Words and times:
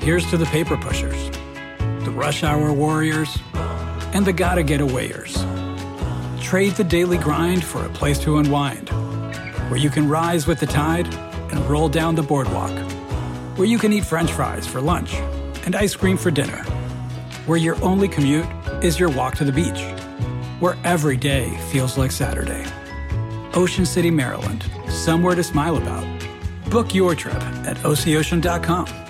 Here's 0.00 0.24
to 0.30 0.38
the 0.38 0.46
paper 0.46 0.78
pushers, 0.78 1.30
the 2.04 2.10
rush 2.10 2.42
hour 2.42 2.72
warriors, 2.72 3.36
and 4.14 4.24
the 4.24 4.32
gotta 4.32 4.62
get 4.62 4.80
awayers. 4.80 5.34
Trade 6.40 6.72
the 6.72 6.84
daily 6.84 7.18
grind 7.18 7.62
for 7.62 7.84
a 7.84 7.90
place 7.90 8.18
to 8.20 8.38
unwind, 8.38 8.88
where 9.68 9.78
you 9.78 9.90
can 9.90 10.08
rise 10.08 10.46
with 10.46 10.58
the 10.58 10.66
tide 10.66 11.06
and 11.52 11.60
roll 11.68 11.90
down 11.90 12.14
the 12.14 12.22
boardwalk, 12.22 12.70
where 13.58 13.68
you 13.68 13.78
can 13.78 13.92
eat 13.92 14.06
french 14.06 14.32
fries 14.32 14.66
for 14.66 14.80
lunch 14.80 15.16
and 15.66 15.76
ice 15.76 15.94
cream 15.94 16.16
for 16.16 16.30
dinner, 16.30 16.62
where 17.44 17.58
your 17.58 17.76
only 17.84 18.08
commute 18.08 18.46
is 18.82 18.98
your 18.98 19.10
walk 19.10 19.34
to 19.36 19.44
the 19.44 19.52
beach, 19.52 19.82
where 20.60 20.78
every 20.82 21.18
day 21.18 21.50
feels 21.70 21.98
like 21.98 22.10
Saturday. 22.10 22.64
Ocean 23.52 23.84
City, 23.84 24.10
Maryland, 24.10 24.64
somewhere 24.88 25.34
to 25.34 25.44
smile 25.44 25.76
about. 25.76 26.06
Book 26.70 26.94
your 26.94 27.14
trip 27.14 27.34
at 27.66 27.76
OCOcean.com. 27.78 29.09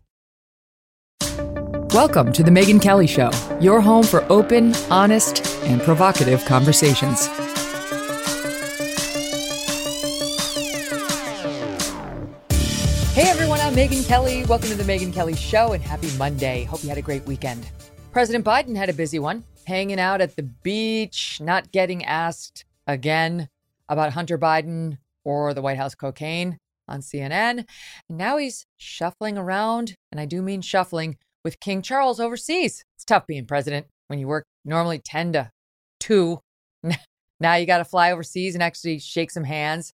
Welcome 1.93 2.31
to 2.31 2.43
The 2.43 2.51
Megyn 2.51 2.81
Kelly 2.81 3.05
Show, 3.05 3.29
your 3.59 3.81
home 3.81 4.03
for 4.03 4.23
open, 4.31 4.73
honest, 4.89 5.45
and 5.65 5.81
provocative 5.81 6.45
conversations. 6.45 7.27
Hey 13.13 13.29
everyone, 13.29 13.59
I'm 13.59 13.75
Megyn 13.75 14.07
Kelly. 14.07 14.45
Welcome 14.45 14.69
to 14.69 14.75
The 14.75 14.85
Megyn 14.85 15.11
Kelly 15.11 15.35
Show 15.35 15.73
and 15.73 15.83
happy 15.83 16.09
Monday. 16.17 16.63
Hope 16.63 16.81
you 16.81 16.87
had 16.87 16.97
a 16.97 17.01
great 17.01 17.25
weekend. 17.25 17.69
President 18.13 18.45
Biden 18.45 18.77
had 18.77 18.87
a 18.87 18.93
busy 18.93 19.19
one, 19.19 19.43
hanging 19.67 19.99
out 19.99 20.21
at 20.21 20.37
the 20.37 20.43
beach, 20.43 21.41
not 21.41 21.73
getting 21.73 22.05
asked 22.05 22.63
again 22.87 23.49
about 23.89 24.13
Hunter 24.13 24.37
Biden 24.37 24.97
or 25.25 25.53
the 25.53 25.61
White 25.61 25.75
House 25.75 25.93
cocaine 25.93 26.57
on 26.87 27.01
CNN. 27.01 27.65
And 28.07 28.17
now 28.17 28.37
he's 28.37 28.65
shuffling 28.77 29.37
around, 29.37 29.97
and 30.09 30.21
I 30.21 30.25
do 30.25 30.41
mean 30.41 30.61
shuffling, 30.61 31.17
with 31.43 31.59
King 31.59 31.81
Charles 31.81 32.19
overseas. 32.19 32.83
It's 32.95 33.05
tough 33.05 33.27
being 33.27 33.45
president 33.45 33.87
when 34.07 34.19
you 34.19 34.27
work 34.27 34.45
normally 34.65 34.99
10 34.99 35.33
to 35.33 35.51
2. 35.99 36.39
Now 37.41 37.55
you 37.55 37.65
got 37.65 37.79
to 37.79 37.85
fly 37.85 38.11
overseas 38.11 38.53
and 38.53 38.61
actually 38.61 38.99
shake 38.99 39.31
some 39.31 39.45
hands. 39.45 39.93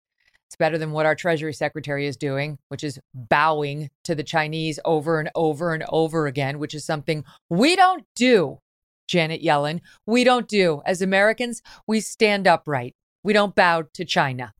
It's 0.49 0.57
better 0.57 0.77
than 0.77 0.91
what 0.91 1.05
our 1.05 1.15
Treasury 1.15 1.53
Secretary 1.53 2.05
is 2.05 2.17
doing, 2.17 2.57
which 2.67 2.83
is 2.83 2.99
bowing 3.13 3.89
to 4.03 4.15
the 4.15 4.23
Chinese 4.23 4.81
over 4.83 5.21
and 5.21 5.29
over 5.33 5.73
and 5.73 5.85
over 5.87 6.27
again, 6.27 6.59
which 6.59 6.73
is 6.73 6.85
something 6.85 7.23
we 7.49 7.77
don't 7.77 8.03
do, 8.17 8.59
Janet 9.07 9.41
Yellen. 9.41 9.79
We 10.05 10.25
don't 10.25 10.49
do. 10.49 10.81
As 10.85 11.01
Americans, 11.01 11.61
we 11.87 12.01
stand 12.01 12.47
upright. 12.47 12.95
We 13.23 13.31
don't 13.31 13.55
bow 13.55 13.83
to 13.93 14.03
China. 14.03 14.53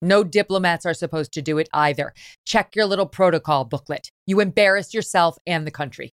No 0.00 0.24
diplomats 0.24 0.84
are 0.86 0.94
supposed 0.94 1.32
to 1.32 1.42
do 1.42 1.58
it 1.58 1.68
either. 1.72 2.12
Check 2.46 2.74
your 2.74 2.86
little 2.86 3.06
protocol 3.06 3.64
booklet. 3.64 4.10
You 4.26 4.40
embarrass 4.40 4.92
yourself 4.92 5.36
and 5.46 5.66
the 5.66 5.70
country. 5.70 6.12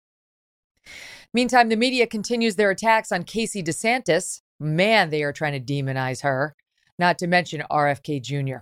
Meantime, 1.33 1.69
the 1.69 1.75
media 1.75 2.07
continues 2.07 2.55
their 2.55 2.71
attacks 2.71 3.11
on 3.11 3.23
Casey 3.23 3.61
DeSantis. 3.61 4.41
Man, 4.59 5.09
they 5.09 5.23
are 5.23 5.33
trying 5.33 5.53
to 5.61 5.73
demonize 5.73 6.21
her, 6.23 6.55
not 6.97 7.17
to 7.19 7.27
mention 7.27 7.63
RFK 7.69 8.21
Jr. 8.21 8.57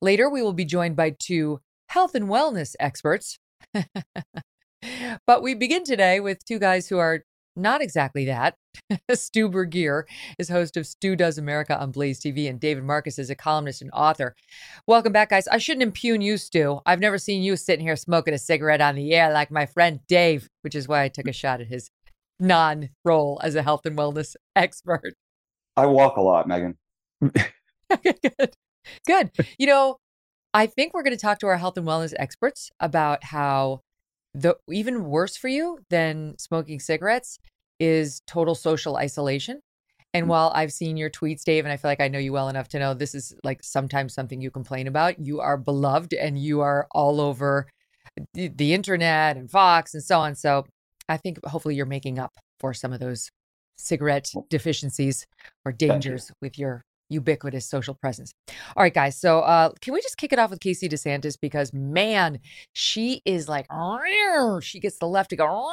Later, 0.00 0.30
we 0.30 0.42
will 0.42 0.52
be 0.52 0.64
joined 0.64 0.96
by 0.96 1.14
two 1.18 1.60
health 1.88 2.14
and 2.14 2.28
wellness 2.28 2.74
experts. 2.80 3.38
but 5.26 5.42
we 5.42 5.54
begin 5.54 5.84
today 5.84 6.20
with 6.20 6.44
two 6.44 6.58
guys 6.58 6.88
who 6.88 6.98
are 6.98 7.24
not 7.56 7.80
exactly 7.82 8.24
that. 8.26 8.56
Stu 9.12 9.48
Burguiere 9.48 10.04
is 10.38 10.48
host 10.48 10.76
of 10.76 10.86
Stu 10.86 11.16
Does 11.16 11.38
America 11.38 11.78
on 11.78 11.92
Blaze 11.92 12.20
TV, 12.20 12.48
and 12.48 12.58
David 12.58 12.84
Marcus 12.84 13.18
is 13.18 13.30
a 13.30 13.34
columnist 13.34 13.82
and 13.82 13.90
author. 13.92 14.34
Welcome 14.86 15.12
back, 15.12 15.30
guys. 15.30 15.46
I 15.48 15.58
shouldn't 15.58 15.82
impugn 15.82 16.20
you, 16.20 16.36
Stu. 16.36 16.80
I've 16.86 17.00
never 17.00 17.18
seen 17.18 17.42
you 17.42 17.56
sitting 17.56 17.84
here 17.84 17.96
smoking 17.96 18.34
a 18.34 18.38
cigarette 18.38 18.80
on 18.80 18.96
the 18.96 19.14
air 19.14 19.32
like 19.32 19.50
my 19.50 19.66
friend 19.66 20.00
Dave, 20.08 20.48
which 20.62 20.74
is 20.74 20.88
why 20.88 21.02
I 21.02 21.08
took 21.08 21.28
a 21.28 21.32
shot 21.32 21.60
at 21.60 21.68
his 21.68 21.90
non 22.40 22.90
role 23.04 23.40
as 23.42 23.54
a 23.54 23.62
health 23.62 23.86
and 23.86 23.96
wellness 23.96 24.34
expert. 24.56 25.14
I 25.76 25.86
walk 25.86 26.16
a 26.16 26.22
lot, 26.22 26.48
Megyn. 26.48 26.74
Good. 28.02 28.56
Good. 29.06 29.30
You 29.58 29.66
know, 29.66 29.98
I 30.52 30.66
think 30.66 30.94
we're 30.94 31.02
going 31.02 31.16
to 31.16 31.20
talk 31.20 31.38
to 31.40 31.46
our 31.46 31.56
health 31.56 31.76
and 31.76 31.86
wellness 31.86 32.14
experts 32.18 32.70
about 32.78 33.24
how 33.24 33.80
the 34.34 34.56
even 34.70 35.04
worse 35.04 35.36
for 35.36 35.48
you 35.48 35.78
than 35.90 36.36
smoking 36.38 36.80
cigarettes 36.80 37.38
is 37.78 38.20
total 38.26 38.54
social 38.54 38.96
isolation. 38.96 39.60
And 40.12 40.26
mm. 40.26 40.28
while 40.28 40.52
I've 40.54 40.72
seen 40.72 40.96
your 40.96 41.10
tweets, 41.10 41.44
Dave, 41.44 41.64
and 41.64 41.72
I 41.72 41.76
feel 41.76 41.90
like 41.90 42.00
I 42.00 42.08
know 42.08 42.18
you 42.18 42.32
well 42.32 42.48
enough 42.48 42.68
to 42.68 42.78
know 42.78 42.94
this 42.94 43.14
is 43.14 43.34
like 43.44 43.62
sometimes 43.62 44.14
something 44.14 44.40
you 44.40 44.50
complain 44.50 44.86
about, 44.86 45.18
you 45.18 45.40
are 45.40 45.56
beloved 45.56 46.12
and 46.14 46.38
you 46.38 46.60
are 46.60 46.86
all 46.92 47.20
over 47.20 47.66
the, 48.32 48.48
the 48.48 48.74
internet 48.74 49.36
and 49.36 49.50
Fox 49.50 49.94
and 49.94 50.02
so 50.02 50.18
on. 50.18 50.34
So 50.34 50.66
I 51.08 51.16
think 51.16 51.44
hopefully 51.44 51.74
you're 51.74 51.86
making 51.86 52.18
up 52.18 52.32
for 52.60 52.74
some 52.74 52.92
of 52.92 53.00
those 53.00 53.28
cigarette 53.76 54.30
deficiencies 54.50 55.26
or 55.64 55.72
dangers 55.72 56.28
you. 56.28 56.34
with 56.40 56.58
your 56.58 56.84
ubiquitous 57.08 57.68
social 57.68 57.94
presence. 57.94 58.32
All 58.76 58.82
right, 58.82 58.94
guys. 58.94 59.18
So 59.20 59.40
uh, 59.40 59.70
can 59.80 59.94
we 59.94 60.00
just 60.00 60.16
kick 60.16 60.32
it 60.32 60.38
off 60.38 60.50
with 60.50 60.60
Casey 60.60 60.88
DeSantis 60.88 61.38
because 61.40 61.72
man, 61.72 62.40
she 62.72 63.22
is 63.24 63.48
like 63.48 63.66
she 64.62 64.80
gets 64.80 64.98
the 64.98 65.08
left 65.08 65.30
to 65.30 65.36
go. 65.36 65.72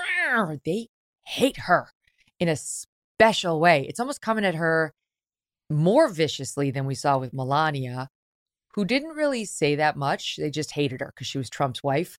They 0.65 0.87
hate 1.25 1.57
her 1.57 1.89
in 2.39 2.49
a 2.49 2.55
special 2.55 3.59
way. 3.59 3.85
It's 3.87 3.99
almost 3.99 4.21
coming 4.21 4.45
at 4.45 4.55
her 4.55 4.93
more 5.69 6.09
viciously 6.09 6.71
than 6.71 6.85
we 6.85 6.95
saw 6.95 7.17
with 7.17 7.33
Melania, 7.33 8.09
who 8.73 8.85
didn't 8.85 9.15
really 9.15 9.45
say 9.45 9.75
that 9.75 9.95
much. 9.95 10.37
They 10.37 10.49
just 10.49 10.71
hated 10.71 11.01
her 11.01 11.11
because 11.15 11.27
she 11.27 11.37
was 11.37 11.49
Trump's 11.49 11.83
wife. 11.83 12.17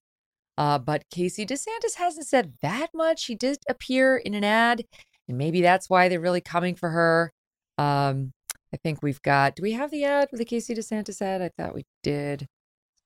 Uh, 0.57 0.77
but 0.77 1.03
Casey 1.09 1.45
DeSantis 1.45 1.95
hasn't 1.97 2.27
said 2.27 2.53
that 2.61 2.89
much. 2.93 3.19
She 3.19 3.35
did 3.35 3.57
appear 3.67 4.17
in 4.17 4.33
an 4.33 4.43
ad, 4.43 4.83
and 5.27 5.37
maybe 5.37 5.61
that's 5.61 5.89
why 5.89 6.09
they're 6.09 6.19
really 6.19 6.41
coming 6.41 6.75
for 6.75 6.89
her. 6.89 7.31
Um, 7.77 8.33
I 8.73 8.77
think 8.77 9.03
we've 9.03 9.21
got. 9.21 9.55
Do 9.55 9.61
we 9.61 9.73
have 9.73 9.91
the 9.91 10.03
ad 10.03 10.29
with 10.31 10.39
the 10.39 10.45
Casey 10.45 10.73
DeSantis 10.73 11.21
ad? 11.21 11.43
I 11.43 11.49
thought 11.49 11.75
we 11.75 11.85
did. 12.01 12.47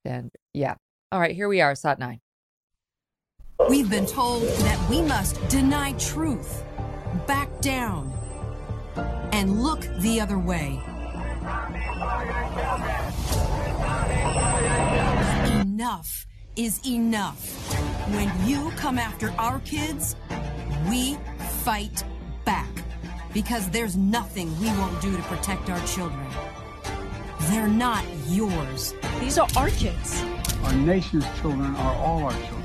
And 0.05 0.31
yeah. 0.53 0.75
All 1.11 1.19
right, 1.19 1.35
here 1.35 1.49
we 1.49 1.59
are, 1.59 1.75
SOT 1.75 1.99
9. 1.99 2.19
We've 3.69 3.89
been 3.89 4.05
told 4.05 4.43
that 4.43 4.89
we 4.89 5.01
must 5.01 5.45
deny 5.49 5.91
truth, 5.93 6.63
back 7.25 7.49
down, 7.59 8.13
and 9.33 9.61
look 9.61 9.81
the 9.99 10.21
other 10.21 10.39
way. 10.39 10.81
Enough 15.59 16.27
is 16.55 16.79
enough. 16.87 17.45
When 18.13 18.31
you 18.47 18.71
come 18.77 18.97
after 18.97 19.31
our 19.37 19.59
kids, 19.61 20.15
we 20.89 21.17
fight 21.63 22.03
back 22.45 22.69
because 23.37 23.69
there's 23.69 23.95
nothing 23.95 24.47
we 24.59 24.65
won't 24.79 24.99
do 24.99 25.15
to 25.15 25.21
protect 25.23 25.69
our 25.69 25.79
children. 25.85 26.27
They're 27.41 27.67
not 27.67 28.03
yours. 28.29 28.95
These 29.19 29.37
are 29.37 29.47
our 29.55 29.69
kids. 29.69 30.23
Our 30.63 30.73
nation's 30.73 31.23
children 31.39 31.75
are 31.75 31.95
all 31.97 32.23
our 32.23 32.31
children. 32.31 32.63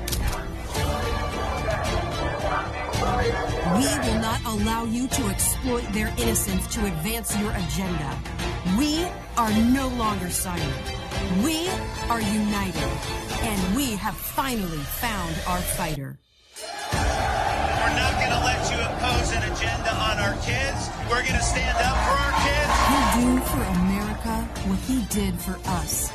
We 3.77 3.85
will 3.85 4.19
not 4.19 4.43
allow 4.45 4.85
you 4.85 5.07
to 5.09 5.27
exploit 5.27 5.85
their 5.93 6.11
innocence 6.17 6.65
to 6.73 6.87
advance 6.87 7.37
your 7.37 7.51
agenda. 7.51 8.17
We 8.75 9.05
are 9.37 9.53
no 9.79 9.89
longer 9.89 10.31
silent. 10.31 10.73
We 11.43 11.69
are 12.09 12.19
united, 12.19 12.91
and 13.43 13.75
we 13.75 13.91
have 13.91 14.15
finally 14.15 14.83
found 15.03 15.35
our 15.47 15.61
fighter. 15.61 16.17
Our 20.23 20.33
kids. 20.35 20.89
We're 21.09 21.21
going 21.21 21.35
to 21.35 21.41
stand 21.41 21.77
up 21.77 21.97
for 22.05 22.15
our 22.15 22.33
kids. 22.47 22.71
He'll 22.87 23.35
do 23.35 23.45
for 23.45 23.61
America 23.81 24.35
what 24.69 24.79
he 24.79 25.01
did 25.09 25.37
for 25.39 25.59
us. 25.69 26.11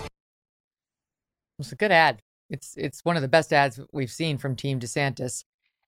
It's 1.59 1.73
a 1.73 1.77
good 1.77 1.93
ad. 1.93 2.21
It's 2.49 2.75
it's 2.77 3.05
one 3.05 3.17
of 3.17 3.23
the 3.23 3.29
best 3.29 3.53
ads 3.53 3.79
we've 3.93 4.11
seen 4.11 4.39
from 4.39 4.57
Team 4.57 4.81
DeSantis. 4.81 5.45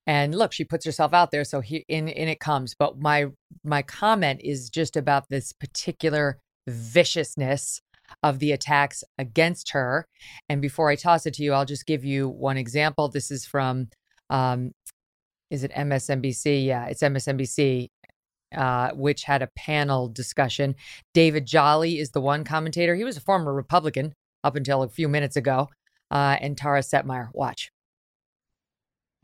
And 0.07 0.35
look, 0.35 0.53
she 0.53 0.65
puts 0.65 0.85
herself 0.85 1.15
out 1.15 1.31
there, 1.31 1.45
so 1.45 1.61
he, 1.61 1.85
in 1.89 2.09
in 2.09 2.29
it 2.29 2.41
comes. 2.41 2.75
But 2.79 2.99
my 2.99 3.27
my 3.65 3.81
comment 3.83 4.41
is 4.45 4.69
just 4.69 4.97
about 4.97 5.29
this 5.31 5.53
particular 5.53 6.39
viciousness 6.69 7.81
of 8.23 8.39
the 8.39 8.53
attacks 8.53 9.03
against 9.17 9.71
her. 9.71 10.07
And 10.49 10.61
before 10.61 10.91
I 10.91 10.97
toss 10.97 11.25
it 11.25 11.35
to 11.35 11.43
you, 11.43 11.55
I'll 11.55 11.65
just 11.65 11.87
give 11.87 12.05
you 12.05 12.29
one 12.29 12.57
example. 12.57 13.09
This 13.09 13.31
is 13.31 13.47
from, 13.47 13.89
um, 14.29 14.73
is 15.51 15.65
it 15.65 15.73
MSNBC? 15.73 16.65
Yeah, 16.67 16.87
it's 16.87 17.03
MSNBC, 17.03 17.89
uh, 18.55 18.91
which 18.93 19.25
had 19.25 19.43
a 19.43 19.51
panel 19.57 20.09
discussion. 20.09 20.75
David 21.15 21.47
Jolly 21.47 21.99
is 21.99 22.11
the 22.11 22.21
one 22.21 22.45
commentator. 22.45 22.95
He 22.95 23.05
was 23.05 23.17
a 23.17 23.21
former 23.21 23.53
Republican 23.53 24.15
up 24.43 24.57
until 24.57 24.83
a 24.83 24.89
few 24.89 25.09
minutes 25.09 25.37
ago. 25.37 25.69
Uh, 26.11 26.37
and 26.41 26.57
Tara 26.57 26.81
Setmayer, 26.81 27.29
watch. 27.33 27.71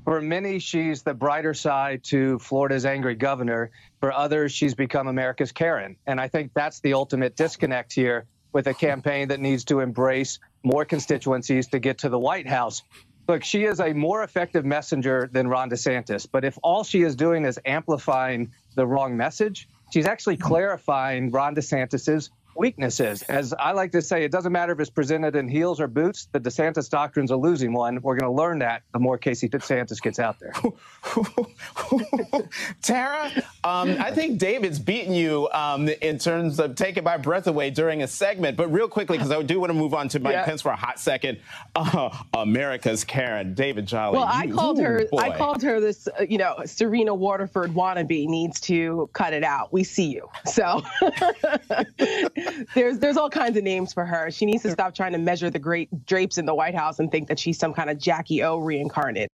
For 0.05 0.21
many, 0.21 0.61
she's 0.61 1.03
the 1.03 1.15
brighter 1.15 1.53
side 1.53 2.05
to 2.05 2.39
Florida's 2.39 2.87
angry 2.87 3.17
governor. 3.17 3.73
For 3.99 4.13
others, 4.13 4.53
she's 4.53 4.75
become 4.75 5.09
America's 5.09 5.51
Karen. 5.51 5.97
And 6.07 6.21
I 6.21 6.29
think 6.29 6.53
that's 6.55 6.81
the 6.81 6.95
ultimate 6.95 7.35
disconnect 7.35 7.93
here 7.93 8.27
with 8.53 8.69
a 8.69 8.75
campaign 8.75 9.29
that 9.29 9.41
needs 9.41 9.65
to 9.65 9.81
embrace 9.81 10.39
more 10.63 10.85
constituencies 10.85 11.67
to 11.69 11.79
get 11.79 11.99
to 11.99 12.09
the 12.09 12.19
White 12.19 12.47
House. 12.47 12.83
Look, 13.29 13.43
she 13.43 13.65
is 13.65 13.81
a 13.81 13.93
more 13.93 14.23
effective 14.23 14.65
messenger 14.65 15.29
than 15.33 15.49
Ron 15.49 15.69
DeSantis. 15.69 16.29
But 16.31 16.45
if 16.45 16.57
all 16.63 16.85
she 16.85 17.03
is 17.03 17.17
doing 17.17 17.45
is 17.45 17.59
amplifying 17.65 18.53
the 18.77 18.87
wrong 18.87 19.17
message, 19.17 19.69
she's 19.93 20.07
actually 20.07 20.37
clarifying 20.37 21.31
Ron 21.33 21.55
DeSantis's 21.55 22.31
weaknesses. 22.57 23.23
As 23.23 23.53
I 23.55 23.73
like 23.73 23.93
to 23.93 24.03
say, 24.03 24.25
it 24.25 24.33
doesn't 24.33 24.53
matter 24.53 24.73
if 24.73 24.81
it's 24.81 24.91
presented 24.91 25.37
in 25.37 25.49
heels 25.49 25.81
or 25.81 25.89
boots. 25.89 26.29
The 26.33 26.41
DeSantis 26.41 26.89
doctrine's 26.89 27.31
a 27.31 27.37
losing 27.37 27.73
one. 27.73 28.01
We're 28.03 28.17
going 28.17 28.31
to 28.31 28.37
learn 28.37 28.59
that 28.61 28.83
the 28.93 28.99
more 28.99 29.19
Casey 29.19 29.49
DeSantis 29.49 30.01
gets 30.01 30.19
out 30.19 30.39
there. 30.41 30.53
Tara, 32.83 33.31
um, 33.65 33.97
I 33.99 34.11
think 34.11 34.39
David's 34.39 34.79
beaten 34.79 35.13
you 35.13 35.49
um, 35.53 35.89
in 35.89 36.19
terms 36.19 36.59
of 36.59 36.75
taking 36.75 37.05
my 37.05 37.17
breath 37.17 37.47
away 37.47 37.71
during 37.71 38.03
a 38.03 38.09
segment. 38.09 38.57
But 38.57 38.73
real 38.73 38.89
quickly, 38.89 39.19
because 39.19 39.31
I 39.31 39.43
do 39.43 39.61
want 39.61 39.71
to 39.71 39.75
move 39.75 39.95
on 39.95 40.09
to 40.09 40.21
Mike 40.21 40.33
yeah. 40.33 40.45
Pence 40.45 40.63
for 40.63 40.73
a 40.73 40.77
hot 40.77 40.99
second. 40.99 41.39
Uh, 41.77 42.11
America's 42.35 43.05
Karen, 43.05 43.55
David 43.55 43.87
Jolly. 43.87 44.17
Well, 44.17 44.27
I 44.29 44.47
called 44.49 44.81
her. 44.81 45.07
Boy. 45.11 45.19
I 45.19 45.37
called 45.37 45.63
her 45.63 45.79
this. 45.79 46.09
Uh, 46.09 46.25
you 46.29 46.39
know, 46.39 46.57
Serena 46.65 47.15
Waterford 47.15 47.73
wannabe 47.73 48.27
needs 48.27 48.61
to 48.63 49.09
cut 49.13 49.33
it 49.33 49.45
out. 49.45 49.73
We 49.73 49.85
see 49.85 50.07
you. 50.07 50.29
So 50.47 50.83
there's 52.75 52.99
there's 52.99 53.17
all 53.17 53.31
kinds 53.31 53.57
of 53.57 53.65
names 53.65 53.93
for 53.93 54.05
her. 54.05 54.31
She 54.31 54.47
needs 54.47 54.63
to 54.63 54.71
stop 54.71 54.95
trying 54.95 55.13
to 55.13 55.19
measure 55.19 55.51
the 55.51 55.59
great 55.59 55.89
drapes 56.07 56.39
in 56.39 56.47
the 56.47 56.55
White 56.55 56.75
House 56.75 56.99
and 56.99 57.11
think 57.11 57.29
that 57.29 57.39
she's 57.39 57.59
some 57.59 57.75
kind 57.75 57.91
of 57.91 57.99
Jackie 57.99 58.43
O 58.43 58.59
reincarnate. 58.59 59.29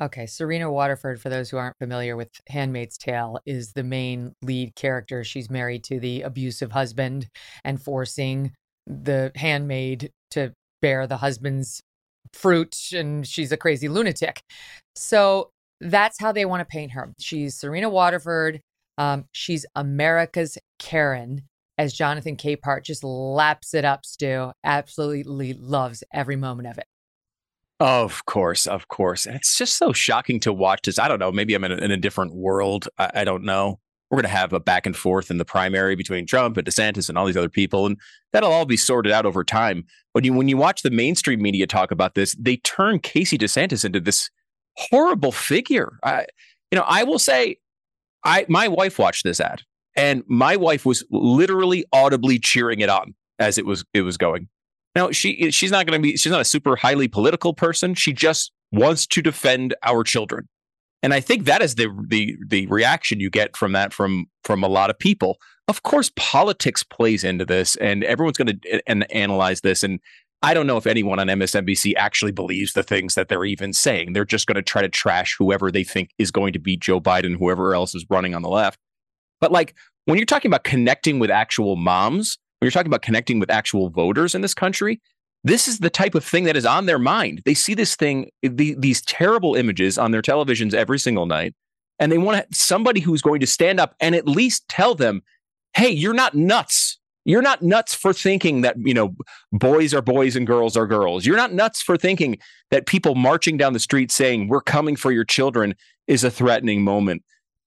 Okay, 0.00 0.26
Serena 0.26 0.70
Waterford, 0.70 1.20
for 1.20 1.28
those 1.28 1.50
who 1.50 1.56
aren't 1.56 1.76
familiar 1.78 2.16
with 2.16 2.28
Handmaid's 2.48 2.96
Tale, 2.96 3.40
is 3.44 3.72
the 3.72 3.82
main 3.82 4.32
lead 4.42 4.76
character. 4.76 5.24
She's 5.24 5.50
married 5.50 5.82
to 5.84 5.98
the 5.98 6.22
abusive 6.22 6.70
husband 6.70 7.26
and 7.64 7.82
forcing 7.82 8.52
the 8.86 9.32
handmaid 9.34 10.10
to 10.30 10.52
bear 10.80 11.08
the 11.08 11.16
husband's 11.16 11.82
fruit, 12.32 12.76
and 12.92 13.26
she's 13.26 13.50
a 13.50 13.56
crazy 13.56 13.88
lunatic. 13.88 14.40
So 14.94 15.50
that's 15.80 16.20
how 16.20 16.30
they 16.30 16.44
want 16.44 16.60
to 16.60 16.64
paint 16.64 16.92
her. 16.92 17.12
She's 17.18 17.56
Serena 17.56 17.88
Waterford. 17.88 18.60
Um, 18.98 19.24
she's 19.32 19.66
America's 19.74 20.58
Karen, 20.78 21.42
as 21.76 21.92
Jonathan 21.92 22.36
Capehart 22.36 22.84
just 22.84 23.04
laps 23.04 23.74
it 23.74 23.84
up, 23.84 24.04
Stu. 24.04 24.50
Absolutely 24.64 25.52
loves 25.54 26.02
every 26.12 26.36
moment 26.36 26.68
of 26.68 26.78
it. 26.78 26.86
Of 27.80 28.24
course, 28.26 28.66
of 28.66 28.88
course. 28.88 29.26
And 29.26 29.36
it's 29.36 29.56
just 29.56 29.76
so 29.76 29.92
shocking 29.92 30.40
to 30.40 30.52
watch 30.52 30.82
this. 30.82 30.98
I 30.98 31.06
don't 31.06 31.20
know. 31.20 31.30
Maybe 31.30 31.54
I'm 31.54 31.62
in 31.64 31.72
a, 31.72 31.76
in 31.76 31.90
a 31.92 31.96
different 31.96 32.34
world. 32.34 32.88
I, 32.98 33.10
I 33.14 33.24
don't 33.24 33.44
know. 33.44 33.78
We're 34.10 34.16
going 34.16 34.24
to 34.24 34.36
have 34.36 34.52
a 34.52 34.60
back 34.60 34.86
and 34.86 34.96
forth 34.96 35.30
in 35.30 35.36
the 35.36 35.44
primary 35.44 35.94
between 35.94 36.26
Trump 36.26 36.56
and 36.56 36.66
DeSantis 36.66 37.08
and 37.08 37.18
all 37.18 37.26
these 37.26 37.36
other 37.36 37.48
people. 37.48 37.86
And 37.86 37.98
that'll 38.32 38.50
all 38.50 38.64
be 38.64 38.76
sorted 38.76 39.12
out 39.12 39.26
over 39.26 39.44
time. 39.44 39.84
But 40.14 40.24
you, 40.24 40.32
when 40.32 40.48
you 40.48 40.56
watch 40.56 40.82
the 40.82 40.90
mainstream 40.90 41.42
media 41.42 41.66
talk 41.66 41.90
about 41.90 42.14
this, 42.14 42.34
they 42.40 42.56
turn 42.56 42.98
Casey 43.00 43.38
DeSantis 43.38 43.84
into 43.84 44.00
this 44.00 44.30
horrible 44.76 45.30
figure. 45.30 45.98
I, 46.02 46.26
you 46.70 46.78
know, 46.78 46.84
I 46.86 47.04
will 47.04 47.18
say, 47.18 47.58
I 48.24 48.46
my 48.48 48.66
wife 48.66 48.98
watched 48.98 49.24
this 49.24 49.40
ad, 49.40 49.62
and 49.98 50.22
my 50.28 50.56
wife 50.56 50.86
was 50.86 51.04
literally 51.10 51.84
audibly 51.92 52.38
cheering 52.38 52.80
it 52.80 52.88
on 52.88 53.14
as 53.38 53.58
it 53.58 53.66
was 53.66 53.84
it 53.92 54.02
was 54.02 54.16
going. 54.16 54.48
Now 54.94 55.10
she 55.10 55.50
she's 55.50 55.70
not 55.70 55.86
going 55.86 56.00
to 56.00 56.02
be 56.02 56.16
she's 56.16 56.32
not 56.32 56.40
a 56.40 56.46
super 56.46 56.76
highly 56.76 57.08
political 57.08 57.52
person. 57.52 57.94
She 57.94 58.12
just 58.12 58.52
wants 58.72 59.06
to 59.08 59.20
defend 59.20 59.74
our 59.82 60.04
children. 60.04 60.48
And 61.02 61.12
I 61.12 61.20
think 61.20 61.44
that 61.44 61.62
is 61.62 61.74
the 61.74 61.88
the 62.08 62.36
the 62.46 62.66
reaction 62.68 63.20
you 63.20 63.28
get 63.28 63.56
from 63.56 63.72
that 63.72 63.92
from 63.92 64.26
from 64.44 64.62
a 64.62 64.68
lot 64.68 64.88
of 64.88 64.98
people. 64.98 65.38
Of 65.66 65.82
course, 65.82 66.10
politics 66.16 66.82
plays 66.82 67.24
into 67.24 67.44
this, 67.44 67.76
and 67.76 68.02
everyone's 68.04 68.38
going 68.38 68.58
to 68.58 68.82
and 68.88 69.10
analyze 69.12 69.60
this. 69.60 69.82
And 69.82 70.00
I 70.42 70.54
don't 70.54 70.66
know 70.66 70.76
if 70.76 70.86
anyone 70.86 71.18
on 71.18 71.26
MSNBC 71.26 71.94
actually 71.96 72.32
believes 72.32 72.72
the 72.72 72.82
things 72.84 73.14
that 73.16 73.28
they're 73.28 73.44
even 73.44 73.72
saying. 73.72 74.12
They're 74.12 74.24
just 74.24 74.46
going 74.46 74.56
to 74.56 74.62
try 74.62 74.82
to 74.82 74.88
trash 74.88 75.36
whoever 75.38 75.70
they 75.70 75.84
think 75.84 76.10
is 76.18 76.30
going 76.30 76.52
to 76.52 76.60
beat 76.60 76.80
Joe 76.80 77.00
Biden, 77.00 77.36
whoever 77.36 77.74
else 77.74 77.94
is 77.94 78.06
running 78.08 78.34
on 78.34 78.42
the 78.42 78.48
left. 78.48 78.78
But 79.40 79.52
like 79.52 79.74
when 80.04 80.18
you're 80.18 80.26
talking 80.26 80.48
about 80.48 80.64
connecting 80.64 81.18
with 81.18 81.30
actual 81.30 81.76
moms, 81.76 82.38
when 82.58 82.66
you're 82.66 82.72
talking 82.72 82.90
about 82.90 83.02
connecting 83.02 83.38
with 83.38 83.50
actual 83.50 83.90
voters 83.90 84.34
in 84.34 84.40
this 84.40 84.54
country, 84.54 85.00
this 85.44 85.68
is 85.68 85.78
the 85.78 85.90
type 85.90 86.14
of 86.14 86.24
thing 86.24 86.44
that 86.44 86.56
is 86.56 86.66
on 86.66 86.86
their 86.86 86.98
mind. 86.98 87.42
They 87.44 87.54
see 87.54 87.74
this 87.74 87.94
thing, 87.94 88.30
the, 88.42 88.74
these 88.78 89.00
terrible 89.02 89.54
images 89.54 89.96
on 89.96 90.10
their 90.10 90.22
televisions 90.22 90.74
every 90.74 90.98
single 90.98 91.26
night, 91.26 91.54
and 91.98 92.10
they 92.10 92.18
want 92.18 92.54
somebody 92.54 93.00
who's 93.00 93.22
going 93.22 93.40
to 93.40 93.46
stand 93.46 93.78
up 93.78 93.94
and 94.00 94.14
at 94.14 94.26
least 94.26 94.68
tell 94.68 94.94
them, 94.94 95.22
"Hey, 95.74 95.90
you're 95.90 96.14
not 96.14 96.34
nuts. 96.34 96.98
You're 97.24 97.42
not 97.42 97.62
nuts 97.62 97.94
for 97.94 98.12
thinking 98.12 98.62
that 98.62 98.76
you 98.78 98.94
know 98.94 99.14
boys 99.52 99.94
are 99.94 100.02
boys 100.02 100.34
and 100.34 100.46
girls 100.46 100.76
are 100.76 100.86
girls. 100.86 101.24
You're 101.24 101.36
not 101.36 101.52
nuts 101.52 101.82
for 101.82 101.96
thinking 101.96 102.38
that 102.70 102.86
people 102.86 103.14
marching 103.14 103.56
down 103.56 103.74
the 103.74 103.78
street 103.78 104.10
saying 104.10 104.48
we're 104.48 104.60
coming 104.60 104.96
for 104.96 105.12
your 105.12 105.24
children 105.24 105.74
is 106.06 106.24
a 106.24 106.30
threatening 106.30 106.82
moment." 106.82 107.22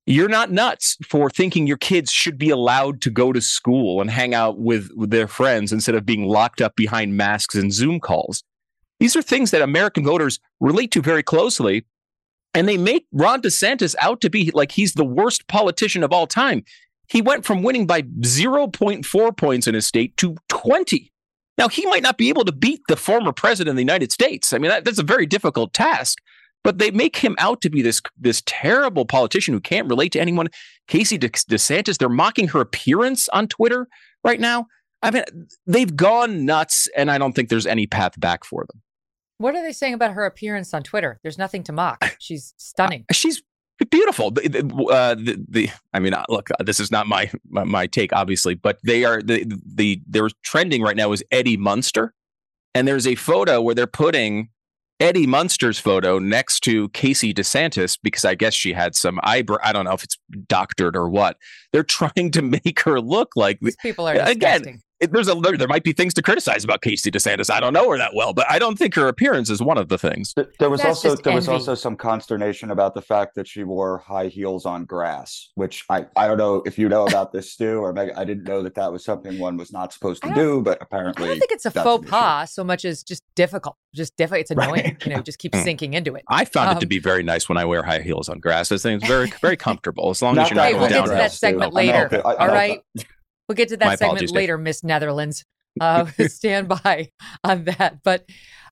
You're 0.06 0.30
not 0.30 0.52
nuts 0.52 0.98
for 1.08 1.30
thinking 1.30 1.68
your 1.68 1.78
kids 1.78 2.12
should 2.12 2.38
be 2.38 2.50
allowed 2.50 3.02
to 3.02 3.10
go 3.10 3.32
to 3.32 3.42
school 3.42 4.02
and 4.02 4.10
hang 4.10 4.34
out 4.34 4.58
with, 4.58 4.90
with 4.96 5.12
their 5.12 5.28
friends 5.28 5.72
instead 5.72 5.96
of 5.96 6.06
being 6.06 6.28
locked 6.28 6.62
up 6.62 6.76
behind 6.76 7.16
masks 7.16 7.56
and 7.56 7.72
Zoom 7.72 8.00
calls. 8.00 8.44
These 9.00 9.16
are 9.16 9.22
things 9.22 9.52
that 9.52 9.62
American 9.62 10.04
voters 10.04 10.40
relate 10.60 10.92
to 10.92 11.02
very 11.02 11.24
closely. 11.24 11.86
And 12.54 12.68
they 12.68 12.78
make 12.78 13.08
Ron 13.12 13.42
DeSantis 13.42 13.96
out 14.02 14.22
to 14.22 14.30
be 14.30 14.52
like 14.54 14.72
he's 14.72 14.94
the 14.94 15.06
worst 15.06 15.48
politician 15.48 16.04
of 16.04 16.12
all 16.12 16.28
time. 16.28 16.64
He 17.08 17.22
went 17.22 17.46
from 17.46 17.64
winning 17.64 17.88
by 17.88 18.02
0.4 18.02 19.38
points 19.38 19.68
in 19.68 19.74
his 19.74 19.88
state 19.88 20.18
to 20.18 20.36
20. 20.50 21.12
Now, 21.58 21.68
he 21.68 21.86
might 21.86 22.04
not 22.04 22.18
be 22.18 22.30
able 22.30 22.46
to 22.46 22.52
beat 22.52 22.82
the 22.88 22.96
former 22.96 23.32
president 23.32 23.72
of 23.72 23.76
the 23.76 23.82
United 23.82 24.12
States. 24.12 24.52
I 24.54 24.58
mean, 24.58 24.70
that, 24.70 24.84
that's 24.84 25.00
a 25.00 25.04
very 25.04 25.26
difficult 25.26 25.74
task 25.74 26.18
but 26.64 26.78
they 26.78 26.92
make 26.92 27.18
him 27.18 27.36
out 27.40 27.62
to 27.62 27.70
be 27.70 27.82
this 27.82 28.02
this 28.18 28.44
terrible 28.46 29.06
politician 29.06 29.54
who 29.54 29.60
can't 29.60 29.90
relate 29.90 30.12
to 30.14 30.22
anyone. 30.22 30.48
Casey 30.88 31.18
De- 31.18 31.30
DeSantis, 31.30 31.98
they're 31.98 32.10
mocking 32.10 32.50
her 32.50 32.62
appearance 32.62 33.30
on 33.30 33.48
Twitter 33.48 33.88
right 34.24 34.40
now. 34.40 34.68
I 35.02 35.12
mean, 35.12 35.24
they've 35.66 35.96
gone 35.96 36.46
nuts, 36.46 36.88
and 36.96 37.10
I 37.10 37.18
don't 37.18 37.34
think 37.34 37.50
there's 37.50 37.66
any 37.66 37.88
path 37.88 38.20
back 38.20 38.44
for 38.44 38.66
them. 38.72 38.82
What 39.40 39.56
are 39.56 39.64
they 39.64 39.74
saying 39.74 39.96
about 39.96 40.12
her 40.12 40.26
appearance 40.26 40.74
on 40.74 40.84
Twitter? 40.84 41.20
There's 41.24 41.40
nothing 41.40 41.64
to 41.64 41.72
mock. 41.72 42.16
She's 42.20 42.54
stunning. 42.58 43.06
She's 43.12 43.42
beautiful. 43.90 44.30
The, 44.30 44.48
the, 44.48 44.86
uh, 44.86 45.16
the, 45.16 45.44
the, 45.50 45.70
I 45.94 46.00
mean, 46.00 46.14
uh, 46.14 46.26
look, 46.30 46.50
this 46.60 46.80
is 46.80 46.92
not 46.92 47.08
my, 47.08 47.32
my, 47.50 47.64
my 47.64 47.88
take, 47.88 48.14
obviously, 48.14 48.54
but 48.54 48.78
they 48.84 49.04
are 49.04 49.22
the 49.22 49.44
the 49.66 50.00
they're 50.08 50.30
trending 50.44 50.84
right 50.84 50.96
now 50.96 51.12
is 51.12 51.24
Eddie 51.32 51.58
Munster, 51.58 52.14
and 52.76 52.88
there's 52.88 53.08
a 53.08 53.16
photo 53.16 53.60
where 53.60 53.74
they're 53.74 53.88
putting 53.88 54.50
Eddie 55.02 55.26
Munster's 55.26 55.80
photo 55.80 56.20
next 56.20 56.60
to 56.60 56.90
Casey 56.90 57.34
DeSantis 57.34 57.98
because 58.04 58.24
I 58.24 58.36
guess 58.36 58.54
she 58.54 58.72
had 58.72 58.94
some 58.94 59.20
eyebrow. 59.24 59.58
I 59.64 59.74
don't 59.74 59.86
know 59.86 59.94
if 59.94 60.04
it's 60.04 60.16
doctored 60.48 60.96
or 60.96 61.10
what. 61.10 61.38
They're 61.74 61.84
trying 61.92 62.30
to 62.32 62.44
make 62.44 62.82
her 62.82 63.02
look 63.02 63.32
like 63.36 63.60
these 63.62 63.76
people 63.78 64.08
are 64.08 64.14
disgusting. 64.14 64.82
Again 65.02 65.12
it, 65.12 65.14
there's 65.14 65.28
a 65.28 65.36
there, 65.36 65.58
there, 65.58 65.68
might 65.68 65.84
be 65.84 65.94
things 65.94 66.14
to 66.14 66.22
criticize 66.22 66.64
about 66.64 66.82
Casey 66.82 67.12
DeSantis. 67.12 67.50
I 67.50 67.60
don't 67.60 67.74
know 67.74 67.90
her 67.90 67.98
that 67.98 68.14
well, 68.14 68.34
but 68.34 68.46
I 68.50 68.60
don't 68.60 68.78
think 68.78 68.96
her 68.96 69.08
appearance 69.08 69.50
is 69.50 69.62
one 69.62 69.78
of 69.78 69.90
the 69.90 69.98
things. 69.98 70.34
There 70.60 70.70
was 70.70 70.82
That's 70.82 71.04
also 71.06 71.16
there 71.16 71.34
was 71.34 71.48
also 71.48 71.76
some 71.76 71.96
consternation 71.96 72.72
about 72.72 72.94
the 72.94 73.02
fact 73.02 73.36
that 73.36 73.48
she 73.48 73.64
wore 73.64 73.98
high 73.98 74.28
heels 74.28 74.66
on 74.66 74.86
grass, 74.86 75.50
which 75.56 75.84
I 75.90 76.06
I 76.16 76.28
don't 76.28 76.38
know 76.38 76.62
if 76.66 76.78
you 76.78 76.88
know 76.88 77.06
about 77.08 77.32
this, 77.32 77.52
Stu, 77.52 77.80
or 77.80 77.94
Meg, 77.94 78.12
I 78.16 78.24
didn't 78.24 78.44
know 78.44 78.62
that 78.64 78.76
that 78.76 78.92
was 78.92 79.04
something 79.04 79.40
one 79.40 79.58
was 79.58 79.72
not 79.72 79.92
supposed 79.92 80.24
to 80.24 80.34
do, 80.34 80.62
but 80.62 80.78
apparently 80.82 81.26
I 81.26 81.28
don't 81.30 81.40
think 81.40 81.52
it's 81.52 81.66
a 81.66 81.72
faux 81.72 82.10
pas 82.10 82.54
so 82.54 82.64
much 82.64 82.86
as 82.86 83.04
just 83.04 83.24
difficult, 83.36 83.78
just 83.94 84.16
difficult. 84.16 84.42
It's 84.42 84.52
annoying, 84.52 84.70
right. 84.70 85.06
you 85.06 85.16
know, 85.16 85.22
just 85.22 85.40
keep 85.40 85.56
hmm. 85.56 85.62
sinking 85.62 85.94
into 85.94 86.16
it. 86.16 86.24
I 86.28 86.46
found 86.46 86.70
um, 86.70 86.78
it 86.78 86.80
to 86.82 86.86
um, 86.86 86.90
be 86.90 87.00
very 87.00 87.24
nice 87.24 87.50
when 87.50 87.58
I 87.58 87.66
wear 87.66 87.84
high 87.84 88.02
heels 88.02 88.30
on 88.30 88.40
grass. 88.40 88.72
I 88.72 88.78
think 88.78 89.02
it's 89.02 89.10
very 89.10 89.32
very 89.42 89.58
comfortable 89.68 90.10
as 90.12 90.22
long 90.22 90.38
as 90.38 90.50
you're 90.50 90.56
not 90.56 90.66
hey, 90.66 90.72
going 90.72 90.82
we'll 90.82 90.90
down. 90.90 91.04
We'll 91.04 91.12
get 91.12 91.16
to 91.16 91.24
that 91.24 91.32
segment 91.32 91.74
later. 91.74 92.22
All 92.24 92.48
right. 92.48 92.84
We'll 93.52 93.58
get 93.58 93.68
to 93.68 93.78
that 93.78 94.00
segment 94.00 94.32
later, 94.32 94.58
Miss 94.58 94.82
Netherlands. 94.82 95.44
Uh, 95.82 96.06
stand 96.28 96.70
by 96.70 97.12
on 97.44 97.66
that. 97.66 98.02
But 98.02 98.24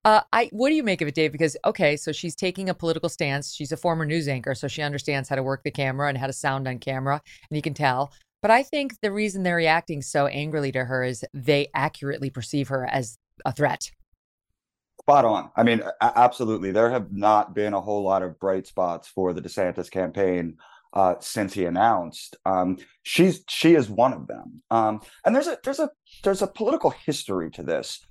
uh, 0.06 0.22
I, 0.32 0.50
what 0.54 0.70
do 0.70 0.76
you 0.76 0.84
make 0.84 1.02
of 1.02 1.10
it, 1.10 1.16
Dave? 1.16 1.34
Because 1.34 1.58
okay, 1.66 1.98
so 1.98 2.14
she's 2.14 2.34
taking 2.34 2.70
a 2.70 2.74
political 2.74 3.10
stance. 3.10 3.54
She's 3.54 3.74
a 3.74 3.78
former 3.78 4.06
news 4.06 4.30
anchor, 4.30 4.56
so 4.56 4.70
she 4.70 4.82
understands 4.82 5.28
how 5.28 5.36
to 5.36 5.44
work 5.44 5.64
the 5.66 5.72
camera 5.72 6.08
and 6.08 6.18
how 6.18 6.28
to 6.28 6.34
sound 6.34 6.66
on 6.66 6.80
camera, 6.80 7.22
and 7.50 7.58
you 7.58 7.62
can 7.62 7.74
tell. 7.74 8.14
But 8.42 8.52
I 8.52 8.64
think 8.64 8.94
the 9.02 9.12
reason 9.12 9.44
they're 9.44 9.58
reacting 9.58 10.02
so 10.02 10.28
angrily 10.28 10.72
to 10.72 10.86
her 10.86 11.04
is 11.04 11.26
they 11.34 11.68
accurately 11.74 12.30
perceive 12.30 12.70
her 12.70 12.86
as 12.86 13.18
a 13.44 13.52
threat. 13.52 13.92
Spot 15.02 15.26
on. 15.26 15.52
I 15.58 15.64
mean, 15.64 15.84
absolutely. 16.02 16.72
There 16.72 16.90
have 16.90 17.12
not 17.12 17.54
been 17.54 17.74
a 17.74 17.82
whole 17.82 18.04
lot 18.04 18.24
of 18.24 18.40
bright 18.40 18.66
spots 18.66 19.10
for 19.10 19.34
the 19.34 19.42
DeSantis 19.42 19.92
campaign 19.92 20.56
uh, 20.93 21.15
since 21.19 21.53
he 21.53 21.65
announced. 21.65 22.36
Um, 22.46 22.77
she's 23.03 23.43
she 23.48 23.75
is 23.75 23.89
one 23.89 24.13
of 24.13 24.27
them. 24.27 24.62
Um, 24.72 25.01
and 25.25 25.36
there's 25.36 25.48
a 25.48 25.58
there's 25.63 25.79
a 25.79 25.89
there's 26.24 26.41
a 26.41 26.48
political 26.48 26.89
history 26.89 27.51
to 27.51 27.63
this. 27.63 28.05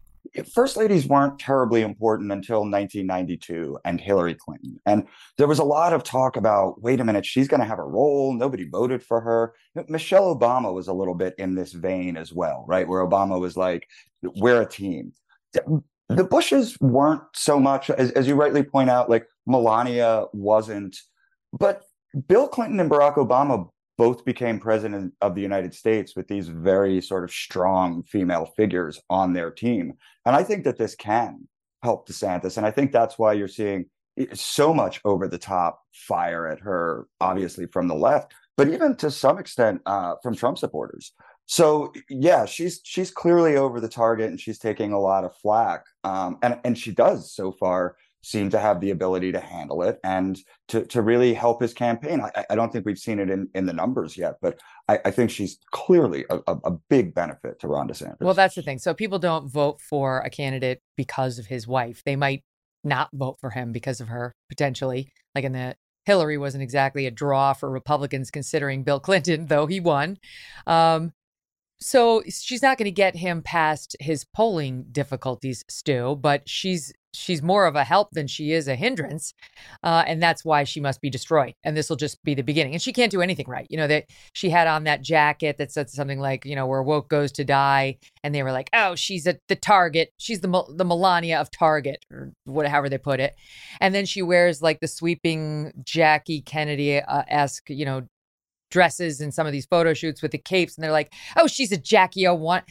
First 0.53 0.77
ladies 0.77 1.07
weren't 1.07 1.39
terribly 1.39 1.81
important 1.81 2.33
until 2.33 2.59
1992 2.59 3.79
and 3.85 4.01
Hillary 4.01 4.35
Clinton. 4.35 4.79
And 4.85 5.07
there 5.39 5.47
was 5.47 5.59
a 5.59 5.65
lot 5.65 5.93
of 5.95 6.03
talk 6.03 6.37
about, 6.37 6.83
wait 6.83 7.01
a 7.01 7.05
minute, 7.05 7.25
she's 7.25 7.49
going 7.49 7.61
to 7.61 7.67
have 7.67 7.79
a 7.79 7.85
role. 7.85 8.35
Nobody 8.35 8.69
voted 8.69 9.03
for 9.03 9.23
her. 9.23 9.55
Michelle 9.89 10.37
Obama 10.37 10.75
was 10.75 10.89
a 10.89 10.93
little 10.93 11.15
bit 11.15 11.35
in 11.39 11.55
this 11.55 11.73
vein 11.73 12.17
as 12.17 12.33
well, 12.33 12.65
right? 12.69 12.87
Where 12.87 13.07
Obama 13.07 13.41
was 13.41 13.57
like, 13.57 13.89
we're 14.23 14.61
a 14.61 14.69
team. 14.69 15.13
The 15.53 16.25
Bushes 16.25 16.79
weren't 16.81 17.23
so 17.35 17.59
much, 17.59 17.89
as, 17.89 18.11
as 18.13 18.27
you 18.27 18.35
rightly 18.35 18.63
point 18.63 18.91
out, 18.91 19.09
like 19.09 19.27
Melania 19.47 20.27
wasn't, 20.33 20.97
but 21.59 21.83
Bill 22.27 22.49
Clinton 22.49 22.81
and 22.81 22.91
Barack 22.91 23.17
Obama 23.17 23.69
both 23.97 24.25
became 24.25 24.61
president 24.61 25.13
of 25.21 25.35
the 25.35 25.43
United 25.43 25.75
States 25.75 26.15
with 26.15 26.29
these 26.29 26.49
very 26.49 27.01
sort 27.01 27.25
of 27.25 27.33
strong 27.33 28.05
female 28.05 28.47
figures 28.57 29.01
on 29.11 29.33
their 29.33 29.51
team. 29.51 29.95
And 30.25 30.37
I 30.37 30.45
think 30.45 30.65
that 30.65 30.79
this 30.79 30.95
can 30.95 31.49
help 31.83 32.09
DeSantis. 32.09 32.57
And 32.57 32.65
I 32.65 32.71
think 32.71 32.93
that's 32.93 33.19
why 33.19 33.33
you're 33.33 33.49
seeing 33.49 33.87
so 34.35 34.73
much 34.73 35.01
over 35.05 35.29
the 35.29 35.39
top 35.39 35.81
fire 35.93 36.47
at 36.47 36.61
her, 36.61 37.07
obviously 37.21 37.67
from 37.67 37.89
the 37.89 37.95
left, 37.95 38.33
but 38.57 38.69
even 38.69 38.97
to 38.97 39.11
some 39.11 39.39
extent 39.39 39.81
uh, 39.87 40.15
from 40.23 40.35
Trump 40.35 40.59
supporters. 40.59 41.13
So 41.47 41.93
yeah, 42.11 42.45
she's 42.45 42.81
she's 42.85 43.11
clearly 43.11 43.57
over 43.57 43.81
the 43.81 43.89
target 43.89 44.29
and 44.29 44.39
she's 44.39 44.59
taking 44.59 44.93
a 44.93 45.01
lot 45.01 45.25
of 45.25 45.35
flack. 45.37 45.85
Um, 46.05 46.39
and 46.43 46.61
and 46.65 46.77
she 46.77 46.93
does 46.93 47.33
so 47.35 47.53
far 47.53 47.97
seem 48.23 48.51
to 48.51 48.59
have 48.59 48.81
the 48.81 48.91
ability 48.91 49.33
to 49.33 49.41
handle 49.41 49.83
it 49.83 49.99
and 50.05 50.39
to, 50.69 50.85
to 50.87 51.03
really 51.03 51.33
help 51.35 51.63
his 51.63 51.73
campaign. 51.73 52.21
I, 52.21 52.45
I 52.51 52.55
don't 52.55 52.73
think 52.73 52.85
we've 52.85 52.99
seen 52.99 53.19
it 53.19 53.31
in, 53.31 53.49
in 53.55 53.67
the 53.67 53.73
numbers 53.73 54.17
yet, 54.17 54.35
but 54.43 54.59
I, 54.89 54.99
I 55.05 55.11
think 55.11 55.31
she's 55.31 55.59
clearly 55.71 56.25
a, 56.31 56.41
a, 56.47 56.71
big 56.89 57.15
benefit 57.15 57.61
to 57.61 57.69
Ron 57.69 57.89
DeSantis. 57.89 58.21
Well, 58.21 58.35
that's 58.35 58.55
the 58.55 58.63
thing. 58.63 58.79
So 58.79 58.95
people 58.95 59.19
don't 59.19 59.49
vote 59.49 59.81
for 59.81 60.21
a 60.21 60.31
candidate 60.31 60.83
because 60.97 61.39
of 61.39 61.47
his 61.47 61.67
wife. 61.67 62.03
They 62.05 62.17
might 62.17 62.45
not 62.85 63.11
vote 63.13 63.39
for 63.41 63.51
him 63.51 63.73
because 63.73 64.01
of 64.01 64.09
her, 64.09 64.35
potentially. 64.49 65.13
Like 65.35 65.45
in 65.45 65.53
the 65.53 65.77
Hillary 66.05 66.39
wasn't 66.39 66.63
exactly 66.63 67.07
a 67.07 67.11
draw 67.11 67.53
for 67.53 67.71
Republicans 67.71 68.31
considering 68.31 68.83
Bill 68.83 68.99
Clinton, 68.99 69.47
though 69.47 69.67
he 69.67 69.79
won. 69.79 70.17
Um, 70.67 71.13
so 71.81 72.23
she's 72.29 72.63
not 72.63 72.79
going 72.79 72.87
to 72.87 72.91
get 72.91 73.17
him 73.17 73.43
past 73.43 73.97
his 74.01 74.25
polling 74.25 74.87
difficulties, 74.91 75.65
Stu, 75.69 76.17
but 76.17 76.49
she's 76.49 76.93
she's 77.15 77.43
more 77.43 77.67
of 77.67 77.75
a 77.75 77.85
help 77.85 78.11
than 78.13 78.27
she 78.27 78.53
is 78.53 78.69
a 78.69 78.75
hindrance, 78.75 79.33
uh, 79.83 80.05
and 80.07 80.23
that's 80.23 80.45
why 80.45 80.65
she 80.65 80.81
must 80.81 81.01
be 81.01 81.11
destroyed. 81.11 81.55
And 81.65 81.77
this 81.77 81.89
will 81.89 81.97
just 81.97 82.23
be 82.25 82.35
the 82.35 82.43
beginning. 82.43 82.75
And 82.75 82.83
she 82.83 82.93
can't 82.93 83.11
do 83.11 83.23
anything 83.23 83.47
right. 83.49 83.67
You 83.71 83.77
know 83.79 83.87
that 83.87 84.07
she 84.33 84.51
had 84.51 84.67
on 84.67 84.85
that 84.85 85.03
jacket 85.03 85.57
that 85.59 85.73
said 85.73 85.89
something 85.91 86.21
like, 86.21 86.45
you 86.45 86.57
know, 86.57 86.67
where 86.67 86.83
woke 86.83 87.09
goes 87.09 87.33
to 87.33 87.45
die, 87.45 87.99
and 88.23 88.35
they 88.35 88.43
were 88.43 88.53
like, 88.53 88.71
oh, 88.73 88.95
she's 88.95 89.27
a, 89.27 89.39
the 89.49 89.57
target. 89.57 90.13
She's 90.19 90.41
the 90.41 90.65
the 90.75 90.85
Melania 90.85 91.41
of 91.41 91.51
Target, 91.51 92.05
or 92.11 92.33
whatever 92.45 92.89
they 92.89 92.99
put 92.99 93.21
it. 93.21 93.35
And 93.81 93.95
then 93.95 94.05
she 94.07 94.23
wears 94.23 94.63
like 94.63 94.81
the 94.81 94.89
sweeping 94.89 95.73
Jackie 95.85 96.41
Kennedy 96.41 97.01
esque, 97.29 97.71
you 97.71 97.85
know, 97.85 98.09
dresses 98.71 99.21
in 99.21 99.33
some 99.33 99.47
of 99.47 99.53
these 99.53 99.67
photo 99.67 99.95
shoots 99.95 100.23
with 100.23 100.33
the 100.33 100.39
capes 100.39 100.77
and 100.77 100.85
they're 100.85 100.93
like, 100.93 101.13
"Oh, 101.37 101.47
she's 101.47 101.73
a 101.73 101.77
Jackie 101.77 102.27
O 102.27 102.35
one." 102.35 102.63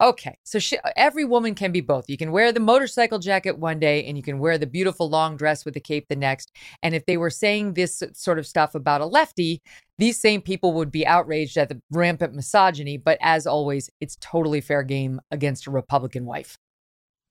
Okay, 0.00 0.38
so 0.44 0.58
she, 0.58 0.78
every 0.96 1.26
woman 1.26 1.54
can 1.54 1.72
be 1.72 1.82
both. 1.82 2.08
You 2.08 2.16
can 2.16 2.32
wear 2.32 2.52
the 2.52 2.60
motorcycle 2.60 3.18
jacket 3.18 3.58
one 3.58 3.78
day 3.78 4.06
and 4.06 4.16
you 4.16 4.22
can 4.22 4.38
wear 4.38 4.56
the 4.56 4.66
beautiful 4.66 5.10
long 5.10 5.36
dress 5.36 5.66
with 5.66 5.74
the 5.74 5.80
cape 5.80 6.06
the 6.08 6.16
next. 6.16 6.50
And 6.82 6.94
if 6.94 7.04
they 7.04 7.18
were 7.18 7.28
saying 7.28 7.74
this 7.74 8.02
sort 8.14 8.38
of 8.38 8.46
stuff 8.46 8.74
about 8.74 9.02
a 9.02 9.06
lefty, 9.06 9.60
these 9.98 10.18
same 10.18 10.40
people 10.40 10.72
would 10.72 10.90
be 10.90 11.06
outraged 11.06 11.58
at 11.58 11.68
the 11.68 11.82
rampant 11.90 12.34
misogyny. 12.34 12.96
But 12.96 13.18
as 13.20 13.46
always, 13.46 13.90
it's 14.00 14.16
totally 14.22 14.62
fair 14.62 14.82
game 14.82 15.20
against 15.30 15.66
a 15.66 15.70
Republican 15.70 16.24
wife. 16.24 16.56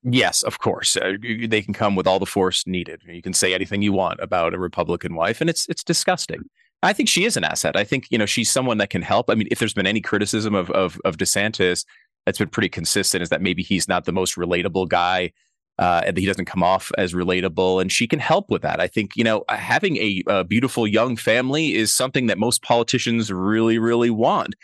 Yes, 0.03 0.43
of 0.43 0.59
course. 0.59 0.95
Uh, 0.95 1.13
they 1.47 1.63
can 1.63 1.73
come 1.73 1.95
with 1.95 2.05
all 2.05 2.19
the 2.19 2.25
force 2.27 2.67
needed. 2.67 3.01
You 3.07 3.23
can 3.23 3.33
say 3.33 3.53
anything 3.55 3.81
you 3.81 3.93
want 3.93 4.19
about 4.21 4.53
a 4.53 4.59
Republican 4.59 5.15
wife, 5.15 5.41
and 5.41 5.49
it's 5.49 5.67
it's 5.67 5.83
disgusting. 5.83 6.43
I 6.81 6.93
think 6.93 7.09
she 7.09 7.25
is 7.25 7.35
an 7.35 7.43
asset. 7.43 7.75
I 7.75 7.83
think 7.83 8.07
you 8.09 8.17
know 8.17 8.25
she's 8.25 8.49
someone 8.49 8.77
that 8.77 8.89
can 8.89 9.01
help. 9.01 9.29
I 9.29 9.35
mean, 9.35 9.47
if 9.51 9.59
there's 9.59 9.73
been 9.73 9.87
any 9.87 10.01
criticism 10.01 10.55
of 10.55 10.69
of, 10.71 10.99
of 11.05 11.17
DeSantis, 11.17 11.85
that's 12.25 12.37
been 12.37 12.49
pretty 12.49 12.69
consistent. 12.69 13.21
Is 13.21 13.29
that 13.29 13.41
maybe 13.41 13.63
he's 13.63 13.87
not 13.87 14.05
the 14.05 14.11
most 14.11 14.35
relatable 14.35 14.87
guy, 14.87 15.31
uh, 15.77 16.03
and 16.05 16.15
that 16.15 16.21
he 16.21 16.27
doesn't 16.27 16.45
come 16.45 16.63
off 16.63 16.91
as 16.97 17.13
relatable, 17.13 17.81
and 17.81 17.91
she 17.91 18.07
can 18.07 18.19
help 18.19 18.49
with 18.49 18.61
that. 18.61 18.79
I 18.79 18.87
think 18.87 19.15
you 19.15 19.23
know 19.23 19.43
having 19.49 19.97
a, 19.97 20.23
a 20.27 20.43
beautiful 20.43 20.87
young 20.87 21.15
family 21.15 21.75
is 21.75 21.93
something 21.93 22.27
that 22.27 22.37
most 22.37 22.61
politicians 22.63 23.31
really 23.31 23.77
really 23.77 24.09
want. 24.09 24.55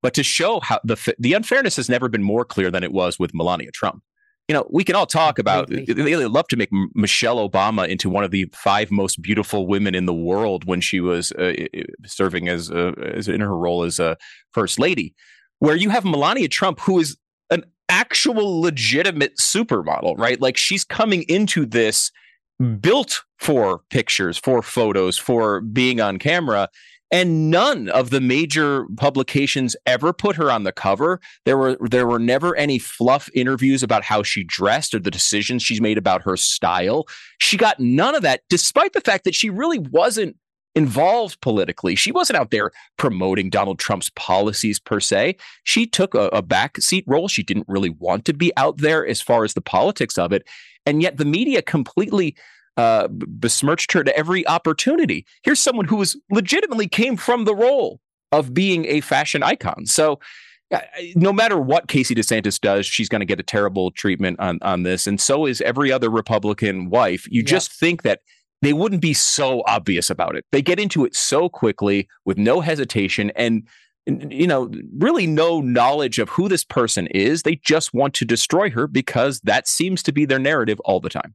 But 0.00 0.14
to 0.14 0.22
show 0.22 0.60
how 0.60 0.80
the 0.84 1.14
the 1.18 1.32
unfairness 1.32 1.76
has 1.76 1.88
never 1.88 2.08
been 2.08 2.22
more 2.22 2.44
clear 2.44 2.70
than 2.70 2.84
it 2.84 2.92
was 2.92 3.18
with 3.18 3.34
Melania 3.34 3.72
Trump 3.72 4.02
you 4.48 4.54
know, 4.54 4.66
we 4.70 4.84
can 4.84 4.94
all 4.94 5.06
talk 5.06 5.38
about. 5.38 5.68
They 5.68 6.26
love 6.26 6.48
to 6.48 6.56
make 6.56 6.68
Michelle 6.94 7.48
Obama 7.48 7.88
into 7.88 8.10
one 8.10 8.24
of 8.24 8.30
the 8.30 8.50
five 8.52 8.90
most 8.90 9.22
beautiful 9.22 9.66
women 9.66 9.94
in 9.94 10.04
the 10.04 10.14
world 10.14 10.66
when 10.66 10.80
she 10.80 11.00
was 11.00 11.32
uh, 11.32 11.54
serving 12.04 12.48
as, 12.48 12.70
uh, 12.70 12.92
as 13.14 13.26
in 13.26 13.40
her 13.40 13.56
role 13.56 13.84
as 13.84 13.98
a 13.98 14.16
first 14.52 14.78
lady. 14.78 15.14
Where 15.60 15.76
you 15.76 15.88
have 15.90 16.04
Melania 16.04 16.48
Trump, 16.48 16.80
who 16.80 16.98
is 16.98 17.16
an 17.50 17.64
actual 17.88 18.60
legitimate 18.60 19.38
supermodel, 19.38 20.18
right? 20.18 20.40
Like 20.40 20.58
she's 20.58 20.84
coming 20.84 21.22
into 21.22 21.64
this 21.64 22.10
built 22.80 23.22
for 23.38 23.80
pictures, 23.88 24.36
for 24.36 24.62
photos, 24.62 25.16
for 25.16 25.62
being 25.62 26.00
on 26.00 26.18
camera. 26.18 26.68
And 27.10 27.50
none 27.50 27.88
of 27.90 28.10
the 28.10 28.20
major 28.20 28.86
publications 28.96 29.76
ever 29.86 30.12
put 30.12 30.36
her 30.36 30.50
on 30.50 30.64
the 30.64 30.72
cover. 30.72 31.20
There 31.44 31.56
were 31.56 31.76
there 31.80 32.06
were 32.06 32.18
never 32.18 32.56
any 32.56 32.78
fluff 32.78 33.30
interviews 33.34 33.82
about 33.82 34.02
how 34.02 34.22
she 34.22 34.42
dressed 34.42 34.94
or 34.94 34.98
the 34.98 35.10
decisions 35.10 35.62
she's 35.62 35.80
made 35.80 35.98
about 35.98 36.22
her 36.22 36.36
style. 36.36 37.04
She 37.38 37.56
got 37.56 37.78
none 37.78 38.14
of 38.14 38.22
that, 38.22 38.40
despite 38.48 38.94
the 38.94 39.00
fact 39.00 39.24
that 39.24 39.34
she 39.34 39.50
really 39.50 39.78
wasn't 39.78 40.36
involved 40.74 41.40
politically. 41.40 41.94
She 41.94 42.10
wasn't 42.10 42.38
out 42.38 42.50
there 42.50 42.72
promoting 42.96 43.48
Donald 43.48 43.78
Trump's 43.78 44.10
policies 44.16 44.80
per 44.80 44.98
se. 44.98 45.36
She 45.62 45.86
took 45.86 46.14
a, 46.14 46.26
a 46.28 46.42
backseat 46.42 47.04
role. 47.06 47.28
She 47.28 47.42
didn't 47.42 47.68
really 47.68 47.90
want 47.90 48.24
to 48.24 48.32
be 48.32 48.52
out 48.56 48.78
there 48.78 49.06
as 49.06 49.20
far 49.20 49.44
as 49.44 49.54
the 49.54 49.60
politics 49.60 50.18
of 50.18 50.32
it. 50.32 50.44
And 50.84 51.00
yet 51.00 51.16
the 51.16 51.24
media 51.24 51.62
completely 51.62 52.36
uh, 52.76 53.08
besmirched 53.08 53.92
her 53.92 54.04
to 54.04 54.16
every 54.16 54.46
opportunity. 54.46 55.26
Here's 55.42 55.60
someone 55.60 55.86
who 55.86 55.96
was 55.96 56.16
legitimately 56.30 56.88
came 56.88 57.16
from 57.16 57.44
the 57.44 57.54
role 57.54 58.00
of 58.32 58.52
being 58.52 58.84
a 58.86 59.00
fashion 59.00 59.42
icon. 59.42 59.86
So 59.86 60.18
no 61.14 61.32
matter 61.32 61.58
what 61.58 61.88
Casey 61.88 62.14
DeSantis 62.14 62.60
does, 62.60 62.86
she's 62.86 63.08
going 63.08 63.20
to 63.20 63.26
get 63.26 63.40
a 63.40 63.44
terrible 63.44 63.90
treatment 63.90 64.40
on 64.40 64.58
on 64.62 64.82
this, 64.82 65.06
and 65.06 65.20
so 65.20 65.46
is 65.46 65.60
every 65.60 65.92
other 65.92 66.10
Republican 66.10 66.90
wife. 66.90 67.26
You 67.30 67.42
just 67.42 67.72
think 67.72 68.02
that 68.02 68.20
they 68.62 68.72
wouldn't 68.72 69.02
be 69.02 69.14
so 69.14 69.62
obvious 69.66 70.10
about 70.10 70.36
it. 70.36 70.44
They 70.52 70.62
get 70.62 70.80
into 70.80 71.04
it 71.04 71.14
so 71.14 71.48
quickly 71.48 72.08
with 72.24 72.38
no 72.38 72.60
hesitation 72.60 73.30
and 73.36 73.68
you 74.06 74.46
know 74.46 74.70
really 74.98 75.26
no 75.26 75.60
knowledge 75.60 76.18
of 76.18 76.30
who 76.30 76.48
this 76.48 76.64
person 76.64 77.06
is. 77.08 77.42
They 77.42 77.56
just 77.56 77.94
want 77.94 78.14
to 78.14 78.24
destroy 78.24 78.70
her 78.70 78.86
because 78.86 79.40
that 79.40 79.68
seems 79.68 80.02
to 80.04 80.12
be 80.12 80.24
their 80.24 80.38
narrative 80.38 80.80
all 80.84 81.00
the 81.00 81.10
time. 81.10 81.34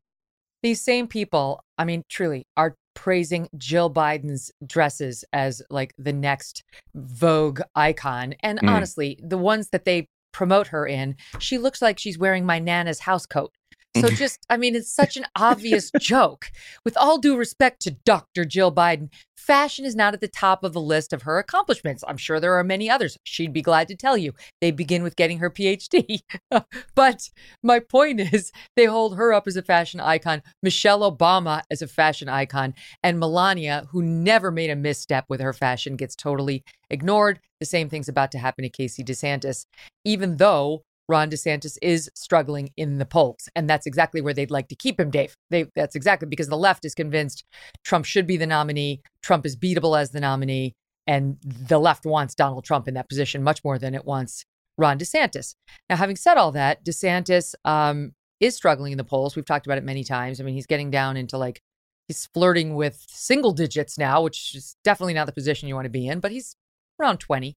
These 0.61 0.81
same 0.81 1.07
people, 1.07 1.63
I 1.77 1.85
mean, 1.85 2.03
truly, 2.09 2.45
are 2.57 2.75
praising 2.95 3.47
Jill 3.57 3.89
Biden's 3.89 4.51
dresses 4.65 5.23
as 5.31 5.61
like 5.69 5.93
the 5.97 6.11
next 6.11 6.63
Vogue 6.95 7.61
icon. 7.75 8.35
And 8.41 8.59
mm. 8.59 8.69
honestly, 8.69 9.17
the 9.23 9.37
ones 9.37 9.69
that 9.69 9.85
they 9.85 10.07
promote 10.33 10.67
her 10.67 10.85
in, 10.85 11.15
she 11.39 11.57
looks 11.57 11.81
like 11.81 11.97
she's 11.97 12.17
wearing 12.17 12.45
my 12.45 12.59
Nana's 12.59 12.99
house 12.99 13.25
coat. 13.25 13.51
So 13.97 14.09
just, 14.09 14.39
I 14.49 14.57
mean, 14.57 14.75
it's 14.75 14.93
such 14.93 15.17
an 15.17 15.25
obvious 15.35 15.91
joke. 15.99 16.51
With 16.85 16.97
all 16.97 17.17
due 17.17 17.37
respect 17.37 17.81
to 17.81 17.91
Dr. 17.91 18.45
Jill 18.45 18.73
Biden, 18.73 19.09
fashion 19.35 19.85
is 19.85 19.95
not 19.95 20.13
at 20.13 20.21
the 20.21 20.27
top 20.27 20.63
of 20.63 20.73
the 20.73 20.81
list 20.81 21.11
of 21.11 21.23
her 21.23 21.39
accomplishments. 21.39 22.03
I'm 22.07 22.17
sure 22.17 22.39
there 22.39 22.53
are 22.53 22.63
many 22.63 22.89
others. 22.89 23.17
She'd 23.23 23.53
be 23.53 23.61
glad 23.61 23.87
to 23.87 23.95
tell 23.95 24.17
you. 24.17 24.33
They 24.61 24.71
begin 24.71 25.01
with 25.01 25.15
getting 25.15 25.39
her 25.39 25.49
PhD. 25.49 26.19
but 26.95 27.29
my 27.63 27.79
point 27.79 28.19
is, 28.19 28.51
they 28.75 28.85
hold 28.85 29.15
her 29.15 29.33
up 29.33 29.47
as 29.47 29.57
a 29.57 29.63
fashion 29.63 29.99
icon, 29.99 30.43
Michelle 30.61 31.09
Obama 31.11 31.61
as 31.71 31.81
a 31.81 31.87
fashion 31.87 32.29
icon, 32.29 32.75
and 33.01 33.19
Melania, 33.19 33.87
who 33.91 34.03
never 34.03 34.51
made 34.51 34.69
a 34.69 34.75
misstep 34.75 35.25
with 35.29 35.41
her 35.41 35.53
fashion, 35.53 35.95
gets 35.95 36.15
totally 36.15 36.63
ignored. 36.89 37.39
The 37.59 37.65
same 37.65 37.89
thing's 37.89 38.07
about 38.07 38.31
to 38.31 38.37
happen 38.37 38.63
to 38.63 38.69
Casey 38.69 39.03
DeSantis, 39.03 39.65
even 40.05 40.37
though 40.37 40.83
Ron 41.09 41.31
DeSantis 41.31 41.77
is 41.81 42.09
struggling 42.13 42.69
in 42.77 42.99
the 42.99 43.05
polls. 43.05 43.49
And 43.55 43.67
that's 43.67 43.87
exactly 43.87 44.21
where 44.21 44.33
they'd 44.33 44.51
like 44.51 44.67
to 44.69 44.75
keep 44.75 44.99
him, 44.99 45.09
Dave. 45.09 45.35
They, 45.49 45.65
that's 45.75 45.95
exactly 45.95 46.27
because 46.27 46.47
the 46.47 46.57
left 46.57 46.85
is 46.85 46.93
convinced 46.93 47.43
Trump 47.83 48.05
should 48.05 48.27
be 48.27 48.37
the 48.37 48.45
nominee. 48.45 49.01
Trump 49.23 49.45
is 49.45 49.57
beatable 49.57 49.99
as 49.99 50.11
the 50.11 50.19
nominee. 50.19 50.75
And 51.07 51.37
the 51.41 51.79
left 51.79 52.05
wants 52.05 52.35
Donald 52.35 52.63
Trump 52.63 52.87
in 52.87 52.93
that 52.93 53.09
position 53.09 53.43
much 53.43 53.63
more 53.63 53.79
than 53.79 53.95
it 53.95 54.05
wants 54.05 54.45
Ron 54.77 54.99
DeSantis. 54.99 55.55
Now, 55.89 55.95
having 55.95 56.15
said 56.15 56.37
all 56.37 56.51
that, 56.51 56.85
DeSantis 56.85 57.55
um, 57.65 58.13
is 58.39 58.55
struggling 58.55 58.91
in 58.91 58.99
the 58.99 59.03
polls. 59.03 59.35
We've 59.35 59.45
talked 59.45 59.65
about 59.65 59.79
it 59.79 59.83
many 59.83 60.03
times. 60.03 60.39
I 60.39 60.43
mean, 60.43 60.53
he's 60.53 60.67
getting 60.67 60.91
down 60.91 61.17
into 61.17 61.39
like, 61.39 61.59
he's 62.07 62.27
flirting 62.27 62.75
with 62.75 63.03
single 63.09 63.51
digits 63.51 63.97
now, 63.97 64.21
which 64.21 64.53
is 64.53 64.75
definitely 64.83 65.15
not 65.15 65.25
the 65.25 65.33
position 65.33 65.67
you 65.67 65.73
want 65.73 65.85
to 65.85 65.89
be 65.89 66.07
in, 66.07 66.19
but 66.19 66.31
he's 66.31 66.55
around 66.99 67.17
20 67.17 67.55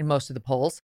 in 0.00 0.06
most 0.06 0.28
of 0.28 0.34
the 0.34 0.40
polls. 0.40 0.82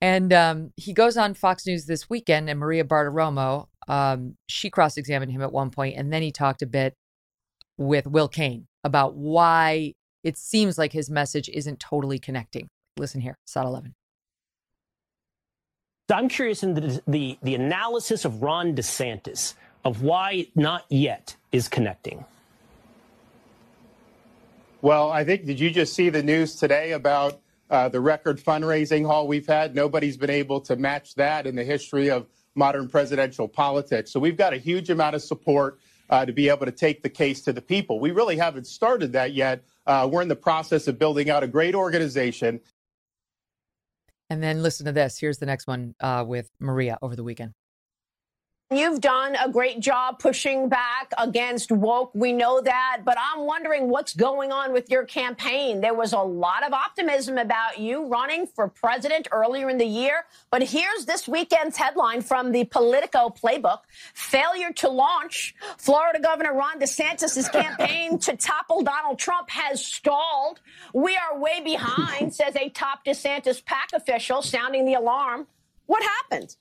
And 0.00 0.32
um, 0.32 0.72
he 0.76 0.92
goes 0.92 1.16
on 1.16 1.34
Fox 1.34 1.66
News 1.66 1.84
this 1.86 2.08
weekend, 2.08 2.48
and 2.48 2.58
Maria 2.58 2.84
Bartiromo, 2.84 3.66
um, 3.86 4.36
she 4.48 4.70
cross 4.70 4.96
examined 4.96 5.32
him 5.32 5.42
at 5.42 5.52
one 5.52 5.70
point, 5.70 5.96
and 5.96 6.12
then 6.12 6.22
he 6.22 6.32
talked 6.32 6.62
a 6.62 6.66
bit 6.66 6.94
with 7.76 8.06
Will 8.06 8.28
Cain 8.28 8.66
about 8.82 9.14
why 9.14 9.94
it 10.24 10.38
seems 10.38 10.78
like 10.78 10.92
his 10.92 11.10
message 11.10 11.48
isn't 11.50 11.80
totally 11.80 12.18
connecting. 12.18 12.68
Listen 12.96 13.20
here, 13.20 13.36
SOT 13.46 13.66
11. 13.66 13.94
I'm 16.12 16.28
curious 16.28 16.62
in 16.62 16.74
the, 16.74 17.02
the, 17.06 17.38
the 17.42 17.54
analysis 17.54 18.24
of 18.24 18.42
Ron 18.42 18.74
DeSantis 18.74 19.54
of 19.84 20.02
why 20.02 20.48
not 20.54 20.84
yet 20.88 21.36
is 21.52 21.68
connecting. 21.68 22.24
Well, 24.82 25.10
I 25.10 25.24
think, 25.24 25.46
did 25.46 25.60
you 25.60 25.70
just 25.70 25.92
see 25.92 26.08
the 26.10 26.22
news 26.22 26.56
today 26.56 26.92
about 26.92 27.40
uh, 27.70 27.88
the 27.88 28.00
record 28.00 28.38
fundraising 28.38 29.06
haul 29.06 29.26
we've 29.26 29.46
had? 29.46 29.74
Nobody's 29.74 30.16
been 30.16 30.30
able 30.30 30.60
to 30.62 30.76
match 30.76 31.14
that 31.14 31.46
in 31.46 31.54
the 31.54 31.64
history 31.64 32.10
of 32.10 32.26
modern 32.54 32.88
presidential 32.88 33.48
politics. 33.48 34.10
So 34.10 34.20
we've 34.20 34.36
got 34.36 34.52
a 34.52 34.58
huge 34.58 34.90
amount 34.90 35.14
of 35.14 35.22
support 35.22 35.78
uh, 36.10 36.26
to 36.26 36.32
be 36.32 36.48
able 36.48 36.66
to 36.66 36.72
take 36.72 37.02
the 37.02 37.08
case 37.08 37.40
to 37.42 37.52
the 37.52 37.62
people. 37.62 38.00
We 38.00 38.10
really 38.10 38.36
haven't 38.36 38.66
started 38.66 39.12
that 39.12 39.32
yet. 39.32 39.64
Uh, 39.86 40.08
we're 40.10 40.22
in 40.22 40.28
the 40.28 40.36
process 40.36 40.88
of 40.88 40.98
building 40.98 41.30
out 41.30 41.42
a 41.42 41.46
great 41.46 41.74
organization. 41.74 42.60
And 44.28 44.42
then 44.42 44.62
listen 44.62 44.86
to 44.86 44.92
this. 44.92 45.18
Here's 45.18 45.38
the 45.38 45.46
next 45.46 45.66
one 45.66 45.94
uh, 46.00 46.24
with 46.26 46.50
Maria 46.58 46.98
over 47.02 47.16
the 47.16 47.24
weekend. 47.24 47.52
You've 48.72 49.00
done 49.00 49.34
a 49.34 49.48
great 49.48 49.80
job 49.80 50.20
pushing 50.20 50.68
back 50.68 51.12
against 51.18 51.72
woke. 51.72 52.12
We 52.14 52.32
know 52.32 52.60
that. 52.60 52.98
But 53.04 53.16
I'm 53.18 53.40
wondering 53.40 53.88
what's 53.88 54.14
going 54.14 54.52
on 54.52 54.72
with 54.72 54.88
your 54.88 55.04
campaign. 55.04 55.80
There 55.80 55.92
was 55.92 56.12
a 56.12 56.20
lot 56.20 56.64
of 56.64 56.72
optimism 56.72 57.36
about 57.36 57.80
you 57.80 58.06
running 58.06 58.46
for 58.46 58.68
president 58.68 59.26
earlier 59.32 59.68
in 59.70 59.78
the 59.78 59.84
year. 59.84 60.24
But 60.52 60.62
here's 60.62 61.04
this 61.04 61.26
weekend's 61.26 61.76
headline 61.76 62.22
from 62.22 62.52
the 62.52 62.62
Politico 62.62 63.30
playbook 63.30 63.80
Failure 64.14 64.72
to 64.74 64.88
launch. 64.88 65.56
Florida 65.76 66.20
Governor 66.20 66.54
Ron 66.54 66.78
DeSantis' 66.78 67.50
campaign 67.50 68.20
to 68.20 68.36
topple 68.36 68.84
Donald 68.84 69.18
Trump 69.18 69.50
has 69.50 69.84
stalled. 69.84 70.60
We 70.94 71.16
are 71.16 71.36
way 71.36 71.60
behind, 71.60 72.32
says 72.32 72.54
a 72.54 72.68
top 72.68 73.04
DeSantis 73.04 73.64
PAC 73.64 73.88
official, 73.94 74.42
sounding 74.42 74.84
the 74.84 74.94
alarm. 74.94 75.48
What 75.86 76.04
happened? 76.04 76.54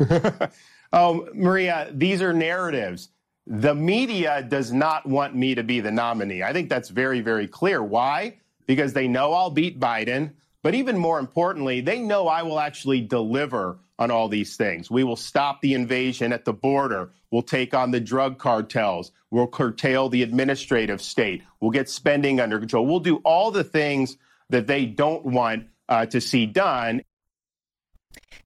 Oh, 0.92 1.28
Maria, 1.34 1.90
these 1.92 2.22
are 2.22 2.32
narratives. 2.32 3.08
The 3.46 3.74
media 3.74 4.42
does 4.42 4.72
not 4.72 5.06
want 5.06 5.34
me 5.34 5.54
to 5.54 5.62
be 5.62 5.80
the 5.80 5.90
nominee. 5.90 6.42
I 6.42 6.52
think 6.52 6.68
that's 6.68 6.88
very, 6.88 7.20
very 7.20 7.46
clear. 7.46 7.82
Why? 7.82 8.38
Because 8.66 8.92
they 8.92 9.06
know 9.06 9.32
I'll 9.32 9.50
beat 9.50 9.78
Biden. 9.78 10.32
But 10.62 10.74
even 10.74 10.98
more 10.98 11.20
importantly, 11.20 11.80
they 11.80 12.00
know 12.00 12.26
I 12.26 12.42
will 12.42 12.58
actually 12.58 13.00
deliver 13.00 13.78
on 13.98 14.10
all 14.10 14.28
these 14.28 14.56
things. 14.56 14.90
We 14.90 15.04
will 15.04 15.16
stop 15.16 15.60
the 15.60 15.74
invasion 15.74 16.32
at 16.32 16.44
the 16.44 16.52
border. 16.52 17.10
We'll 17.30 17.42
take 17.42 17.72
on 17.72 17.92
the 17.92 18.00
drug 18.00 18.38
cartels. 18.38 19.12
We'll 19.30 19.46
curtail 19.46 20.08
the 20.08 20.22
administrative 20.22 21.00
state. 21.00 21.42
We'll 21.60 21.70
get 21.70 21.88
spending 21.88 22.40
under 22.40 22.58
control. 22.58 22.84
We'll 22.84 23.00
do 23.00 23.18
all 23.18 23.50
the 23.50 23.64
things 23.64 24.16
that 24.50 24.66
they 24.66 24.86
don't 24.86 25.24
want 25.24 25.68
uh, 25.88 26.06
to 26.06 26.20
see 26.20 26.46
done. 26.46 27.02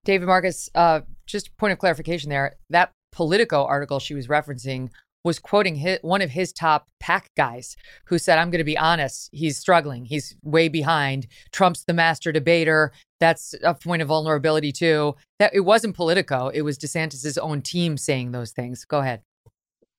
David 0.04 0.26
Marcus, 0.26 0.68
uh, 0.74 1.00
just 1.30 1.56
point 1.56 1.72
of 1.72 1.78
clarification 1.78 2.30
there. 2.30 2.56
That 2.70 2.92
Politico 3.12 3.64
article 3.64 3.98
she 3.98 4.14
was 4.14 4.28
referencing 4.28 4.90
was 5.22 5.38
quoting 5.38 5.74
his, 5.74 5.98
one 6.02 6.22
of 6.22 6.30
his 6.30 6.52
top 6.52 6.88
PAC 6.98 7.26
guys 7.36 7.76
who 8.06 8.18
said, 8.18 8.38
I'm 8.38 8.50
going 8.50 8.58
to 8.60 8.64
be 8.64 8.78
honest, 8.78 9.28
he's 9.32 9.58
struggling. 9.58 10.06
He's 10.06 10.34
way 10.42 10.68
behind. 10.68 11.26
Trump's 11.52 11.84
the 11.84 11.92
master 11.92 12.32
debater. 12.32 12.92
That's 13.18 13.54
a 13.62 13.74
point 13.74 14.00
of 14.00 14.08
vulnerability, 14.08 14.72
too. 14.72 15.14
That 15.38 15.54
It 15.54 15.60
wasn't 15.60 15.94
Politico, 15.94 16.48
it 16.48 16.62
was 16.62 16.78
DeSantis's 16.78 17.36
own 17.36 17.60
team 17.60 17.98
saying 17.98 18.32
those 18.32 18.52
things. 18.52 18.84
Go 18.86 19.00
ahead. 19.00 19.20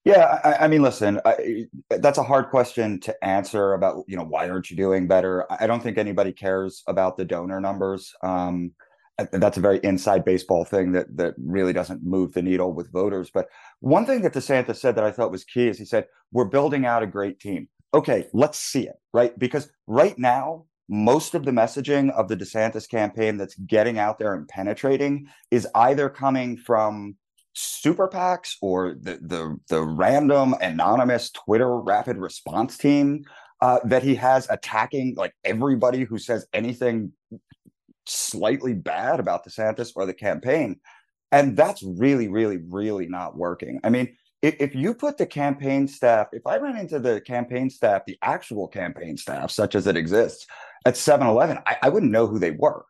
Yeah, 0.04 0.40
I, 0.44 0.66
I 0.66 0.68
mean, 0.68 0.82
listen, 0.82 1.22
I, 1.24 1.68
that's 1.92 2.18
a 2.18 2.24
hard 2.24 2.50
question 2.50 3.00
to 3.02 3.24
answer 3.24 3.74
about, 3.74 4.04
you 4.08 4.18
know, 4.18 4.24
why 4.24 4.50
aren't 4.50 4.72
you 4.72 4.76
doing 4.76 5.08
better? 5.08 5.46
I 5.52 5.68
don't 5.68 5.84
think 5.84 6.00
anybody 6.00 6.32
cares 6.32 6.82
about 6.88 7.18
the 7.18 7.26
donor 7.26 7.62
numbers. 7.62 8.12
Um, 8.24 8.72
that's 9.32 9.58
a 9.58 9.62
very 9.62 9.80
inside 9.84 10.26
baseball 10.26 10.66
thing 10.66 10.92
that 10.94 11.16
that 11.18 11.36
really 11.38 11.74
doesn't 11.74 12.04
move 12.04 12.34
the 12.34 12.42
needle 12.42 12.74
with 12.74 12.92
voters. 12.92 13.30
But 13.34 13.48
one 13.80 14.06
thing 14.06 14.22
that 14.22 14.34
DeSantis 14.34 14.78
said 14.78 14.96
that 14.96 15.04
I 15.04 15.12
thought 15.12 15.32
was 15.32 15.44
key 15.44 15.68
is 15.68 15.78
he 15.78 15.86
said, 15.86 16.08
"We're 16.32 16.46
building 16.46 16.86
out 16.86 17.04
a 17.04 17.08
great 17.08 17.40
team." 17.40 17.68
Okay, 17.94 18.28
let's 18.34 18.58
see 18.58 18.88
it, 18.88 19.00
right? 19.14 19.38
Because 19.38 19.70
right 19.88 20.18
now, 20.18 20.66
most 20.88 21.36
of 21.36 21.46
the 21.46 21.52
messaging 21.52 22.12
of 22.12 22.28
the 22.28 22.38
DeSantis 22.38 22.88
campaign 22.90 23.38
that's 23.38 23.56
getting 23.56 23.98
out 24.00 24.20
there 24.20 24.34
and 24.34 24.48
penetrating 24.48 25.28
is 25.50 25.68
either 25.76 26.10
coming 26.10 26.58
from 26.58 27.16
super 27.54 28.08
PACs 28.08 28.56
or 28.62 28.96
the 29.00 29.20
the, 29.22 29.58
the 29.70 29.82
random 29.82 30.56
anonymous 30.62 31.32
Twitter 31.32 31.78
rapid 31.80 32.18
response 32.18 32.78
team 32.78 33.26
uh, 33.62 33.80
that 33.86 34.04
he 34.04 34.16
has 34.16 34.50
attacking 34.50 35.16
like 35.16 35.34
everybody 35.44 36.04
who 36.04 36.18
says 36.18 36.46
anything 36.54 37.12
slightly 38.06 38.74
bad 38.74 39.20
about 39.20 39.46
DeSantis 39.46 39.92
or 39.96 40.06
the 40.06 40.14
campaign. 40.14 40.80
And 41.32 41.56
that's 41.56 41.82
really, 41.84 42.28
really, 42.28 42.58
really 42.70 43.08
not 43.08 43.38
working. 43.38 43.80
I 43.84 43.90
mean, 43.90 44.16
if, 44.42 44.56
if 44.60 44.76
you 44.76 44.94
put 44.94 45.18
the 45.18 45.26
campaign 45.26 45.88
staff, 45.88 46.28
if 46.34 46.46
I 46.46 46.58
ran 46.58 46.78
into 46.78 47.00
the 47.00 47.22
campaign 47.22 47.70
staff, 47.70 48.04
the 48.06 48.18
actual 48.22 48.68
campaign 48.68 49.18
staff, 49.18 49.52
such 49.52 49.76
as 49.76 49.88
it 49.88 49.96
exists 49.96 50.48
at 50.86 50.98
7 50.98 51.26
Eleven, 51.26 51.60
I, 51.66 51.78
I 51.84 51.90
wouldn't 51.90 52.12
know 52.12 52.28
who 52.28 52.40
they 52.40 52.52
were. 52.52 52.86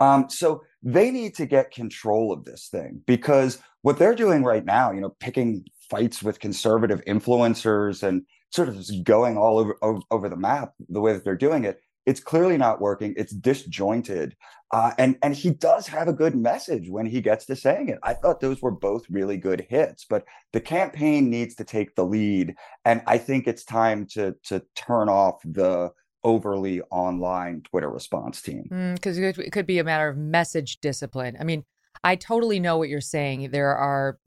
Um, 0.00 0.28
so 0.28 0.62
they 0.82 1.10
need 1.10 1.34
to 1.36 1.46
get 1.46 1.70
control 1.70 2.32
of 2.32 2.44
this 2.44 2.68
thing 2.68 3.00
because 3.06 3.58
what 3.82 3.98
they're 3.98 4.14
doing 4.14 4.42
right 4.42 4.64
now, 4.64 4.90
you 4.90 5.00
know, 5.00 5.14
picking 5.20 5.64
fights 5.88 6.22
with 6.22 6.40
conservative 6.40 7.02
influencers 7.06 8.02
and 8.02 8.22
sort 8.50 8.68
of 8.68 8.76
just 8.76 9.04
going 9.04 9.36
all 9.36 9.58
over, 9.58 9.76
over, 9.82 10.00
over 10.10 10.28
the 10.28 10.36
map 10.36 10.72
the 10.88 11.00
way 11.00 11.12
that 11.12 11.24
they're 11.24 11.36
doing 11.36 11.64
it, 11.64 11.80
it's 12.06 12.20
clearly 12.20 12.56
not 12.56 12.80
working. 12.80 13.14
It's 13.16 13.32
disjointed. 13.32 14.36
Uh, 14.72 14.92
and 14.98 15.16
and 15.22 15.34
he 15.34 15.50
does 15.50 15.86
have 15.86 16.08
a 16.08 16.12
good 16.12 16.34
message 16.34 16.90
when 16.90 17.06
he 17.06 17.20
gets 17.20 17.46
to 17.46 17.56
saying 17.56 17.88
it. 17.88 17.98
I 18.02 18.14
thought 18.14 18.40
those 18.40 18.60
were 18.60 18.70
both 18.70 19.04
really 19.08 19.36
good 19.36 19.66
hits, 19.68 20.04
but 20.08 20.24
the 20.52 20.60
campaign 20.60 21.30
needs 21.30 21.54
to 21.56 21.64
take 21.64 21.94
the 21.94 22.04
lead, 22.04 22.54
and 22.84 23.02
I 23.06 23.18
think 23.18 23.46
it's 23.46 23.64
time 23.64 24.06
to 24.12 24.34
to 24.44 24.62
turn 24.74 25.08
off 25.08 25.40
the 25.44 25.92
overly 26.24 26.80
online 26.90 27.60
Twitter 27.60 27.90
response 27.90 28.40
team 28.40 28.64
because 28.94 29.18
mm, 29.18 29.38
it 29.38 29.52
could 29.52 29.66
be 29.66 29.78
a 29.78 29.84
matter 29.84 30.08
of 30.08 30.16
message 30.16 30.80
discipline. 30.80 31.36
I 31.38 31.44
mean, 31.44 31.64
I 32.02 32.16
totally 32.16 32.58
know 32.58 32.78
what 32.78 32.88
you're 32.88 33.00
saying. 33.00 33.50
There 33.50 33.76
are 33.76 34.18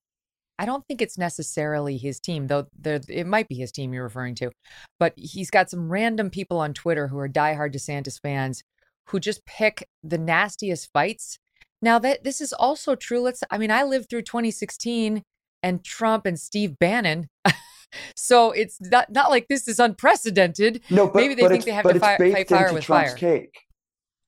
I 0.59 0.65
don't 0.65 0.85
think 0.87 1.01
it's 1.01 1.17
necessarily 1.17 1.97
his 1.97 2.19
team, 2.19 2.47
though 2.47 2.67
there 2.77 2.99
it 3.07 3.27
might 3.27 3.47
be 3.47 3.55
his 3.55 3.71
team 3.71 3.93
you're 3.93 4.03
referring 4.03 4.35
to. 4.35 4.51
But 4.99 5.13
he's 5.15 5.51
got 5.51 5.69
some 5.69 5.89
random 5.89 6.29
people 6.29 6.59
on 6.59 6.73
Twitter 6.73 7.07
who 7.07 7.17
are 7.19 7.29
diehard 7.29 7.73
DeSantis 7.73 8.19
fans 8.21 8.63
who 9.07 9.19
just 9.19 9.45
pick 9.45 9.87
the 10.03 10.17
nastiest 10.17 10.89
fights. 10.91 11.37
Now 11.81 11.99
that 11.99 12.23
this 12.23 12.41
is 12.41 12.53
also 12.53 12.95
true, 12.95 13.21
let's 13.21 13.43
I 13.51 13.57
mean, 13.57 13.71
I 13.71 13.83
lived 13.83 14.09
through 14.09 14.23
2016 14.23 15.23
and 15.63 15.83
Trump 15.83 16.25
and 16.25 16.39
Steve 16.39 16.79
Bannon. 16.79 17.27
so 18.15 18.51
it's 18.51 18.81
not 18.81 19.11
not 19.11 19.29
like 19.29 19.47
this 19.47 19.67
is 19.67 19.79
unprecedented. 19.79 20.81
No, 20.89 21.07
but, 21.07 21.15
maybe 21.15 21.35
they 21.35 21.43
but 21.43 21.51
think 21.51 21.65
they 21.65 21.71
have 21.71 21.85
to 21.85 21.99
fi- 21.99 22.17
fight 22.17 22.49
fire 22.49 22.73
with 22.73 22.83
Trump's 22.83 23.11
fire. 23.11 23.15
Cake 23.15 23.67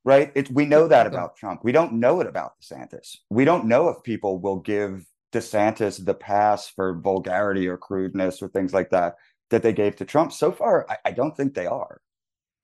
right? 0.05 0.31
It, 0.33 0.49
we 0.51 0.65
know 0.65 0.87
that 0.87 1.07
about 1.07 1.35
Trump. 1.35 1.63
We 1.63 1.71
don't 1.71 1.93
know 1.93 2.21
it 2.21 2.27
about 2.27 2.53
DeSantis. 2.61 3.17
We 3.29 3.45
don't 3.45 3.65
know 3.65 3.89
if 3.89 4.01
people 4.03 4.39
will 4.39 4.59
give 4.59 5.05
DeSantis 5.31 6.03
the 6.03 6.13
pass 6.13 6.67
for 6.67 6.93
vulgarity 6.93 7.67
or 7.67 7.77
crudeness 7.77 8.41
or 8.41 8.47
things 8.47 8.73
like 8.73 8.89
that 8.89 9.15
that 9.49 9.63
they 9.63 9.73
gave 9.73 9.95
to 9.97 10.05
Trump. 10.05 10.31
So 10.31 10.51
far, 10.51 10.85
I, 10.89 10.97
I 11.05 11.11
don't 11.11 11.35
think 11.35 11.53
they 11.53 11.65
are. 11.65 12.01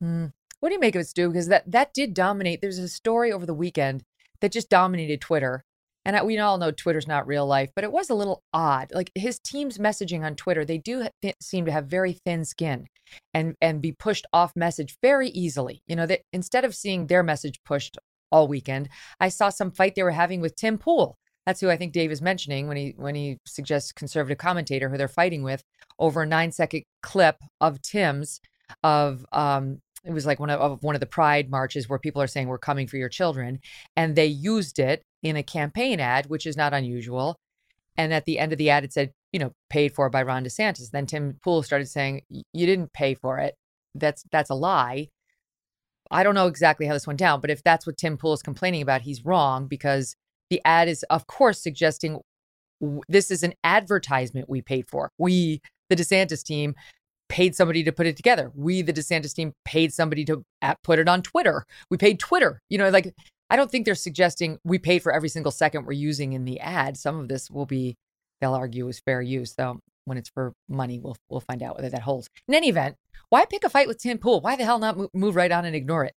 Mm. 0.04 0.32
What 0.60 0.70
do 0.70 0.74
you 0.76 0.80
make 0.80 0.96
of 0.96 1.02
it, 1.02 1.08
Stu? 1.08 1.30
Because 1.30 1.48
that 1.48 1.70
that 1.72 1.94
did 1.94 2.14
dominate. 2.14 2.62
There's 2.62 2.80
a 2.80 2.88
story 2.88 3.32
over 3.32 3.46
the 3.46 3.54
weekend 3.54 4.04
that 4.42 4.52
just 4.52 4.70
dominated 4.70 5.22
Twitter. 5.22 5.64
And 6.06 6.26
we 6.26 6.38
all 6.38 6.60
know 6.60 6.70
Twitter's 6.70 7.08
not 7.08 7.26
real 7.26 7.48
life, 7.48 7.72
but 7.76 7.84
it 7.84 7.92
was 7.92 8.12
a 8.12 8.16
little 8.16 8.44
odd. 8.54 8.92
Like 8.94 9.10
his 9.16 9.40
team's 9.40 9.80
messaging 9.80 10.24
on 10.24 10.36
Twitter, 10.36 10.64
they 10.64 10.78
do 10.78 11.08
th- 11.24 11.36
seem 11.42 11.66
to 11.66 11.72
have 11.72 11.88
very 11.88 12.14
thin 12.14 12.46
skin 12.46 12.86
and 13.34 13.56
and 13.62 13.82
be 13.82 13.92
pushed 13.92 14.28
off 14.32 14.56
message 14.56 14.98
very 15.02 15.30
easily. 15.30 15.82
You 15.88 15.96
know, 15.96 16.06
that 16.06 16.22
instead 16.32 16.64
of 16.64 16.76
seeing 16.76 17.08
their 17.08 17.24
message 17.24 17.60
pushed 17.66 17.98
all 18.32 18.48
weekend, 18.48 18.90
I 19.20 19.30
saw 19.30 19.50
some 19.50 19.72
fight 19.72 19.96
they 19.96 20.04
were 20.04 20.12
having 20.12 20.42
with 20.42 20.56
Tim 20.56 20.78
Pool 20.78 21.18
that's 21.46 21.62
who 21.62 21.70
I 21.70 21.78
think 21.78 21.94
Dave 21.94 22.12
is 22.12 22.22
mentioning 22.22 22.68
when 22.68 22.78
he 22.78 22.94
when 22.98 23.16
he 23.16 23.38
suggests 23.46 23.92
conservative 23.92 24.38
commentator 24.38 24.90
who 24.90 24.98
they're 24.98 25.08
fighting 25.08 25.44
with 25.44 25.64
over 26.00 26.24
a 26.24 26.26
nine 26.26 26.52
second 26.52 26.84
clip 27.02 27.38
of 27.62 27.82
Tim's 27.82 28.42
of 28.84 29.26
um, 29.32 29.80
It 30.06 30.14
was 30.14 30.26
like 30.26 30.40
one 30.40 30.50
of, 30.50 30.60
of 30.60 30.84
one 30.84 30.96
of 30.96 31.02
the 31.02 31.08
pride 31.08 31.50
marches 31.50 31.90
where 31.90 32.00
people 32.00 32.22
are 32.22 32.28
saying 32.28 32.48
we're 32.48 32.58
coming 32.58 32.88
for 32.88 32.98
your 32.98 33.10
children, 33.10 33.60
and 33.96 34.16
they 34.16 34.26
used 34.28 34.78
it 34.80 35.04
in 35.24 35.36
a 35.36 35.44
campaign 35.44 36.00
ad, 36.00 36.28
which 36.28 36.46
is 36.46 36.56
not 36.56 36.74
unusual. 36.74 37.36
And 37.98 38.14
at 38.14 38.26
the 38.26 38.38
end 38.40 38.52
of 38.52 38.58
the 38.58 38.70
ad, 38.70 38.84
it 38.84 38.94
said, 38.94 39.12
you 39.32 39.40
know, 39.40 39.52
paid 39.70 39.94
for 39.94 40.10
by 40.10 40.22
Ron 40.22 40.44
DeSantis. 40.44 40.92
Then 40.92 41.06
Tim 41.06 41.40
Pool 41.44 41.64
started 41.64 41.88
saying, 41.88 42.22
you 42.30 42.66
didn't 42.66 42.94
pay 42.94 43.16
for 43.16 43.40
it. 43.40 43.56
That's 43.96 44.24
that's 44.32 44.50
a 44.50 44.56
lie. 44.56 45.10
I 46.12 46.24
don't 46.24 46.36
know 46.36 46.48
exactly 46.48 46.86
how 46.86 46.94
this 46.94 47.08
went 47.08 47.20
down, 47.20 47.42
but 47.42 47.50
if 47.50 47.64
that's 47.64 47.88
what 47.88 47.98
Tim 47.98 48.18
Pool 48.18 48.34
is 48.34 48.44
complaining 48.44 48.82
about, 48.82 49.02
he's 49.02 49.26
wrong 49.26 49.68
because 49.68 50.16
the 50.50 50.62
ad 50.66 50.88
is, 50.88 51.04
of 51.04 51.28
course, 51.28 51.62
suggesting 51.62 52.20
this 53.08 53.32
is 53.32 53.44
an 53.44 53.54
advertisement 53.64 54.50
we 54.50 54.62
paid 54.62 54.88
for. 54.88 55.10
We, 55.18 55.62
the 55.90 55.96
DeSantis 55.96 56.44
team, 56.44 56.76
paid 57.30 57.56
somebody 57.56 57.84
to 57.84 57.92
put 57.92 58.06
it 58.06 58.16
together. 58.16 58.52
We, 58.54 58.82
the 58.82 58.94
DeSantis 58.94 59.34
team, 59.34 59.54
paid 59.64 59.94
somebody 59.94 60.26
to 60.26 60.44
put 60.84 61.00
it 61.00 61.10
on 61.10 61.22
Twitter. 61.22 61.66
We 61.90 61.98
paid 61.98 62.20
Twitter. 62.20 62.62
You 62.70 62.78
know, 62.78 62.90
like 62.90 63.14
I 63.50 63.56
don't 63.56 63.72
think 63.72 63.86
they're 63.86 63.96
suggesting 63.96 64.60
we 64.64 64.78
paid 64.80 65.04
for 65.04 65.12
every 65.12 65.30
single 65.30 65.52
second 65.52 65.86
we're 65.86 65.94
using 65.94 66.34
in 66.34 66.46
the 66.46 66.60
ad. 66.60 66.98
Some 66.98 67.20
of 67.20 67.28
this 67.28 67.50
will 67.50 67.66
be, 67.66 67.96
they'll 68.42 68.54
argue, 68.54 68.88
is 68.88 69.00
fair 69.00 69.22
use. 69.22 69.54
Though 69.54 69.80
when 70.06 70.18
it's 70.18 70.30
for 70.30 70.54
money, 70.70 71.00
we'll 71.00 71.18
we'll 71.30 71.42
find 71.42 71.64
out 71.64 71.76
whether 71.76 71.90
that 71.90 72.02
holds. 72.02 72.30
In 72.48 72.54
any 72.54 72.70
event, 72.70 72.96
why 73.30 73.46
pick 73.46 73.64
a 73.64 73.70
fight 73.70 73.88
with 73.88 74.00
Tim 74.00 74.18
Pool? 74.18 74.42
Why 74.42 74.56
the 74.56 74.66
hell 74.66 74.80
not 74.80 75.14
move 75.14 75.36
right 75.36 75.52
on 75.52 75.66
and 75.66 75.76
ignore 75.76 76.06
it? 76.06 76.14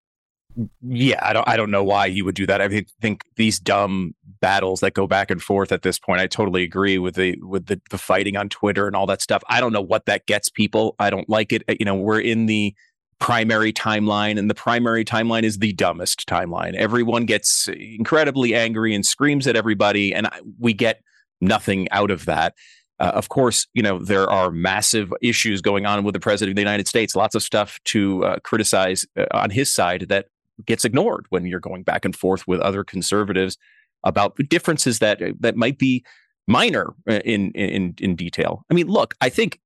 Yeah, 0.81 1.19
I 1.21 1.33
don't 1.33 1.47
I 1.47 1.57
don't 1.57 1.71
know 1.71 1.83
why 1.83 2.09
he 2.09 2.21
would 2.21 2.35
do 2.35 2.45
that. 2.47 2.61
I 2.61 2.85
think 3.01 3.23
these 3.35 3.59
dumb 3.59 4.15
battles 4.39 4.79
that 4.81 4.93
go 4.93 5.07
back 5.07 5.31
and 5.31 5.41
forth 5.41 5.71
at 5.71 5.81
this 5.81 5.99
point, 5.99 6.21
I 6.21 6.27
totally 6.27 6.63
agree 6.63 6.97
with 6.97 7.15
the 7.15 7.37
with 7.41 7.67
the, 7.67 7.81
the 7.89 7.97
fighting 7.97 8.37
on 8.37 8.49
Twitter 8.49 8.87
and 8.87 8.95
all 8.95 9.05
that 9.07 9.21
stuff. 9.21 9.43
I 9.49 9.59
don't 9.59 9.73
know 9.73 9.81
what 9.81 10.05
that 10.05 10.25
gets 10.25 10.49
people. 10.49 10.95
I 10.99 11.09
don't 11.09 11.29
like 11.29 11.51
it. 11.53 11.63
You 11.79 11.85
know, 11.85 11.95
we're 11.95 12.19
in 12.19 12.45
the 12.45 12.73
primary 13.19 13.73
timeline 13.73 14.37
and 14.37 14.49
the 14.49 14.55
primary 14.55 15.03
timeline 15.03 15.43
is 15.43 15.57
the 15.57 15.73
dumbest 15.73 16.27
timeline. 16.27 16.75
Everyone 16.75 17.25
gets 17.25 17.67
incredibly 17.67 18.53
angry 18.53 18.93
and 18.93 19.05
screams 19.05 19.47
at 19.47 19.55
everybody 19.55 20.13
and 20.13 20.29
we 20.59 20.73
get 20.73 21.01
nothing 21.41 21.89
out 21.91 22.11
of 22.11 22.25
that. 22.25 22.53
Uh, 22.99 23.11
of 23.13 23.29
course, 23.29 23.67
you 23.73 23.81
know, 23.81 23.99
there 23.99 24.29
are 24.29 24.51
massive 24.51 25.13
issues 25.21 25.61
going 25.61 25.85
on 25.85 26.03
with 26.03 26.13
the 26.13 26.19
president 26.19 26.53
of 26.53 26.55
the 26.55 26.61
United 26.61 26.87
States, 26.87 27.15
lots 27.15 27.35
of 27.35 27.43
stuff 27.43 27.79
to 27.85 28.23
uh, 28.25 28.39
criticize 28.39 29.05
uh, 29.17 29.25
on 29.31 29.49
his 29.49 29.71
side 29.71 30.07
that 30.09 30.27
gets 30.65 30.85
ignored 30.85 31.25
when 31.29 31.45
you're 31.45 31.59
going 31.59 31.83
back 31.83 32.05
and 32.05 32.15
forth 32.15 32.47
with 32.47 32.59
other 32.59 32.83
conservatives 32.83 33.57
about 34.03 34.37
differences 34.49 34.99
that 34.99 35.21
that 35.39 35.55
might 35.55 35.77
be 35.77 36.03
minor 36.47 36.93
uh, 37.09 37.19
in 37.25 37.51
in 37.51 37.93
in 37.99 38.15
detail. 38.15 38.63
I 38.69 38.73
mean, 38.73 38.87
look, 38.87 39.13
I 39.21 39.29
think 39.29 39.59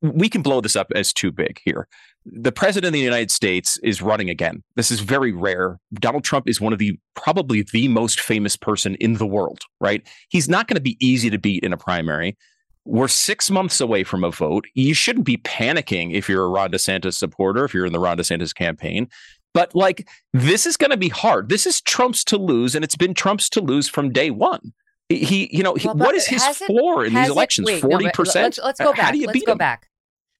we 0.00 0.28
can 0.28 0.42
blow 0.42 0.60
this 0.60 0.76
up 0.76 0.90
as 0.94 1.12
too 1.12 1.30
big 1.30 1.60
here. 1.64 1.86
The 2.24 2.52
president 2.52 2.88
of 2.88 2.92
the 2.94 3.00
United 3.00 3.30
States 3.30 3.78
is 3.82 4.02
running 4.02 4.30
again. 4.30 4.62
This 4.74 4.90
is 4.90 5.00
very 5.00 5.32
rare. 5.32 5.78
Donald 5.94 6.24
Trump 6.24 6.48
is 6.48 6.60
one 6.60 6.72
of 6.72 6.78
the 6.78 6.98
probably 7.14 7.64
the 7.72 7.88
most 7.88 8.20
famous 8.20 8.56
person 8.56 8.94
in 8.96 9.14
the 9.14 9.26
world, 9.26 9.60
right? 9.80 10.06
He's 10.28 10.48
not 10.48 10.66
going 10.66 10.76
to 10.76 10.80
be 10.80 10.96
easy 11.00 11.30
to 11.30 11.38
beat 11.38 11.62
in 11.62 11.72
a 11.72 11.76
primary. 11.76 12.36
We're 12.84 13.08
six 13.08 13.50
months 13.50 13.80
away 13.80 14.04
from 14.04 14.24
a 14.24 14.30
vote. 14.30 14.66
You 14.74 14.94
shouldn't 14.94 15.26
be 15.26 15.38
panicking 15.38 16.14
if 16.14 16.28
you're 16.28 16.44
a 16.44 16.48
Ron 16.48 16.70
DeSantis 16.70 17.14
supporter, 17.14 17.64
if 17.64 17.74
you're 17.74 17.86
in 17.86 17.92
the 17.92 17.98
Ron 17.98 18.16
DeSantis 18.16 18.54
campaign. 18.54 19.08
But 19.56 19.74
like, 19.74 20.06
this 20.34 20.66
is 20.66 20.76
going 20.76 20.90
to 20.90 20.98
be 20.98 21.08
hard. 21.08 21.48
This 21.48 21.64
is 21.64 21.80
Trump's 21.80 22.24
to 22.24 22.36
lose, 22.36 22.74
and 22.74 22.84
it's 22.84 22.94
been 22.94 23.14
Trump's 23.14 23.48
to 23.50 23.62
lose 23.62 23.88
from 23.88 24.12
day 24.12 24.30
one. 24.30 24.74
He, 25.08 25.48
you 25.50 25.62
know, 25.62 25.72
he, 25.72 25.88
well, 25.88 25.96
what 25.96 26.14
is 26.14 26.26
his 26.26 26.44
floor 26.44 27.06
it, 27.06 27.08
in 27.08 27.14
these 27.14 27.30
elections? 27.30 27.70
Forty 27.80 28.10
percent. 28.10 28.58
No, 28.58 28.64
let's, 28.64 28.78
let's, 28.78 28.80
go 28.80 28.92
back. 28.92 29.14
let's 29.14 29.44
go 29.46 29.52
him? 29.52 29.58
back. 29.58 29.88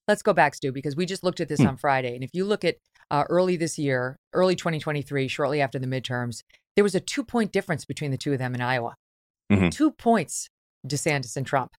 Let's 0.07 0.21
go 0.21 0.35
back, 0.35 0.55
Stu, 0.55 0.71
because 0.71 0.97
we 0.97 1.07
just 1.07 1.25
looked 1.25 1.41
at 1.41 1.49
this 1.49 1.61
hmm. 1.61 1.69
on 1.69 1.77
Friday, 1.79 2.15
and 2.15 2.23
if 2.23 2.29
you 2.35 2.45
look 2.45 2.63
at 2.63 2.77
uh, 3.11 3.25
early 3.31 3.57
this 3.57 3.79
year, 3.79 4.19
early 4.35 4.55
2023, 4.55 5.29
shortly 5.29 5.63
after 5.63 5.79
the 5.79 5.87
midterms, 5.87 6.43
there 6.75 6.85
was 6.85 6.95
a 6.95 7.01
two 7.01 7.25
point 7.25 7.53
difference 7.53 7.87
between 7.87 8.11
the 8.11 8.19
two 8.19 8.35
of 8.35 8.39
them 8.39 8.55
in 8.55 8.61
Iowa. 8.61 8.97
Mm-hmm. 9.51 9.71
Two 9.71 9.93
points, 9.93 10.51
DeSantis 10.87 11.39
and 11.39 11.47
Trump. 11.47 11.73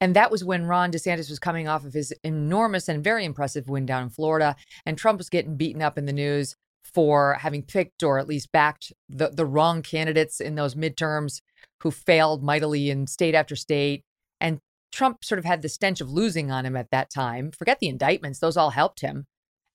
And 0.00 0.14
that 0.14 0.30
was 0.30 0.44
when 0.44 0.66
Ron 0.66 0.92
DeSantis 0.92 1.28
was 1.28 1.40
coming 1.40 1.66
off 1.66 1.84
of 1.84 1.92
his 1.92 2.12
enormous 2.22 2.88
and 2.88 3.02
very 3.02 3.24
impressive 3.24 3.68
win 3.68 3.84
down 3.84 4.04
in 4.04 4.10
Florida. 4.10 4.54
And 4.86 4.96
Trump 4.96 5.18
was 5.18 5.28
getting 5.28 5.56
beaten 5.56 5.82
up 5.82 5.98
in 5.98 6.06
the 6.06 6.12
news 6.12 6.54
for 6.84 7.34
having 7.40 7.62
picked 7.62 8.02
or 8.02 8.18
at 8.18 8.28
least 8.28 8.52
backed 8.52 8.92
the, 9.08 9.28
the 9.28 9.46
wrong 9.46 9.82
candidates 9.82 10.40
in 10.40 10.54
those 10.54 10.74
midterms 10.74 11.40
who 11.82 11.90
failed 11.90 12.42
mightily 12.42 12.90
in 12.90 13.06
state 13.06 13.34
after 13.34 13.56
state. 13.56 14.02
And 14.40 14.58
Trump 14.92 15.24
sort 15.24 15.38
of 15.38 15.44
had 15.44 15.62
the 15.62 15.68
stench 15.68 16.00
of 16.00 16.10
losing 16.10 16.50
on 16.50 16.64
him 16.64 16.76
at 16.76 16.90
that 16.90 17.10
time. 17.10 17.50
Forget 17.50 17.78
the 17.80 17.88
indictments, 17.88 18.38
those 18.38 18.56
all 18.56 18.70
helped 18.70 19.00
him. 19.00 19.26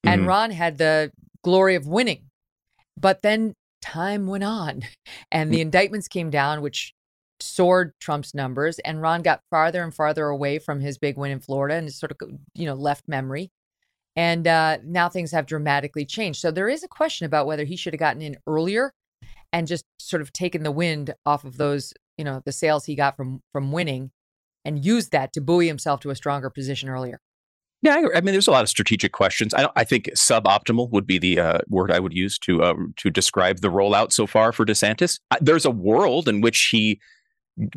Mm-hmm. 0.04 0.08
And 0.08 0.26
Ron 0.26 0.50
had 0.50 0.78
the 0.78 1.12
glory 1.42 1.74
of 1.74 1.86
winning. 1.86 2.30
But 2.98 3.22
then 3.22 3.54
time 3.82 4.26
went 4.26 4.44
on 4.44 4.82
and 5.32 5.52
the 5.52 5.58
mm. 5.58 5.62
indictments 5.62 6.08
came 6.08 6.30
down, 6.30 6.62
which 6.62 6.94
soared 7.40 7.92
Trump's 8.00 8.34
numbers. 8.34 8.78
And 8.80 9.00
Ron 9.00 9.22
got 9.22 9.40
farther 9.50 9.82
and 9.82 9.94
farther 9.94 10.26
away 10.26 10.58
from 10.58 10.80
his 10.80 10.98
big 10.98 11.16
win 11.16 11.32
in 11.32 11.40
Florida 11.40 11.76
and 11.76 11.92
sort 11.92 12.12
of, 12.12 12.18
you 12.54 12.66
know, 12.66 12.74
left 12.74 13.08
memory. 13.08 13.50
And 14.16 14.46
uh, 14.46 14.78
now 14.84 15.08
things 15.08 15.30
have 15.32 15.46
dramatically 15.46 16.04
changed. 16.04 16.40
So 16.40 16.50
there 16.50 16.68
is 16.68 16.82
a 16.82 16.88
question 16.88 17.26
about 17.26 17.46
whether 17.46 17.64
he 17.64 17.76
should 17.76 17.94
have 17.94 18.00
gotten 18.00 18.22
in 18.22 18.36
earlier 18.46 18.92
and 19.52 19.66
just 19.66 19.84
sort 19.98 20.22
of 20.22 20.32
taken 20.32 20.62
the 20.62 20.72
wind 20.72 21.14
off 21.24 21.44
of 21.44 21.56
those, 21.56 21.92
you 22.18 22.24
know, 22.24 22.42
the 22.44 22.52
sales 22.52 22.84
he 22.84 22.94
got 22.94 23.16
from 23.16 23.40
from 23.52 23.72
winning 23.72 24.10
and 24.64 24.84
used 24.84 25.12
that 25.12 25.32
to 25.32 25.40
buoy 25.40 25.66
himself 25.66 26.00
to 26.00 26.10
a 26.10 26.16
stronger 26.16 26.50
position 26.50 26.88
earlier. 26.88 27.20
Yeah, 27.82 27.94
I, 27.94 28.18
I 28.18 28.20
mean, 28.20 28.32
there's 28.32 28.48
a 28.48 28.50
lot 28.50 28.62
of 28.62 28.68
strategic 28.68 29.12
questions. 29.12 29.54
I, 29.54 29.68
I 29.74 29.84
think 29.84 30.10
suboptimal 30.14 30.90
would 30.90 31.06
be 31.06 31.18
the 31.18 31.40
uh, 31.40 31.58
word 31.68 31.90
I 31.90 31.98
would 31.98 32.12
use 32.12 32.38
to 32.40 32.62
uh, 32.62 32.74
to 32.96 33.10
describe 33.10 33.60
the 33.60 33.68
rollout 33.68 34.12
so 34.12 34.26
far 34.26 34.52
for 34.52 34.66
DeSantis. 34.66 35.18
There's 35.40 35.64
a 35.64 35.70
world 35.70 36.28
in 36.28 36.42
which 36.42 36.68
he 36.70 37.00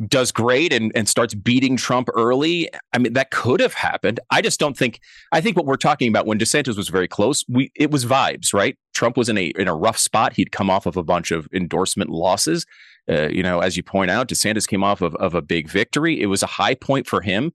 does 0.08 0.32
great 0.32 0.72
and, 0.74 0.92
and 0.96 1.08
starts 1.08 1.34
beating 1.34 1.78
Trump 1.78 2.10
early. 2.16 2.70
I 2.94 2.98
mean, 2.98 3.14
that 3.14 3.32
could 3.32 3.60
have 3.60 3.74
happened. 3.74 4.20
I 4.30 4.42
just 4.42 4.60
don't 4.60 4.78
think. 4.78 5.00
I 5.32 5.42
think 5.42 5.58
what 5.58 5.66
we're 5.66 5.76
talking 5.76 6.08
about 6.08 6.26
when 6.26 6.40
DeSantis 6.40 6.78
was 6.78 6.90
very 6.90 7.08
close, 7.08 7.44
we 7.48 7.72
it 7.76 7.92
was 7.92 8.06
vibes, 8.06 8.54
right? 8.54 8.78
Trump 8.94 9.18
was 9.18 9.30
in 9.30 9.38
a 9.38 9.48
in 9.58 9.68
a 9.68 9.76
rough 9.76 9.98
spot. 9.98 10.34
He'd 10.34 10.52
come 10.52 10.70
off 10.70 10.86
of 10.86 10.98
a 10.98 11.04
bunch 11.04 11.32
of 11.32 11.48
endorsement 11.54 12.10
losses. 12.10 12.66
Uh, 13.10 13.28
you 13.30 13.44
know, 13.44 13.60
as 13.60 13.76
you 13.76 13.84
point 13.84 14.10
out, 14.10 14.30
DeSantis 14.30 14.68
came 14.68 14.84
off 14.84 15.02
of, 15.02 15.14
of 15.16 15.36
a 15.36 15.42
big 15.42 15.70
victory. 15.70 16.22
It 16.22 16.28
was 16.28 16.42
a 16.42 16.48
high 16.48 16.76
point 16.76 17.06
for 17.08 17.22
him. 17.22 17.52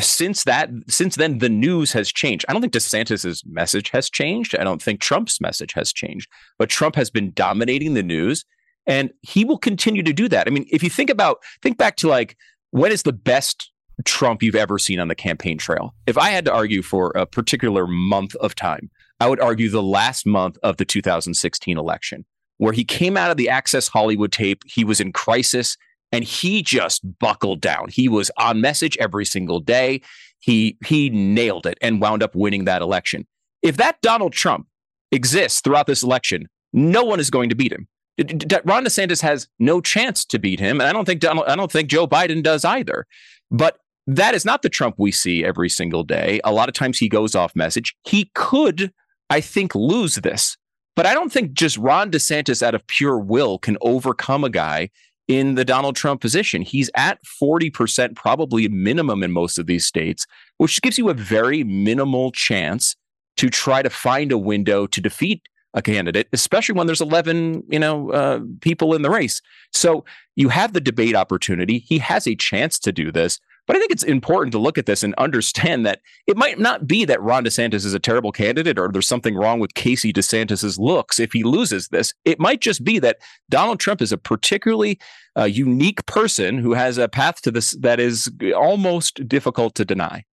Since 0.00 0.44
that, 0.44 0.70
since 0.88 1.16
then, 1.16 1.38
the 1.38 1.48
news 1.48 1.92
has 1.92 2.12
changed. 2.12 2.44
I 2.48 2.52
don't 2.52 2.60
think 2.60 2.72
DeSantis's 2.72 3.42
message 3.46 3.90
has 3.90 4.10
changed. 4.10 4.56
I 4.56 4.64
don't 4.64 4.82
think 4.82 5.00
Trump's 5.00 5.40
message 5.40 5.72
has 5.72 5.92
changed. 5.92 6.28
But 6.58 6.68
Trump 6.68 6.94
has 6.96 7.10
been 7.10 7.32
dominating 7.32 7.94
the 7.94 8.02
news. 8.02 8.44
And 8.88 9.10
he 9.22 9.44
will 9.44 9.58
continue 9.58 10.02
to 10.02 10.12
do 10.12 10.28
that. 10.28 10.48
I 10.48 10.50
mean, 10.50 10.66
if 10.70 10.82
you 10.82 10.90
think 10.90 11.10
about, 11.10 11.38
think 11.62 11.76
back 11.76 11.96
to 11.96 12.08
like, 12.08 12.36
when 12.70 12.90
is 12.90 13.02
the 13.02 13.12
best 13.12 13.70
Trump 14.04 14.42
you've 14.42 14.54
ever 14.56 14.78
seen 14.78 14.98
on 14.98 15.08
the 15.08 15.14
campaign 15.14 15.58
trail? 15.58 15.94
If 16.06 16.16
I 16.16 16.30
had 16.30 16.46
to 16.46 16.52
argue 16.52 16.82
for 16.82 17.10
a 17.10 17.26
particular 17.26 17.86
month 17.86 18.34
of 18.36 18.54
time, 18.54 18.90
I 19.20 19.28
would 19.28 19.40
argue 19.40 19.68
the 19.68 19.82
last 19.82 20.26
month 20.26 20.56
of 20.62 20.78
the 20.78 20.84
2016 20.84 21.76
election, 21.76 22.24
where 22.56 22.72
he 22.72 22.84
came 22.84 23.16
out 23.16 23.30
of 23.30 23.36
the 23.36 23.48
Access 23.48 23.88
Hollywood 23.88 24.32
tape. 24.32 24.62
He 24.66 24.84
was 24.84 25.00
in 25.00 25.12
crisis 25.12 25.76
and 26.10 26.24
he 26.24 26.62
just 26.62 27.02
buckled 27.18 27.60
down. 27.60 27.88
He 27.90 28.08
was 28.08 28.30
on 28.38 28.60
message 28.60 28.96
every 28.98 29.24
single 29.24 29.60
day. 29.60 30.00
He 30.38 30.78
he 30.86 31.10
nailed 31.10 31.66
it 31.66 31.76
and 31.82 32.00
wound 32.00 32.22
up 32.22 32.34
winning 32.34 32.64
that 32.64 32.80
election. 32.80 33.26
If 33.60 33.76
that 33.78 34.00
Donald 34.02 34.32
Trump 34.32 34.66
exists 35.10 35.60
throughout 35.60 35.86
this 35.86 36.02
election, 36.02 36.46
no 36.72 37.02
one 37.02 37.18
is 37.20 37.28
going 37.28 37.48
to 37.48 37.56
beat 37.56 37.72
him. 37.72 37.88
Ron 38.18 38.84
DeSantis 38.84 39.22
has 39.22 39.48
no 39.58 39.80
chance 39.80 40.24
to 40.26 40.38
beat 40.38 40.60
him, 40.60 40.80
and 40.80 40.88
I 40.88 40.92
don't 40.92 41.04
think 41.04 41.20
Donald, 41.20 41.46
I 41.46 41.56
don't 41.56 41.70
think 41.70 41.88
Joe 41.88 42.06
Biden 42.06 42.42
does 42.42 42.64
either. 42.64 43.06
But 43.50 43.78
that 44.06 44.34
is 44.34 44.44
not 44.44 44.62
the 44.62 44.68
Trump 44.68 44.96
we 44.98 45.12
see 45.12 45.44
every 45.44 45.68
single 45.68 46.02
day. 46.02 46.40
A 46.44 46.52
lot 46.52 46.68
of 46.68 46.74
times 46.74 46.98
he 46.98 47.08
goes 47.08 47.34
off 47.34 47.54
message. 47.54 47.94
He 48.04 48.30
could, 48.34 48.92
I 49.30 49.40
think, 49.40 49.74
lose 49.74 50.16
this, 50.16 50.56
but 50.96 51.06
I 51.06 51.14
don't 51.14 51.32
think 51.32 51.52
just 51.52 51.78
Ron 51.78 52.10
DeSantis 52.10 52.62
out 52.62 52.74
of 52.74 52.86
pure 52.86 53.18
will 53.18 53.58
can 53.58 53.76
overcome 53.82 54.42
a 54.42 54.50
guy 54.50 54.90
in 55.28 55.54
the 55.54 55.64
Donald 55.64 55.94
Trump 55.94 56.20
position. 56.20 56.62
He's 56.62 56.90
at 56.96 57.20
40%, 57.40 58.16
probably 58.16 58.66
minimum 58.68 59.22
in 59.22 59.30
most 59.30 59.58
of 59.58 59.66
these 59.66 59.86
states, 59.86 60.26
which 60.56 60.80
gives 60.82 60.98
you 60.98 61.10
a 61.10 61.14
very 61.14 61.62
minimal 61.62 62.32
chance 62.32 62.96
to 63.36 63.48
try 63.50 63.82
to 63.82 63.90
find 63.90 64.32
a 64.32 64.38
window 64.38 64.86
to 64.86 65.00
defeat 65.00 65.42
a 65.74 65.82
candidate, 65.82 66.28
especially 66.32 66.74
when 66.74 66.86
there's 66.86 67.00
11, 67.00 67.64
you 67.68 67.78
know, 67.78 68.10
uh, 68.10 68.40
people 68.60 68.94
in 68.94 69.02
the 69.02 69.10
race. 69.10 69.40
So 69.72 70.04
you 70.36 70.48
have 70.48 70.72
the 70.72 70.80
debate 70.80 71.14
opportunity. 71.14 71.78
He 71.78 71.98
has 71.98 72.26
a 72.26 72.34
chance 72.34 72.78
to 72.80 72.92
do 72.92 73.12
this. 73.12 73.38
But 73.66 73.76
I 73.76 73.80
think 73.80 73.92
it's 73.92 74.02
important 74.02 74.52
to 74.52 74.58
look 74.58 74.78
at 74.78 74.86
this 74.86 75.02
and 75.02 75.14
understand 75.16 75.84
that 75.84 76.00
it 76.26 76.38
might 76.38 76.58
not 76.58 76.86
be 76.86 77.04
that 77.04 77.20
Ron 77.20 77.44
DeSantis 77.44 77.84
is 77.84 77.92
a 77.92 77.98
terrible 77.98 78.32
candidate 78.32 78.78
or 78.78 78.88
there's 78.90 79.06
something 79.06 79.36
wrong 79.36 79.60
with 79.60 79.74
Casey 79.74 80.10
DeSantis's 80.10 80.78
looks 80.78 81.20
if 81.20 81.34
he 81.34 81.44
loses 81.44 81.88
this. 81.88 82.14
It 82.24 82.40
might 82.40 82.62
just 82.62 82.82
be 82.82 82.98
that 83.00 83.18
Donald 83.50 83.78
Trump 83.78 84.00
is 84.00 84.10
a 84.10 84.16
particularly 84.16 84.98
uh, 85.36 85.44
unique 85.44 86.06
person 86.06 86.56
who 86.56 86.72
has 86.72 86.96
a 86.96 87.08
path 87.08 87.42
to 87.42 87.50
this 87.50 87.72
that 87.80 88.00
is 88.00 88.30
almost 88.56 89.28
difficult 89.28 89.74
to 89.74 89.84
deny. 89.84 90.24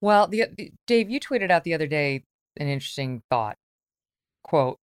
Well, 0.00 0.26
the, 0.26 0.46
Dave, 0.88 1.08
you 1.10 1.20
tweeted 1.20 1.52
out 1.52 1.62
the 1.62 1.74
other 1.74 1.86
day 1.86 2.24
an 2.56 2.66
interesting 2.66 3.22
thought 3.30 3.56
quote, 4.48 4.78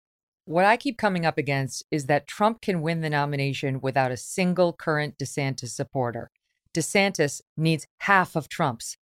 what 0.45 0.63
I 0.63 0.77
keep 0.77 0.95
coming 0.95 1.25
up 1.25 1.39
against 1.39 1.83
is 1.89 2.05
that 2.05 2.27
Trump 2.27 2.61
can 2.61 2.83
win 2.83 3.01
the 3.01 3.09
nomination 3.09 3.81
without 3.81 4.11
a 4.11 4.17
single 4.17 4.73
current 4.73 5.17
DeSantis 5.17 5.69
supporter. 5.69 6.29
DeSantis 6.71 7.41
needs 7.57 7.87
half 8.01 8.35
of 8.35 8.47
Trump's. 8.47 8.95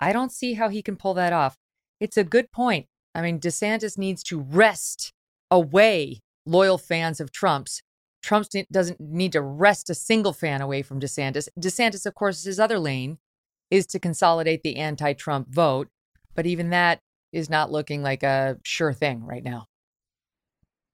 I 0.00 0.12
don't 0.12 0.30
see 0.30 0.54
how 0.54 0.68
he 0.68 0.82
can 0.82 0.96
pull 0.96 1.14
that 1.14 1.32
off. 1.32 1.56
It's 1.98 2.18
a 2.18 2.24
good 2.24 2.52
point. 2.52 2.88
I 3.14 3.22
mean, 3.22 3.40
DeSantis 3.40 3.96
needs 3.96 4.22
to 4.24 4.40
wrest 4.40 5.14
away 5.50 6.20
loyal 6.44 6.76
fans 6.76 7.18
of 7.20 7.32
Trump's. 7.32 7.82
Trump 8.22 8.48
doesn't 8.70 9.00
need 9.00 9.32
to 9.32 9.40
wrest 9.40 9.88
a 9.88 9.94
single 9.94 10.34
fan 10.34 10.60
away 10.60 10.82
from 10.82 11.00
DeSantis. 11.00 11.48
DeSantis, 11.58 12.04
of 12.04 12.14
course, 12.14 12.44
his 12.44 12.60
other 12.60 12.78
lane 12.78 13.16
is 13.70 13.86
to 13.86 13.98
consolidate 13.98 14.62
the 14.62 14.76
anti 14.76 15.14
Trump 15.14 15.48
vote. 15.48 15.88
But 16.34 16.44
even 16.44 16.68
that 16.70 17.00
is 17.32 17.48
not 17.48 17.72
looking 17.72 18.02
like 18.02 18.22
a 18.22 18.58
sure 18.62 18.92
thing 18.92 19.24
right 19.24 19.42
now. 19.42 19.66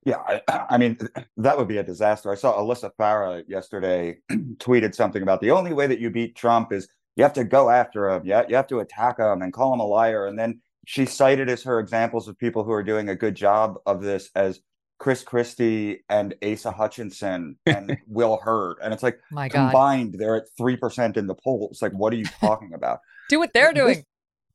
Yeah, 0.09 0.41
I, 0.49 0.67
I, 0.71 0.79
mean 0.79 0.99
that 1.37 1.59
would 1.59 1.69
be 1.69 1.79
a 1.79 1.83
disaster. 1.83 2.31
I 2.31 2.35
saw 2.35 2.59
Alyssa 2.59 2.91
Farah 2.99 3.45
yesterday 3.47 4.19
tweeted 4.31 4.95
something 4.95 5.23
about 5.23 5.41
the 5.41 5.51
only 5.51 5.73
way 5.73 5.87
that 5.87 6.01
you 6.01 6.11
beat 6.11 6.35
Trump 6.35 6.73
is 6.73 6.89
you 7.17 7.25
have 7.25 7.35
to 7.35 7.45
go 7.45 7.69
after 7.71 8.09
him. 8.11 8.23
Yeah, 8.25 8.43
you, 8.43 8.47
you 8.51 8.57
have 8.57 8.67
to 8.69 8.81
attack 8.81 9.19
him 9.19 9.43
and 9.43 9.53
call 9.53 9.75
him 9.75 9.81
a 9.81 9.87
liar. 9.87 10.27
And 10.27 10.39
then 10.39 10.61
she 10.87 11.05
cited 11.05 11.49
as 11.51 11.63
her 11.65 11.81
examples 11.81 12.29
of 12.29 12.39
people 12.39 12.65
who 12.65 12.73
are 12.73 12.83
doing 12.83 13.11
a 13.11 13.17
good 13.17 13.35
job 13.35 13.79
of 13.87 14.03
this 14.03 14.31
as 14.35 14.61
Chris 14.99 15.23
Christie 15.23 16.05
and 16.09 16.35
Asa 16.43 16.71
Hutchinson 16.71 17.57
and 17.67 17.99
Will 18.07 18.39
Hurd. 18.43 18.79
And 18.83 18.95
it's 18.95 19.03
like 19.03 19.21
My 19.31 19.49
combined, 19.49 20.13
God. 20.13 20.21
they're 20.21 20.37
at 20.37 20.45
3% 20.59 21.17
in 21.17 21.27
the 21.27 21.35
polls. 21.35 21.83
Like, 21.83 21.93
what 21.93 22.13
are 22.13 22.17
you 22.17 22.27
talking 22.41 22.73
about? 22.73 23.01
do 23.29 23.39
what 23.39 23.53
they're 23.53 23.73
doing. 23.73 24.05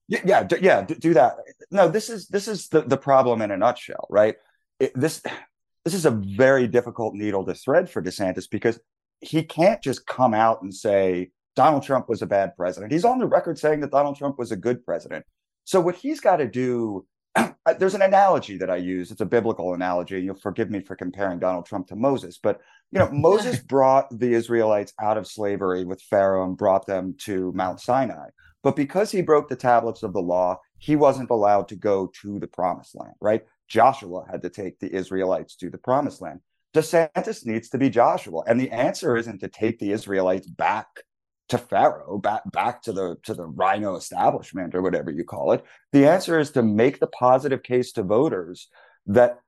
This, 0.10 0.22
yeah, 0.26 0.46
yeah, 0.50 0.58
yeah, 0.62 0.82
do 0.82 1.14
that. 1.14 1.36
No, 1.72 1.88
this 1.88 2.10
is 2.10 2.28
this 2.28 2.50
is 2.50 2.68
the, 2.68 2.82
the 2.82 2.98
problem 2.98 3.42
in 3.42 3.52
a 3.52 3.58
nutshell, 3.58 4.06
right? 4.10 4.36
It, 4.84 4.92
this 4.96 5.22
this 5.86 5.94
is 5.94 6.06
a 6.06 6.12
very 6.12 6.68
difficult 6.68 7.14
needle 7.14 7.46
to 7.46 7.54
thread 7.54 7.90
for 7.90 8.02
DeSantis 8.02 8.50
because 8.50 8.80
he 9.22 9.44
can't 9.44 9.82
just 9.82 10.06
come 10.06 10.34
out 10.34 10.62
and 10.62 10.74
say 10.74 11.32
Donald 11.56 11.84
Trump 11.84 12.10
was 12.10 12.22
a 12.22 12.26
bad 12.26 12.56
president. 12.58 12.92
He's 12.92 13.06
on 13.06 13.20
the 13.20 13.28
record 13.28 13.58
saying 13.58 13.80
that 13.82 13.92
Donald 13.92 14.18
Trump 14.18 14.38
was 14.38 14.52
a 14.52 14.58
good 14.58 14.86
president. 14.86 15.26
So 15.64 15.80
what 15.80 15.96
he's 15.96 16.20
got 16.20 16.38
to 16.38 16.48
do 16.48 17.06
uh, 17.36 17.52
there's 17.80 17.96
an 17.96 18.02
analogy 18.02 18.58
that 18.58 18.70
I 18.70 18.76
use. 18.76 19.10
It's 19.10 19.22
a 19.22 19.26
biblical 19.26 19.74
analogy. 19.74 20.22
You'll 20.22 20.36
forgive 20.36 20.70
me 20.70 20.82
for 20.82 20.96
comparing 20.96 21.40
Donald 21.40 21.66
Trump 21.66 21.88
to 21.88 21.96
Moses, 21.96 22.38
but 22.42 22.60
you 22.92 23.00
know, 23.00 23.10
Moses 23.14 23.60
brought 23.60 24.08
the 24.20 24.34
Israelites 24.34 24.94
out 25.02 25.18
of 25.18 25.28
slavery 25.28 25.86
with 25.86 26.02
Pharaoh 26.02 26.46
and 26.46 26.58
brought 26.58 26.86
them 26.86 27.16
to 27.22 27.52
Mount 27.54 27.80
Sinai. 27.80 28.28
But 28.62 28.76
because 28.76 29.12
he 29.12 29.22
broke 29.22 29.50
the 29.50 29.56
tablets 29.56 30.04
of 30.04 30.14
the 30.14 30.22
law, 30.22 30.60
he 30.78 30.96
wasn't 30.96 31.30
allowed 31.30 31.68
to 31.70 31.76
go 31.76 32.12
to 32.22 32.40
the 32.40 32.48
promised 32.48 32.96
land, 32.96 33.16
right? 33.22 33.44
Joshua 33.74 34.24
had 34.30 34.44
to 34.44 34.50
take 34.50 34.80
the 34.80 34.94
Israelites 34.94 35.56
to 35.56 35.72
the 35.72 35.80
promised 35.80 36.22
land. 36.22 36.42
DeSantis 36.76 37.44
needs 37.44 37.70
to 37.70 37.80
be 37.80 37.90
Joshua. 37.90 38.44
And 38.46 38.60
the 38.60 38.70
answer 38.70 39.18
isn't 39.18 39.40
to 39.40 39.48
take 39.48 39.80
the 39.80 39.92
Israelites 39.92 40.48
back 40.48 40.86
to 41.50 41.58
Pharaoh, 41.58 42.20
back 42.20 42.44
back 42.52 42.84
to 42.84 42.94
the 42.94 43.16
to 43.24 43.34
the 43.34 43.48
RINO 43.48 43.96
establishment 43.96 44.76
or 44.76 44.84
whatever 44.84 45.10
you 45.10 45.24
call 45.24 45.54
it. 45.54 45.66
The 45.92 46.08
answer 46.08 46.40
is 46.40 46.52
to 46.52 46.62
make 46.62 47.00
the 47.00 47.08
positive 47.08 47.64
case 47.64 47.92
to 47.94 48.04
voters 48.04 48.70
that 49.08 49.40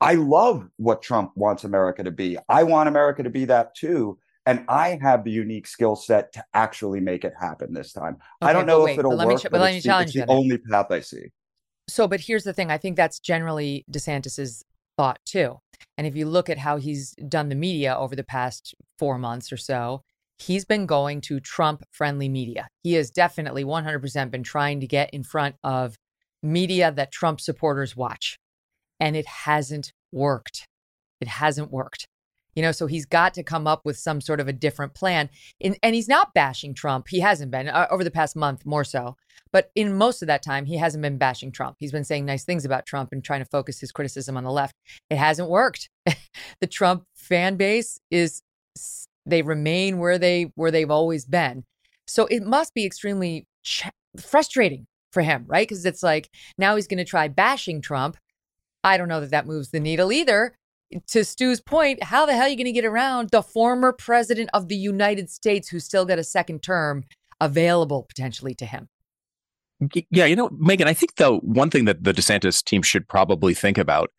I 0.00 0.14
love 0.14 0.68
what 0.76 1.02
Trump 1.02 1.32
wants 1.34 1.64
America 1.64 2.04
to 2.04 2.12
be. 2.12 2.38
I 2.48 2.62
want 2.62 2.88
America 2.88 3.24
to 3.24 3.30
be 3.30 3.46
that 3.46 3.74
too. 3.74 4.18
And 4.46 4.64
I 4.68 4.98
have 5.02 5.24
the 5.24 5.30
unique 5.32 5.66
skill 5.66 5.96
set 5.96 6.32
to 6.34 6.44
actually 6.54 7.00
make 7.00 7.24
it 7.24 7.34
happen 7.38 7.72
this 7.72 7.92
time. 7.92 8.14
Okay, 8.14 8.50
I 8.50 8.52
don't 8.52 8.66
know 8.66 8.84
wait, 8.84 8.92
if 8.92 8.98
it'll 9.00 9.16
let 9.16 9.26
work, 9.26 9.42
but, 9.50 9.60
let 9.60 9.74
me 9.74 9.80
challenge 9.80 10.08
it's 10.08 10.14
the, 10.14 10.20
it's 10.20 10.26
the 10.28 10.32
only 10.32 10.58
path 10.58 10.90
I 10.90 11.00
see. 11.00 11.26
So, 11.88 12.06
but 12.06 12.20
here's 12.20 12.44
the 12.44 12.52
thing. 12.52 12.70
I 12.70 12.78
think 12.78 12.96
that's 12.96 13.18
generally 13.18 13.84
DeSantis's 13.90 14.64
thought 14.96 15.18
too. 15.24 15.58
And 15.98 16.06
if 16.06 16.14
you 16.14 16.26
look 16.26 16.48
at 16.48 16.58
how 16.58 16.76
he's 16.76 17.12
done 17.28 17.48
the 17.48 17.54
media 17.54 17.96
over 17.96 18.14
the 18.14 18.24
past 18.24 18.74
four 18.98 19.18
months 19.18 19.52
or 19.52 19.56
so, 19.56 20.02
he's 20.38 20.64
been 20.64 20.86
going 20.86 21.20
to 21.22 21.40
Trump 21.40 21.82
friendly 21.90 22.28
media. 22.28 22.68
He 22.82 22.94
has 22.94 23.10
definitely 23.10 23.64
100% 23.64 24.30
been 24.30 24.42
trying 24.42 24.80
to 24.80 24.86
get 24.86 25.10
in 25.10 25.22
front 25.22 25.56
of 25.62 25.96
media 26.42 26.90
that 26.92 27.12
Trump 27.12 27.40
supporters 27.40 27.96
watch. 27.96 28.38
And 29.00 29.16
it 29.16 29.26
hasn't 29.26 29.92
worked. 30.12 30.66
It 31.20 31.28
hasn't 31.28 31.70
worked. 31.70 32.06
You 32.54 32.62
know, 32.62 32.72
so 32.72 32.86
he's 32.86 33.06
got 33.06 33.34
to 33.34 33.42
come 33.42 33.66
up 33.66 33.84
with 33.84 33.96
some 33.96 34.20
sort 34.20 34.40
of 34.40 34.48
a 34.48 34.52
different 34.52 34.94
plan. 34.94 35.30
In, 35.60 35.76
and 35.82 35.94
he's 35.94 36.08
not 36.08 36.34
bashing 36.34 36.74
Trump. 36.74 37.06
He 37.08 37.20
hasn't 37.20 37.50
been 37.50 37.68
uh, 37.68 37.86
over 37.90 38.04
the 38.04 38.10
past 38.10 38.36
month, 38.36 38.66
more 38.66 38.84
so. 38.84 39.16
But 39.52 39.70
in 39.74 39.96
most 39.96 40.22
of 40.22 40.28
that 40.28 40.42
time, 40.42 40.64
he 40.64 40.76
hasn't 40.76 41.02
been 41.02 41.18
bashing 41.18 41.52
Trump. 41.52 41.76
He's 41.78 41.92
been 41.92 42.04
saying 42.04 42.24
nice 42.24 42.44
things 42.44 42.64
about 42.64 42.86
Trump 42.86 43.10
and 43.12 43.22
trying 43.22 43.40
to 43.40 43.48
focus 43.50 43.80
his 43.80 43.92
criticism 43.92 44.36
on 44.36 44.44
the 44.44 44.50
left. 44.50 44.74
It 45.10 45.16
hasn't 45.16 45.50
worked. 45.50 45.90
the 46.60 46.66
Trump 46.66 47.04
fan 47.14 47.56
base 47.56 48.00
is 48.10 48.42
they 49.26 49.42
remain 49.42 49.98
where 49.98 50.18
they 50.18 50.52
where 50.54 50.70
they've 50.70 50.90
always 50.90 51.26
been. 51.26 51.64
So 52.06 52.26
it 52.26 52.42
must 52.42 52.74
be 52.74 52.84
extremely 52.84 53.46
ch- 53.62 53.88
frustrating 54.18 54.86
for 55.12 55.22
him, 55.22 55.44
right? 55.46 55.68
Because 55.68 55.84
it's 55.84 56.02
like 56.02 56.28
now 56.58 56.76
he's 56.76 56.86
going 56.86 56.98
to 56.98 57.04
try 57.04 57.28
bashing 57.28 57.80
Trump. 57.80 58.16
I 58.82 58.96
don't 58.96 59.08
know 59.08 59.20
that 59.20 59.30
that 59.30 59.46
moves 59.46 59.70
the 59.70 59.80
needle 59.80 60.10
either. 60.10 60.56
To 61.08 61.24
Stu's 61.24 61.60
point, 61.60 62.02
how 62.02 62.26
the 62.26 62.34
hell 62.34 62.42
are 62.42 62.48
you 62.48 62.56
going 62.56 62.66
to 62.66 62.72
get 62.72 62.84
around 62.84 63.30
the 63.30 63.42
former 63.42 63.92
president 63.92 64.50
of 64.52 64.68
the 64.68 64.76
United 64.76 65.30
States 65.30 65.68
who 65.68 65.80
still 65.80 66.04
got 66.04 66.18
a 66.18 66.24
second 66.24 66.62
term 66.62 67.04
available 67.40 68.04
potentially 68.08 68.54
to 68.54 68.66
him? 68.66 68.88
Yeah, 70.10 70.26
you 70.26 70.36
know, 70.36 70.48
Megyn, 70.50 70.86
I 70.86 70.94
think 70.94 71.16
the 71.16 71.36
one 71.38 71.70
thing 71.70 71.86
that 71.86 72.04
the 72.04 72.12
DeSantis 72.12 72.62
team 72.62 72.82
should 72.82 73.08
probably 73.08 73.52
think 73.52 73.78
about 73.78 74.10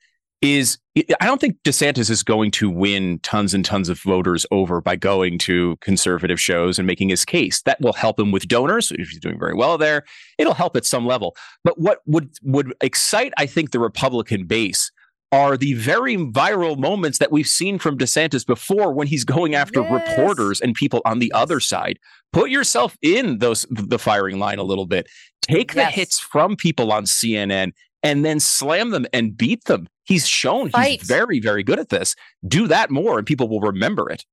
is 0.41 0.77
I 0.97 1.25
don't 1.25 1.39
think 1.39 1.57
DeSantis 1.63 2.09
is 2.09 2.21
going 2.21 2.51
to 2.51 2.69
win 2.69 3.19
tons 3.19 3.53
and 3.53 3.63
tons 3.63 3.88
of 3.88 3.99
voters 4.01 4.45
over 4.51 4.81
by 4.81 4.97
going 4.97 5.38
to 5.39 5.77
conservative 5.79 6.39
shows 6.39 6.77
and 6.77 6.86
making 6.86 7.07
his 7.07 7.23
case. 7.23 7.62
That 7.62 7.79
will 7.79 7.93
help 7.93 8.19
him 8.19 8.31
with 8.31 8.49
donors. 8.49 8.91
If 8.91 9.09
he's 9.09 9.19
doing 9.19 9.39
very 9.39 9.53
well 9.53 9.77
there, 9.77 10.03
it'll 10.38 10.53
help 10.53 10.75
at 10.75 10.86
some 10.86 11.07
level. 11.07 11.33
But 11.63 11.79
what 11.79 11.99
would 12.05 12.31
would 12.43 12.73
excite, 12.81 13.31
I 13.38 13.45
think, 13.45 13.71
the 13.71 13.79
Republican 13.79 14.45
base 14.45 14.91
are 15.34 15.58
the 15.58 15.74
very 15.74 16.15
viral 16.15 16.78
moments 16.78 17.17
that 17.17 17.32
we've 17.32 17.48
seen 17.48 17.80
from 17.80 17.98
DeSantis 17.98 18.46
before 18.46 18.93
when 18.93 19.08
he's 19.08 19.24
going 19.24 19.56
after 19.56 19.82
yes. 19.82 19.91
reporters 19.91 20.62
and 20.62 20.76
people 20.76 21.02
on 21.06 21.17
the 21.17 21.32
yes. 21.34 21.41
other 21.41 21.60
side. 21.60 21.98
Put 22.32 22.52
yourself 22.52 22.96
in 23.02 23.39
those 23.39 23.65
the 23.72 23.98
firing 23.98 24.38
line 24.38 24.60
a 24.60 24.63
little 24.63 24.86
bit. 24.86 25.08
Take 25.41 25.74
the 25.74 25.86
hits 25.86 26.19
from 26.19 26.56
people 26.56 26.91
on 26.91 27.06
CNN 27.06 27.72
and 28.04 28.24
then 28.24 28.39
slam 28.39 28.91
them 28.91 29.08
and 29.12 29.36
beat 29.36 29.65
them. 29.65 29.88
He's 30.04 30.28
shown 30.28 30.69
Fight. 30.69 31.00
he's 31.00 31.08
very, 31.08 31.39
very 31.39 31.63
good 31.63 31.80
at 31.80 31.89
this. 31.89 32.15
Do 32.48 32.67
that 32.67 32.91
more, 32.91 33.17
and 33.17 33.26
people 33.26 33.50
will 33.50 33.62
remember 33.62 34.12
it. 34.12 34.26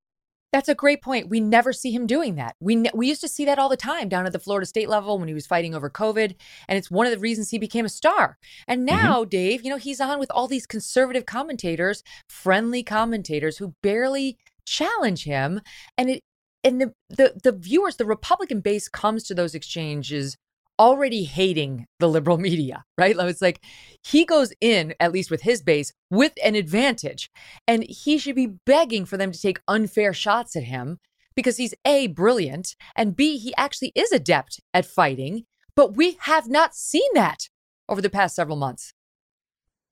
That's 0.52 0.68
a 0.68 0.74
great 0.74 1.00
point. 1.00 1.28
We 1.28 1.38
never 1.38 1.72
see 1.72 1.92
him 1.92 2.06
doing 2.06 2.34
that. 2.34 2.56
We 2.60 2.74
ne- 2.74 2.90
we 2.92 3.06
used 3.06 3.20
to 3.20 3.28
see 3.28 3.44
that 3.44 3.58
all 3.58 3.68
the 3.68 3.76
time 3.76 4.08
down 4.08 4.26
at 4.26 4.32
the 4.32 4.38
Florida 4.38 4.66
State 4.66 4.88
level 4.88 5.18
when 5.18 5.28
he 5.28 5.34
was 5.34 5.46
fighting 5.46 5.74
over 5.74 5.88
COVID, 5.88 6.34
and 6.68 6.76
it's 6.76 6.90
one 6.90 7.06
of 7.06 7.12
the 7.12 7.18
reasons 7.18 7.50
he 7.50 7.58
became 7.58 7.84
a 7.84 7.90
star. 7.90 8.36
And 8.66 8.80
mm-hmm. 8.80 8.96
now, 8.96 9.20
mm-hmm. 9.20 9.28
Dave, 9.28 9.62
you 9.62 9.70
know, 9.70 9.76
he's 9.76 10.00
on 10.00 10.18
with 10.18 10.30
all 10.32 10.48
these 10.48 10.66
conservative 10.66 11.24
commentators, 11.24 12.02
friendly 12.28 12.82
commentators 12.82 13.58
who 13.58 13.74
barely 13.82 14.38
challenge 14.66 15.24
him, 15.24 15.60
and 15.96 16.10
it 16.10 16.22
and 16.64 16.80
the 16.80 16.94
the 17.08 17.40
the 17.42 17.52
viewers, 17.52 17.96
the 17.96 18.04
Republican 18.04 18.60
base 18.60 18.88
comes 18.88 19.24
to 19.24 19.34
those 19.34 19.54
exchanges 19.54 20.36
already 20.80 21.24
hating 21.24 21.86
the 22.00 22.08
liberal 22.08 22.38
media, 22.48 22.84
right? 22.98 23.14
It's 23.16 23.42
like 23.42 23.62
he 24.02 24.24
goes 24.24 24.52
in, 24.60 24.94
at 24.98 25.12
least 25.12 25.30
with 25.30 25.42
his 25.42 25.62
base, 25.62 25.92
with 26.10 26.32
an 26.42 26.56
advantage. 26.56 27.30
And 27.68 27.84
he 27.84 28.18
should 28.18 28.34
be 28.34 28.54
begging 28.66 29.04
for 29.04 29.16
them 29.16 29.30
to 29.30 29.40
take 29.40 29.60
unfair 29.68 30.12
shots 30.12 30.56
at 30.56 30.64
him 30.64 30.98
because 31.36 31.58
he's 31.58 31.74
A, 31.84 32.08
brilliant, 32.08 32.74
and 32.96 33.14
B, 33.14 33.38
he 33.38 33.54
actually 33.56 33.92
is 33.94 34.10
adept 34.10 34.60
at 34.74 34.86
fighting. 34.86 35.44
But 35.76 35.96
we 35.96 36.18
have 36.22 36.48
not 36.48 36.74
seen 36.74 37.08
that 37.14 37.48
over 37.88 38.02
the 38.02 38.10
past 38.10 38.34
several 38.34 38.56
months. 38.56 38.92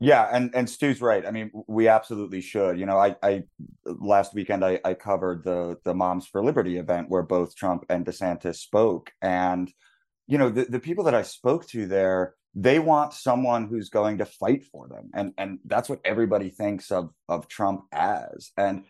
Yeah, 0.01 0.29
and 0.31 0.55
and 0.55 0.71
Stu's 0.71 1.01
right. 1.01 1.27
I 1.27 1.33
mean, 1.33 1.51
we 1.67 1.89
absolutely 1.89 2.41
should. 2.41 2.79
You 2.79 2.87
know, 2.87 2.99
I, 2.99 3.17
I 3.23 3.43
last 3.85 4.33
weekend 4.33 4.65
I, 4.65 4.79
I 4.85 4.95
covered 4.95 5.43
the 5.43 5.77
the 5.85 5.95
Moms 5.95 6.27
for 6.27 6.43
Liberty 6.43 6.77
event 6.77 7.11
where 7.11 7.23
both 7.23 7.57
Trump 7.57 7.85
and 7.89 8.07
DeSantis 8.07 8.57
spoke, 8.57 9.11
and 9.23 9.73
you 10.29 10.39
know 10.39 10.51
the, 10.51 10.65
the 10.65 10.81
people 10.81 11.05
that 11.05 11.15
i 11.15 11.23
spoke 11.23 11.67
to 11.67 11.87
there 11.87 12.35
they 12.55 12.79
want 12.79 13.13
someone 13.13 13.69
who's 13.69 13.89
going 13.89 14.19
to 14.19 14.25
fight 14.25 14.65
for 14.65 14.89
them 14.89 15.11
and 15.15 15.33
and 15.39 15.59
that's 15.65 15.89
what 15.89 16.01
everybody 16.05 16.51
thinks 16.51 16.91
of 16.91 17.11
of 17.29 17.49
trump 17.49 17.83
as. 17.93 18.51
And 18.57 18.85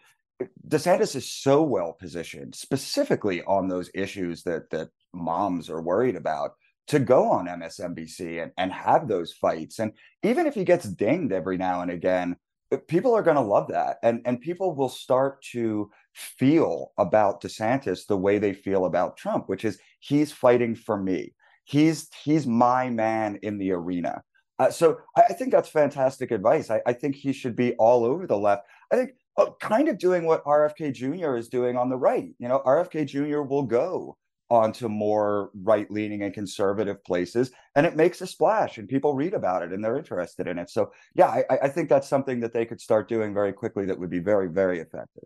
desantis 0.67 1.17
is 1.17 1.31
so 1.31 1.63
well 1.63 1.93
positioned 1.93 2.55
specifically 2.55 3.43
on 3.43 3.69
those 3.69 3.91
issues 3.95 4.43
that 4.45 4.71
that 4.71 4.91
moms 5.13 5.69
are 5.69 5.83
worried 5.83 6.17
about 6.17 6.53
to 6.87 6.99
go 6.99 7.31
on 7.31 7.47
msnbc 7.47 8.43
and, 8.43 8.53
and 8.57 8.73
have 8.73 9.09
those 9.09 9.33
fights. 9.33 9.79
And 9.79 9.93
even 10.23 10.47
if 10.47 10.55
he 10.55 10.65
gets 10.65 10.87
dinged 10.87 11.33
every 11.33 11.57
now 11.57 11.83
and 11.83 11.91
again 11.91 12.37
uh, 12.71 12.77
people 12.87 13.15
are 13.15 13.23
going 13.23 13.37
to 13.37 13.43
love 13.43 13.69
that. 13.69 13.99
And 14.03 14.23
and 14.25 14.41
people 14.41 14.75
will 14.75 14.89
start 14.89 15.43
to 15.53 15.91
feel 16.13 16.93
about 16.97 17.43
DeSantis 17.43 18.07
the 18.07 18.17
way 18.17 18.39
they 18.39 18.53
feel 18.53 18.85
about 18.85 19.17
Trump 19.17 19.49
which 19.49 19.65
is 19.65 19.79
he's 20.01 20.33
fighting 20.33 20.75
for 20.75 20.97
me 20.97 21.33
he's 21.65 22.09
he's 22.25 22.47
my 22.47 22.89
man 22.91 23.39
in 23.43 23.59
the 23.59 23.73
arena 23.73 24.23
Uh, 24.59 24.71
so 24.71 24.99
I, 25.17 25.23
I, 25.31 25.33
think 25.35 25.53
that's 25.53 25.69
fantastic 25.69 26.33
advice. 26.33 26.69
I, 26.69 26.81
I, 26.85 26.93
think 26.93 27.15
he 27.15 27.33
should 27.33 27.55
be 27.55 27.75
all 27.75 28.05
over 28.05 28.27
the 28.27 28.37
left. 28.37 28.63
I 28.93 28.97
think 28.97 29.11
uh, 29.37 29.51
kind 29.61 29.89
of 29.89 29.99
doing 29.99 30.25
what 30.25 30.45
RFK 30.45 30.93
Jr. 30.93 31.37
is 31.37 31.49
doing 31.49 31.77
on 31.77 31.89
the 31.89 31.97
right. 31.97 32.31
You 32.41 32.49
know, 32.49 32.61
RFK 32.67 33.07
Jr. 33.07 33.43
will 33.43 33.63
go 33.63 34.17
onto 34.51 34.89
more 34.89 35.51
right 35.63 35.91
leaning 35.91 36.23
and 36.23 36.33
conservative 36.33 37.03
places 37.05 37.51
and 37.75 37.85
it 37.85 37.97
makes 37.97 38.21
a 38.21 38.27
splash 38.27 38.79
and 38.79 38.89
people 38.89 39.15
read 39.15 39.35
about 39.35 39.63
it 39.63 39.73
and 39.73 39.85
they're 39.85 39.99
interested 39.99 40.47
in 40.47 40.59
it 40.59 40.71
so 40.71 40.91
yeah 41.15 41.29
I, 41.51 41.59
I, 41.65 41.69
think 41.69 41.91
that's 41.91 42.09
something 42.09 42.41
that 42.41 42.55
they 42.55 42.65
could 42.65 42.81
start 42.81 43.09
doing 43.09 43.35
very 43.35 43.53
quickly 43.53 43.85
that 43.85 43.99
would 43.99 44.09
be 44.09 44.21
very 44.21 44.49
very 44.49 44.81
effective 44.81 45.25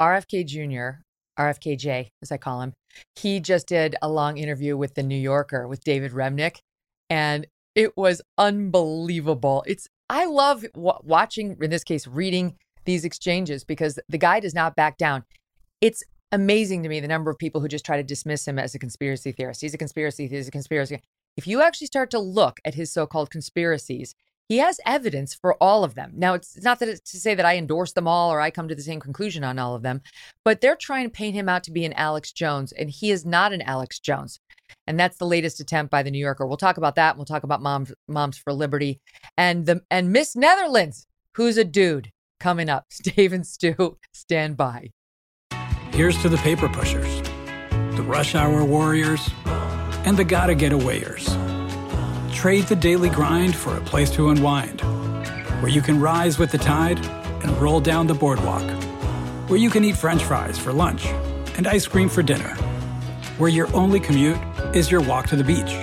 rfk 0.00 0.46
jr 0.46 1.02
rfkj 1.38 2.08
as 2.22 2.32
i 2.32 2.36
call 2.36 2.60
him 2.60 2.72
he 3.16 3.40
just 3.40 3.66
did 3.66 3.94
a 4.02 4.08
long 4.08 4.38
interview 4.38 4.76
with 4.76 4.94
the 4.94 5.02
new 5.02 5.16
yorker 5.16 5.66
with 5.66 5.82
david 5.84 6.12
remnick 6.12 6.56
and 7.10 7.46
it 7.74 7.96
was 7.96 8.20
unbelievable 8.36 9.64
it's 9.66 9.86
i 10.08 10.24
love 10.24 10.64
w- 10.74 10.92
watching 11.02 11.56
in 11.60 11.70
this 11.70 11.84
case 11.84 12.06
reading 12.06 12.54
these 12.84 13.04
exchanges 13.04 13.64
because 13.64 13.98
the 14.08 14.18
guy 14.18 14.40
does 14.40 14.54
not 14.54 14.74
back 14.74 14.96
down 14.96 15.22
it's 15.80 16.02
amazing 16.32 16.82
to 16.82 16.88
me 16.88 17.00
the 17.00 17.08
number 17.08 17.30
of 17.30 17.38
people 17.38 17.60
who 17.60 17.68
just 17.68 17.84
try 17.84 17.96
to 17.96 18.02
dismiss 18.02 18.46
him 18.46 18.58
as 18.58 18.74
a 18.74 18.78
conspiracy 18.78 19.32
theorist. 19.32 19.60
He's 19.60 19.74
a 19.74 19.78
conspiracy, 19.78 20.28
theorist, 20.28 20.44
he's 20.44 20.48
a 20.48 20.52
conspiracy. 20.52 21.00
If 21.36 21.46
you 21.46 21.62
actually 21.62 21.86
start 21.86 22.10
to 22.10 22.18
look 22.18 22.60
at 22.64 22.74
his 22.74 22.92
so 22.92 23.06
called 23.06 23.30
conspiracies, 23.30 24.14
he 24.48 24.58
has 24.58 24.80
evidence 24.86 25.34
for 25.34 25.54
all 25.62 25.84
of 25.84 25.94
them. 25.94 26.12
Now, 26.16 26.34
it's 26.34 26.60
not 26.62 26.78
that 26.78 26.88
it's 26.88 27.12
to 27.12 27.20
say 27.20 27.34
that 27.34 27.44
I 27.44 27.56
endorse 27.56 27.92
them 27.92 28.08
all 28.08 28.32
or 28.32 28.40
I 28.40 28.50
come 28.50 28.68
to 28.68 28.74
the 28.74 28.82
same 28.82 29.00
conclusion 29.00 29.44
on 29.44 29.58
all 29.58 29.74
of 29.74 29.82
them, 29.82 30.00
but 30.44 30.60
they're 30.60 30.76
trying 30.76 31.04
to 31.04 31.10
paint 31.10 31.34
him 31.34 31.48
out 31.48 31.64
to 31.64 31.70
be 31.70 31.84
an 31.84 31.92
Alex 31.92 32.32
Jones, 32.32 32.72
and 32.72 32.88
he 32.88 33.10
is 33.10 33.26
not 33.26 33.52
an 33.52 33.62
Alex 33.62 33.98
Jones. 33.98 34.40
And 34.86 34.98
that's 34.98 35.18
the 35.18 35.26
latest 35.26 35.60
attempt 35.60 35.90
by 35.90 36.02
the 36.02 36.10
New 36.10 36.18
Yorker. 36.18 36.46
We'll 36.46 36.56
talk 36.56 36.78
about 36.78 36.94
that. 36.96 37.16
We'll 37.16 37.26
talk 37.26 37.42
about 37.42 37.62
Moms 37.62 37.92
Moms 38.06 38.38
for 38.38 38.52
Liberty 38.52 39.00
and 39.36 39.66
the 39.66 39.82
and 39.90 40.12
Miss 40.12 40.34
Netherlands, 40.34 41.06
who's 41.34 41.56
a 41.56 41.64
dude, 41.64 42.10
coming 42.40 42.68
up. 42.68 42.86
Dave 43.02 43.32
and 43.32 43.46
Stu, 43.46 43.98
stand 44.12 44.56
by. 44.56 44.90
Here's 45.92 46.20
to 46.22 46.28
the 46.28 46.36
paper 46.38 46.68
pushers, 46.68 47.22
the 47.96 48.04
rush 48.06 48.34
hour 48.34 48.64
warriors, 48.64 49.28
and 50.04 50.16
the 50.16 50.24
gotta 50.24 50.54
get 50.54 50.72
awayers. 50.72 51.28
Trade 52.38 52.68
the 52.68 52.76
daily 52.76 53.08
grind 53.08 53.56
for 53.56 53.76
a 53.76 53.80
place 53.80 54.10
to 54.10 54.28
unwind, 54.28 54.80
where 55.60 55.72
you 55.72 55.82
can 55.82 55.98
rise 55.98 56.38
with 56.38 56.52
the 56.52 56.58
tide 56.58 57.04
and 57.42 57.50
roll 57.60 57.80
down 57.80 58.06
the 58.06 58.14
boardwalk, 58.14 58.62
where 59.48 59.58
you 59.58 59.68
can 59.68 59.84
eat 59.84 59.96
french 59.96 60.22
fries 60.22 60.56
for 60.56 60.72
lunch 60.72 61.06
and 61.56 61.66
ice 61.66 61.88
cream 61.88 62.08
for 62.08 62.22
dinner, 62.22 62.54
where 63.38 63.50
your 63.50 63.66
only 63.74 63.98
commute 63.98 64.38
is 64.72 64.88
your 64.88 65.00
walk 65.00 65.26
to 65.26 65.34
the 65.34 65.42
beach, 65.42 65.74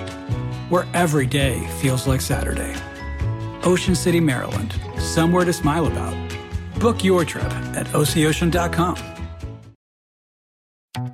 where 0.70 0.86
every 0.94 1.26
day 1.26 1.60
feels 1.82 2.06
like 2.06 2.22
Saturday. 2.22 2.74
Ocean 3.62 3.94
City, 3.94 4.18
Maryland, 4.18 4.74
somewhere 4.98 5.44
to 5.44 5.52
smile 5.52 5.86
about. 5.86 6.16
Book 6.80 7.04
your 7.04 7.26
trip 7.26 7.52
at 7.76 7.86
OCOcean.com. 7.88 9.15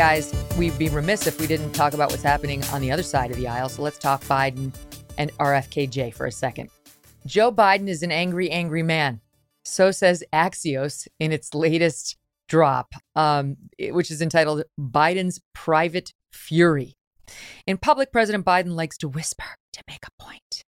Guys, 0.00 0.32
we'd 0.56 0.78
be 0.78 0.88
remiss 0.88 1.26
if 1.26 1.38
we 1.38 1.46
didn't 1.46 1.72
talk 1.72 1.92
about 1.92 2.10
what's 2.10 2.22
happening 2.22 2.64
on 2.72 2.80
the 2.80 2.90
other 2.90 3.02
side 3.02 3.30
of 3.30 3.36
the 3.36 3.46
aisle. 3.46 3.68
So 3.68 3.82
let's 3.82 3.98
talk 3.98 4.22
Biden 4.24 4.74
and 5.18 5.30
RFKJ 5.36 6.14
for 6.14 6.24
a 6.24 6.32
second. 6.32 6.70
Joe 7.26 7.52
Biden 7.52 7.86
is 7.86 8.02
an 8.02 8.10
angry, 8.10 8.50
angry 8.50 8.82
man. 8.82 9.20
So 9.62 9.90
says 9.90 10.24
Axios 10.32 11.06
in 11.18 11.32
its 11.32 11.52
latest 11.52 12.16
drop, 12.48 12.94
um, 13.14 13.58
which 13.78 14.10
is 14.10 14.22
entitled 14.22 14.62
Biden's 14.80 15.38
Private 15.52 16.14
Fury. 16.32 16.94
In 17.66 17.76
public, 17.76 18.10
President 18.10 18.46
Biden 18.46 18.74
likes 18.74 18.96
to 18.96 19.08
whisper 19.08 19.44
to 19.74 19.82
make 19.86 20.06
a 20.06 20.22
point. 20.22 20.64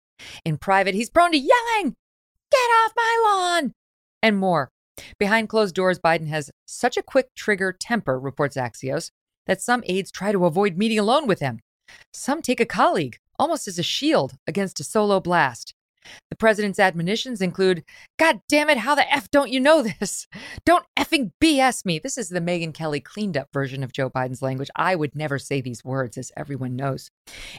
In 0.44 0.58
private, 0.58 0.96
he's 0.96 1.08
prone 1.08 1.30
to 1.30 1.38
yelling, 1.38 1.94
Get 2.50 2.56
off 2.56 2.90
my 2.96 3.22
lawn! 3.24 3.74
and 4.24 4.36
more. 4.36 4.70
Behind 5.20 5.48
closed 5.48 5.76
doors, 5.76 6.00
Biden 6.00 6.26
has 6.26 6.50
such 6.66 6.96
a 6.96 7.02
quick 7.02 7.28
trigger 7.36 7.72
temper, 7.72 8.18
reports 8.18 8.56
Axios, 8.56 9.12
that 9.50 9.60
some 9.60 9.82
aides 9.86 10.12
try 10.12 10.30
to 10.30 10.46
avoid 10.46 10.78
meeting 10.78 11.00
alone 11.00 11.26
with 11.26 11.40
him. 11.40 11.58
Some 12.12 12.40
take 12.40 12.60
a 12.60 12.64
colleague, 12.64 13.18
almost 13.36 13.66
as 13.66 13.80
a 13.80 13.82
shield, 13.82 14.34
against 14.46 14.78
a 14.78 14.84
solo 14.84 15.18
blast. 15.18 15.74
The 16.30 16.36
president's 16.36 16.78
admonitions 16.78 17.42
include 17.42 17.82
God 18.16 18.42
damn 18.48 18.70
it, 18.70 18.78
how 18.78 18.94
the 18.94 19.12
F 19.12 19.28
don't 19.28 19.50
you 19.50 19.58
know 19.58 19.82
this? 19.82 20.28
Don't 20.64 20.86
effing 20.96 21.32
BS 21.42 21.84
me. 21.84 21.98
This 21.98 22.16
is 22.16 22.28
the 22.28 22.40
Megyn 22.40 22.72
Kelly 22.72 23.00
cleaned 23.00 23.36
up 23.36 23.48
version 23.52 23.82
of 23.82 23.92
Joe 23.92 24.08
Biden's 24.08 24.40
language. 24.40 24.70
I 24.76 24.94
would 24.94 25.16
never 25.16 25.36
say 25.36 25.60
these 25.60 25.84
words, 25.84 26.16
as 26.16 26.30
everyone 26.36 26.76
knows. 26.76 27.10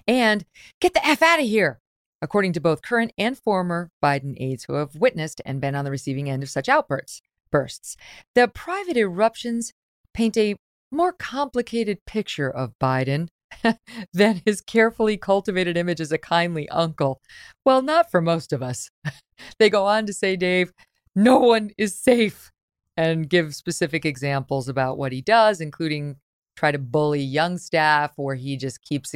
And 0.07 0.45
get 0.79 0.93
the 0.93 1.05
F 1.05 1.21
out 1.21 1.41
of 1.41 1.45
here, 1.45 1.81
according 2.21 2.53
to 2.53 2.61
both 2.61 2.81
current 2.81 3.11
and 3.17 3.37
former 3.37 3.91
Biden 4.01 4.35
aides 4.39 4.63
who 4.63 4.75
have 4.75 4.95
witnessed 4.95 5.41
and 5.45 5.59
been 5.59 5.75
on 5.75 5.83
the 5.83 5.91
receiving 5.91 6.29
end 6.29 6.41
of 6.41 6.49
such 6.49 6.69
outbursts 6.69 7.21
bursts. 7.51 7.97
The 8.33 8.47
private 8.47 8.95
eruptions 8.95 9.73
paint 10.13 10.37
a 10.37 10.55
more 10.91 11.13
complicated 11.13 11.99
picture 12.05 12.49
of 12.49 12.73
Biden 12.79 13.27
than 14.13 14.41
his 14.45 14.61
carefully 14.61 15.17
cultivated 15.17 15.77
image 15.77 16.01
as 16.01 16.11
a 16.11 16.17
kindly 16.17 16.67
uncle. 16.69 17.21
Well, 17.65 17.81
not 17.81 18.11
for 18.11 18.21
most 18.21 18.53
of 18.53 18.61
us. 18.61 18.89
they 19.59 19.69
go 19.69 19.85
on 19.85 20.05
to 20.05 20.13
say, 20.13 20.35
Dave, 20.35 20.71
no 21.15 21.39
one 21.39 21.71
is 21.77 21.97
safe 21.97 22.51
and 22.97 23.29
give 23.29 23.55
specific 23.55 24.05
examples 24.05 24.67
about 24.67 24.97
what 24.97 25.11
he 25.11 25.21
does, 25.21 25.61
including 25.61 26.17
try 26.55 26.71
to 26.71 26.79
bully 26.79 27.21
young 27.21 27.57
staff 27.57 28.13
or 28.17 28.35
he 28.35 28.57
just 28.57 28.81
keeps 28.81 29.15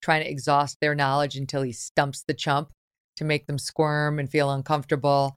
trying 0.00 0.22
to 0.22 0.30
exhaust 0.30 0.78
their 0.80 0.94
knowledge 0.94 1.36
until 1.36 1.62
he 1.62 1.72
stumps 1.72 2.24
the 2.26 2.34
chump 2.34 2.70
to 3.16 3.24
make 3.24 3.46
them 3.46 3.58
squirm 3.58 4.18
and 4.18 4.30
feel 4.30 4.50
uncomfortable. 4.50 5.36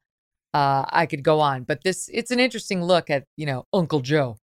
Uh, 0.53 0.85
I 0.89 1.05
could 1.05 1.23
go 1.23 1.39
on, 1.39 1.63
but 1.63 1.83
this 1.83 2.09
it's 2.13 2.31
an 2.31 2.39
interesting 2.39 2.83
look 2.83 3.09
at 3.09 3.25
you 3.35 3.45
know 3.45 3.65
Uncle 3.73 4.01
Joe. 4.01 4.37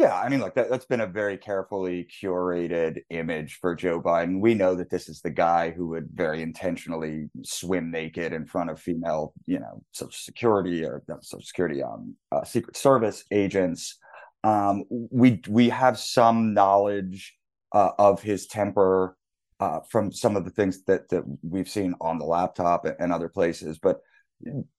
Yeah, 0.00 0.18
I 0.18 0.30
mean, 0.30 0.40
look, 0.40 0.54
that, 0.54 0.70
that's 0.70 0.86
been 0.86 1.02
a 1.02 1.06
very 1.06 1.36
carefully 1.36 2.08
curated 2.22 3.02
image 3.10 3.58
for 3.60 3.74
Joe 3.74 4.00
Biden. 4.00 4.40
We 4.40 4.54
know 4.54 4.74
that 4.76 4.88
this 4.88 5.10
is 5.10 5.20
the 5.20 5.28
guy 5.28 5.72
who 5.72 5.88
would 5.88 6.08
very 6.14 6.40
intentionally 6.40 7.28
swim 7.42 7.90
naked 7.90 8.32
in 8.32 8.46
front 8.46 8.70
of 8.70 8.80
female, 8.80 9.34
you 9.44 9.58
know, 9.58 9.82
Social 9.92 10.10
Security 10.10 10.86
or 10.86 11.02
not 11.06 11.22
Social 11.22 11.44
Security, 11.44 11.82
um, 11.82 12.14
uh, 12.32 12.44
Secret 12.44 12.78
Service 12.78 13.24
agents. 13.30 13.98
Um, 14.42 14.84
we 14.88 15.42
we 15.46 15.68
have 15.68 15.98
some 15.98 16.54
knowledge 16.54 17.36
uh, 17.72 17.90
of 17.98 18.22
his 18.22 18.46
temper 18.46 19.18
uh, 19.60 19.80
from 19.90 20.12
some 20.12 20.34
of 20.34 20.46
the 20.46 20.50
things 20.50 20.82
that 20.84 21.10
that 21.10 21.24
we've 21.42 21.68
seen 21.68 21.94
on 22.00 22.18
the 22.18 22.24
laptop 22.24 22.86
and 22.86 23.12
other 23.12 23.28
places, 23.28 23.78
but 23.78 24.00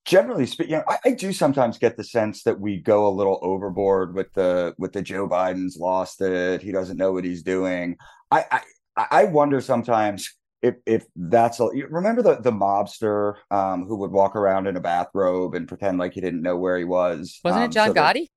generally 0.06 0.46
speaking, 0.46 0.72
you 0.72 0.78
know, 0.78 0.84
I, 0.88 0.98
I, 1.06 1.12
do 1.12 1.32
sometimes 1.32 1.78
get 1.78 1.98
the 1.98 2.04
sense 2.04 2.44
that 2.44 2.60
we 2.60 2.78
go 2.78 3.08
a 3.08 3.10
little 3.10 3.40
overboard 3.42 4.16
with 4.16 4.34
the 4.34 4.74
with 4.78 4.94
the 4.94 5.02
Joe 5.02 5.28
Biden's 5.28 5.78
lost 5.78 6.22
it. 6.22 6.62
He 6.62 6.72
doesn't 6.72 6.98
know 6.98 7.12
what 7.12 7.26
he's 7.26 7.44
doing. 7.44 7.98
I 8.32 8.62
I, 8.98 9.08
I 9.12 9.24
wonder 9.26 9.62
sometimes 9.62 10.36
if 10.62 10.76
if 10.86 11.06
that's 11.16 11.60
a, 11.60 11.68
remember 11.90 12.22
the 12.22 12.36
the 12.38 12.52
mobster 12.52 13.36
um, 13.52 13.86
who 13.86 13.98
would 13.98 14.12
walk 14.12 14.36
around 14.36 14.68
in 14.68 14.76
a 14.78 14.82
bathrobe 14.82 15.56
and 15.56 15.68
pretend 15.68 15.98
like 16.00 16.14
he 16.14 16.22
didn't 16.22 16.42
know 16.42 16.58
where 16.58 16.78
he 16.78 16.86
was. 16.86 17.40
Wasn't 17.44 17.64
um, 17.64 17.70
it 17.70 17.74
John 17.74 17.90
so 17.90 17.94
Gotti? 17.94 18.14
That, 18.14 18.28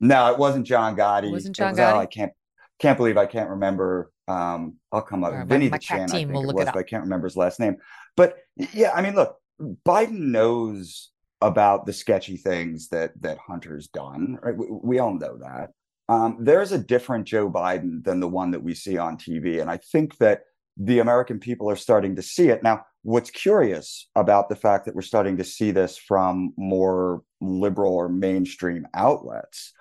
no, 0.00 0.32
it 0.32 0.38
wasn't 0.38 0.66
John 0.66 0.96
Gotti. 0.96 1.28
It 1.28 1.32
wasn't 1.32 1.56
John 1.56 1.72
was, 1.72 1.78
Gotti. 1.78 1.94
Oh, 1.94 1.98
I 1.98 2.06
can't 2.06 2.32
can't 2.78 2.98
believe 2.98 3.16
I 3.16 3.26
can't 3.26 3.50
remember. 3.50 4.10
Um, 4.28 4.76
I'll 4.92 5.02
come 5.02 5.24
up. 5.24 5.32
Right, 5.32 5.46
Vinny 5.46 5.68
my, 5.68 5.78
the 5.78 5.82
Chin, 5.82 6.00
I 6.02 6.06
think 6.06 6.30
it 6.30 6.54
was, 6.54 6.68
it 6.68 6.76
I 6.76 6.82
can't 6.82 7.04
remember 7.04 7.26
his 7.26 7.36
last 7.36 7.60
name. 7.60 7.76
But 8.16 8.36
yeah, 8.56 8.92
I 8.92 9.02
mean, 9.02 9.14
look, 9.14 9.36
Biden 9.60 10.30
knows 10.30 11.10
about 11.40 11.86
the 11.86 11.92
sketchy 11.92 12.36
things 12.36 12.88
that 12.88 13.12
that 13.22 13.38
Hunter's 13.38 13.88
done. 13.88 14.38
Right? 14.42 14.56
We, 14.56 14.66
we 14.70 14.98
all 14.98 15.14
know 15.14 15.38
that. 15.38 15.70
Um, 16.08 16.38
there's 16.40 16.72
a 16.72 16.78
different 16.78 17.26
Joe 17.26 17.50
Biden 17.50 18.04
than 18.04 18.20
the 18.20 18.28
one 18.28 18.52
that 18.52 18.62
we 18.62 18.74
see 18.74 18.96
on 18.96 19.16
TV, 19.16 19.60
and 19.60 19.70
I 19.70 19.78
think 19.78 20.18
that 20.18 20.42
the 20.76 20.98
American 20.98 21.40
people 21.40 21.70
are 21.70 21.76
starting 21.76 22.16
to 22.16 22.22
see 22.22 22.48
it 22.48 22.62
now. 22.62 22.84
What's 23.02 23.30
curious 23.30 24.08
about 24.14 24.48
the 24.48 24.56
fact 24.56 24.84
that 24.84 24.94
we're 24.94 25.02
starting 25.02 25.36
to 25.38 25.44
see 25.44 25.70
this 25.70 25.96
from 25.96 26.52
more 26.56 27.22
liberal 27.40 27.94
or 27.94 28.08
mainstream 28.08 28.86
outlets 28.94 29.72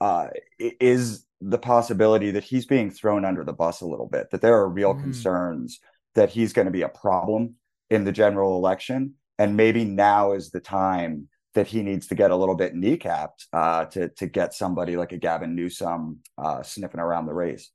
uh, 0.00 0.28
is 0.58 1.26
the 1.40 1.58
possibility 1.58 2.30
that 2.32 2.44
he's 2.44 2.66
being 2.66 2.90
thrown 2.90 3.24
under 3.24 3.44
the 3.44 3.52
bus 3.52 3.80
a 3.80 3.86
little 3.86 4.06
bit, 4.06 4.30
that 4.30 4.40
there 4.40 4.56
are 4.56 4.68
real 4.68 4.94
mm. 4.94 5.02
concerns 5.02 5.80
that 6.14 6.30
he's 6.30 6.52
going 6.52 6.66
to 6.66 6.72
be 6.72 6.82
a 6.82 6.88
problem 6.88 7.54
in 7.88 8.04
the 8.04 8.12
general 8.12 8.56
election. 8.56 9.14
And 9.40 9.56
maybe 9.56 9.86
now 9.86 10.32
is 10.32 10.50
the 10.50 10.60
time 10.60 11.28
that 11.54 11.66
he 11.66 11.82
needs 11.82 12.06
to 12.08 12.14
get 12.14 12.30
a 12.30 12.36
little 12.36 12.54
bit 12.54 12.74
kneecapped 12.74 13.46
uh, 13.54 13.86
to 13.86 14.10
to 14.10 14.26
get 14.26 14.52
somebody 14.52 14.98
like 14.98 15.12
a 15.12 15.16
Gavin 15.16 15.54
Newsom 15.54 16.18
uh, 16.36 16.62
sniffing 16.62 17.00
around 17.00 17.24
the 17.24 17.32
race. 17.32 17.70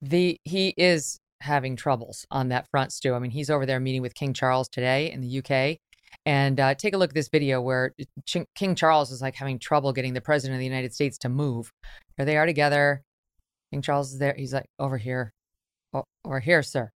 The 0.00 0.36
he 0.44 0.72
is 0.76 1.18
having 1.40 1.74
troubles 1.74 2.24
on 2.30 2.50
that 2.50 2.68
front, 2.70 2.92
Stu. 2.92 3.14
I 3.14 3.18
mean, 3.18 3.32
he's 3.32 3.50
over 3.50 3.66
there 3.66 3.80
meeting 3.80 4.00
with 4.00 4.14
King 4.14 4.32
Charles 4.32 4.68
today 4.68 5.10
in 5.10 5.20
the 5.20 5.38
UK. 5.40 5.78
And 6.24 6.60
uh, 6.60 6.74
take 6.74 6.94
a 6.94 6.98
look 6.98 7.10
at 7.10 7.14
this 7.14 7.30
video 7.30 7.60
where 7.60 7.92
Ch- 8.24 8.46
King 8.54 8.76
Charles 8.76 9.10
is 9.10 9.20
like 9.20 9.34
having 9.34 9.58
trouble 9.58 9.92
getting 9.92 10.14
the 10.14 10.20
president 10.20 10.54
of 10.54 10.60
the 10.60 10.66
United 10.66 10.94
States 10.94 11.18
to 11.18 11.28
move. 11.28 11.72
Here 12.16 12.26
they 12.26 12.36
are 12.36 12.46
together. 12.46 13.02
King 13.72 13.82
Charles 13.82 14.12
is 14.12 14.20
there. 14.20 14.34
He's 14.36 14.52
like, 14.52 14.66
over 14.78 14.98
here. 14.98 15.32
Oh, 15.92 16.04
over 16.24 16.38
here, 16.38 16.62
sir. 16.62 16.90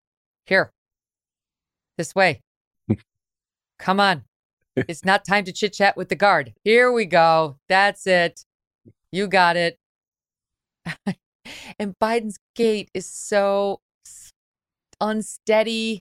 Here. 0.46 0.70
This 1.98 2.14
way. 2.14 2.40
Come 3.85 4.01
on. 4.01 4.24
it's 4.76 5.05
not 5.05 5.26
time 5.26 5.45
to 5.45 5.53
chit 5.53 5.74
chat 5.74 5.95
with 5.95 6.09
the 6.09 6.16
guard. 6.16 6.55
Here 6.64 6.91
we 6.91 7.05
go. 7.05 7.59
That's 7.68 8.07
it. 8.07 8.47
You 9.12 9.26
got 9.26 9.59
it. 9.59 9.78
and 11.78 11.95
Biden's 12.03 12.39
gait 12.57 12.91
is 12.95 13.05
so 13.07 13.80
unsteady. 15.03 16.01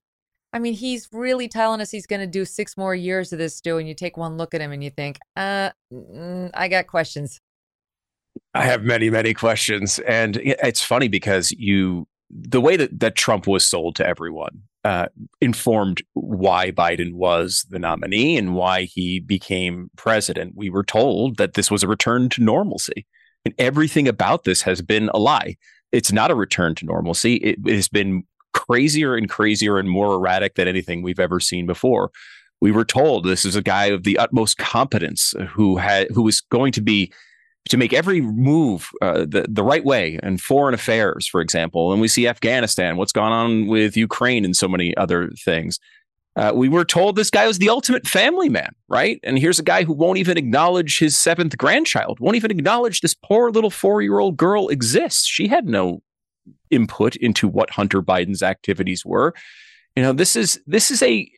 I 0.53 0.59
mean, 0.59 0.75
he's 0.75 1.09
really 1.11 1.49
telling 1.49 1.81
us 1.81 1.91
he's 1.91 2.07
going 2.07 2.21
to 2.21 2.27
do 2.27 2.45
six 2.45 2.77
more 2.77 2.95
years 2.95 3.33
of 3.33 3.39
this, 3.39 3.57
Stu. 3.57 3.77
And 3.77 3.87
you 3.87 3.95
take 3.95 4.15
one 4.15 4.37
look 4.37 4.53
at 4.53 4.61
him 4.61 4.71
and 4.71 4.81
you 4.81 4.89
think, 4.89 5.19
uh, 5.35 5.71
mm, 5.91 6.51
I 6.53 6.69
got 6.69 6.87
questions. 6.87 7.37
I 8.53 8.63
have 8.63 8.83
many, 8.83 9.09
many 9.09 9.33
questions. 9.33 9.99
And 9.99 10.37
it's 10.37 10.81
funny 10.81 11.09
because 11.09 11.51
you, 11.51 12.07
the 12.29 12.61
way 12.61 12.77
that, 12.77 12.97
that 13.01 13.15
Trump 13.15 13.45
was 13.45 13.67
sold 13.67 13.97
to 13.97 14.07
everyone 14.07 14.63
uh, 14.83 15.07
informed 15.39 16.01
why 16.13 16.71
Biden 16.71 17.13
was 17.13 17.65
the 17.69 17.79
nominee 17.79 18.37
and 18.37 18.55
why 18.55 18.83
he 18.83 19.19
became 19.19 19.89
president. 19.95 20.53
We 20.55 20.69
were 20.69 20.83
told 20.83 21.37
that 21.37 21.53
this 21.53 21.71
was 21.71 21.83
a 21.83 21.87
return 21.87 22.29
to 22.29 22.43
normalcy. 22.43 23.05
And 23.45 23.53
everything 23.57 24.07
about 24.07 24.43
this 24.43 24.61
has 24.63 24.81
been 24.81 25.09
a 25.13 25.19
lie. 25.19 25.55
It's 25.91 26.11
not 26.11 26.31
a 26.31 26.35
return 26.35 26.75
to 26.75 26.85
normalcy. 26.85 27.35
It, 27.35 27.59
has 27.67 27.87
been 27.87 28.23
crazier 28.53 29.15
and 29.15 29.29
crazier 29.29 29.77
and 29.77 29.89
more 29.89 30.15
erratic 30.15 30.55
than 30.55 30.67
anything 30.67 31.01
we've 31.01 31.19
ever 31.19 31.39
seen 31.39 31.65
before. 31.65 32.11
We 32.61 32.71
were 32.71 32.85
told 32.85 33.25
this 33.25 33.45
is 33.45 33.55
a 33.55 33.61
guy 33.61 33.85
of 33.85 34.03
the 34.03 34.17
utmost 34.17 34.57
competence 34.57 35.33
who 35.49 35.77
had 35.77 36.09
who 36.11 36.23
was 36.23 36.39
going 36.39 36.71
to 36.73 36.81
be 36.81 37.11
to 37.69 37.77
make 37.77 37.93
every 37.93 38.21
move 38.21 38.89
uh, 39.01 39.19
the 39.19 39.45
the 39.49 39.63
right 39.63 39.85
way 39.85 40.19
in 40.21 40.37
foreign 40.37 40.73
affairs, 40.73 41.27
for 41.27 41.41
example. 41.41 41.91
And 41.91 42.01
we 42.01 42.07
see 42.07 42.27
Afghanistan, 42.27 42.97
what's 42.97 43.13
gone 43.13 43.31
on 43.31 43.67
with 43.67 43.95
Ukraine, 43.95 44.45
and 44.45 44.55
so 44.55 44.67
many 44.67 44.95
other 44.97 45.29
things. 45.29 45.79
Uh, 46.35 46.51
we 46.53 46.67
were 46.67 46.83
told 46.83 47.15
this 47.15 47.29
guy 47.29 47.45
was 47.45 47.59
the 47.59 47.69
ultimate 47.69 48.07
family 48.07 48.49
man, 48.49 48.73
right? 48.87 49.19
And 49.23 49.37
here's 49.37 49.59
a 49.59 49.63
guy 49.63 49.83
who 49.83 49.93
won't 49.93 50.17
even 50.17 50.35
acknowledge 50.35 50.97
his 50.97 51.17
seventh 51.17 51.55
grandchild, 51.57 52.19
won't 52.19 52.35
even 52.35 52.49
acknowledge 52.49 53.01
this 53.01 53.13
poor 53.13 53.51
little 53.51 53.69
four 53.69 54.01
year 54.01 54.17
old 54.17 54.35
girl 54.35 54.67
exists. 54.69 55.25
She 55.27 55.47
had 55.47 55.67
no 55.67 56.01
input 56.71 57.15
into 57.17 57.47
what 57.47 57.69
Hunter 57.69 58.01
Biden's 58.01 58.41
activities 58.41 59.05
were. 59.05 59.33
You 59.95 60.01
know, 60.01 60.13
this 60.13 60.35
is 60.35 60.59
this 60.65 60.89
is 60.89 61.03
a 61.03 61.29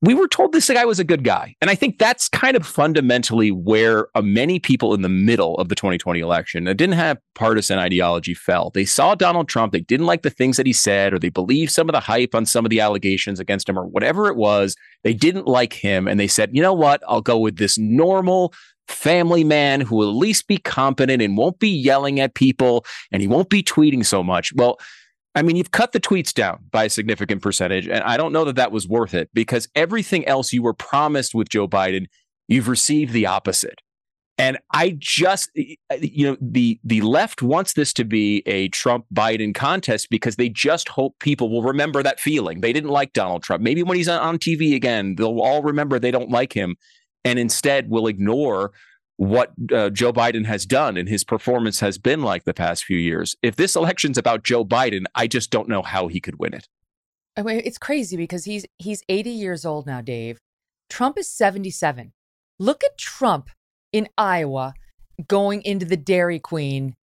we 0.00 0.14
were 0.14 0.28
told 0.28 0.52
this 0.52 0.70
guy 0.70 0.84
was 0.84 0.98
a 0.98 1.04
good 1.04 1.22
guy. 1.22 1.54
And 1.60 1.70
I 1.70 1.74
think 1.74 1.98
that's 1.98 2.28
kind 2.28 2.56
of 2.56 2.66
fundamentally 2.66 3.50
where 3.50 4.08
uh, 4.14 4.22
many 4.22 4.58
people 4.58 4.94
in 4.94 5.02
the 5.02 5.08
middle 5.08 5.54
of 5.56 5.68
the 5.68 5.74
2020 5.74 6.18
election 6.20 6.64
that 6.64 6.76
didn't 6.76 6.94
have 6.94 7.18
partisan 7.34 7.78
ideology 7.78 8.32
fell. 8.32 8.70
They 8.70 8.86
saw 8.86 9.14
Donald 9.14 9.48
Trump, 9.48 9.72
they 9.72 9.80
didn't 9.80 10.06
like 10.06 10.22
the 10.22 10.30
things 10.30 10.56
that 10.56 10.66
he 10.66 10.72
said, 10.72 11.12
or 11.12 11.18
they 11.18 11.28
believed 11.28 11.72
some 11.72 11.88
of 11.88 11.92
the 11.92 12.00
hype 12.00 12.34
on 12.34 12.46
some 12.46 12.64
of 12.64 12.70
the 12.70 12.80
allegations 12.80 13.38
against 13.38 13.68
him, 13.68 13.78
or 13.78 13.86
whatever 13.86 14.28
it 14.28 14.36
was. 14.36 14.76
They 15.04 15.14
didn't 15.14 15.46
like 15.46 15.74
him. 15.74 16.08
And 16.08 16.18
they 16.18 16.28
said, 16.28 16.50
you 16.52 16.62
know 16.62 16.74
what? 16.74 17.02
I'll 17.06 17.20
go 17.20 17.38
with 17.38 17.56
this 17.56 17.76
normal, 17.76 18.54
family 18.88 19.44
man 19.44 19.80
who 19.80 19.96
will 19.96 20.10
at 20.10 20.16
least 20.16 20.46
be 20.46 20.58
competent 20.58 21.20
and 21.20 21.36
won't 21.36 21.58
be 21.58 21.68
yelling 21.68 22.20
at 22.20 22.34
people 22.34 22.84
and 23.12 23.20
he 23.20 23.28
won't 23.28 23.50
be 23.50 23.62
tweeting 23.62 24.04
so 24.04 24.22
much. 24.22 24.52
Well, 24.54 24.78
I 25.36 25.42
mean, 25.42 25.56
you've 25.56 25.70
cut 25.70 25.92
the 25.92 26.00
tweets 26.00 26.32
down 26.32 26.64
by 26.70 26.84
a 26.84 26.90
significant 26.90 27.42
percentage, 27.42 27.86
and 27.86 28.02
I 28.04 28.16
don't 28.16 28.32
know 28.32 28.44
that 28.46 28.56
that 28.56 28.72
was 28.72 28.88
worth 28.88 29.12
it 29.12 29.28
because 29.34 29.68
everything 29.74 30.26
else 30.26 30.52
you 30.52 30.62
were 30.62 30.72
promised 30.72 31.34
with 31.34 31.50
Joe 31.50 31.68
Biden, 31.68 32.06
you've 32.48 32.68
received 32.68 33.12
the 33.12 33.26
opposite. 33.26 33.82
And 34.38 34.58
I 34.72 34.96
just, 34.98 35.50
you 35.54 36.26
know, 36.26 36.36
the 36.40 36.78
the 36.84 37.00
left 37.02 37.42
wants 37.42 37.74
this 37.74 37.92
to 37.94 38.04
be 38.04 38.42
a 38.46 38.68
Trump 38.68 39.06
Biden 39.12 39.54
contest 39.54 40.08
because 40.10 40.36
they 40.36 40.48
just 40.48 40.88
hope 40.88 41.18
people 41.20 41.50
will 41.50 41.62
remember 41.62 42.02
that 42.02 42.20
feeling. 42.20 42.60
They 42.60 42.72
didn't 42.72 42.90
like 42.90 43.12
Donald 43.12 43.42
Trump. 43.42 43.62
Maybe 43.62 43.82
when 43.82 43.96
he's 43.96 44.08
on 44.08 44.38
TV 44.38 44.74
again, 44.74 45.14
they'll 45.16 45.40
all 45.40 45.62
remember 45.62 45.98
they 45.98 46.10
don't 46.10 46.30
like 46.30 46.52
him 46.52 46.76
and 47.24 47.38
instead 47.38 47.88
will 47.88 48.06
ignore 48.06 48.72
what 49.16 49.52
uh, 49.72 49.90
Joe 49.90 50.12
Biden 50.12 50.44
has 50.46 50.66
done 50.66 50.96
and 50.96 51.08
his 51.08 51.24
performance 51.24 51.80
has 51.80 51.98
been 51.98 52.22
like 52.22 52.44
the 52.44 52.54
past 52.54 52.84
few 52.84 52.98
years. 52.98 53.34
If 53.42 53.56
this 53.56 53.74
election's 53.74 54.18
about 54.18 54.44
Joe 54.44 54.64
Biden, 54.64 55.04
I 55.14 55.26
just 55.26 55.50
don't 55.50 55.68
know 55.68 55.82
how 55.82 56.08
he 56.08 56.20
could 56.20 56.38
win 56.38 56.54
it. 56.54 56.68
I 57.36 57.42
mean, 57.42 57.62
it's 57.64 57.78
crazy 57.78 58.16
because 58.16 58.44
he's 58.44 58.64
he's 58.78 59.02
80 59.08 59.30
years 59.30 59.64
old 59.64 59.86
now, 59.86 60.00
Dave. 60.00 60.38
Trump 60.88 61.18
is 61.18 61.30
77. 61.30 62.12
Look 62.58 62.82
at 62.84 62.96
Trump 62.96 63.50
in 63.92 64.08
Iowa 64.16 64.74
going 65.26 65.62
into 65.62 65.86
the 65.86 65.96
Dairy 65.96 66.38
Queen. 66.38 66.94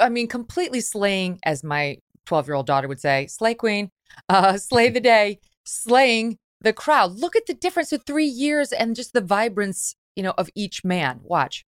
I 0.00 0.08
mean, 0.08 0.28
completely 0.28 0.80
slaying, 0.80 1.38
as 1.44 1.64
my 1.64 1.98
12 2.26 2.48
year 2.48 2.54
old 2.54 2.66
daughter 2.66 2.88
would 2.88 3.00
say, 3.00 3.26
slay 3.26 3.54
queen, 3.54 3.90
uh, 4.28 4.58
slay 4.58 4.90
the 4.90 5.00
day, 5.00 5.40
slaying 5.64 6.38
the 6.60 6.72
crowd. 6.72 7.12
Look 7.12 7.36
at 7.36 7.46
the 7.46 7.54
difference 7.54 7.92
of 7.92 8.02
three 8.04 8.26
years 8.26 8.72
and 8.72 8.96
just 8.96 9.12
the 9.12 9.20
vibrance, 9.20 9.96
you 10.16 10.22
know, 10.22 10.34
of 10.36 10.50
each 10.54 10.84
man. 10.84 11.20
Watch. 11.22 11.64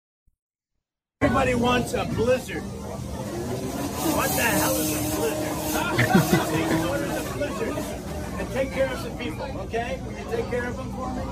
Everybody 1.20 1.54
wants 1.54 1.92
a 1.92 2.04
blizzard. 2.04 2.62
What 2.62 4.30
the 4.30 4.42
hell 4.42 4.76
is 4.76 4.92
a 4.92 5.16
blizzard? 5.16 5.56
a 7.16 7.32
blizzard. 7.36 7.76
And 8.38 8.50
take 8.52 8.72
care 8.72 8.92
of 8.92 8.98
some 9.00 9.18
people, 9.18 9.44
okay? 9.62 10.00
Will 10.06 10.12
you 10.12 10.24
take 10.30 10.50
care 10.50 10.66
of 10.66 10.76
them 10.76 10.92
for 10.92 11.10
me? 11.10 11.22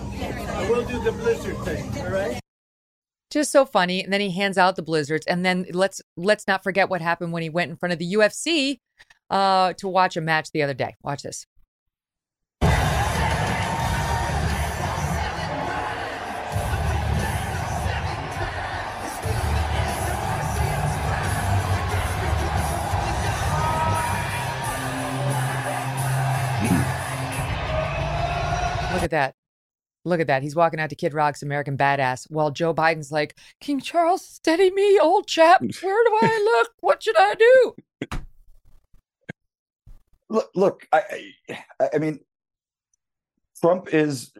I 0.48 0.70
will 0.70 0.84
do 0.84 1.02
the 1.04 1.12
blizzard 1.12 1.56
thing, 1.58 1.98
all 1.98 2.10
right? 2.10 2.40
Just 3.30 3.52
so 3.52 3.64
funny. 3.64 4.02
And 4.02 4.12
then 4.12 4.20
he 4.20 4.30
hands 4.30 4.58
out 4.58 4.76
the 4.76 4.82
blizzards. 4.82 5.26
And 5.26 5.44
then 5.44 5.66
let's 5.72 6.00
let's 6.16 6.46
not 6.46 6.62
forget 6.62 6.88
what 6.88 7.02
happened 7.02 7.32
when 7.32 7.42
he 7.42 7.50
went 7.50 7.70
in 7.70 7.76
front 7.76 7.92
of 7.92 7.98
the 7.98 8.14
UFC 8.14 8.78
uh, 9.28 9.72
to 9.74 9.88
watch 9.88 10.16
a 10.16 10.20
match 10.20 10.50
the 10.52 10.62
other 10.62 10.74
day. 10.74 10.94
Watch 11.02 11.22
this. 11.22 11.46
At 29.04 29.10
that. 29.10 29.34
Look 30.04 30.20
at 30.20 30.26
that. 30.26 30.42
He's 30.42 30.54
walking 30.54 30.80
out 30.80 30.90
to 30.90 30.96
Kid 30.96 31.14
Rock's 31.14 31.42
American 31.42 31.78
Badass 31.78 32.30
while 32.30 32.50
Joe 32.50 32.74
Biden's 32.74 33.10
like, 33.10 33.36
King 33.60 33.80
Charles, 33.80 34.26
steady 34.26 34.70
me, 34.70 34.98
old 34.98 35.26
chap. 35.26 35.60
Where 35.82 36.04
do 36.04 36.18
I 36.22 36.58
look? 36.58 36.72
What 36.80 37.02
should 37.02 37.16
I 37.16 37.34
do? 37.34 37.74
Look, 40.28 40.50
look 40.54 40.86
I, 40.92 41.32
I, 41.80 41.88
I 41.94 41.98
mean, 41.98 42.20
Trump 43.62 43.94
is, 43.94 44.32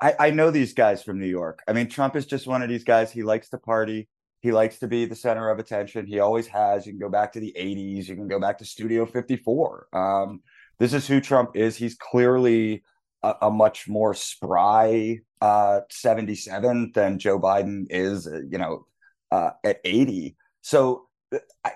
I, 0.00 0.14
I 0.18 0.30
know 0.30 0.50
these 0.50 0.74
guys 0.74 1.04
from 1.04 1.20
New 1.20 1.26
York. 1.26 1.60
I 1.68 1.72
mean, 1.72 1.88
Trump 1.88 2.16
is 2.16 2.26
just 2.26 2.48
one 2.48 2.62
of 2.62 2.68
these 2.68 2.84
guys. 2.84 3.12
He 3.12 3.22
likes 3.22 3.48
to 3.50 3.58
party. 3.58 4.08
He 4.40 4.50
likes 4.50 4.80
to 4.80 4.88
be 4.88 5.04
the 5.04 5.14
center 5.14 5.50
of 5.50 5.60
attention. 5.60 6.04
He 6.04 6.18
always 6.18 6.48
has. 6.48 6.84
You 6.84 6.92
can 6.92 6.98
go 6.98 7.08
back 7.08 7.32
to 7.34 7.40
the 7.40 7.54
80s. 7.56 8.08
You 8.08 8.16
can 8.16 8.26
go 8.26 8.40
back 8.40 8.58
to 8.58 8.64
Studio 8.64 9.06
54. 9.06 9.86
Um, 9.92 10.40
this 10.80 10.94
is 10.94 11.06
who 11.06 11.20
Trump 11.20 11.54
is. 11.54 11.76
He's 11.76 11.94
clearly 11.94 12.82
a, 13.22 13.34
a 13.42 13.50
much 13.50 13.88
more 13.88 14.14
spry 14.14 15.18
uh, 15.40 15.80
77 15.90 16.92
than 16.94 17.18
Joe 17.18 17.38
Biden 17.38 17.86
is, 17.90 18.26
uh, 18.26 18.40
you 18.48 18.58
know, 18.58 18.86
uh, 19.30 19.50
at 19.64 19.80
80. 19.84 20.36
So 20.60 21.08
uh, 21.34 21.38
I, 21.64 21.72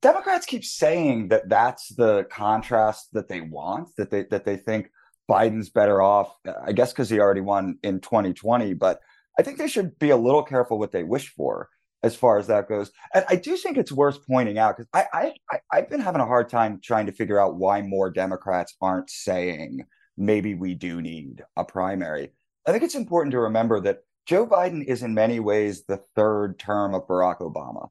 Democrats 0.00 0.46
keep 0.46 0.64
saying 0.64 1.28
that 1.28 1.48
that's 1.48 1.88
the 1.88 2.24
contrast 2.30 3.12
that 3.12 3.28
they 3.28 3.40
want, 3.40 3.90
that 3.96 4.10
they 4.10 4.24
that 4.24 4.44
they 4.44 4.56
think 4.56 4.90
Biden's 5.30 5.70
better 5.70 6.02
off. 6.02 6.34
I 6.64 6.72
guess 6.72 6.92
because 6.92 7.10
he 7.10 7.20
already 7.20 7.40
won 7.40 7.78
in 7.82 8.00
2020, 8.00 8.74
but 8.74 9.00
I 9.38 9.42
think 9.42 9.58
they 9.58 9.68
should 9.68 9.98
be 9.98 10.10
a 10.10 10.16
little 10.16 10.42
careful 10.42 10.78
what 10.78 10.92
they 10.92 11.04
wish 11.04 11.28
for 11.28 11.68
as 12.02 12.16
far 12.16 12.38
as 12.38 12.48
that 12.48 12.68
goes. 12.68 12.90
And 13.14 13.24
I 13.28 13.36
do 13.36 13.56
think 13.56 13.76
it's 13.76 13.92
worth 13.92 14.26
pointing 14.26 14.58
out 14.58 14.76
because 14.76 14.88
I, 14.92 15.32
I 15.50 15.58
I've 15.70 15.88
been 15.88 16.00
having 16.00 16.20
a 16.20 16.26
hard 16.26 16.48
time 16.48 16.80
trying 16.82 17.06
to 17.06 17.12
figure 17.12 17.40
out 17.40 17.56
why 17.56 17.82
more 17.82 18.10
Democrats 18.10 18.74
aren't 18.80 19.10
saying 19.10 19.86
maybe 20.16 20.54
we 20.54 20.74
do 20.74 21.00
need 21.00 21.42
a 21.56 21.64
primary. 21.64 22.32
I 22.66 22.72
think 22.72 22.84
it's 22.84 22.94
important 22.94 23.32
to 23.32 23.40
remember 23.40 23.80
that 23.80 24.04
Joe 24.26 24.46
Biden 24.46 24.84
is 24.84 25.02
in 25.02 25.14
many 25.14 25.40
ways 25.40 25.84
the 25.84 26.00
third 26.14 26.58
term 26.58 26.94
of 26.94 27.06
Barack 27.06 27.38
Obama. 27.38 27.88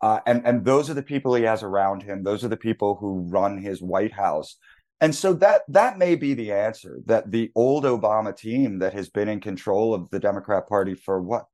Uh, 0.00 0.20
and 0.26 0.46
and 0.46 0.64
those 0.64 0.90
are 0.90 0.94
the 0.94 1.02
people 1.02 1.34
he 1.34 1.44
has 1.44 1.62
around 1.62 2.02
him. 2.02 2.22
Those 2.22 2.44
are 2.44 2.48
the 2.48 2.56
people 2.56 2.96
who 2.96 3.20
run 3.28 3.58
his 3.58 3.82
White 3.82 4.12
House. 4.12 4.56
And 5.00 5.14
so 5.14 5.34
that 5.34 5.62
that 5.68 5.98
may 5.98 6.14
be 6.14 6.34
the 6.34 6.52
answer. 6.52 7.00
That 7.06 7.30
the 7.30 7.50
old 7.54 7.84
Obama 7.84 8.36
team 8.36 8.78
that 8.80 8.92
has 8.94 9.08
been 9.08 9.28
in 9.28 9.40
control 9.40 9.94
of 9.94 10.08
the 10.10 10.18
Democrat 10.18 10.68
Party 10.68 10.94
for 10.94 11.20
what 11.20 11.46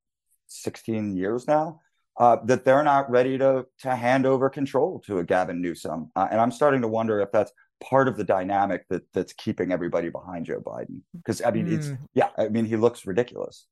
16 0.49 1.17
years 1.17 1.47
now, 1.47 1.81
uh, 2.19 2.37
that 2.45 2.65
they're 2.65 2.85
not 2.85 3.11
ready 3.11 3.39
to 3.39 3.67
to 3.81 3.97
hand 3.97 4.27
over 4.27 4.51
control 4.51 5.01
to 5.07 5.19
a 5.19 5.25
Gavin 5.25 5.61
Newsom. 5.61 6.11
Uh, 6.15 6.29
and 6.31 6.41
I'm 6.41 6.53
starting 6.53 6.83
to 6.83 6.89
wonder 6.89 7.21
if 7.21 7.33
that's 7.33 7.53
part 7.83 8.09
of 8.09 8.17
the 8.17 8.25
dynamic 8.25 8.87
that 8.89 9.03
that's 9.13 9.33
keeping 9.33 9.73
everybody 9.73 10.09
behind 10.09 10.47
Joe 10.47 10.61
Biden. 10.61 11.01
Because 11.15 11.43
I 11.43 11.51
mean, 11.51 11.67
mm. 11.67 11.75
it's 11.75 11.91
yeah, 12.15 12.29
I 12.39 12.49
mean, 12.49 12.65
he 12.65 12.77
looks 12.77 13.07
ridiculous. 13.07 13.67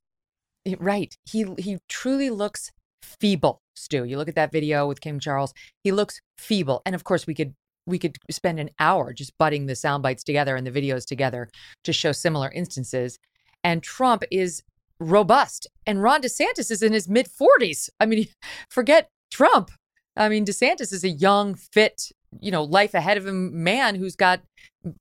Right. 0.79 1.15
He 1.25 1.45
he 1.57 1.79
truly 1.87 2.29
looks 2.29 2.71
feeble, 3.01 3.61
Stu. 3.75 4.03
You 4.03 4.17
look 4.17 4.27
at 4.27 4.35
that 4.35 4.51
video 4.51 4.87
with 4.87 5.01
King 5.01 5.19
Charles, 5.19 5.53
he 5.83 5.91
looks 5.91 6.19
feeble. 6.37 6.81
And 6.85 6.93
of 6.93 7.03
course, 7.03 7.25
we 7.25 7.33
could 7.33 7.53
we 7.87 7.97
could 7.97 8.17
spend 8.29 8.59
an 8.59 8.69
hour 8.79 9.13
just 9.13 9.37
butting 9.37 9.65
the 9.65 9.75
sound 9.75 10.03
bites 10.03 10.23
together 10.23 10.55
and 10.55 10.67
the 10.67 10.71
videos 10.71 11.05
together 11.05 11.49
to 11.83 11.93
show 11.93 12.11
similar 12.11 12.51
instances. 12.51 13.17
And 13.63 13.81
Trump 13.81 14.23
is 14.31 14.61
robust, 14.99 15.67
and 15.87 16.01
Ron 16.01 16.21
DeSantis 16.21 16.69
is 16.71 16.83
in 16.83 16.93
his 16.93 17.09
mid 17.09 17.27
40s. 17.27 17.89
I 17.99 18.05
mean, 18.05 18.27
forget 18.69 19.09
Trump. 19.31 19.71
I 20.17 20.29
mean, 20.29 20.45
DeSantis 20.45 20.93
is 20.93 21.03
a 21.03 21.09
young, 21.09 21.55
fit, 21.55 22.11
you 22.39 22.51
know, 22.51 22.63
life 22.63 22.93
ahead 22.93 23.17
of 23.17 23.27
him 23.27 23.63
man 23.63 23.95
who's 23.95 24.15
got 24.15 24.41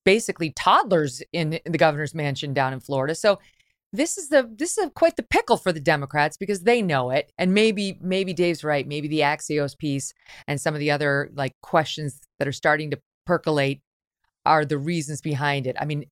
basically 0.05 0.51
toddlers 0.51 1.22
in 1.33 1.61
the 1.64 1.78
governor's 1.78 2.14
mansion 2.14 2.53
down 2.53 2.72
in 2.72 2.81
Florida. 2.81 3.14
So 3.14 3.39
this 3.93 4.18
is 4.18 4.28
the 4.28 4.49
this 4.57 4.78
is 4.78 4.91
quite 4.95 5.16
the 5.16 5.22
pickle 5.22 5.57
for 5.57 5.72
the 5.72 5.81
Democrats 5.81 6.37
because 6.37 6.62
they 6.62 6.81
know 6.81 7.11
it, 7.11 7.33
and 7.39 7.53
maybe 7.55 7.99
maybe 8.01 8.33
Dave's 8.33 8.62
right. 8.62 8.87
Maybe 8.87 9.09
the 9.09 9.20
Axios 9.20 9.76
piece 9.76 10.12
and 10.47 10.61
some 10.61 10.74
of 10.74 10.81
the 10.81 10.91
other 10.91 11.31
like 11.35 11.55
questions 11.62 12.20
that 12.39 12.47
are 12.47 12.53
starting 12.53 12.91
to 12.93 13.01
percolate 13.26 13.81
are 14.47 14.64
the 14.64 14.78
reasons 14.78 15.20
behind 15.20 15.66
it. 15.66 15.76
I 15.78 15.85
mean, 15.85 16.07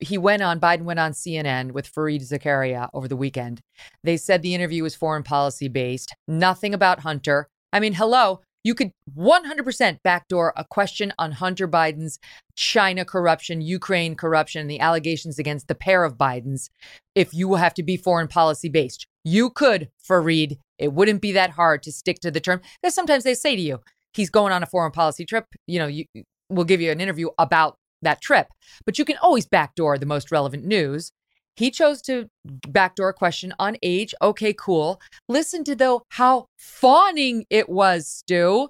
he 0.00 0.16
went 0.16 0.42
on 0.42 0.60
Biden 0.60 0.82
went 0.82 1.00
on 1.00 1.12
CNN 1.12 1.72
with 1.72 1.92
Fareed 1.92 2.22
Zakaria 2.22 2.88
over 2.94 3.08
the 3.08 3.16
weekend. 3.16 3.60
They 4.04 4.16
said 4.16 4.42
the 4.42 4.54
interview 4.54 4.82
was 4.82 4.94
foreign 4.94 5.22
policy 5.22 5.68
based, 5.68 6.14
nothing 6.28 6.72
about 6.72 7.00
Hunter. 7.00 7.48
I 7.72 7.80
mean, 7.80 7.94
hello, 7.94 8.40
you 8.64 8.74
could 8.74 8.90
100% 9.16 9.98
backdoor 10.02 10.52
a 10.56 10.64
question 10.64 11.12
on 11.18 11.32
Hunter 11.32 11.68
Biden's 11.68 12.18
China 12.56 13.04
corruption, 13.04 13.60
Ukraine 13.60 14.16
corruption, 14.16 14.66
the 14.66 14.80
allegations 14.80 15.38
against 15.38 15.68
the 15.68 15.74
pair 15.74 16.02
of 16.02 16.16
Bidens 16.16 16.70
if 17.14 17.32
you 17.32 17.46
will 17.46 17.58
have 17.58 17.74
to 17.74 17.82
be 17.82 17.96
foreign 17.96 18.26
policy 18.26 18.68
based. 18.68 19.06
You 19.22 19.50
could, 19.50 19.90
Fareed. 20.08 20.58
It 20.78 20.92
wouldn't 20.92 21.20
be 21.20 21.32
that 21.32 21.50
hard 21.50 21.82
to 21.84 21.92
stick 21.92 22.18
to 22.20 22.30
the 22.30 22.40
term. 22.40 22.60
Because 22.82 22.94
sometimes 22.94 23.24
they 23.24 23.34
say 23.34 23.54
to 23.54 23.62
you, 23.62 23.80
he's 24.12 24.30
going 24.30 24.52
on 24.52 24.62
a 24.62 24.66
foreign 24.66 24.92
policy 24.92 25.24
trip. 25.24 25.44
You 25.66 25.78
know, 25.78 25.86
you, 25.86 26.06
we'll 26.48 26.64
give 26.64 26.80
you 26.80 26.90
an 26.90 27.00
interview 27.00 27.28
about 27.38 27.76
that 28.02 28.20
trip. 28.20 28.48
But 28.84 28.98
you 28.98 29.04
can 29.04 29.16
always 29.18 29.46
backdoor 29.46 29.98
the 29.98 30.06
most 30.06 30.32
relevant 30.32 30.64
news. 30.64 31.12
He 31.56 31.70
chose 31.70 32.02
to 32.02 32.28
backdoor 32.68 33.12
question 33.12 33.52
on 33.58 33.76
age. 33.82 34.14
Okay, 34.20 34.52
cool. 34.52 35.00
Listen 35.28 35.64
to 35.64 35.74
though 35.74 36.02
how 36.10 36.46
fawning 36.58 37.46
it 37.50 37.68
was, 37.68 38.08
Stu. 38.08 38.68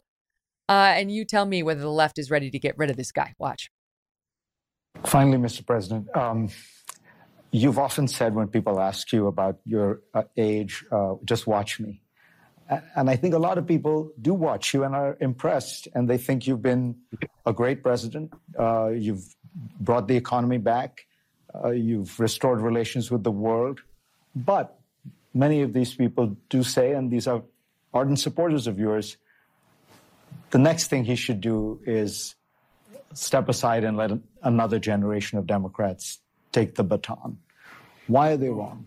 Uh, 0.69 0.93
and 0.97 1.11
you 1.11 1.25
tell 1.25 1.45
me 1.45 1.63
whether 1.63 1.81
the 1.81 1.91
left 1.91 2.19
is 2.19 2.31
ready 2.31 2.51
to 2.51 2.59
get 2.59 2.77
rid 2.79 2.91
of 2.91 2.97
this 2.97 3.13
guy. 3.13 3.35
Watch. 3.39 3.71
Finally, 5.05 5.39
Mr. 5.39 5.67
President, 5.67 6.15
um, 6.17 6.49
you've 7.51 7.79
often 7.79 8.09
said 8.09 8.35
when 8.35 8.49
people 8.49 8.81
ask 8.81 9.13
you 9.13 9.27
about 9.27 9.59
your 9.67 10.01
uh, 10.15 10.23
age, 10.37 10.85
uh, 10.91 11.15
just 11.25 11.47
watch 11.47 11.81
me. 11.81 12.01
And 12.97 13.11
I 13.11 13.17
think 13.17 13.35
a 13.35 13.39
lot 13.39 13.59
of 13.59 13.67
people 13.67 14.11
do 14.23 14.33
watch 14.33 14.73
you 14.73 14.85
and 14.85 14.95
are 14.95 15.19
impressed, 15.21 15.87
and 15.95 16.09
they 16.09 16.17
think 16.17 16.47
you've 16.47 16.63
been 16.63 16.97
a 17.45 17.53
great 17.53 17.83
president. 17.83 18.33
Uh, 18.59 18.89
you've 18.89 19.37
brought 19.81 20.09
the 20.09 20.17
economy 20.17 20.57
back. 20.57 21.07
Uh, 21.63 21.71
you've 21.71 22.19
restored 22.19 22.61
relations 22.61 23.11
with 23.11 23.23
the 23.23 23.31
world. 23.31 23.81
But 24.35 24.79
many 25.33 25.63
of 25.63 25.73
these 25.73 25.95
people 25.95 26.37
do 26.49 26.63
say, 26.63 26.93
and 26.93 27.11
these 27.11 27.27
are 27.27 27.43
ardent 27.93 28.19
supporters 28.19 28.67
of 28.67 28.79
yours, 28.79 29.17
the 30.51 30.59
next 30.59 30.89
thing 30.89 31.05
he 31.05 31.17
should 31.17 31.41
do 31.41 31.81
is 31.87 32.35
step 33.13 33.49
aside 33.49 33.85
and 33.85 33.97
let 33.97 34.11
another 34.43 34.79
generation 34.79 35.39
of 35.39 35.47
Democrats 35.47 36.21
take 36.53 36.75
the 36.75 36.85
baton. 36.85 37.39
Why 38.07 38.33
are 38.33 38.37
they 38.37 38.51
wrong? 38.51 38.87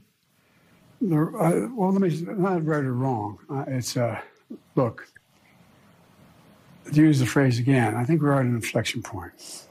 Uh, 1.01 1.67
well, 1.75 1.91
let 1.91 2.01
me 2.01 2.25
not 2.25 2.65
right 2.65 2.83
or 2.83 2.93
wrong. 2.93 3.37
Uh, 3.49 3.65
it's 3.67 3.95
uh, 3.95 4.19
look. 4.75 5.07
To 6.93 7.01
use 7.01 7.19
the 7.19 7.25
phrase 7.25 7.59
again, 7.59 7.95
I 7.95 8.05
think 8.05 8.21
we're 8.21 8.33
at 8.33 8.45
an 8.45 8.55
inflection 8.55 9.03
point. 9.03 9.66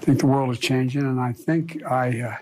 I 0.00 0.04
think 0.04 0.20
the 0.20 0.26
world 0.26 0.50
is 0.50 0.58
changing, 0.58 1.02
and 1.02 1.20
I 1.20 1.32
think 1.32 1.84
I 1.84 2.20
uh, 2.20 2.36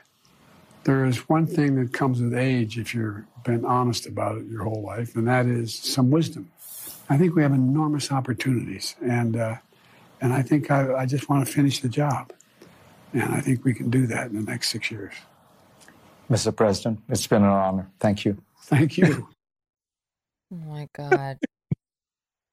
there 0.84 1.04
is 1.04 1.28
one 1.28 1.46
thing 1.46 1.76
that 1.76 1.92
comes 1.92 2.20
with 2.20 2.34
age 2.34 2.78
if 2.78 2.94
you've 2.94 3.24
been 3.44 3.64
honest 3.64 4.06
about 4.06 4.38
it 4.38 4.46
your 4.46 4.64
whole 4.64 4.82
life, 4.82 5.16
and 5.16 5.26
that 5.28 5.46
is 5.46 5.74
some 5.74 6.10
wisdom. 6.10 6.50
I 7.08 7.16
think 7.16 7.34
we 7.34 7.42
have 7.42 7.52
enormous 7.52 8.10
opportunities, 8.12 8.96
and 9.02 9.36
uh, 9.36 9.56
and 10.20 10.32
I 10.32 10.42
think 10.42 10.70
I, 10.70 10.94
I 10.94 11.06
just 11.06 11.28
want 11.28 11.46
to 11.46 11.52
finish 11.52 11.80
the 11.80 11.88
job, 11.88 12.32
and 13.12 13.34
I 13.34 13.40
think 13.40 13.64
we 13.64 13.74
can 13.74 13.90
do 13.90 14.06
that 14.08 14.30
in 14.30 14.36
the 14.36 14.50
next 14.50 14.70
six 14.70 14.90
years. 14.90 15.14
Mr. 16.30 16.54
President, 16.54 17.00
it's 17.08 17.26
been 17.26 17.42
an 17.42 17.50
honor. 17.50 17.90
Thank 18.00 18.24
you. 18.24 18.36
Thank 18.62 18.96
you. 18.96 19.28
oh 20.52 20.56
my 20.56 20.88
God. 20.94 21.38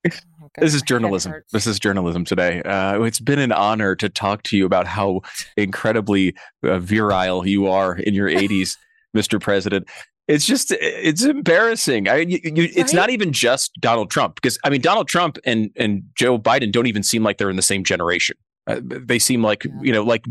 Oh, 0.05 0.47
this 0.57 0.73
is 0.73 0.81
journalism. 0.81 1.33
This 1.51 1.67
is 1.67 1.79
journalism 1.79 2.25
today. 2.25 2.61
Uh, 2.63 3.01
it's 3.03 3.19
been 3.19 3.39
an 3.39 3.51
honor 3.51 3.95
to 3.95 4.09
talk 4.09 4.43
to 4.43 4.57
you 4.57 4.65
about 4.65 4.87
how 4.87 5.21
incredibly 5.57 6.35
uh, 6.63 6.79
virile 6.79 7.47
you 7.47 7.67
are 7.67 7.95
in 7.95 8.13
your 8.13 8.29
80s, 8.29 8.77
Mr. 9.15 9.39
President. 9.39 9.87
It's 10.27 10.45
just, 10.45 10.71
it's 10.71 11.23
embarrassing. 11.23 12.07
I, 12.07 12.17
you, 12.17 12.39
you, 12.43 12.63
it's 12.63 12.93
right? 12.93 12.93
not 12.93 13.09
even 13.09 13.33
just 13.33 13.73
Donald 13.79 14.09
Trump 14.09 14.35
because 14.35 14.57
I 14.63 14.69
mean, 14.69 14.81
Donald 14.81 15.07
Trump 15.07 15.37
and 15.45 15.71
and 15.75 16.03
Joe 16.15 16.39
Biden 16.39 16.71
don't 16.71 16.87
even 16.87 17.03
seem 17.03 17.23
like 17.23 17.37
they're 17.37 17.49
in 17.49 17.57
the 17.57 17.61
same 17.61 17.83
generation. 17.83 18.37
Uh, 18.67 18.79
they 18.81 19.19
seem 19.19 19.43
like 19.43 19.65
yeah. 19.65 19.71
you 19.81 19.91
know, 19.91 20.03
like 20.03 20.23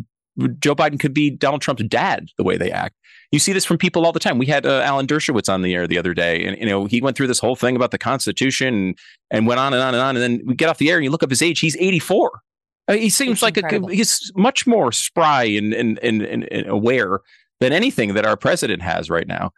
Joe 0.59 0.74
Biden 0.74 0.99
could 0.99 1.14
be 1.14 1.31
Donald 1.31 1.62
Trump's 1.62 1.83
dad 1.85 2.28
the 2.39 2.45
way 2.45 2.57
they 2.57 2.70
act. 2.70 2.97
You 3.33 3.39
see 3.39 3.53
this 3.53 3.64
from 3.64 3.78
people 3.78 4.05
all 4.05 4.12
the 4.12 4.20
time. 4.20 4.39
We 4.39 4.47
had 4.47 4.66
uh, 4.66 4.81
Alan 4.81 5.07
Dershowitz 5.07 5.53
on 5.53 5.62
the 5.62 5.74
air 5.74 5.87
the 5.87 5.99
other 5.99 6.14
day, 6.14 6.45
and 6.45 6.59
you 6.59 6.66
know 6.66 6.87
he 6.87 7.01
went 7.01 7.16
through 7.16 7.28
this 7.28 7.39
whole 7.39 7.57
thing 7.57 7.76
about 7.76 7.91
the 7.91 7.99
Constitution 7.99 8.74
and, 8.74 8.99
and 9.31 9.47
went 9.47 9.61
on 9.61 9.72
and 9.72 9.83
on 9.83 9.95
and 9.95 10.03
on. 10.03 10.16
And 10.16 10.22
then 10.22 10.47
we 10.47 10.55
get 10.55 10.68
off 10.68 10.78
the 10.78 10.91
air 10.91 10.97
and 10.97 11.05
you 11.05 11.11
look 11.11 11.22
up 11.22 11.31
his 11.31 11.43
age; 11.43 11.61
he's 11.61 11.76
84. 11.76 12.41
Uh, 12.89 12.95
he 12.95 13.09
seems 13.09 13.35
it's 13.35 13.43
like 13.43 13.57
a, 13.57 13.87
he's 13.89 14.33
much 14.35 14.66
more 14.66 14.91
spry 14.91 15.45
and, 15.45 15.72
and, 15.72 15.99
and, 16.01 16.22
and 16.22 16.66
aware 16.66 17.20
than 17.61 17.72
anything 17.72 18.14
that 18.14 18.26
our 18.26 18.37
president 18.37 18.83
has 18.83 19.09
right 19.09 19.28
now. 19.28 19.53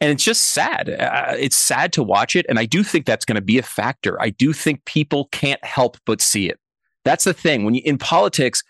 And 0.00 0.10
it's 0.10 0.24
just 0.24 0.46
sad. 0.46 0.88
Uh, 0.88 1.34
it's 1.36 1.56
sad 1.56 1.92
to 1.94 2.02
watch 2.02 2.36
it. 2.36 2.46
And 2.48 2.58
I 2.58 2.64
do 2.64 2.82
think 2.82 3.04
that's 3.04 3.24
going 3.24 3.36
to 3.36 3.42
be 3.42 3.58
a 3.58 3.62
factor. 3.62 4.20
I 4.22 4.30
do 4.30 4.52
think 4.52 4.84
people 4.84 5.28
can't 5.32 5.62
help 5.64 5.98
but 6.06 6.22
see 6.22 6.48
it. 6.48 6.58
That's 7.04 7.24
the 7.24 7.34
thing. 7.34 7.64
When 7.64 7.74
you 7.74 7.82
in 7.84 7.98
politics, 7.98 8.62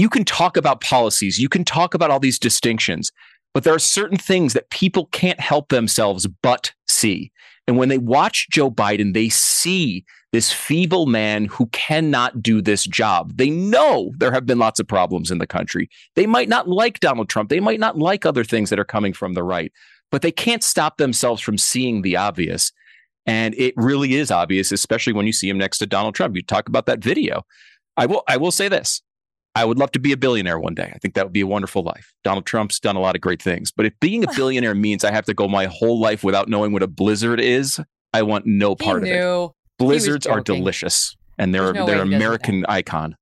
you 0.00 0.08
can 0.08 0.24
talk 0.24 0.56
about 0.56 0.80
policies, 0.80 1.38
you 1.38 1.48
can 1.48 1.64
talk 1.64 1.94
about 1.94 2.10
all 2.10 2.20
these 2.20 2.38
distinctions, 2.38 3.12
but 3.52 3.64
there 3.64 3.74
are 3.74 3.78
certain 3.78 4.18
things 4.18 4.52
that 4.52 4.70
people 4.70 5.06
can't 5.06 5.40
help 5.40 5.68
themselves 5.68 6.26
but 6.42 6.72
see. 6.88 7.30
And 7.66 7.78
when 7.78 7.88
they 7.88 7.98
watch 7.98 8.48
Joe 8.50 8.70
Biden, 8.70 9.14
they 9.14 9.28
see 9.28 10.04
this 10.32 10.52
feeble 10.52 11.06
man 11.06 11.44
who 11.44 11.66
cannot 11.66 12.42
do 12.42 12.60
this 12.60 12.84
job. 12.84 13.36
They 13.36 13.50
know 13.50 14.10
there 14.18 14.32
have 14.32 14.46
been 14.46 14.58
lots 14.58 14.80
of 14.80 14.88
problems 14.88 15.30
in 15.30 15.38
the 15.38 15.46
country. 15.46 15.88
They 16.16 16.26
might 16.26 16.48
not 16.48 16.68
like 16.68 16.98
Donald 16.98 17.28
Trump. 17.28 17.48
They 17.48 17.60
might 17.60 17.78
not 17.78 17.96
like 17.96 18.26
other 18.26 18.42
things 18.42 18.70
that 18.70 18.80
are 18.80 18.84
coming 18.84 19.12
from 19.12 19.34
the 19.34 19.44
right, 19.44 19.72
but 20.10 20.22
they 20.22 20.32
can't 20.32 20.64
stop 20.64 20.96
themselves 20.96 21.40
from 21.40 21.56
seeing 21.56 22.02
the 22.02 22.16
obvious. 22.16 22.72
And 23.26 23.54
it 23.54 23.74
really 23.76 24.14
is 24.14 24.32
obvious, 24.32 24.72
especially 24.72 25.12
when 25.12 25.26
you 25.26 25.32
see 25.32 25.48
him 25.48 25.56
next 25.56 25.78
to 25.78 25.86
Donald 25.86 26.16
Trump. 26.16 26.34
You 26.34 26.42
talk 26.42 26.68
about 26.68 26.86
that 26.86 26.98
video. 26.98 27.46
I 27.96 28.06
will 28.06 28.24
I 28.26 28.36
will 28.36 28.50
say 28.50 28.68
this. 28.68 29.00
I 29.54 29.64
would 29.64 29.78
love 29.78 29.92
to 29.92 30.00
be 30.00 30.12
a 30.12 30.16
billionaire 30.16 30.58
one 30.58 30.74
day. 30.74 30.90
I 30.94 30.98
think 30.98 31.14
that 31.14 31.24
would 31.24 31.32
be 31.32 31.40
a 31.40 31.46
wonderful 31.46 31.82
life. 31.82 32.12
Donald 32.24 32.44
Trump's 32.44 32.80
done 32.80 32.96
a 32.96 33.00
lot 33.00 33.14
of 33.14 33.20
great 33.20 33.40
things. 33.40 33.70
But 33.70 33.86
if 33.86 33.92
being 34.00 34.24
a 34.24 34.32
billionaire 34.36 34.74
means 34.74 35.04
I 35.04 35.12
have 35.12 35.24
to 35.26 35.34
go 35.34 35.46
my 35.46 35.66
whole 35.66 36.00
life 36.00 36.24
without 36.24 36.48
knowing 36.48 36.72
what 36.72 36.82
a 36.82 36.88
blizzard 36.88 37.40
is, 37.40 37.80
I 38.12 38.22
want 38.22 38.46
no 38.46 38.74
part 38.74 39.02
of 39.02 39.08
it. 39.08 39.50
Blizzards 39.78 40.26
are 40.26 40.40
delicious 40.40 41.16
and 41.38 41.54
they're 41.54 41.72
no 41.72 41.86
they're 41.86 42.02
American 42.02 42.64
icon. 42.68 43.16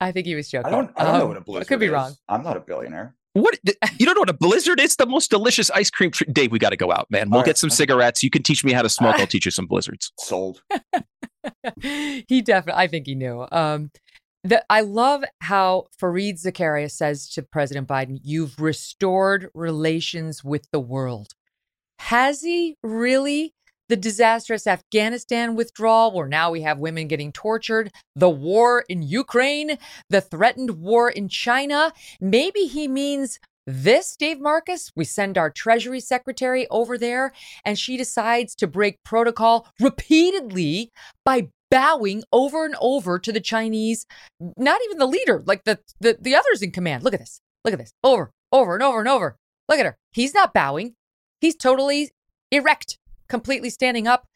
I 0.00 0.12
think 0.12 0.26
he 0.26 0.34
was 0.34 0.50
joking. 0.50 0.66
I 0.66 0.70
don't, 0.70 0.90
I 0.96 1.04
don't 1.04 1.14
um, 1.14 1.20
know 1.20 1.26
what 1.26 1.36
a 1.36 1.40
blizzard 1.42 1.62
is. 1.62 1.66
I 1.66 1.68
could 1.68 1.80
be 1.80 1.86
is. 1.86 1.92
wrong. 1.92 2.14
I'm 2.28 2.42
not 2.42 2.56
a 2.56 2.60
billionaire. 2.60 3.14
What 3.34 3.58
you 3.98 4.06
don't 4.06 4.14
know 4.14 4.22
what 4.22 4.30
a 4.30 4.34
blizzard 4.34 4.80
is? 4.80 4.96
The 4.96 5.06
most 5.06 5.30
delicious 5.30 5.70
ice 5.70 5.90
cream. 5.90 6.10
Tr- 6.10 6.24
Dave, 6.24 6.52
we 6.52 6.58
got 6.58 6.70
to 6.70 6.76
go 6.76 6.90
out, 6.90 7.06
man. 7.10 7.30
We'll 7.30 7.40
All 7.40 7.44
get 7.44 7.50
right. 7.50 7.58
some 7.58 7.70
cigarettes. 7.70 8.22
You 8.22 8.30
can 8.30 8.42
teach 8.42 8.64
me 8.64 8.72
how 8.72 8.82
to 8.82 8.88
smoke. 8.88 9.16
I'll 9.18 9.26
teach 9.28 9.44
you 9.44 9.50
some 9.50 9.66
blizzards. 9.66 10.12
Sold. 10.18 10.62
he 11.80 12.42
definitely. 12.42 12.82
I 12.82 12.86
think 12.88 13.06
he 13.06 13.14
knew. 13.14 13.46
Um, 13.52 13.90
the, 14.44 14.64
I 14.70 14.80
love 14.80 15.24
how 15.40 15.86
Fareed 16.00 16.42
Zakaria 16.42 16.90
says 16.90 17.28
to 17.30 17.42
President 17.42 17.88
Biden, 17.88 18.18
You've 18.22 18.60
restored 18.60 19.50
relations 19.54 20.42
with 20.42 20.66
the 20.72 20.80
world. 20.80 21.34
Has 21.98 22.42
he 22.42 22.76
really? 22.82 23.54
the 23.90 23.96
disastrous 23.96 24.68
Afghanistan 24.68 25.56
withdrawal, 25.56 26.12
where 26.12 26.28
now 26.28 26.52
we 26.52 26.62
have 26.62 26.78
women 26.78 27.08
getting 27.08 27.32
tortured, 27.32 27.90
the 28.14 28.30
war 28.30 28.84
in 28.88 29.02
Ukraine, 29.02 29.78
the 30.08 30.20
threatened 30.20 30.80
war 30.80 31.10
in 31.10 31.28
China. 31.28 31.92
Maybe 32.20 32.66
he 32.66 32.86
means 32.86 33.40
this, 33.66 34.14
Dave 34.16 34.40
Marcus. 34.40 34.92
We 34.94 35.04
send 35.04 35.36
our 35.36 35.50
Treasury 35.50 35.98
Secretary 35.98 36.68
over 36.70 36.96
there, 36.96 37.32
and 37.64 37.76
she 37.76 37.96
decides 37.96 38.54
to 38.56 38.68
break 38.68 39.02
protocol 39.04 39.66
repeatedly 39.80 40.92
by 41.24 41.48
bowing 41.70 42.22
over 42.32 42.64
and 42.64 42.74
over 42.80 43.18
to 43.18 43.32
the 43.32 43.40
Chinese, 43.40 44.06
not 44.56 44.80
even 44.84 44.98
the 44.98 45.06
leader, 45.06 45.42
like 45.46 45.64
the, 45.64 45.78
the, 46.00 46.16
the 46.20 46.34
others 46.34 46.62
in 46.62 46.70
command. 46.72 47.02
Look 47.02 47.14
at 47.14 47.20
this. 47.20 47.40
Look 47.64 47.72
at 47.72 47.78
this. 47.78 47.92
Over, 48.02 48.30
over 48.52 48.74
and 48.74 48.82
over 48.82 48.98
and 49.00 49.08
over. 49.08 49.36
Look 49.68 49.78
at 49.78 49.86
her. 49.86 49.96
He's 50.12 50.34
not 50.34 50.52
bowing. 50.52 50.94
He's 51.40 51.56
totally 51.56 52.10
erect 52.50 52.98
completely 53.28 53.70
standing 53.70 54.06
up, 54.06 54.26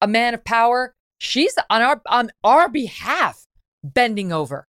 a 0.00 0.06
man 0.06 0.32
of 0.32 0.44
power. 0.44 0.94
She's 1.18 1.54
on 1.68 1.82
our 1.82 2.00
on 2.06 2.30
our 2.42 2.68
behalf 2.68 3.44
bending 3.82 4.32
over. 4.32 4.66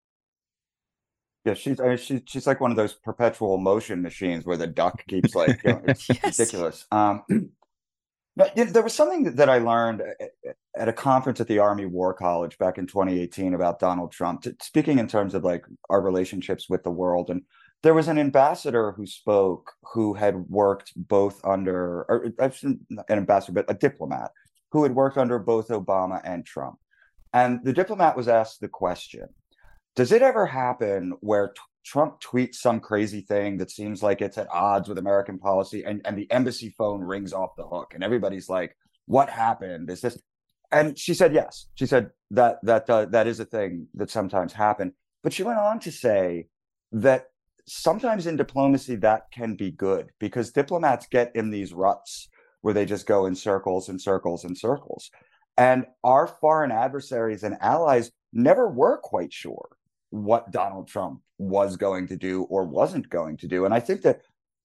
Yeah, 1.45 1.53
she's 1.53 1.79
I 1.79 1.89
mean, 1.89 1.97
she's 1.97 2.21
she's 2.25 2.47
like 2.47 2.59
one 2.59 2.71
of 2.71 2.77
those 2.77 2.93
perpetual 2.93 3.57
motion 3.57 4.01
machines 4.01 4.45
where 4.45 4.57
the 4.57 4.67
duck 4.67 5.03
keeps 5.07 5.35
like 5.35 5.61
you 5.63 5.73
know, 5.73 5.81
it's 5.87 6.09
yes. 6.09 6.39
ridiculous. 6.39 6.85
Um, 6.91 7.23
know, 8.37 8.49
there 8.65 8.83
was 8.83 8.93
something 8.93 9.35
that 9.35 9.49
I 9.49 9.59
learned 9.59 10.01
uh, 10.01 10.51
at 10.77 10.89
a 10.89 10.93
conference 10.93 11.39
at 11.39 11.47
the 11.47 11.59
Army 11.59 11.85
War 11.85 12.13
College 12.13 12.57
back 12.57 12.77
in 12.77 12.87
2018 12.87 13.53
about 13.53 13.79
Donald 13.79 14.11
Trump. 14.11 14.45
Speaking 14.61 14.99
in 14.99 15.07
terms 15.07 15.33
of 15.33 15.43
like 15.43 15.65
our 15.89 16.01
relationships 16.01 16.69
with 16.69 16.83
the 16.83 16.91
world 16.91 17.29
and 17.29 17.43
there 17.85 17.93
was 17.93 18.07
an 18.07 18.17
ambassador 18.17 18.93
who 18.93 19.05
spoke 19.05 19.71
who 19.93 20.15
had 20.15 20.49
worked 20.49 20.91
both 20.95 21.39
under, 21.45 22.01
or 22.09 22.33
uh, 22.39 22.49
an 22.59 22.95
ambassador, 23.07 23.53
but 23.53 23.69
a 23.69 23.77
diplomat 23.77 24.31
who 24.71 24.81
had 24.81 24.95
worked 24.95 25.19
under 25.19 25.37
both 25.37 25.67
Obama 25.67 26.19
and 26.23 26.45
Trump. 26.47 26.79
And 27.31 27.63
the 27.63 27.73
diplomat 27.73 28.17
was 28.17 28.27
asked 28.27 28.59
the 28.59 28.67
question 28.67 29.27
Does 29.95 30.11
it 30.11 30.23
ever 30.23 30.47
happen 30.47 31.13
where 31.19 31.53
Trump 31.85 32.19
tweets 32.19 32.55
some 32.55 32.79
crazy 32.79 33.21
thing 33.21 33.57
that 33.57 33.69
seems 33.69 34.01
like 34.01 34.19
it's 34.19 34.39
at 34.39 34.51
odds 34.51 34.89
with 34.89 34.97
American 34.97 35.37
policy 35.37 35.83
and, 35.83 36.01
and 36.03 36.17
the 36.17 36.29
embassy 36.31 36.73
phone 36.75 37.01
rings 37.01 37.31
off 37.31 37.55
the 37.55 37.67
hook 37.67 37.93
and 37.93 38.03
everybody's 38.03 38.49
like, 38.49 38.75
What 39.05 39.29
happened? 39.29 39.89
Is 39.89 40.01
this? 40.01 40.19
And 40.71 40.97
she 40.97 41.13
said, 41.13 41.33
Yes. 41.33 41.67
She 41.75 41.85
said 41.85 42.09
that 42.31 42.57
that 42.63 42.89
uh, 42.89 43.05
that 43.05 43.27
is 43.27 43.39
a 43.39 43.45
thing 43.45 43.87
that 43.93 44.09
sometimes 44.09 44.51
happen. 44.51 44.93
But 45.23 45.31
she 45.31 45.43
went 45.43 45.59
on 45.59 45.79
to 45.81 45.91
say 45.91 46.47
that 46.91 47.27
sometimes 47.67 48.25
in 48.25 48.35
diplomacy 48.35 48.95
that 48.97 49.31
can 49.31 49.55
be 49.55 49.69
good 49.69 50.09
because 50.19 50.51
diplomats 50.51 51.07
get 51.07 51.31
in 51.35 51.51
these 51.51 51.71
ruts 51.71 52.29
where 52.61 52.73
they 52.73 52.85
just 52.85 53.05
go 53.05 53.27
in 53.27 53.35
circles 53.35 53.89
and 53.89 54.01
circles 54.01 54.43
and 54.43 54.57
circles. 54.57 55.11
And 55.55 55.85
our 56.03 56.25
foreign 56.25 56.71
adversaries 56.71 57.43
and 57.43 57.57
allies 57.61 58.11
never 58.33 58.67
were 58.67 58.97
quite 58.97 59.31
sure 59.31 59.69
what 60.09 60.51
Donald 60.51 60.87
Trump 60.87 61.21
was 61.37 61.77
going 61.77 62.07
to 62.07 62.15
do 62.15 62.43
or 62.43 62.65
wasn't 62.65 63.09
going 63.09 63.37
to 63.37 63.47
do. 63.47 63.65
And 63.65 63.73
I 63.73 63.79
think 63.79 64.01
that 64.03 64.21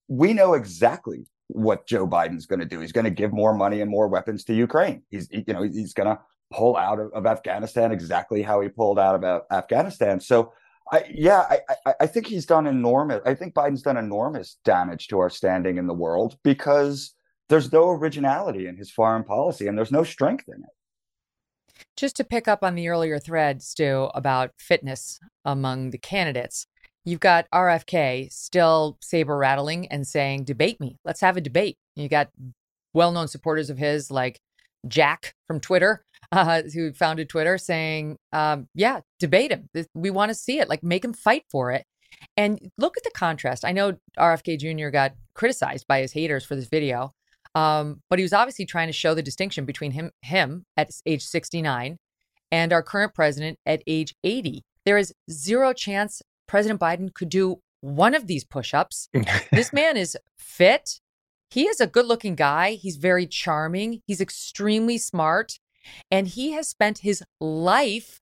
we 0.08 0.32
know 0.32 0.54
exactly 0.54 1.26
what 1.48 1.86
Joe 1.86 2.06
Biden's 2.06 2.46
going 2.46 2.60
to 2.60 2.66
do. 2.66 2.80
He's 2.80 2.92
going 2.92 3.04
to 3.04 3.10
give 3.10 3.32
more 3.32 3.54
money 3.54 3.80
and 3.80 3.90
more 3.90 4.08
weapons 4.08 4.44
to 4.44 4.54
Ukraine. 4.54 5.02
He's 5.10 5.28
you 5.30 5.52
know 5.52 5.62
he's 5.62 5.94
going 5.94 6.08
to 6.08 6.20
pull 6.52 6.76
out 6.76 6.98
of, 6.98 7.12
of 7.12 7.26
Afghanistan 7.26 7.92
exactly 7.92 8.42
how 8.42 8.60
he 8.60 8.68
pulled 8.68 8.98
out 8.98 9.16
of 9.16 9.24
uh, 9.24 9.40
Afghanistan. 9.52 10.20
So 10.20 10.52
I, 10.92 11.04
yeah, 11.12 11.46
I, 11.48 11.60
I, 11.86 11.94
I 12.00 12.06
think 12.06 12.26
he's 12.26 12.46
done 12.46 12.66
enormous. 12.66 13.20
I 13.24 13.34
think 13.34 13.54
Biden's 13.54 13.82
done 13.82 13.96
enormous 13.96 14.58
damage 14.64 15.08
to 15.08 15.18
our 15.20 15.30
standing 15.30 15.78
in 15.78 15.86
the 15.86 15.94
world 15.94 16.36
because 16.42 17.14
there's 17.48 17.72
no 17.72 17.90
originality 17.90 18.66
in 18.66 18.76
his 18.76 18.90
foreign 18.90 19.24
policy 19.24 19.66
and 19.66 19.78
there's 19.78 19.92
no 19.92 20.04
strength 20.04 20.48
in 20.48 20.62
it. 20.62 20.70
Just 21.96 22.16
to 22.16 22.24
pick 22.24 22.48
up 22.48 22.62
on 22.62 22.74
the 22.74 22.88
earlier 22.88 23.18
thread, 23.18 23.62
Stu, 23.62 24.10
about 24.14 24.52
fitness 24.58 25.20
among 25.44 25.90
the 25.90 25.98
candidates, 25.98 26.66
you've 27.04 27.20
got 27.20 27.46
RFK 27.52 28.32
still 28.32 28.98
saber 29.00 29.36
rattling 29.36 29.88
and 29.88 30.06
saying, 30.06 30.44
debate 30.44 30.80
me. 30.80 30.96
Let's 31.04 31.20
have 31.20 31.36
a 31.36 31.40
debate. 31.40 31.76
You 31.96 32.08
got 32.08 32.30
well 32.94 33.12
known 33.12 33.28
supporters 33.28 33.70
of 33.70 33.78
his 33.78 34.10
like 34.10 34.40
Jack 34.88 35.34
from 35.46 35.60
Twitter 35.60 36.04
uh, 36.32 36.62
who 36.74 36.92
founded 36.92 37.28
Twitter, 37.28 37.58
saying, 37.58 38.16
um, 38.32 38.68
"Yeah, 38.74 39.00
debate 39.18 39.50
him. 39.50 39.68
We 39.94 40.10
want 40.10 40.30
to 40.30 40.34
see 40.34 40.58
it. 40.58 40.68
Like, 40.68 40.82
make 40.82 41.04
him 41.04 41.12
fight 41.12 41.44
for 41.50 41.72
it." 41.72 41.84
And 42.36 42.70
look 42.78 42.96
at 42.96 43.04
the 43.04 43.10
contrast. 43.14 43.64
I 43.64 43.72
know 43.72 43.96
RFK 44.18 44.58
Jr. 44.58 44.90
got 44.90 45.12
criticized 45.34 45.86
by 45.88 46.00
his 46.00 46.12
haters 46.12 46.44
for 46.44 46.54
this 46.54 46.68
video, 46.68 47.12
um, 47.54 48.00
but 48.08 48.18
he 48.18 48.22
was 48.22 48.32
obviously 48.32 48.66
trying 48.66 48.88
to 48.88 48.92
show 48.92 49.14
the 49.14 49.22
distinction 49.22 49.64
between 49.64 49.92
him, 49.92 50.10
him 50.22 50.64
at 50.76 50.90
age 51.06 51.22
69, 51.22 51.96
and 52.52 52.72
our 52.72 52.82
current 52.82 53.14
president 53.14 53.58
at 53.66 53.82
age 53.86 54.14
80. 54.24 54.62
There 54.84 54.98
is 54.98 55.12
zero 55.30 55.72
chance 55.72 56.22
President 56.46 56.80
Biden 56.80 57.12
could 57.12 57.28
do 57.28 57.60
one 57.80 58.14
of 58.14 58.26
these 58.26 58.44
push-ups. 58.44 59.08
this 59.52 59.72
man 59.72 59.96
is 59.96 60.16
fit. 60.38 61.00
He 61.50 61.66
is 61.66 61.80
a 61.80 61.86
good-looking 61.86 62.34
guy. 62.34 62.72
He's 62.72 62.96
very 62.96 63.26
charming. 63.26 64.02
He's 64.06 64.20
extremely 64.20 64.98
smart. 64.98 65.58
And 66.10 66.28
he 66.28 66.52
has 66.52 66.68
spent 66.68 66.98
his 66.98 67.22
life, 67.40 68.20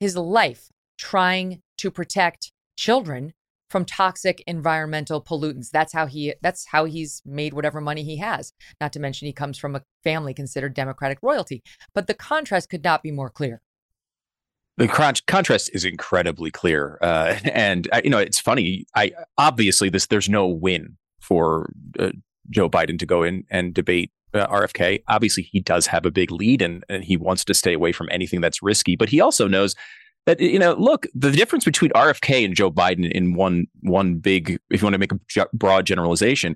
his 0.00 0.16
life 0.16 0.68
trying 0.98 1.62
to 1.78 1.90
protect 1.90 2.52
children 2.76 3.32
from 3.68 3.84
toxic 3.84 4.42
environmental 4.46 5.22
pollutants. 5.22 5.70
That's 5.70 5.92
how 5.92 6.06
he 6.06 6.34
that's 6.42 6.66
how 6.66 6.84
he's 6.84 7.22
made 7.24 7.54
whatever 7.54 7.80
money 7.80 8.02
he 8.02 8.16
has. 8.18 8.52
Not 8.80 8.92
to 8.94 9.00
mention 9.00 9.26
he 9.26 9.32
comes 9.32 9.58
from 9.58 9.76
a 9.76 9.82
family 10.04 10.34
considered 10.34 10.74
democratic 10.74 11.18
royalty. 11.22 11.62
But 11.94 12.06
the 12.06 12.14
contrast 12.14 12.70
could 12.70 12.84
not 12.84 13.02
be 13.02 13.10
more 13.10 13.30
clear. 13.30 13.62
The 14.76 14.86
contrast 15.26 15.70
is 15.72 15.84
incredibly 15.84 16.52
clear, 16.52 16.98
uh, 17.02 17.36
and 17.44 17.88
uh, 17.92 18.00
you 18.04 18.10
know 18.10 18.18
it's 18.18 18.38
funny. 18.38 18.86
I 18.94 19.12
obviously 19.36 19.88
this 19.88 20.06
there's 20.06 20.28
no 20.28 20.46
win 20.46 20.96
for 21.20 21.70
uh, 21.98 22.10
Joe 22.50 22.70
Biden 22.70 22.98
to 22.98 23.06
go 23.06 23.22
in 23.22 23.44
and 23.50 23.74
debate 23.74 24.12
uh, 24.34 24.46
RFK. 24.46 25.02
Obviously, 25.08 25.42
he 25.42 25.60
does 25.60 25.86
have 25.86 26.06
a 26.06 26.10
big 26.10 26.30
lead 26.30 26.62
and, 26.62 26.84
and 26.88 27.04
he 27.04 27.16
wants 27.16 27.44
to 27.46 27.54
stay 27.54 27.74
away 27.74 27.92
from 27.92 28.08
anything 28.10 28.40
that's 28.40 28.62
risky, 28.62 28.96
but 28.96 29.08
he 29.08 29.20
also 29.20 29.48
knows 29.48 29.74
that 30.28 30.40
you 30.40 30.58
know 30.58 30.74
look 30.74 31.06
the 31.14 31.30
difference 31.30 31.64
between 31.64 31.90
RFK 31.92 32.44
and 32.44 32.54
Joe 32.54 32.70
Biden 32.70 33.10
in 33.10 33.32
one 33.32 33.66
one 33.80 34.16
big 34.16 34.58
if 34.70 34.82
you 34.82 34.84
want 34.84 34.92
to 34.92 34.98
make 34.98 35.12
a 35.12 35.46
broad 35.54 35.86
generalization 35.86 36.54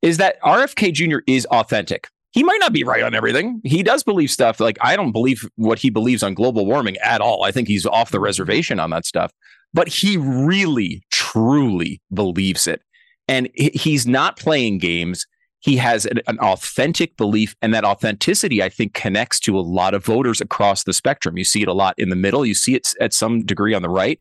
is 0.00 0.16
that 0.16 0.40
RFK 0.40 0.94
Jr. 0.94 1.18
is 1.26 1.44
authentic. 1.46 2.08
He 2.30 2.42
might 2.42 2.60
not 2.60 2.72
be 2.72 2.82
right 2.82 3.02
on 3.02 3.14
everything. 3.14 3.60
He 3.62 3.82
does 3.82 4.02
believe 4.02 4.30
stuff 4.30 4.58
like 4.58 4.78
I 4.80 4.96
don't 4.96 5.12
believe 5.12 5.46
what 5.56 5.78
he 5.78 5.90
believes 5.90 6.22
on 6.22 6.32
global 6.32 6.64
warming 6.64 6.96
at 7.04 7.20
all. 7.20 7.44
I 7.44 7.50
think 7.52 7.68
he's 7.68 7.84
off 7.84 8.10
the 8.10 8.20
reservation 8.20 8.80
on 8.80 8.88
that 8.90 9.04
stuff. 9.04 9.32
But 9.74 9.88
he 9.88 10.16
really 10.16 11.02
truly 11.12 12.00
believes 12.14 12.66
it. 12.66 12.80
And 13.28 13.50
he's 13.54 14.06
not 14.06 14.38
playing 14.38 14.78
games 14.78 15.26
he 15.60 15.76
has 15.76 16.06
an, 16.06 16.20
an, 16.26 16.38
authentic 16.40 17.16
belief 17.16 17.54
and 17.62 17.72
that 17.72 17.84
authenticity 17.84 18.62
i 18.62 18.68
think 18.68 18.94
connects 18.94 19.38
to 19.40 19.58
a 19.58 19.60
lot 19.60 19.94
of 19.94 20.04
voters 20.04 20.40
across 20.40 20.84
the 20.84 20.92
spectrum. 20.92 21.38
You 21.38 21.44
see 21.44 21.62
it 21.62 21.68
a 21.68 21.72
lot 21.72 21.94
in 21.98 22.08
the 22.08 22.16
middle. 22.16 22.44
You 22.44 22.54
see 22.54 22.74
it 22.74 22.94
at 23.00 23.12
some 23.12 23.44
degree 23.44 23.74
on 23.74 23.82
the 23.82 23.88
right. 23.88 24.20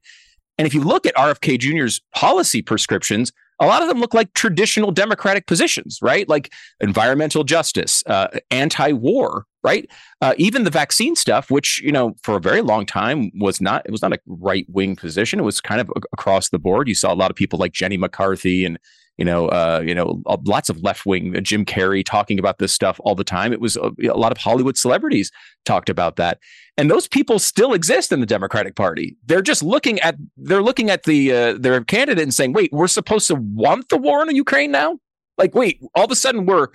And 0.57 0.67
if 0.67 0.73
you 0.73 0.81
look 0.81 1.05
at 1.05 1.15
rfk 1.15 1.57
jr's 1.59 2.01
policy 2.13 2.61
prescriptions 2.61 3.31
a 3.61 3.67
lot 3.67 3.81
of 3.81 3.89
them 3.89 3.99
look 3.99 4.13
like 4.13 4.33
traditional 4.33 4.91
democratic 4.91 5.47
positions 5.47 5.99
right? 6.01 6.27
Like 6.27 6.51
environmental 6.79 7.43
justice 7.43 8.03
uh, 8.05 8.27
anti-war 8.51 9.45
right? 9.61 9.89
Uh, 10.21 10.33
even 10.37 10.63
the 10.63 10.69
vaccine 10.69 11.15
stuff 11.15 11.49
which 11.51 11.81
you 11.81 11.91
know 11.91 12.15
for 12.23 12.37
a 12.37 12.41
very 12.41 12.61
long 12.61 12.85
time 12.85 13.31
was 13.39 13.59
not 13.61 13.85
it 13.85 13.91
was 13.91 14.01
not 14.01 14.13
a 14.13 14.19
right 14.27 14.65
wing 14.69 14.95
position. 14.95 15.39
It 15.39 15.43
was 15.43 15.61
kind 15.61 15.81
of 15.81 15.91
across 16.13 16.49
the 16.49 16.59
board. 16.59 16.87
You 16.87 16.95
saw 16.95 17.13
a 17.13 17.15
lot 17.15 17.31
of 17.31 17.35
people 17.35 17.59
like 17.59 17.73
jenny 17.73 17.97
mccarthy 17.97 18.65
and 18.65 18.77
you 19.20 19.26
know, 19.26 19.49
uh, 19.49 19.84
you 19.86 19.93
know, 19.93 20.24
lots 20.45 20.70
of 20.70 20.82
left 20.82 21.05
wing 21.05 21.36
uh, 21.36 21.41
Jim 21.41 21.65
Carrey 21.65 22.05
talking 22.05 22.39
about 22.39 22.57
this 22.57 22.74
stuff 22.74 23.01
all 23.03 23.15
the 23.15 23.26
time. 23.26 23.51
It 23.51 23.59
was 23.59 23.76
a, 23.76 23.91
a, 24.03 24.15
lot 24.15 24.32
of 24.32 24.38
Hollywood 24.38 24.78
celebrities 24.78 25.30
talked 25.65 25.89
about 25.89 26.15
that, 26.15 26.39
and 26.78 26.89
those 26.89 27.05
people 27.05 27.38
still 27.38 27.74
exist 27.74 28.13
in 28.13 28.22
the 28.22 28.26
Democratic 28.26 28.78
Party. 28.78 29.17
They're 29.26 29.41
just 29.41 29.61
looking 29.61 29.99
at 29.99 30.15
they're 30.38 30.63
looking 30.63 30.89
at 30.89 31.03
the 31.03 31.34
uh, 31.34 31.53
their 31.59 31.84
candidate 31.84 32.24
and 32.24 32.34
saying, 32.34 32.53
"Wait, 32.53 32.72
we're 32.72 32.88
supposed 32.88 33.28
to 33.28 33.36
want 33.36 33.89
the 33.89 33.97
war 33.97 34.22
in 34.22 34.34
Ukraine 34.34 34.72
now? 34.72 34.97
Like, 35.38 35.53
wait, 35.53 35.82
all 35.95 36.05
of 36.05 36.11
a 36.11 36.15
sudden 36.15 36.45
we're 36.45 36.67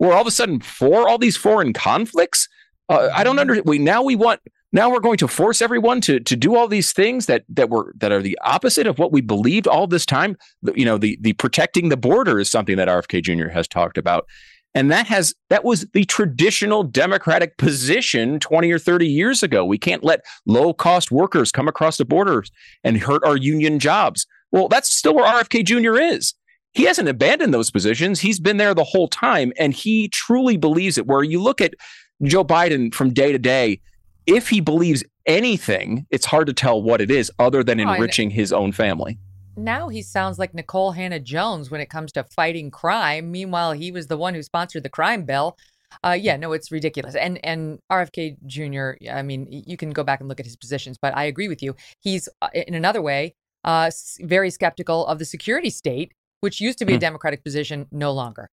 we're 0.00 0.12
all 0.12 0.22
of 0.22 0.26
a 0.26 0.32
sudden 0.32 0.58
for 0.58 1.08
all 1.08 1.18
these 1.18 1.36
foreign 1.36 1.72
conflicts? 1.72 2.48
Uh, 2.88 3.10
I 3.14 3.22
don't 3.22 3.38
understand. 3.38 3.68
We 3.68 3.78
now 3.78 4.02
we 4.02 4.16
want." 4.16 4.40
Now 4.72 4.90
we're 4.90 5.00
going 5.00 5.18
to 5.18 5.28
force 5.28 5.60
everyone 5.60 6.00
to 6.02 6.18
to 6.20 6.36
do 6.36 6.56
all 6.56 6.66
these 6.66 6.92
things 6.92 7.26
that 7.26 7.44
that 7.48 7.70
were 7.70 7.92
that 7.98 8.10
are 8.10 8.22
the 8.22 8.38
opposite 8.42 8.86
of 8.86 8.98
what 8.98 9.12
we 9.12 9.20
believed 9.20 9.66
all 9.66 9.86
this 9.86 10.06
time. 10.06 10.36
You 10.74 10.84
know 10.84 10.98
the 10.98 11.18
the 11.20 11.34
protecting 11.34 11.90
the 11.90 11.96
border 11.96 12.40
is 12.40 12.50
something 12.50 12.76
that 12.76 12.88
RFK 12.88 13.22
Jr 13.22 13.48
has 13.48 13.68
talked 13.68 13.98
about. 13.98 14.26
And 14.74 14.90
that 14.90 15.06
has 15.06 15.34
that 15.50 15.64
was 15.64 15.86
the 15.92 16.06
traditional 16.06 16.82
democratic 16.82 17.58
position 17.58 18.40
20 18.40 18.72
or 18.72 18.78
30 18.78 19.06
years 19.06 19.42
ago. 19.42 19.64
We 19.66 19.76
can't 19.76 20.02
let 20.02 20.24
low 20.46 20.72
cost 20.72 21.10
workers 21.10 21.52
come 21.52 21.68
across 21.68 21.98
the 21.98 22.06
borders 22.06 22.50
and 22.82 22.96
hurt 22.96 23.22
our 23.24 23.36
union 23.36 23.78
jobs. 23.78 24.26
Well 24.50 24.68
that's 24.68 24.92
still 24.92 25.14
where 25.14 25.26
RFK 25.26 25.64
Jr 25.64 25.98
is. 25.98 26.34
He 26.72 26.84
hasn't 26.84 27.08
abandoned 27.08 27.52
those 27.52 27.70
positions. 27.70 28.20
He's 28.20 28.40
been 28.40 28.56
there 28.56 28.72
the 28.72 28.82
whole 28.82 29.08
time 29.08 29.52
and 29.58 29.74
he 29.74 30.08
truly 30.08 30.56
believes 30.56 30.96
it. 30.96 31.06
Where 31.06 31.22
you 31.22 31.42
look 31.42 31.60
at 31.60 31.74
Joe 32.22 32.44
Biden 32.44 32.94
from 32.94 33.12
day 33.12 33.32
to 33.32 33.38
day, 33.38 33.80
if 34.26 34.48
he 34.48 34.60
believes 34.60 35.04
anything, 35.26 36.06
it's 36.10 36.26
hard 36.26 36.46
to 36.46 36.52
tell 36.52 36.82
what 36.82 37.00
it 37.00 37.10
is 37.10 37.30
other 37.38 37.62
than 37.62 37.80
Oh, 37.80 37.92
enriching 37.92 38.30
his 38.30 38.52
own 38.52 38.72
family. 38.72 39.18
Now 39.56 39.88
he 39.88 40.00
sounds 40.02 40.38
like 40.38 40.52
Nikole 40.52 40.94
Hannah 40.94 41.20
Jones 41.20 41.70
when 41.70 41.80
it 41.80 41.90
comes 41.90 42.12
to 42.12 42.24
fighting 42.24 42.70
crime. 42.70 43.30
Meanwhile, 43.30 43.72
he 43.72 43.92
was 43.92 44.06
the 44.06 44.16
one 44.16 44.34
who 44.34 44.42
sponsored 44.42 44.82
the 44.82 44.88
crime 44.88 45.24
bill. 45.24 45.56
Uh, 46.02 46.16
yeah, 46.18 46.38
no, 46.38 46.52
it's 46.52 46.72
ridiculous. 46.72 47.14
And 47.14 47.38
and 47.44 47.78
RFK 47.90 48.36
Jr. 48.46 48.92
I 49.12 49.20
mean, 49.22 49.46
you 49.50 49.76
can 49.76 49.90
go 49.90 50.02
back 50.02 50.20
and 50.20 50.28
look 50.28 50.40
at 50.40 50.46
his 50.46 50.56
positions, 50.56 50.96
but 51.00 51.14
I 51.14 51.24
agree 51.24 51.48
with 51.48 51.62
you. 51.62 51.76
He's 52.00 52.30
uh, 52.40 52.48
in 52.54 52.74
another 52.74 53.02
way 53.02 53.34
uh, 53.64 53.90
very 54.20 54.50
skeptical 54.50 55.06
of 55.06 55.18
the 55.18 55.24
security 55.26 55.68
state, 55.70 56.12
which 56.40 56.60
used 56.60 56.78
to 56.78 56.86
be 56.86 56.94
a 56.94 56.96
Hmm. 56.96 57.00
Democratic 57.00 57.44
position, 57.44 57.86
no 57.92 58.10
longer. 58.10 58.48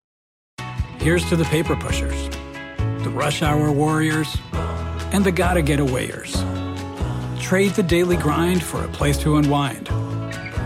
Here's 1.00 1.28
to 1.30 1.38
the 1.38 1.46
paper 1.46 1.78
pushers, 1.78 2.30
the 3.04 3.10
rush 3.10 3.42
hour 3.42 3.72
warriors, 3.72 4.36
and 5.12 5.24
the 5.24 5.32
gotta 5.32 5.62
get 5.62 5.80
awayers. 5.80 6.34
Trade 7.40 7.72
the 7.72 7.84
daily 7.84 8.18
grind 8.18 8.64
for 8.64 8.84
a 8.84 8.88
place 8.90 9.18
to 9.20 9.38
unwind, 9.38 9.88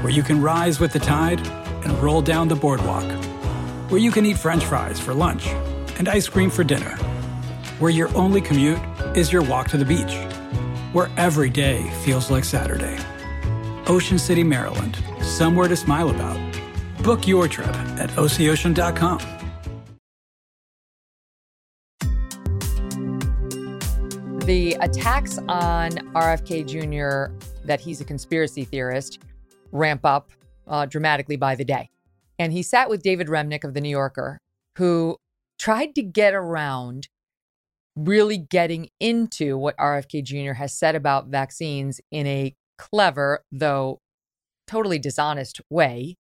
where 0.02 0.12
you 0.12 0.24
can 0.24 0.42
rise 0.42 0.80
with 0.80 0.94
the 0.94 1.00
tide 1.00 1.46
and 1.86 1.94
roll 2.02 2.22
down 2.22 2.48
the 2.48 2.56
boardwalk, 2.56 3.04
where 3.90 4.00
you 4.02 4.12
can 4.12 4.26
eat 4.26 4.38
french 4.38 4.66
fries 4.66 5.00
for 5.00 5.14
lunch 5.14 5.48
and 5.98 6.10
ice 6.10 6.28
cream 6.28 6.50
for 6.50 6.64
dinner, 6.64 6.96
where 7.80 7.92
your 7.92 8.16
only 8.16 8.42
commute 8.42 8.80
is 9.16 9.32
your 9.32 9.44
walk 9.44 9.68
to 9.70 9.78
the 9.78 9.86
beach, 9.86 10.16
where 10.94 11.10
every 11.18 11.50
day 11.50 11.90
feels 12.04 12.30
like 12.32 12.44
Saturday. 12.44 12.98
Ocean 13.88 14.18
City, 14.18 14.44
Maryland, 14.44 14.98
somewhere 15.22 15.68
to 15.68 15.76
smile 15.76 16.10
about. 16.10 16.40
Book 17.04 17.28
your 17.28 17.48
trip 17.48 17.76
at 18.00 18.10
OCOcean.com. 18.12 19.43
The 24.54 24.78
attacks 24.82 25.40
on 25.48 25.90
RFK 26.14 26.68
Jr. 26.68 27.36
that 27.66 27.80
he's 27.80 28.02
a 28.02 28.06
conspiracy 28.06 28.66
theorist 28.66 29.18
ramp 29.72 30.06
up 30.06 30.30
uh, 30.68 30.86
dramatically 30.86 31.38
by 31.38 31.56
the 31.56 31.66
day. 31.66 31.90
And 32.38 32.54
he 32.54 32.62
sat 32.62 32.88
with 32.88 33.02
David 33.02 33.30
Remnick 33.30 33.64
of 33.64 33.74
The 33.74 33.82
New 33.82 33.90
Yorker, 33.90 34.38
who 34.78 35.18
tried 35.58 35.96
to 35.96 36.04
get 36.04 36.36
around 36.36 37.08
really 37.96 38.38
getting 38.38 38.90
into 39.00 39.58
what 39.58 39.76
RFK 39.78 40.24
Jr. 40.24 40.54
has 40.54 40.78
said 40.78 40.94
about 40.94 41.30
vaccines 41.30 42.00
in 42.12 42.28
a 42.28 42.54
clever, 42.78 43.44
though 43.52 44.02
totally 44.68 45.00
dishonest 45.00 45.62
way, 45.72 46.16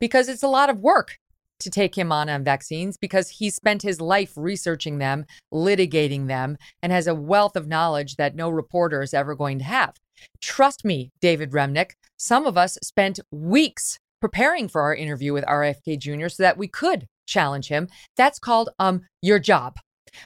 because 0.00 0.28
it's 0.28 0.42
a 0.42 0.48
lot 0.48 0.70
of 0.70 0.80
work 0.80 1.18
to 1.60 1.70
take 1.70 1.96
him 1.96 2.12
on 2.12 2.28
on 2.28 2.44
vaccines 2.44 2.96
because 2.96 3.28
he 3.30 3.50
spent 3.50 3.82
his 3.82 4.00
life 4.00 4.32
researching 4.36 4.98
them, 4.98 5.24
litigating 5.52 6.26
them, 6.28 6.56
and 6.82 6.92
has 6.92 7.06
a 7.06 7.14
wealth 7.14 7.56
of 7.56 7.68
knowledge 7.68 8.16
that 8.16 8.34
no 8.34 8.48
reporter 8.48 9.02
is 9.02 9.14
ever 9.14 9.34
going 9.34 9.58
to 9.58 9.64
have. 9.64 9.94
Trust 10.40 10.84
me, 10.84 11.12
David 11.20 11.52
Remnick, 11.52 11.92
some 12.16 12.46
of 12.46 12.56
us 12.56 12.78
spent 12.82 13.20
weeks 13.30 13.98
preparing 14.20 14.68
for 14.68 14.82
our 14.82 14.94
interview 14.94 15.32
with 15.32 15.44
RFK 15.44 15.98
Jr. 15.98 16.28
so 16.28 16.42
that 16.42 16.58
we 16.58 16.68
could 16.68 17.06
challenge 17.26 17.68
him. 17.68 17.88
That's 18.16 18.38
called 18.38 18.70
um 18.78 19.02
your 19.20 19.38
job. 19.38 19.76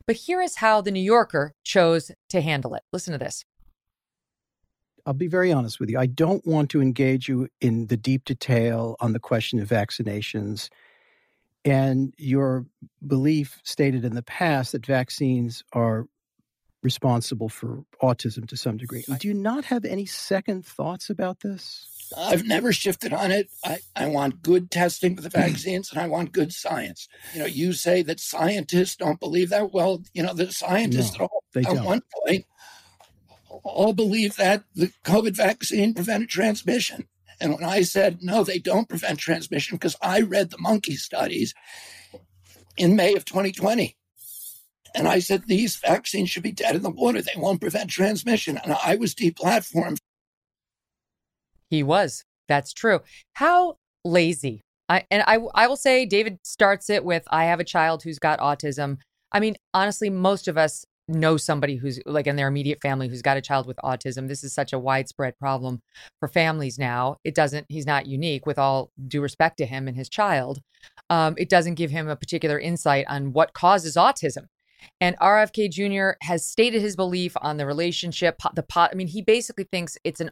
But 0.07 0.17
here 0.17 0.41
is 0.41 0.57
how 0.57 0.81
the 0.81 0.91
New 0.91 1.03
Yorker 1.03 1.55
chose 1.65 2.11
to 2.29 2.41
handle 2.41 2.75
it. 2.75 2.83
Listen 2.93 3.13
to 3.13 3.19
this. 3.19 3.45
I'll 5.07 5.15
be 5.15 5.27
very 5.27 5.51
honest 5.51 5.81
with 5.81 5.91
you. 5.91 5.99
I 5.99 6.07
don't 6.07 6.47
want 6.47 6.71
to 6.71 6.83
engage 6.83 7.29
you 7.29 7.49
in 7.61 7.87
the 7.87 7.97
deep 7.97 8.25
detail 8.25 8.97
on 9.01 9.13
the 9.13 9.19
question 9.19 9.59
of 9.59 9.69
vaccinations 9.69 10.69
and 11.65 12.15
your 12.17 12.67
belief 13.07 13.61
stated 13.65 14.05
in 14.05 14.15
the 14.15 14.23
past 14.23 14.73
that 14.73 14.87
vaccines 14.87 15.63
are 15.73 16.07
responsible 16.83 17.49
for 17.49 17.85
autism 18.03 18.49
to 18.49 18.57
some 18.57 18.77
degree. 18.77 19.05
Do 19.19 19.29
you 19.29 19.35
not 19.35 19.67
have 19.67 19.85
any 19.85 20.07
second 20.07 20.65
thoughts 20.65 21.11
about 21.11 21.41
this? 21.41 21.87
I've 22.17 22.47
never 22.47 22.73
shifted 22.73 23.13
on 23.13 23.31
it. 23.31 23.49
I, 23.65 23.79
I 23.95 24.07
want 24.09 24.43
good 24.43 24.71
testing 24.71 25.15
for 25.15 25.23
the 25.23 25.29
vaccines 25.29 25.93
and 25.93 26.01
I 26.01 26.07
want 26.09 26.33
good 26.33 26.53
science. 26.53 27.09
You 27.35 27.41
know, 27.41 27.47
you 27.47 27.73
say 27.73 28.03
that 28.03 28.19
scientists 28.19 28.97
don't 28.97 29.21
believe 29.21 29.51
that. 29.51 29.73
Well, 29.73 30.03
you 30.15 30.23
know, 30.23 30.35
the 30.35 30.51
scientists 30.51 31.19
No, 31.19 31.25
at, 31.27 31.31
all, 31.31 31.45
they 31.53 31.61
at 31.61 31.75
don't. 31.75 31.85
one 31.85 32.03
point 32.25 32.47
all 33.63 33.93
believe 33.93 34.37
that 34.37 34.65
the 34.75 34.93
COVID 35.05 35.37
vaccine 35.37 35.95
prevented 35.95 36.29
transmission. 36.29 37.07
And 37.41 37.55
when 37.55 37.65
I 37.65 37.83
said, 37.83 38.19
no, 38.23 38.45
they 38.45 38.59
don't 38.59 38.89
prevent 38.89 39.19
transmission, 39.19 39.77
because 39.77 39.97
I 40.03 40.21
read 40.21 40.51
the 40.51 40.59
monkey 40.59 40.97
studies 40.97 41.55
in 42.77 42.97
May 42.97 43.15
of 43.15 43.25
2020. 43.25 43.97
And 44.95 45.09
I 45.09 45.21
said, 45.21 45.45
these 45.47 45.77
vaccines 45.77 46.31
should 46.31 46.43
be 46.43 46.53
dead 46.53 46.77
in 46.77 46.83
the 46.83 46.91
water. 46.91 47.23
They 47.23 47.33
won't 47.37 47.61
prevent 47.61 47.91
transmission. 47.91 48.59
And 48.63 48.77
I 48.85 48.97
was 48.97 49.15
deplatformed 49.15 49.99
He 51.71 51.83
was. 51.83 52.25
That's 52.49 52.73
true. 52.73 53.01
How 53.35 53.77
lazy. 54.05 54.63
I 54.89 55.05
and 55.11 55.23
I 55.27 55.39
I 55.55 55.69
will 55.69 55.77
say 55.77 56.05
David 56.05 56.39
starts 56.45 56.91
it 56.91 57.05
with 57.05 57.25
I 57.31 57.45
have 57.45 57.61
a 57.61 57.65
child 57.65 58.03
who's 58.03 58.19
got 58.19 58.41
autism. 58.41 58.99
I 59.33 59.41
mean, 59.41 59.57
honestly, 59.73 60.11
most 60.11 60.49
of 60.49 60.59
us 60.59 60.85
know 61.11 61.37
somebody 61.37 61.77
who's 61.77 62.01
like 62.07 62.27
in 62.27 62.37
their 62.37 62.49
immediate 62.49 62.81
family 62.81 63.09
who's 63.09 63.23
got 63.23 63.37
a 63.37 63.43
child 63.43 63.67
with 63.67 63.77
autism. 63.85 64.29
This 64.29 64.45
is 64.45 64.53
such 64.53 64.73
a 64.73 64.79
widespread 64.79 65.39
problem 65.39 65.83
for 66.19 66.29
families 66.29 66.79
now. 66.79 67.17
It 67.25 67.35
doesn't 67.35 67.67
he's 67.69 67.87
not 67.87 68.07
unique 68.07 68.47
with 68.47 68.59
all 68.59 68.91
due 69.07 69.21
respect 69.21 69.59
to 69.59 69.67
him 69.67 69.89
and 69.89 69.97
his 69.97 70.09
child. 70.09 70.61
Um, 71.09 71.35
it 71.39 71.49
doesn't 71.49 71.75
give 71.75 71.91
him 71.91 72.09
a 72.09 72.17
particular 72.17 72.59
insight 72.59 73.07
on 73.09 73.33
what 73.33 73.53
causes 73.53 73.97
autism. 73.97 74.47
And 75.01 75.19
RFK 75.19 75.71
Jr. 75.71 76.17
has 76.27 76.47
stated 76.47 76.81
his 76.81 76.97
belief 76.97 77.37
on 77.43 77.59
the 77.59 77.67
relationship, 77.67 78.41
the 78.55 78.63
pot. 78.63 78.91
I 78.93 78.95
mean, 78.95 79.09
he 79.09 79.23
basically 79.23 79.65
thinks 79.65 79.99
it's 80.05 80.21
an 80.21 80.31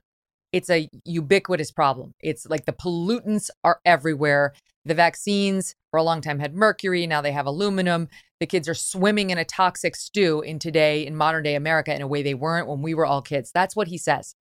it's 0.53 0.71
a 0.71 0.89
ubiquitous 1.05 1.71
problem. 1.71 2.15
It's 2.21 2.47
like 2.47 2.65
the 2.65 2.73
pollutants 2.73 3.51
are 3.65 3.81
everywhere. 3.85 4.55
The 4.85 4.95
vaccines 4.95 5.75
for 5.91 5.99
a 5.99 6.03
long 6.03 6.23
time 6.23 6.39
had 6.39 6.55
mercury, 6.55 7.07
now 7.07 7.21
they 7.21 7.33
have 7.33 7.47
aluminum. 7.47 8.09
The 8.41 8.47
kids 8.47 8.69
are 8.69 8.75
swimming 8.75 9.31
in 9.31 9.39
a 9.39 9.45
toxic 9.45 9.97
stew 9.97 10.41
in 10.41 10.59
today 10.59 11.07
in 11.07 11.17
modern 11.17 11.43
day 11.43 11.55
America 11.55 11.95
in 11.95 12.03
a 12.03 12.07
way 12.07 12.23
they 12.23 12.35
weren't 12.35 12.69
when 12.69 12.83
we 12.83 12.95
were 12.95 13.07
all 13.07 13.23
kids. 13.23 13.51
That's 13.53 13.75
what 13.75 13.89
he 13.89 13.99
says. 13.99 14.35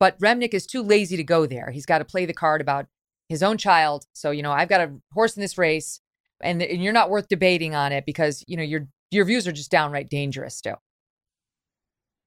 But 0.00 0.18
Remnick 0.18 0.54
is 0.54 0.66
too 0.66 0.82
lazy 0.82 1.16
to 1.16 1.24
go 1.24 1.46
there. 1.46 1.70
He's 1.70 1.86
got 1.86 1.98
to 1.98 2.04
play 2.04 2.26
the 2.26 2.32
card 2.32 2.60
about 2.60 2.86
his 3.28 3.42
own 3.42 3.56
child. 3.56 4.06
So, 4.12 4.30
you 4.30 4.42
know, 4.42 4.52
I've 4.52 4.68
got 4.68 4.80
a 4.80 4.92
horse 5.12 5.36
in 5.36 5.40
this 5.40 5.56
race 5.56 6.00
and, 6.42 6.62
and 6.62 6.82
you're 6.82 6.92
not 6.92 7.10
worth 7.10 7.28
debating 7.28 7.74
on 7.74 7.92
it 7.92 8.04
because, 8.06 8.44
you 8.46 8.56
know, 8.56 8.62
your 8.62 8.88
your 9.10 9.24
views 9.24 9.46
are 9.46 9.52
just 9.52 9.70
downright 9.70 10.10
dangerous 10.10 10.56
still. 10.56 10.80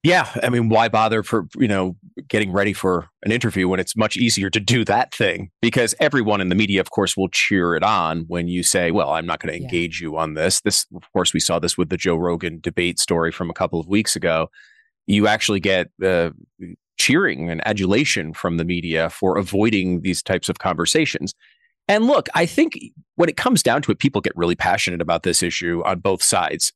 Yeah, 0.04 0.30
I 0.44 0.50
mean, 0.50 0.70
why 0.70 0.88
bother 0.90 1.24
for 1.24 1.48
you 1.58 1.68
know 1.68 1.96
getting 2.28 2.52
ready 2.52 2.72
for 2.72 3.10
an 3.24 3.32
interview 3.32 3.68
when 3.68 3.80
it's 3.80 3.96
much 3.98 4.16
easier 4.16 4.50
to 4.50 4.60
do 4.60 4.86
that 4.86 5.14
thing? 5.14 5.50
Because 5.62 5.96
everyone 6.00 6.40
in 6.40 6.50
the 6.50 6.56
media, 6.56 6.80
of 6.80 6.92
course, 6.92 7.18
will 7.18 7.30
cheer 7.30 7.76
it 7.76 7.84
on 7.84 8.26
when 8.28 8.48
you 8.48 8.64
say, 8.64 8.92
"Well, 8.92 9.10
I'm 9.10 9.26
not 9.26 9.40
going 9.40 9.54
to 9.54 9.60
Yeah. 9.60 9.66
engage 9.66 10.00
you 10.00 10.18
on 10.18 10.36
this." 10.36 10.62
This, 10.62 10.86
of 10.96 11.04
course, 11.14 11.34
we 11.34 11.40
saw 11.40 11.60
this 11.60 11.78
with 11.78 11.90
the 11.90 11.98
Joe 11.98 12.16
Rogan 12.16 12.60
debate 12.62 13.00
story 13.00 13.32
from 13.32 13.50
a 13.50 13.54
couple 13.54 13.80
of 13.80 13.88
weeks 13.88 14.16
ago. 14.16 14.50
You 15.08 15.28
actually 15.28 15.60
get 15.60 15.90
uh, 16.04 16.30
cheering 17.00 17.50
and 17.50 17.66
adulation 17.68 18.34
from 18.34 18.58
the 18.58 18.66
media 18.66 19.10
for 19.10 19.38
avoiding 19.38 20.02
these 20.02 20.22
types 20.22 20.48
of 20.48 20.60
conversations. 20.60 21.34
And 21.88 22.06
look, 22.06 22.28
I 22.36 22.46
think 22.46 22.78
when 23.16 23.30
it 23.30 23.38
comes 23.38 23.64
down 23.64 23.82
to 23.84 23.92
it, 23.92 24.00
people 24.00 24.22
get 24.22 24.34
really 24.36 24.56
passionate 24.56 25.02
about 25.02 25.24
this 25.24 25.42
issue 25.42 25.82
on 25.86 26.00
both 26.00 26.22
sides. 26.22 26.72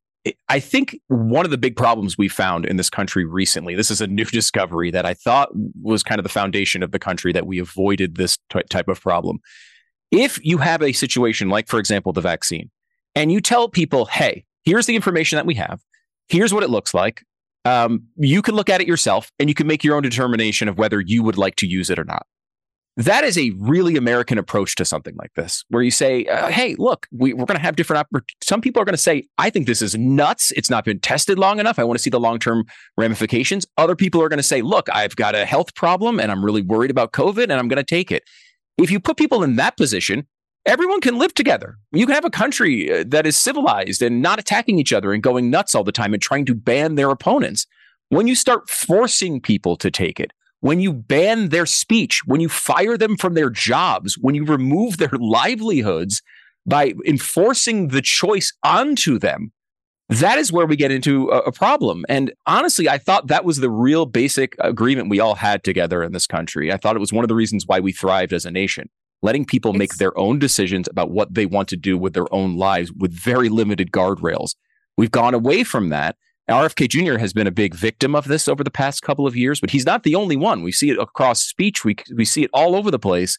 I- 0.49 0.59
think 0.59 0.99
one 1.07 1.45
of 1.45 1.51
the 1.51 1.57
big 1.57 1.75
problems 1.75 2.17
we 2.17 2.27
found 2.27 2.65
in 2.65 2.77
this 2.77 2.89
country 2.89 3.25
recently, 3.25 3.75
this 3.75 3.89
is 3.89 4.01
a 4.01 4.07
new 4.07 4.25
discovery 4.39 4.91
that 4.91 5.05
I 5.05 5.13
thought 5.13 5.49
was 5.81 6.03
kind 6.03 6.19
of 6.19 6.23
the 6.23 6.29
foundation 6.29 6.83
of 6.83 6.91
the 6.91 6.99
country 6.99 7.33
that 7.33 7.47
we 7.47 7.59
avoided 7.59 8.15
this 8.15 8.37
ty- 8.49 8.63
type 8.69 8.87
of 8.87 9.01
problem. 9.01 9.39
If 10.11 10.43
you 10.43 10.57
have 10.57 10.81
a 10.83 10.91
situation 10.91 11.49
like, 11.49 11.67
for 11.67 11.79
example, 11.79 12.13
the 12.13 12.21
vaccine, 12.21 12.69
and 13.15 13.31
you 13.31 13.41
tell 13.41 13.67
people, 13.69 14.05
hey, 14.05 14.45
here's 14.63 14.85
the 14.85 14.95
information 14.95 15.37
that 15.37 15.45
we 15.45 15.55
have, 15.55 15.81
here's 16.27 16.53
what 16.53 16.63
it 16.63 16.69
looks 16.69 16.93
like, 16.93 17.23
um, 17.65 18.03
you 18.15 18.41
can 18.41 18.55
look 18.55 18.69
at 18.69 18.81
it 18.81 18.87
yourself 18.87 19.31
and 19.39 19.49
you 19.49 19.55
can 19.55 19.67
make 19.67 19.83
your 19.83 19.95
own 19.95 20.03
determination 20.03 20.67
of 20.67 20.77
whether 20.77 20.99
you 20.99 21.23
would 21.23 21.37
like 21.37 21.55
to 21.57 21.67
use 21.67 21.89
it 21.89 21.99
or 21.99 22.03
not. 22.03 22.25
That 22.97 23.23
is 23.23 23.37
a 23.37 23.51
really 23.57 23.95
American 23.95 24.37
approach 24.37 24.75
to 24.75 24.83
something 24.83 25.15
like 25.15 25.33
this, 25.35 25.63
where 25.69 25.81
you 25.81 25.91
say, 25.91 26.25
uh, 26.25 26.49
"Hey, 26.49 26.75
look, 26.77 27.07
we, 27.11 27.33
we're 27.33 27.45
going 27.45 27.57
to 27.57 27.63
have 27.63 27.77
different." 27.77 28.05
Oppor- 28.05 28.27
Some 28.43 28.59
people 28.59 28.81
are 28.81 28.85
going 28.85 28.93
to 28.93 29.01
say, 29.01 29.23
"I 29.37 29.49
think 29.49 29.65
this 29.65 29.81
is 29.81 29.97
nuts. 29.97 30.51
It's 30.51 30.69
not 30.69 30.83
been 30.83 30.99
tested 30.99 31.39
long 31.39 31.59
enough. 31.59 31.79
I 31.79 31.85
want 31.85 31.97
to 31.97 32.03
see 32.03 32.09
the 32.09 32.19
long-term 32.19 32.65
ramifications." 32.97 33.65
Other 33.77 33.95
people 33.95 34.21
are 34.21 34.27
going 34.27 34.37
to 34.37 34.43
say, 34.43 34.61
"Look, 34.61 34.89
I've 34.91 35.15
got 35.15 35.35
a 35.35 35.45
health 35.45 35.73
problem 35.73 36.19
and 36.19 36.31
I'm 36.31 36.43
really 36.43 36.61
worried 36.61 36.91
about 36.91 37.13
COVID, 37.13 37.43
and 37.43 37.53
I'm 37.53 37.69
going 37.69 37.77
to 37.77 37.83
take 37.83 38.11
it." 38.11 38.23
If 38.77 38.91
you 38.91 38.99
put 38.99 39.15
people 39.15 39.41
in 39.41 39.55
that 39.55 39.77
position, 39.77 40.27
everyone 40.65 41.01
can 41.01 41.17
live 41.17 41.33
together. 41.33 41.77
You 41.91 42.05
can 42.05 42.15
have 42.15 42.25
a 42.25 42.29
country 42.29 42.91
uh, 42.91 43.03
that 43.07 43.25
is 43.25 43.37
civilized 43.37 44.01
and 44.01 44.21
not 44.21 44.39
attacking 44.39 44.79
each 44.79 44.91
other 44.93 45.13
and 45.13 45.23
going 45.23 45.49
nuts 45.49 45.75
all 45.75 45.83
the 45.83 45.91
time 45.91 46.13
and 46.13 46.21
trying 46.21 46.45
to 46.45 46.55
ban 46.55 46.95
their 46.95 47.09
opponents. 47.09 47.65
When 48.09 48.27
you 48.27 48.35
start 48.35 48.69
forcing 48.69 49.39
people 49.39 49.77
to 49.77 49.89
take 49.89 50.19
it, 50.19 50.31
when 50.61 50.79
you 50.79 50.93
ban 50.93 51.49
their 51.49 51.65
speech, 51.65 52.21
when 52.25 52.39
you 52.39 52.47
fire 52.49 52.97
them 52.97 53.17
from 53.17 53.33
their 53.33 53.49
jobs, 53.49 54.17
when 54.17 54.35
you 54.35 54.45
remove 54.45 54.97
their 54.97 55.11
livelihoods 55.19 56.21
by 56.65 56.93
enforcing 57.05 57.89
the 57.89 58.01
choice 58.01 58.53
onto 58.63 59.19
them, 59.19 59.51
that 60.09 60.37
is 60.37 60.51
where 60.51 60.65
we 60.65 60.75
get 60.75 60.91
into 60.91 61.29
a, 61.29 61.51
problem. 61.53 62.05
And 62.09 62.33
honestly, 62.45 62.89
I 62.89 62.97
thought 62.97 63.27
that 63.27 63.45
was 63.45 63.57
the 63.57 63.69
real 63.69 64.05
basic 64.05 64.55
agreement 64.59 65.09
we 65.09 65.21
all 65.21 65.35
had 65.35 65.63
together 65.63 66.03
in 66.03 66.11
this 66.11 66.27
country. 66.27 66.71
I 66.71 66.75
thought 66.75 66.97
it 66.97 66.99
was 66.99 67.13
one 67.13 67.23
of 67.23 67.29
the 67.29 67.35
reasons 67.35 67.65
why 67.65 67.79
we 67.79 67.93
thrived 67.93 68.33
as 68.33 68.45
a 68.45 68.51
nation, 68.51 68.89
letting 69.21 69.45
people 69.45 69.71
it's, 69.71 69.79
make 69.79 69.95
their 69.95 70.17
own 70.19 70.37
decisions 70.37 70.89
about 70.89 71.11
what 71.11 71.33
they 71.33 71.45
want 71.45 71.69
to 71.69 71.77
do 71.77 71.97
with 71.97 72.13
their 72.13 72.31
own 72.33 72.57
lives 72.57 72.91
with 72.91 73.13
very 73.13 73.47
limited 73.47 73.91
guardrails. 73.91 74.55
We've 74.97 75.11
gone 75.11 75.33
away 75.33 75.63
from 75.63 75.89
that. 75.89 76.17
RFK 76.49 76.89
Jr. 76.89 77.17
has 77.17 77.33
been 77.33 77.47
a 77.47 77.51
big 77.51 77.75
victim 77.75 78.15
of 78.15 78.27
this 78.27 78.47
over 78.47 78.63
the 78.63 78.71
past 78.71 79.03
couple 79.03 79.27
of 79.27 79.35
years, 79.35 79.59
but 79.59 79.69
he's 79.69 79.85
not 79.85 80.03
the 80.03 80.15
only 80.15 80.35
one. 80.35 80.63
We 80.63 80.71
see 80.71 80.89
it 80.89 80.99
across 80.99 81.41
speech. 81.41 81.85
We, 81.85 81.95
we 82.15 82.25
see 82.25 82.43
it 82.43 82.49
all 82.53 82.75
over 82.75 82.91
the 82.91 82.99
place. 82.99 83.37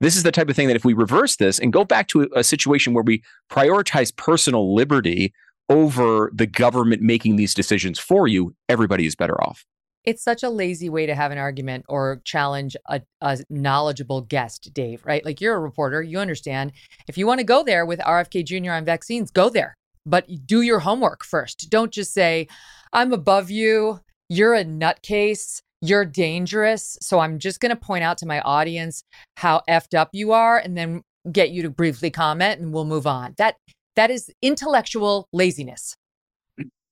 This 0.00 0.16
is 0.16 0.22
the 0.22 0.32
type 0.32 0.48
of 0.48 0.56
thing 0.56 0.68
that 0.68 0.76
if 0.76 0.84
we 0.84 0.94
reverse 0.94 1.36
this 1.36 1.58
and 1.58 1.72
go 1.72 1.84
back 1.84 2.08
to 2.08 2.22
a, 2.22 2.40
a 2.40 2.44
situation 2.44 2.92
where 2.92 3.04
we 3.04 3.22
prioritize 3.50 4.14
personal 4.14 4.74
liberty 4.74 5.32
over 5.68 6.30
the 6.34 6.46
government 6.46 7.02
making 7.02 7.36
these 7.36 7.54
decisions 7.54 7.98
for 7.98 8.28
you, 8.28 8.54
everybody 8.68 9.06
is 9.06 9.14
better 9.14 9.40
off. 9.42 9.64
It's 10.04 10.22
such 10.22 10.42
a 10.42 10.50
lazy 10.50 10.88
way 10.88 11.06
to 11.06 11.14
have 11.14 11.30
an 11.30 11.38
argument 11.38 11.84
or 11.88 12.20
challenge 12.24 12.76
a, 12.88 13.02
a, 13.20 13.38
knowledgeable 13.48 14.20
guest, 14.20 14.74
Dave, 14.74 15.06
right? 15.06 15.24
Like 15.24 15.40
you're 15.40 15.54
a 15.54 15.60
reporter, 15.60 16.02
you 16.02 16.18
understand. 16.18 16.72
If 17.06 17.16
you 17.16 17.26
want 17.26 17.38
to 17.38 17.44
go 17.44 17.62
there 17.62 17.86
with 17.86 18.00
RFK 18.00 18.44
Jr. 18.44 18.72
on 18.72 18.84
vaccines, 18.84 19.30
go 19.30 19.48
there, 19.48 19.76
but 20.06 20.26
do 20.46 20.62
your 20.62 20.80
homework 20.80 21.24
first. 21.24 21.70
Don't 21.70 21.92
just 21.92 22.12
say, 22.12 22.48
I'm 22.92 23.12
above 23.12 23.50
you, 23.50 24.00
you're 24.28 24.54
a 24.54 24.64
nutcase, 24.64 25.62
you're 25.80 26.04
dangerous. 26.04 26.96
So 27.00 27.20
I'm 27.20 27.38
just 27.38 27.60
going 27.60 27.70
to 27.70 27.76
point 27.76 28.04
out 28.04 28.18
to 28.18 28.26
my 28.26 28.40
audience 28.40 29.04
how 29.36 29.62
effed 29.68 29.96
up 29.96 30.10
you 30.12 30.32
are 30.32 30.58
and 30.58 30.76
then 30.76 31.02
get 31.30 31.50
you 31.50 31.62
to 31.62 31.70
briefly 31.70 32.10
comment 32.10 32.60
and 32.60 32.72
we'll 32.72 32.84
move 32.84 33.06
on. 33.06 33.34
That 33.38 33.56
that 33.96 34.10
is 34.10 34.30
intellectual 34.40 35.28
laziness. 35.32 35.96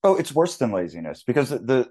Oh, 0.02 0.16
it's 0.16 0.34
worse 0.34 0.56
than 0.56 0.72
laziness 0.72 1.22
because 1.22 1.50
the 1.50 1.90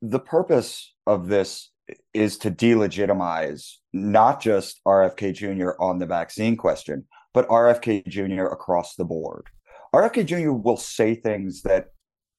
the 0.00 0.20
purpose 0.20 0.94
of 1.06 1.28
this 1.28 1.70
is 2.14 2.38
to 2.38 2.50
delegitimize 2.50 3.74
not 3.92 4.40
just 4.40 4.80
RFK 4.86 5.34
Jr. 5.34 5.70
on 5.80 5.98
the 5.98 6.06
vaccine 6.06 6.56
question, 6.56 7.04
but 7.34 7.48
RFK 7.48 8.06
Jr. 8.06 8.46
across 8.46 8.94
the 8.94 9.04
board. 9.04 9.46
RFK 9.94 10.26
Jr. 10.26 10.52
will 10.52 10.76
say 10.76 11.14
things 11.14 11.62
that 11.62 11.88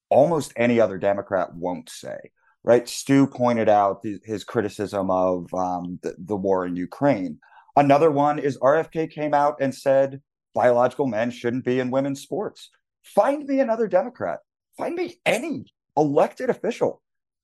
almost 0.08 0.52
any 0.56 0.80
other 0.80 0.98
Democrat 0.98 1.54
won't 1.54 1.88
say. 1.88 2.18
Right? 2.64 2.88
Stu 2.88 3.26
pointed 3.26 3.68
out 3.68 4.04
his 4.24 4.44
criticism 4.44 5.10
of 5.10 5.52
um, 5.52 5.98
the, 6.02 6.14
the 6.16 6.36
war 6.36 6.64
in 6.64 6.76
Ukraine. 6.76 7.40
Another 7.74 8.10
one 8.10 8.38
is 8.38 8.58
RFK 8.58 9.10
came 9.10 9.34
out 9.34 9.56
and 9.60 9.74
said 9.74 10.20
biological 10.54 11.06
men 11.06 11.30
shouldn't 11.30 11.64
be 11.64 11.80
in 11.80 11.90
women's 11.90 12.22
sports. 12.22 12.70
Find 13.02 13.46
me 13.46 13.58
another 13.58 13.88
Democrat. 13.88 14.40
Find 14.78 14.94
me 14.94 15.20
any 15.26 15.64
elected 15.96 16.50
official 16.50 17.02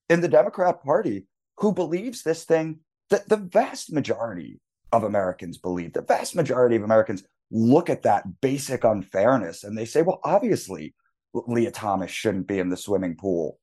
in 0.08 0.20
the 0.20 0.28
Democrat 0.28 0.82
Party 0.82 1.26
who 1.56 1.72
believes 1.72 2.22
this 2.22 2.44
thing 2.44 2.80
that 3.10 3.28
the 3.28 3.36
vast 3.36 3.92
majority 3.92 4.60
of 4.92 5.02
Americans 5.02 5.58
believe. 5.58 5.92
The 5.92 6.02
vast 6.02 6.36
majority 6.36 6.76
of 6.76 6.82
Americans 6.82 7.24
look 7.50 7.88
at 7.90 8.02
that 8.02 8.40
basic 8.40 8.84
unfairness 8.84 9.64
and 9.64 9.76
they 9.76 9.84
say, 9.84 10.02
well, 10.02 10.20
obviously, 10.24 10.94
Lia 11.34 11.70
Thomas 11.70 12.10
shouldn't 12.10 12.46
be 12.46 12.58
in 12.58 12.68
the 12.68 12.76
swimming 12.76 13.16
pool 13.16 13.58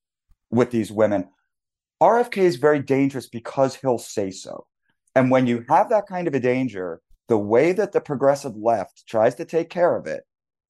with 0.50 0.72
these 0.72 0.92
women. 0.92 1.28
RFK 2.02 2.38
is 2.38 2.56
very 2.58 2.80
dangerous 2.80 3.28
because 3.28 3.76
he'll 3.76 3.98
say 3.98 4.32
so. 4.32 4.66
And 5.16 5.32
when 5.32 5.48
you 5.48 5.66
have 5.70 5.90
that 5.90 6.08
kind 6.08 6.28
of 6.28 6.34
a 6.34 6.40
danger, 6.40 7.02
the 7.28 7.38
way 7.38 7.72
that 7.72 7.92
the 7.92 8.02
progressive 8.02 8.56
left 8.56 9.08
tries 9.08 9.36
to 9.36 9.46
take 9.46 9.70
care 9.70 9.96
of 9.96 10.08
it 10.08 10.24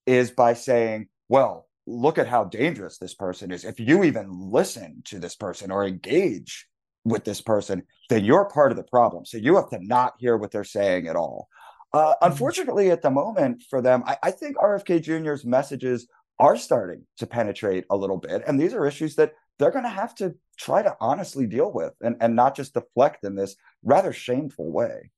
is 0.05 0.32
by 0.32 0.53
saying, 0.53 1.07
well, 1.28 1.68
look 1.88 2.18
at 2.18 2.28
how 2.28 2.45
dangerous 2.45 2.97
this 2.97 3.13
person 3.13 3.51
is. 3.51 3.66
If 3.66 3.80
you 3.80 4.03
even 4.03 4.28
listen 4.30 5.01
to 5.05 5.20
this 5.20 5.36
person 5.36 5.72
or 5.72 5.86
engage 5.86 6.68
with 7.03 7.24
this 7.24 7.41
person, 7.41 7.84
then 8.09 8.24
you're 8.24 8.49
part 8.49 8.72
of 8.72 8.78
the 8.78 8.84
problem. 8.84 9.26
So 9.26 9.38
you 9.38 9.55
have 9.55 9.70
to 9.70 9.80
not 9.82 10.13
hear 10.18 10.38
what 10.38 10.51
they're 10.51 10.63
saying 10.63 11.07
at 11.07 11.16
all. 11.16 11.47
Uh, 11.95 12.13
mm-hmm. 12.13 12.31
unfortunately, 12.31 12.91
at 12.91 13.01
the 13.01 13.09
moment 13.09 13.63
for 13.69 13.81
them, 13.81 14.03
I, 14.05 14.17
I 14.23 14.31
think 14.31 14.57
RFK 14.57 15.01
Jr.'s 15.01 15.45
messages 15.45 16.07
are 16.39 16.57
starting 16.57 17.05
to 17.17 17.25
penetrate 17.25 17.85
a 17.89 17.95
little 17.95 18.17
bit. 18.17 18.43
And 18.45 18.59
these 18.59 18.73
are 18.73 18.85
issues 18.85 19.15
that 19.15 19.33
they're 19.57 19.71
going 19.71 19.85
to 19.85 19.89
have 19.89 20.13
to 20.15 20.35
try 20.57 20.81
to 20.81 20.95
honestly 20.99 21.47
deal 21.47 21.71
with 21.71 21.93
and, 22.01 22.17
and 22.19 22.35
not 22.35 22.55
just 22.55 22.73
deflect 22.73 23.23
in 23.23 23.35
this 23.35 23.55
rather 23.83 24.11
shameful 24.11 24.71
way 24.71 25.11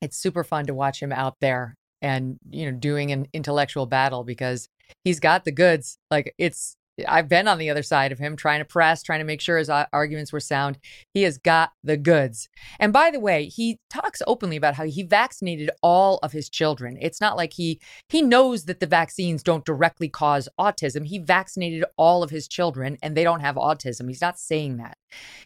it's 0.00 0.16
super 0.16 0.44
fun 0.44 0.66
to 0.66 0.74
watch 0.74 1.02
him 1.02 1.12
out 1.12 1.36
there 1.40 1.76
and 2.00 2.38
you 2.50 2.70
know 2.70 2.76
doing 2.76 3.10
an 3.10 3.26
intellectual 3.32 3.86
battle 3.86 4.24
because 4.24 4.68
he's 5.04 5.20
got 5.20 5.44
the 5.44 5.52
goods 5.52 5.98
like 6.10 6.34
it's 6.38 6.76
I've 7.06 7.28
been 7.28 7.46
on 7.48 7.58
the 7.58 7.70
other 7.70 7.82
side 7.82 8.12
of 8.12 8.18
him 8.18 8.36
trying 8.36 8.60
to 8.60 8.64
press, 8.64 9.02
trying 9.02 9.20
to 9.20 9.24
make 9.24 9.40
sure 9.40 9.58
his 9.58 9.70
uh, 9.70 9.86
arguments 9.92 10.32
were 10.32 10.40
sound. 10.40 10.78
He 11.14 11.22
has 11.22 11.38
got 11.38 11.70
the 11.84 11.96
goods. 11.96 12.48
And 12.80 12.92
by 12.92 13.10
the 13.10 13.20
way, 13.20 13.46
he 13.46 13.78
talks 13.90 14.22
openly 14.26 14.56
about 14.56 14.74
how 14.74 14.84
he 14.84 15.02
vaccinated 15.02 15.70
all 15.82 16.18
of 16.22 16.32
his 16.32 16.48
children. 16.48 16.98
It's 17.00 17.20
not 17.20 17.36
like 17.36 17.52
he 17.54 17.80
he 18.08 18.22
knows 18.22 18.64
that 18.64 18.80
the 18.80 18.86
vaccines 18.86 19.42
don't 19.42 19.64
directly 19.64 20.08
cause 20.08 20.48
autism. 20.58 21.06
He 21.06 21.18
vaccinated 21.18 21.84
all 21.96 22.22
of 22.22 22.30
his 22.30 22.48
children 22.48 22.96
and 23.02 23.16
they 23.16 23.24
don't 23.24 23.40
have 23.40 23.56
autism. 23.56 24.08
He's 24.08 24.20
not 24.20 24.38
saying 24.38 24.78
that. 24.78 24.96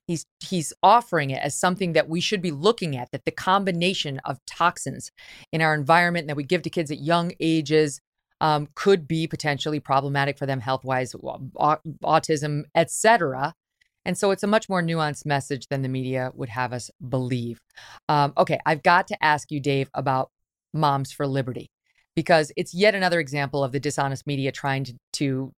He's 0.07 0.27
he's 0.41 0.73
offering 0.83 1.31
it 1.31 1.43
as 1.43 1.55
something 1.55 1.93
that 1.93 2.09
we 2.09 2.21
should 2.21 2.43
be 2.43 2.51
looking 2.51 2.97
at 2.97 3.11
that 3.13 3.25
the 3.25 3.31
combination 3.31 4.21
of 4.25 4.39
toxins 4.47 5.11
in 5.53 5.61
our 5.61 5.75
environment 5.75 6.27
that 6.29 6.37
we 6.37 6.45
give 6.45 6.63
to 6.63 6.71
kids 6.71 6.91
at 6.91 6.99
young 6.99 7.33
ages 7.41 8.01
um, 8.43 8.69
could 8.75 9.07
be 9.07 9.27
potentially 9.27 9.79
problematic 9.81 10.37
for 10.37 10.47
them 10.47 10.61
health 10.61 10.85
wise, 10.85 11.13
autism, 11.15 12.65
etc. 12.75 13.55
And 14.05 14.19
so 14.19 14.33
it's 14.33 14.43
a 14.43 14.49
much 14.49 14.69
more 14.69 14.83
nuanced 14.83 15.25
message 15.25 15.69
than 15.69 15.83
the 15.83 15.89
media 15.89 16.33
would 16.35 16.49
have 16.49 16.73
us 16.73 16.91
believe. 17.09 17.61
Um, 18.09 18.33
okay, 18.37 18.59
I've 18.67 18.83
got 18.83 19.07
to 19.09 19.25
ask 19.25 19.53
you, 19.53 19.61
Dave, 19.61 19.89
about 19.95 20.31
Moms 20.75 21.13
for 21.13 21.27
Liberty, 21.27 21.71
because 22.17 22.51
it's 22.57 22.75
yet 22.75 22.97
another 22.97 23.21
example 23.21 23.63
of 23.63 23.71
the 23.71 23.81
dishonest 23.81 24.27
media 24.27 24.51
trying 24.51 24.85
to, 24.85 24.95
to 25.15 25.53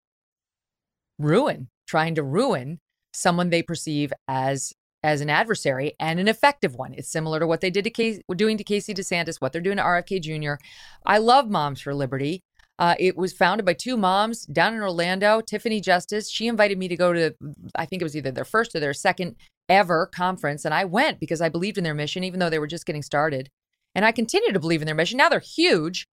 ruin, 1.17 1.69
trying 1.87 2.15
to 2.15 2.23
ruin 2.23 2.79
someone 3.13 3.49
they 3.49 3.63
perceive 3.63 4.11
as 4.27 4.73
as 5.05 5.19
an 5.19 5.29
adversary 5.29 5.93
and 5.99 6.17
an 6.17 6.29
effective 6.29 6.75
one. 6.75 6.93
It's 6.93 7.11
similar 7.11 7.41
to 7.41 7.45
what 7.45 7.59
they 7.59 7.69
did 7.69 7.83
to 7.83 7.89
Casey, 7.89 8.21
doing 8.37 8.57
to 8.57 8.63
Casey 8.63 8.93
DeSantis, 8.93 9.41
what 9.41 9.51
they're 9.51 9.61
doing 9.61 9.75
to 9.75 9.83
RFK 9.83 10.21
Jr. 10.21 10.63
I 11.05 11.17
love 11.17 11.49
Moms 11.49 11.81
for 11.81 11.93
Liberty. 11.93 12.41
Uh, 12.79 12.95
it 12.99 13.15
was 13.15 13.33
founded 13.33 13.65
by 13.65 13.73
two 13.73 13.95
moms 13.95 14.45
down 14.45 14.73
in 14.73 14.81
Orlando, 14.81 15.41
Tiffany 15.41 15.79
Justice. 15.79 16.29
She 16.29 16.47
invited 16.47 16.77
me 16.77 16.87
to 16.87 16.95
go 16.95 17.13
to, 17.13 17.33
I 17.75 17.85
think 17.85 18.01
it 18.01 18.05
was 18.05 18.17
either 18.17 18.31
their 18.31 18.45
first 18.45 18.75
or 18.75 18.79
their 18.79 18.93
second 18.93 19.35
ever 19.69 20.07
conference. 20.07 20.65
And 20.65 20.73
I 20.73 20.85
went 20.85 21.19
because 21.19 21.41
I 21.41 21.49
believed 21.49 21.77
in 21.77 21.83
their 21.83 21.93
mission, 21.93 22.23
even 22.23 22.39
though 22.39 22.49
they 22.49 22.59
were 22.59 22.67
just 22.67 22.85
getting 22.85 23.03
started. 23.03 23.49
And 23.95 24.03
I 24.05 24.11
continue 24.11 24.51
to 24.51 24.59
believe 24.59 24.81
in 24.81 24.87
their 24.87 24.95
mission. 24.95 25.17
Now 25.17 25.29
they're 25.29 25.39
huge. 25.39 26.07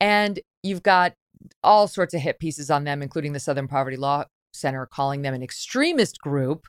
And 0.00 0.40
you've 0.62 0.82
got 0.82 1.14
all 1.62 1.86
sorts 1.86 2.14
of 2.14 2.20
hit 2.20 2.40
pieces 2.40 2.70
on 2.70 2.84
them, 2.84 3.02
including 3.02 3.32
the 3.32 3.40
Southern 3.40 3.68
Poverty 3.68 3.96
Law 3.96 4.24
Center 4.52 4.86
calling 4.86 5.22
them 5.22 5.34
an 5.34 5.42
extremist 5.42 6.18
group. 6.20 6.66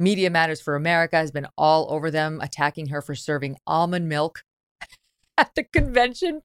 Media 0.00 0.30
Matters 0.30 0.60
for 0.60 0.74
America 0.74 1.16
has 1.16 1.30
been 1.30 1.46
all 1.56 1.86
over 1.90 2.10
them, 2.10 2.40
attacking 2.42 2.88
her 2.88 3.00
for 3.00 3.14
serving 3.14 3.56
almond 3.66 4.08
milk 4.08 4.42
at 5.38 5.54
the 5.54 5.62
convention 5.62 6.42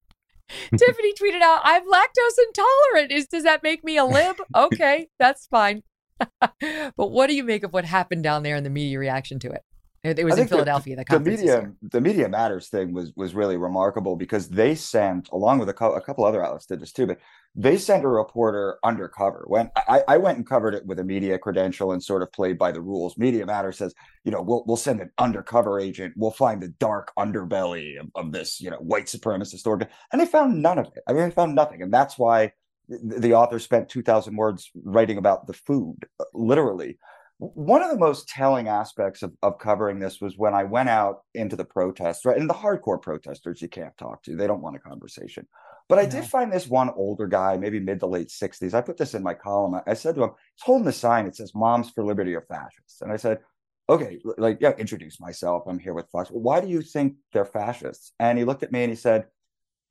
Tiffany 0.77 1.13
tweeted 1.13 1.41
out, 1.41 1.61
"I'm 1.63 1.83
lactose 1.83 2.37
intolerant. 2.47 3.11
Is 3.11 3.27
does 3.27 3.43
that 3.43 3.63
make 3.63 3.83
me 3.83 3.97
a 3.97 4.05
lib? 4.05 4.37
Okay, 4.55 5.09
that's 5.19 5.47
fine." 5.47 5.83
but 6.39 7.11
what 7.11 7.27
do 7.27 7.35
you 7.35 7.43
make 7.43 7.63
of 7.63 7.73
what 7.73 7.85
happened 7.85 8.23
down 8.23 8.43
there 8.43 8.55
and 8.55 8.65
the 8.65 8.69
media 8.69 8.97
reaction 8.97 9.39
to 9.39 9.51
it? 9.51 9.63
It, 10.03 10.23
was 10.23 10.37
in 10.37 10.47
Philadelphia. 10.47 10.95
The, 10.95 11.03
the, 11.03 11.19
the 11.19 11.29
media, 11.29 11.71
the 11.81 12.01
media 12.01 12.29
matters 12.29 12.69
thing 12.69 12.93
was 12.93 13.11
was 13.15 13.33
really 13.33 13.57
remarkable 13.57 14.15
because 14.15 14.49
they 14.49 14.75
sent, 14.75 15.29
along 15.29 15.59
with 15.59 15.69
a, 15.69 15.73
co- 15.73 15.93
a 15.93 16.01
couple 16.01 16.23
other 16.23 16.43
outlets 16.43 16.65
did 16.65 16.79
this 16.79 16.91
too, 16.91 17.07
but 17.07 17.19
they 17.55 17.77
sent 17.77 18.05
a 18.05 18.07
reporter 18.07 18.77
undercover. 18.83 19.45
When 19.47 19.71
I, 19.75 20.03
I 20.07 20.17
went 20.17 20.37
and 20.37 20.47
covered 20.47 20.75
it 20.75 20.85
with 20.85 20.99
a 20.99 21.03
media 21.03 21.39
credential 21.39 21.91
and 21.91 22.03
sort 22.03 22.21
of 22.21 22.31
played 22.31 22.57
by 22.57 22.71
the 22.71 22.81
rules. 22.81 23.17
Media 23.17 23.45
matters 23.45 23.77
says, 23.77 23.95
you 24.23 24.31
know, 24.31 24.41
we'll 24.41 24.63
we'll 24.67 24.77
send 24.77 25.01
an 25.01 25.11
undercover 25.17 25.79
agent. 25.79 26.13
We'll 26.15 26.31
find 26.31 26.61
the 26.61 26.69
dark 26.69 27.11
underbelly 27.17 27.99
of, 27.99 28.09
of 28.15 28.31
this, 28.31 28.61
you 28.61 28.69
know, 28.69 28.77
white 28.77 29.07
supremacist 29.07 29.65
organ, 29.65 29.87
and 30.11 30.21
they 30.21 30.25
found 30.25 30.61
none 30.61 30.77
of 30.77 30.87
it. 30.87 31.03
I 31.07 31.13
mean, 31.13 31.23
they 31.23 31.31
found 31.31 31.55
nothing, 31.55 31.81
and 31.81 31.93
that's 31.93 32.17
why 32.17 32.53
the 32.87 33.33
author 33.33 33.59
spent 33.59 33.89
2,000 33.89 34.35
words 34.35 34.71
writing 34.83 35.17
about 35.17 35.47
the 35.47 35.53
food, 35.53 35.97
uh, 36.19 36.23
literally 36.33 36.97
one 37.39 37.83
of 37.83 37.91
the 37.91 37.97
most 37.97 38.27
telling 38.27 38.67
aspects 38.67 39.21
of, 39.21 39.31
of 39.43 39.59
covering 39.59 39.99
this 39.99 40.19
was 40.19 40.37
when 40.37 40.55
I 40.55 40.63
went 40.63 40.89
out 40.89 41.21
into 41.35 41.55
the 41.55 41.65
protests, 41.65 42.25
right? 42.25 42.37
And 42.37 42.49
the 42.49 42.53
hardcore 42.53 43.01
protesters 43.01 43.61
you 43.61 43.67
can't 43.67 43.95
talk 43.97 44.23
to, 44.23 44.35
they 44.35 44.47
don't 44.47 44.61
want 44.61 44.75
a 44.75 44.79
conversation. 44.79 45.47
But 45.87 45.99
I 45.99 46.05
did 46.05 46.25
find 46.25 46.51
this 46.51 46.67
one 46.67 46.89
older 46.95 47.27
guy, 47.27 47.55
maybe 47.55 47.79
mid 47.79 47.99
to 48.01 48.07
late 48.07 48.27
60s. 48.27 48.73
I 48.73 48.81
put 48.81 48.97
this 48.97 49.13
in 49.13 49.23
my 49.23 49.33
column. 49.33 49.79
I 49.85 49.93
said 49.93 50.15
to 50.15 50.23
him, 50.23 50.29
he's 50.55 50.63
holding 50.63 50.87
a 50.87 50.91
sign. 50.91 51.27
It 51.27 51.35
says, 51.35 51.53
Moms 51.55 51.91
for 51.91 52.03
Liberty 52.03 52.35
are 52.35 52.45
fascists. 52.49 53.01
And 53.01 53.11
I 53.11 53.17
said, 53.17 53.39
okay, 53.87 54.19
like, 54.37 54.57
yeah, 54.59 54.73
introduce 54.77 55.19
myself. 55.19 55.63
I'm 55.67 55.79
here 55.79 55.93
with 55.93 56.09
Fox. 56.09 56.29
Why 56.29 56.59
do 56.59 56.67
you 56.67 56.81
think 56.81 57.15
they're 57.31 57.45
fascists? 57.45 58.11
And 58.19 58.37
he 58.37 58.43
looked 58.43 58.63
at 58.63 58.71
me 58.71 58.83
and 58.83 58.89
he 58.89 58.97
said, 58.97 59.27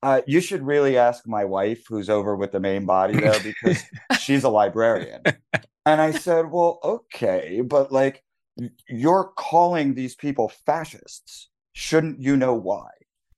uh, 0.03 0.21
you 0.27 0.41
should 0.41 0.63
really 0.63 0.99
ask 0.99 1.27
my 1.27 1.45
wife, 1.45 1.85
who's 1.89 2.11
over 2.11 2.37
with 2.37 2.53
the 2.53 2.61
main 2.61 2.85
body 2.85 3.19
there, 3.19 3.41
because 3.43 3.83
she's 4.21 4.45
a 4.45 4.49
librarian. 4.49 5.23
And 5.87 6.01
I 6.01 6.11
said, 6.11 6.51
well, 6.51 6.81
okay, 6.85 7.63
but 7.63 7.91
like, 7.93 8.23
you're 8.89 9.33
calling 9.37 9.95
these 9.95 10.17
people 10.17 10.49
fascists. 10.49 11.49
Shouldn't 11.73 12.21
you 12.21 12.37
know 12.37 12.55
why? 12.55 12.89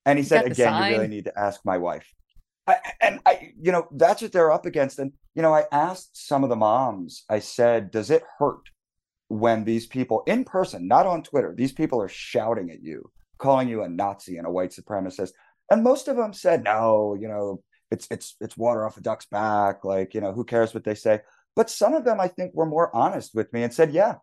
And 0.06 0.18
he 0.18 0.24
said, 0.24 0.46
again, 0.46 0.74
you 0.74 0.96
really 0.96 1.08
need 1.08 1.26
to 1.26 1.38
ask 1.38 1.60
my 1.64 1.76
wife. 1.76 2.12
I, 2.66 2.76
and 3.00 3.20
I, 3.26 3.52
you 3.60 3.70
know, 3.70 3.86
that's 3.92 4.22
what 4.22 4.32
they're 4.32 4.50
up 4.50 4.64
against. 4.64 4.98
And, 4.98 5.12
you 5.34 5.42
know, 5.42 5.54
I 5.54 5.64
asked 5.72 6.26
some 6.26 6.42
of 6.42 6.50
the 6.50 6.56
moms, 6.56 7.24
I 7.28 7.40
said, 7.40 7.90
does 7.90 8.10
it 8.10 8.22
hurt 8.38 8.70
when 9.28 9.64
these 9.64 9.86
people 9.86 10.22
in 10.26 10.44
person, 10.44 10.88
not 10.88 11.06
on 11.06 11.22
Twitter, 11.22 11.54
these 11.54 11.72
people 11.72 12.00
are 12.00 12.08
shouting 12.08 12.70
at 12.70 12.82
you, 12.82 13.10
calling 13.36 13.68
you 13.68 13.82
a 13.82 13.88
Nazi 13.88 14.38
and 14.38 14.46
a 14.46 14.50
white 14.50 14.70
supremacist? 14.70 15.32
And 15.70 15.82
most 15.82 16.08
of 16.08 16.16
them 16.16 16.32
said, 16.32 16.64
no, 16.64 17.14
you 17.20 17.28
know, 17.28 17.62
it's 17.90 18.06
it's 18.10 18.36
it's 18.40 18.56
water 18.56 18.86
off 18.86 18.98
a 18.98 19.00
duck's 19.00 19.26
back. 19.26 19.84
Like, 19.84 20.14
you 20.14 20.20
know, 20.20 20.32
who 20.32 20.44
cares 20.44 20.72
what 20.72 20.84
they 20.84 20.94
say? 20.94 21.20
But 21.56 21.70
some 21.70 21.94
of 21.94 22.04
them, 22.04 22.20
I 22.20 22.28
think, 22.28 22.54
were 22.54 22.66
more 22.66 22.94
honest 22.94 23.34
with 23.34 23.52
me 23.52 23.62
and 23.62 23.72
said, 23.72 23.92
yeah, 23.92 24.16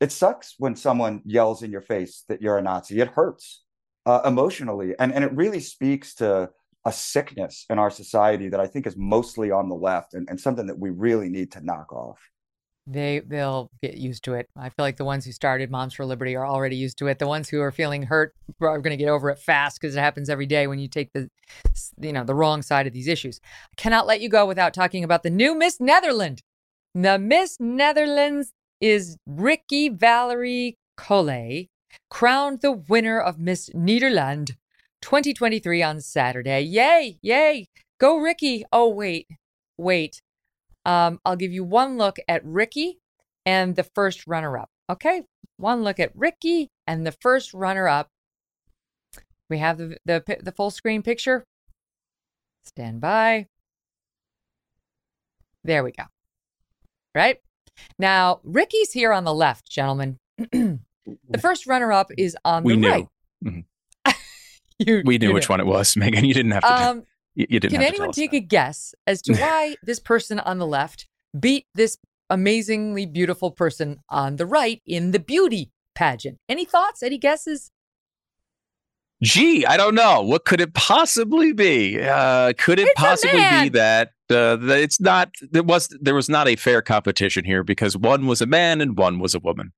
it 0.00 0.12
sucks 0.12 0.54
when 0.58 0.76
someone 0.76 1.22
yells 1.24 1.62
in 1.62 1.70
your 1.70 1.80
face 1.80 2.24
that 2.28 2.42
you're 2.42 2.58
a 2.58 2.62
Nazi. 2.62 3.00
It 3.00 3.08
hurts 3.08 3.62
uh, 4.06 4.20
emotionally. 4.24 4.94
And, 4.98 5.12
and 5.12 5.24
it 5.24 5.32
really 5.32 5.60
speaks 5.60 6.14
to 6.16 6.50
a 6.84 6.92
sickness 6.92 7.64
in 7.70 7.78
our 7.78 7.90
society 7.90 8.48
that 8.50 8.60
I 8.60 8.66
think 8.66 8.86
is 8.86 8.96
mostly 8.96 9.50
on 9.50 9.68
the 9.68 9.74
left 9.74 10.12
and, 10.12 10.28
and 10.28 10.38
something 10.38 10.66
that 10.66 10.78
we 10.78 10.90
really 10.90 11.30
need 11.30 11.52
to 11.52 11.64
knock 11.64 11.92
off 11.92 12.18
they 12.86 13.20
they'll 13.26 13.70
get 13.82 13.96
used 13.96 14.24
to 14.24 14.34
it. 14.34 14.48
I 14.56 14.68
feel 14.68 14.84
like 14.84 14.96
the 14.96 15.04
ones 15.04 15.24
who 15.24 15.32
started 15.32 15.70
Moms 15.70 15.94
for 15.94 16.04
Liberty 16.04 16.36
are 16.36 16.46
already 16.46 16.76
used 16.76 16.98
to 16.98 17.06
it. 17.06 17.18
The 17.18 17.26
ones 17.26 17.48
who 17.48 17.60
are 17.60 17.72
feeling 17.72 18.02
hurt 18.02 18.34
are 18.60 18.78
going 18.78 18.96
to 18.96 19.02
get 19.02 19.08
over 19.08 19.30
it 19.30 19.38
fast 19.38 19.80
because 19.80 19.96
it 19.96 20.00
happens 20.00 20.28
every 20.28 20.46
day 20.46 20.66
when 20.66 20.78
you 20.78 20.88
take 20.88 21.12
the 21.12 21.30
you 21.98 22.12
know 22.12 22.24
the 22.24 22.34
wrong 22.34 22.62
side 22.62 22.86
of 22.86 22.92
these 22.92 23.08
issues. 23.08 23.40
I 23.44 23.74
cannot 23.76 24.06
let 24.06 24.20
you 24.20 24.28
go 24.28 24.46
without 24.46 24.74
talking 24.74 25.02
about 25.02 25.22
the 25.22 25.30
new 25.30 25.56
Miss 25.56 25.80
Netherland. 25.80 26.42
The 26.96 27.18
Miss 27.18 27.56
Netherlands 27.58 28.52
is 28.80 29.16
Rikkie 29.26 29.88
Valerie 29.88 30.76
Kollé, 30.96 31.66
crowned 32.08 32.60
the 32.60 32.70
winner 32.70 33.20
of 33.20 33.36
Miss 33.36 33.68
Nederland 33.70 34.52
2023 35.02 35.82
on 35.82 36.00
Saturday. 36.00 36.60
Yay, 36.60 37.18
yay. 37.20 37.66
Go 37.98 38.18
Rikkie. 38.18 38.64
Oh 38.72 38.88
wait. 38.88 39.26
Wait. 39.76 40.22
Um, 40.86 41.18
I'll 41.24 41.34
give 41.34 41.50
you 41.52 41.64
one 41.64 41.98
look 41.98 42.18
at 42.28 42.44
Rikkie 42.44 42.98
and 43.44 43.74
the 43.74 43.82
first 43.82 44.28
runner 44.28 44.56
up. 44.56 44.70
Okay, 44.88 45.22
one 45.56 45.82
look 45.82 45.98
at 45.98 46.14
Rikkie 46.14 46.68
and 46.86 47.04
the 47.04 47.12
first 47.20 47.52
runner 47.52 47.88
up. 47.88 48.08
We 49.50 49.58
have 49.58 49.78
the, 49.78 49.96
the, 50.04 50.22
the 50.40 50.52
full 50.52 50.70
screen 50.70 51.02
picture. 51.02 51.42
Stand 52.64 53.00
by. 53.00 53.48
There 55.64 55.82
we 55.82 55.90
go. 55.90 56.04
Right? 57.14 57.38
Now, 57.98 58.40
Rikkie's 58.46 58.92
here 58.92 59.12
on 59.12 59.24
the 59.24 59.34
left, 59.34 59.70
gentlemen. 59.70 60.18
the 60.38 61.38
first 61.40 61.66
runner 61.66 61.92
up 61.92 62.10
is 62.16 62.36
on 62.44 62.64
we 62.64 62.74
the 62.74 62.80
knew. 62.80 62.88
right. 62.88 63.06
Mm-hmm. 63.44 64.10
you, 64.78 65.02
we 65.04 65.18
knew 65.18 65.32
which 65.32 65.48
one 65.48 65.60
it 65.60 65.66
was, 65.66 65.94
Megyn. 65.98 66.26
You 66.26 66.34
didn't 66.34 66.52
have 66.52 66.62
to. 66.62 66.88
Um, 66.88 67.02
you, 67.34 67.46
you 67.48 67.60
didn't 67.60 67.72
Can 67.72 67.80
have 67.82 67.90
to 67.90 67.96
anyone 67.96 68.12
take 68.12 68.32
a 68.32 68.40
guess 68.40 68.94
as 69.06 69.22
to 69.22 69.34
why 69.34 69.76
this 69.82 70.00
person 70.00 70.38
on 70.40 70.58
the 70.58 70.66
left 70.66 71.06
beat 71.38 71.66
this 71.74 71.98
amazingly 72.30 73.06
beautiful 73.06 73.50
person 73.50 73.98
on 74.08 74.36
the 74.36 74.46
right 74.46 74.82
in 74.86 75.10
the 75.10 75.18
beauty 75.18 75.70
pageant? 75.94 76.38
Any 76.48 76.64
thoughts? 76.64 77.02
Any 77.02 77.18
guesses? 77.18 77.70
Gee, 79.22 79.64
I 79.64 79.76
don't 79.76 79.94
know. 79.94 80.20
What 80.22 80.44
could 80.44 80.60
it 80.60 80.74
possibly 80.74 81.52
be? 81.52 82.00
Uh, 82.00 82.52
could 82.58 82.78
it 82.78 82.88
It's 82.88 83.00
possibly 83.00 83.38
be 83.38 83.68
that 83.70 84.08
uh, 84.30 84.56
that 84.56 84.78
it's 84.80 85.00
not? 85.00 85.30
There 85.40 85.62
was 85.62 85.88
there 86.00 86.14
was 86.14 86.28
not 86.28 86.48
a 86.48 86.56
fair 86.56 86.82
competition 86.82 87.44
here 87.44 87.62
because 87.62 87.96
one 87.96 88.26
was 88.26 88.42
a 88.42 88.46
man 88.46 88.80
and 88.80 88.98
one 88.98 89.18
was 89.18 89.34
a 89.34 89.38
woman. 89.38 89.72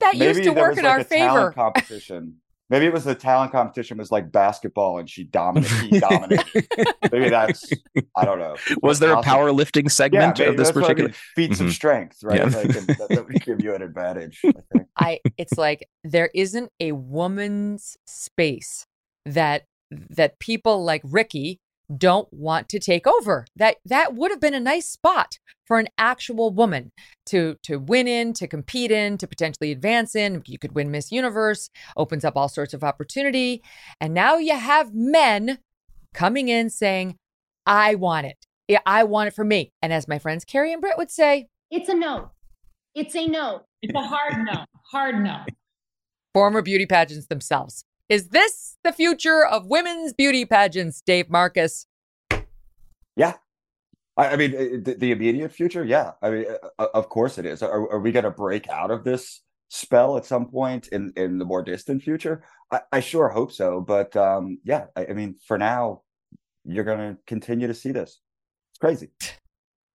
That 0.00 0.16
used 0.16 0.44
to 0.44 0.52
there 0.52 0.62
work 0.62 0.76
in 0.78 0.84
like 0.84 0.92
our 0.92 1.00
a 1.00 1.04
favor. 1.04 1.52
competition. 1.54 2.36
Maybe 2.70 2.84
it 2.84 2.92
was 2.92 3.04
the 3.04 3.14
talent 3.14 3.50
competition 3.52 3.96
was 3.96 4.12
like 4.12 4.30
basketball 4.30 4.98
and 4.98 5.08
she 5.08 5.24
dominated. 5.24 5.74
He 5.90 5.98
dominated. 6.00 6.66
maybe 7.12 7.30
that's 7.30 7.70
I 8.14 8.24
don't 8.26 8.38
know. 8.38 8.56
Was 8.82 8.98
there 8.98 9.12
a 9.12 9.22
Possible. 9.22 9.38
powerlifting 9.46 9.90
segment 9.90 10.38
yeah, 10.38 10.46
of 10.46 10.56
this 10.58 10.68
that's 10.68 10.76
I 10.76 10.80
mean, 10.80 10.88
particular? 10.88 11.12
feats 11.34 11.60
Mhm. 11.60 11.66
of 11.68 11.72
strength, 11.72 12.18
right? 12.22 12.38
Yeah. 12.40 12.44
Like, 12.44 12.68
that, 12.68 13.06
that 13.08 13.26
would 13.26 13.42
give 13.42 13.62
you 13.62 13.74
an 13.74 13.80
advantage. 13.80 14.40
I 14.44 14.52
think. 14.72 14.86
I 14.98 15.20
it's 15.38 15.56
like 15.56 15.88
there 16.04 16.30
isn't 16.34 16.70
a 16.78 16.92
woman's 16.92 17.96
space 18.06 18.84
that 19.24 19.64
that 20.10 20.38
people 20.38 20.84
like 20.84 21.00
Rikkie 21.04 21.60
don't 21.94 22.28
want 22.32 22.68
to 22.70 22.78
take 22.78 23.06
over. 23.06 23.46
That 23.56 23.76
that 23.84 24.14
would 24.14 24.30
have 24.30 24.40
been 24.40 24.54
a 24.54 24.60
nice 24.60 24.88
spot 24.88 25.38
for 25.66 25.78
an 25.78 25.88
actual 25.96 26.50
woman 26.50 26.92
to 27.26 27.56
to 27.62 27.78
win 27.78 28.06
in, 28.06 28.32
to 28.34 28.46
compete 28.46 28.90
in, 28.90 29.18
to 29.18 29.26
potentially 29.26 29.72
advance 29.72 30.14
in. 30.14 30.42
You 30.46 30.58
could 30.58 30.74
win 30.74 30.90
Miss 30.90 31.10
Universe, 31.10 31.70
opens 31.96 32.24
up 32.24 32.36
all 32.36 32.48
sorts 32.48 32.74
of 32.74 32.84
opportunity. 32.84 33.62
And 34.00 34.14
now 34.14 34.36
you 34.36 34.56
have 34.56 34.94
men 34.94 35.58
coming 36.14 36.48
in 36.48 36.70
saying, 36.70 37.16
"I 37.66 37.94
want 37.94 38.26
it. 38.26 38.36
Yeah, 38.66 38.80
I 38.84 39.04
want 39.04 39.28
it 39.28 39.34
for 39.34 39.44
me." 39.44 39.70
And 39.80 39.92
as 39.92 40.08
my 40.08 40.18
friends 40.18 40.44
Carrie 40.44 40.72
and 40.72 40.80
Britt 40.80 40.98
would 40.98 41.10
say, 41.10 41.48
It's 41.70 41.88
a 41.88 41.94
no. 41.94 42.30
It's 42.94 43.14
a 43.14 43.26
no. 43.26 43.62
It's 43.82 43.94
a 43.94 44.02
hard 44.02 44.44
no. 44.44 44.64
Hard 44.90 45.22
no. 45.22 45.44
former 46.34 46.62
beauty 46.62 46.86
pageants 46.86 47.26
themselves. 47.28 47.84
Is 48.08 48.28
this 48.28 48.78
the 48.84 48.92
future 48.92 49.44
of 49.44 49.66
women's 49.66 50.12
beauty 50.12 50.44
pageants, 50.44 51.02
Dave 51.02 51.28
Marcus? 51.28 51.86
Yeah. 53.16 53.34
I, 54.16 54.28
I 54.28 54.36
mean, 54.36 54.54
uh, 54.54 54.78
the, 54.82 54.96
the 54.98 55.12
immediate 55.12 55.52
future, 55.52 55.84
yeah. 55.84 56.12
I 56.22 56.30
mean, 56.30 56.46
uh, 56.78 56.86
of 56.94 57.08
course 57.08 57.38
it 57.38 57.44
is. 57.44 57.62
Are, 57.62 57.90
are 57.90 58.00
we 58.00 58.12
going 58.12 58.24
to 58.24 58.30
break 58.30 58.68
out 58.68 58.90
of 58.90 59.04
this 59.04 59.42
spell 59.68 60.16
at 60.16 60.24
some 60.24 60.46
point 60.46 60.88
in, 60.88 61.12
in 61.16 61.38
the 61.38 61.44
more 61.44 61.62
distant 61.62 62.02
future? 62.02 62.42
I, 62.72 62.80
I 62.92 63.00
sure 63.00 63.28
hope 63.28 63.52
so. 63.52 63.80
But 63.80 64.16
um, 64.16 64.58
yeah, 64.64 64.86
I, 64.96 65.06
I 65.06 65.12
mean, 65.12 65.36
for 65.46 65.58
now, 65.58 66.02
you're 66.64 66.84
going 66.84 66.98
to 66.98 67.18
continue 67.26 67.66
to 67.66 67.74
see 67.74 67.92
this. 67.92 68.20
It's 68.70 68.78
crazy. 68.78 69.10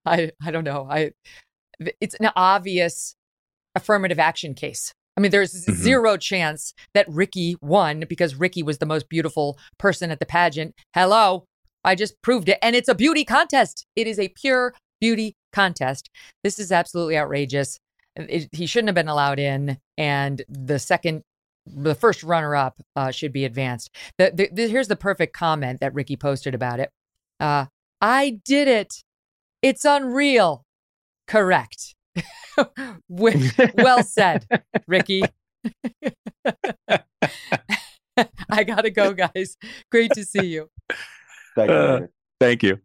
I 0.06 0.32
I 0.44 0.52
don't 0.52 0.66
know. 0.66 0.88
I 0.90 1.12
it's 2.02 2.16
an 2.16 2.30
obvious 2.36 3.16
affirmative 3.76 4.20
action 4.20 4.54
case. 4.54 4.94
I 5.16 5.22
mean, 5.22 5.32
there's 5.32 5.54
Mm-hmm. 5.66 5.74
zero 5.82 6.18
chance 6.18 6.74
that 6.94 7.08
Rikkie 7.10 7.56
won 7.62 8.04
because 8.10 8.36
Rikkie 8.36 8.64
was 8.64 8.80
the 8.80 8.86
most 8.86 9.10
beautiful 9.10 9.58
person 9.78 10.12
at 10.12 10.20
the 10.20 10.26
pageant. 10.26 10.74
Hello, 10.94 11.46
I 11.84 11.96
just 11.96 12.22
proved 12.22 12.50
it, 12.50 12.58
and 12.62 12.76
it's 12.76 12.90
a 12.90 12.96
beauty 12.96 13.24
contest. 13.26 13.86
It 13.96 14.08
is 14.08 14.18
a 14.20 14.30
pure 14.30 14.74
beauty 15.00 15.36
contest. 15.52 16.10
This 16.44 16.58
is 16.60 16.72
absolutely 16.72 17.18
outrageous. 17.18 17.80
It- 18.16 18.50
he 18.52 18.66
shouldn't 18.66 18.88
have 18.90 18.96
been 18.96 19.08
allowed 19.08 19.40
in, 19.40 19.78
and 19.98 20.42
the 20.50 20.80
second, 20.80 21.24
the 21.66 21.96
first 21.96 22.24
runner-up 22.24 22.82
uh, 22.96 23.12
should 23.12 23.32
be 23.34 23.46
advanced. 23.46 23.90
The, 24.18 24.32
the, 24.34 24.50
the- 24.52 24.68
here's 24.70 24.88
the 24.88 24.96
perfect 24.96 25.34
comment 25.36 25.80
that 25.82 25.94
Rikkie 25.94 26.18
posted 26.18 26.56
about 26.56 26.80
it. 26.80 26.90
Uh, 27.40 27.66
I 28.02 28.40
did 28.46 28.68
it. 28.68 29.04
It's 29.62 29.86
unreal. 29.86 30.64
Correct. 31.28 31.96
Wi- 33.10 33.72
well 33.76 34.04
said, 34.04 34.48
Rikkie. 34.88 35.24
I 38.50 38.64
gotta 38.64 38.90
go, 38.90 39.14
guys. 39.14 39.58
Great 39.92 40.12
to 40.12 40.24
see 40.24 40.46
you. 40.46 40.70
Thank 41.56 41.70
you. 41.70 41.76
Uh, 41.76 42.00
thank 42.40 42.64
you. 42.64 42.80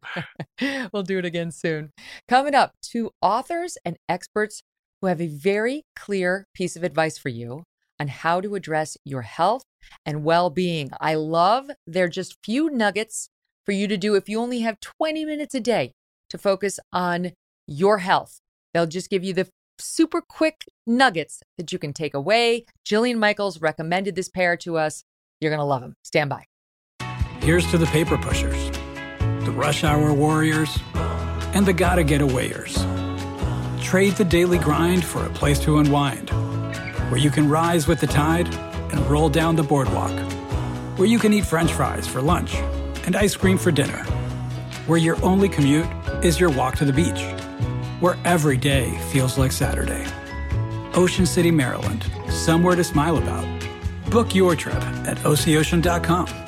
we'll 0.92 1.02
do 1.02 1.18
it 1.18 1.24
again 1.24 1.50
soon. 1.50 1.90
Coming 2.28 2.54
up, 2.54 2.72
two 2.82 3.10
authors 3.20 3.76
and 3.84 3.96
experts 4.08 4.62
who 5.00 5.08
have 5.08 5.20
a 5.20 5.28
very 5.28 5.84
clear 5.96 6.46
piece 6.54 6.76
of 6.76 6.82
advice 6.82 7.18
for 7.18 7.28
you 7.28 7.64
on 8.00 8.08
how 8.08 8.40
to 8.40 8.54
address 8.54 8.96
your 9.04 9.22
health 9.22 9.62
and 10.06 10.24
well 10.24 10.50
being. 10.50 10.90
I 11.00 11.14
love 11.14 11.70
they're 11.86 12.08
just 12.08 12.36
few 12.44 12.70
nuggets 12.70 13.28
for 13.64 13.72
you 13.72 13.86
to 13.88 13.96
do 13.96 14.14
if 14.14 14.28
you 14.28 14.40
only 14.40 14.60
have 14.60 14.80
20 14.80 15.24
minutes 15.24 15.54
a 15.54 15.60
day 15.60 15.92
to 16.30 16.38
focus 16.38 16.78
on 16.92 17.32
your 17.66 17.98
health. 17.98 18.40
They'll 18.72 18.86
just 18.86 19.10
give 19.10 19.24
you 19.24 19.32
the 19.32 19.48
super 19.80 20.20
quick 20.20 20.64
nuggets 20.86 21.42
that 21.56 21.72
you 21.72 21.78
can 21.78 21.92
take 21.92 22.14
away. 22.14 22.66
Jillian 22.84 23.18
Michaels 23.18 23.60
recommended 23.60 24.14
this 24.14 24.28
pair 24.28 24.56
to 24.58 24.78
us. 24.78 25.04
You're 25.40 25.50
going 25.50 25.60
to 25.60 25.64
love 25.64 25.82
them. 25.82 25.94
Stand 26.02 26.30
by. 26.30 26.44
Here's 27.40 27.70
to 27.70 27.78
the 27.78 27.86
paper 27.86 28.18
pushers, 28.18 28.70
the 29.44 29.52
rush 29.52 29.84
hour 29.84 30.12
warriors, 30.12 30.78
and 31.54 31.64
the 31.64 31.72
gotta 31.72 32.04
get 32.04 32.20
awayers. 32.20 32.74
Trade 33.80 34.14
the 34.16 34.24
daily 34.24 34.58
grind 34.58 35.04
for 35.04 35.24
a 35.24 35.30
place 35.30 35.58
to 35.60 35.78
unwind, 35.78 36.30
where 37.10 37.18
you 37.18 37.30
can 37.30 37.48
rise 37.48 37.86
with 37.86 38.00
the 38.00 38.06
tide 38.06 38.52
and 38.92 39.00
roll 39.08 39.28
down 39.28 39.56
the 39.56 39.62
boardwalk, 39.62 40.12
where 40.98 41.08
you 41.08 41.18
can 41.18 41.32
eat 41.32 41.46
french 41.46 41.72
fries 41.72 42.06
for 42.06 42.20
lunch 42.20 42.56
and 43.06 43.16
ice 43.16 43.34
cream 43.34 43.56
for 43.56 43.70
dinner, 43.70 44.04
where 44.86 44.98
your 44.98 45.22
only 45.24 45.48
commute 45.48 45.86
is 46.22 46.38
your 46.38 46.50
walk 46.50 46.76
to 46.76 46.84
the 46.84 46.92
beach, 46.92 47.24
where 48.00 48.16
every 48.24 48.56
day 48.56 48.96
feels 49.10 49.38
like 49.38 49.52
Saturday. 49.52 50.04
Ocean 50.94 51.26
City, 51.26 51.50
Maryland, 51.50 52.04
somewhere 52.28 52.76
to 52.76 52.84
smile 52.84 53.18
about. 53.18 53.46
Book 54.10 54.34
your 54.34 54.56
trip 54.56 54.82
at 55.06 55.18
OCOcean.com. 55.18 56.47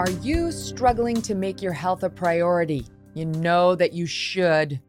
Are 0.00 0.10
you 0.22 0.50
struggling 0.50 1.20
to 1.20 1.34
make 1.34 1.60
your 1.60 1.74
health 1.74 2.04
a 2.04 2.08
priority? 2.08 2.86
You 3.12 3.26
know 3.26 3.74
that 3.74 3.92
you 3.92 4.06
should, 4.06 4.80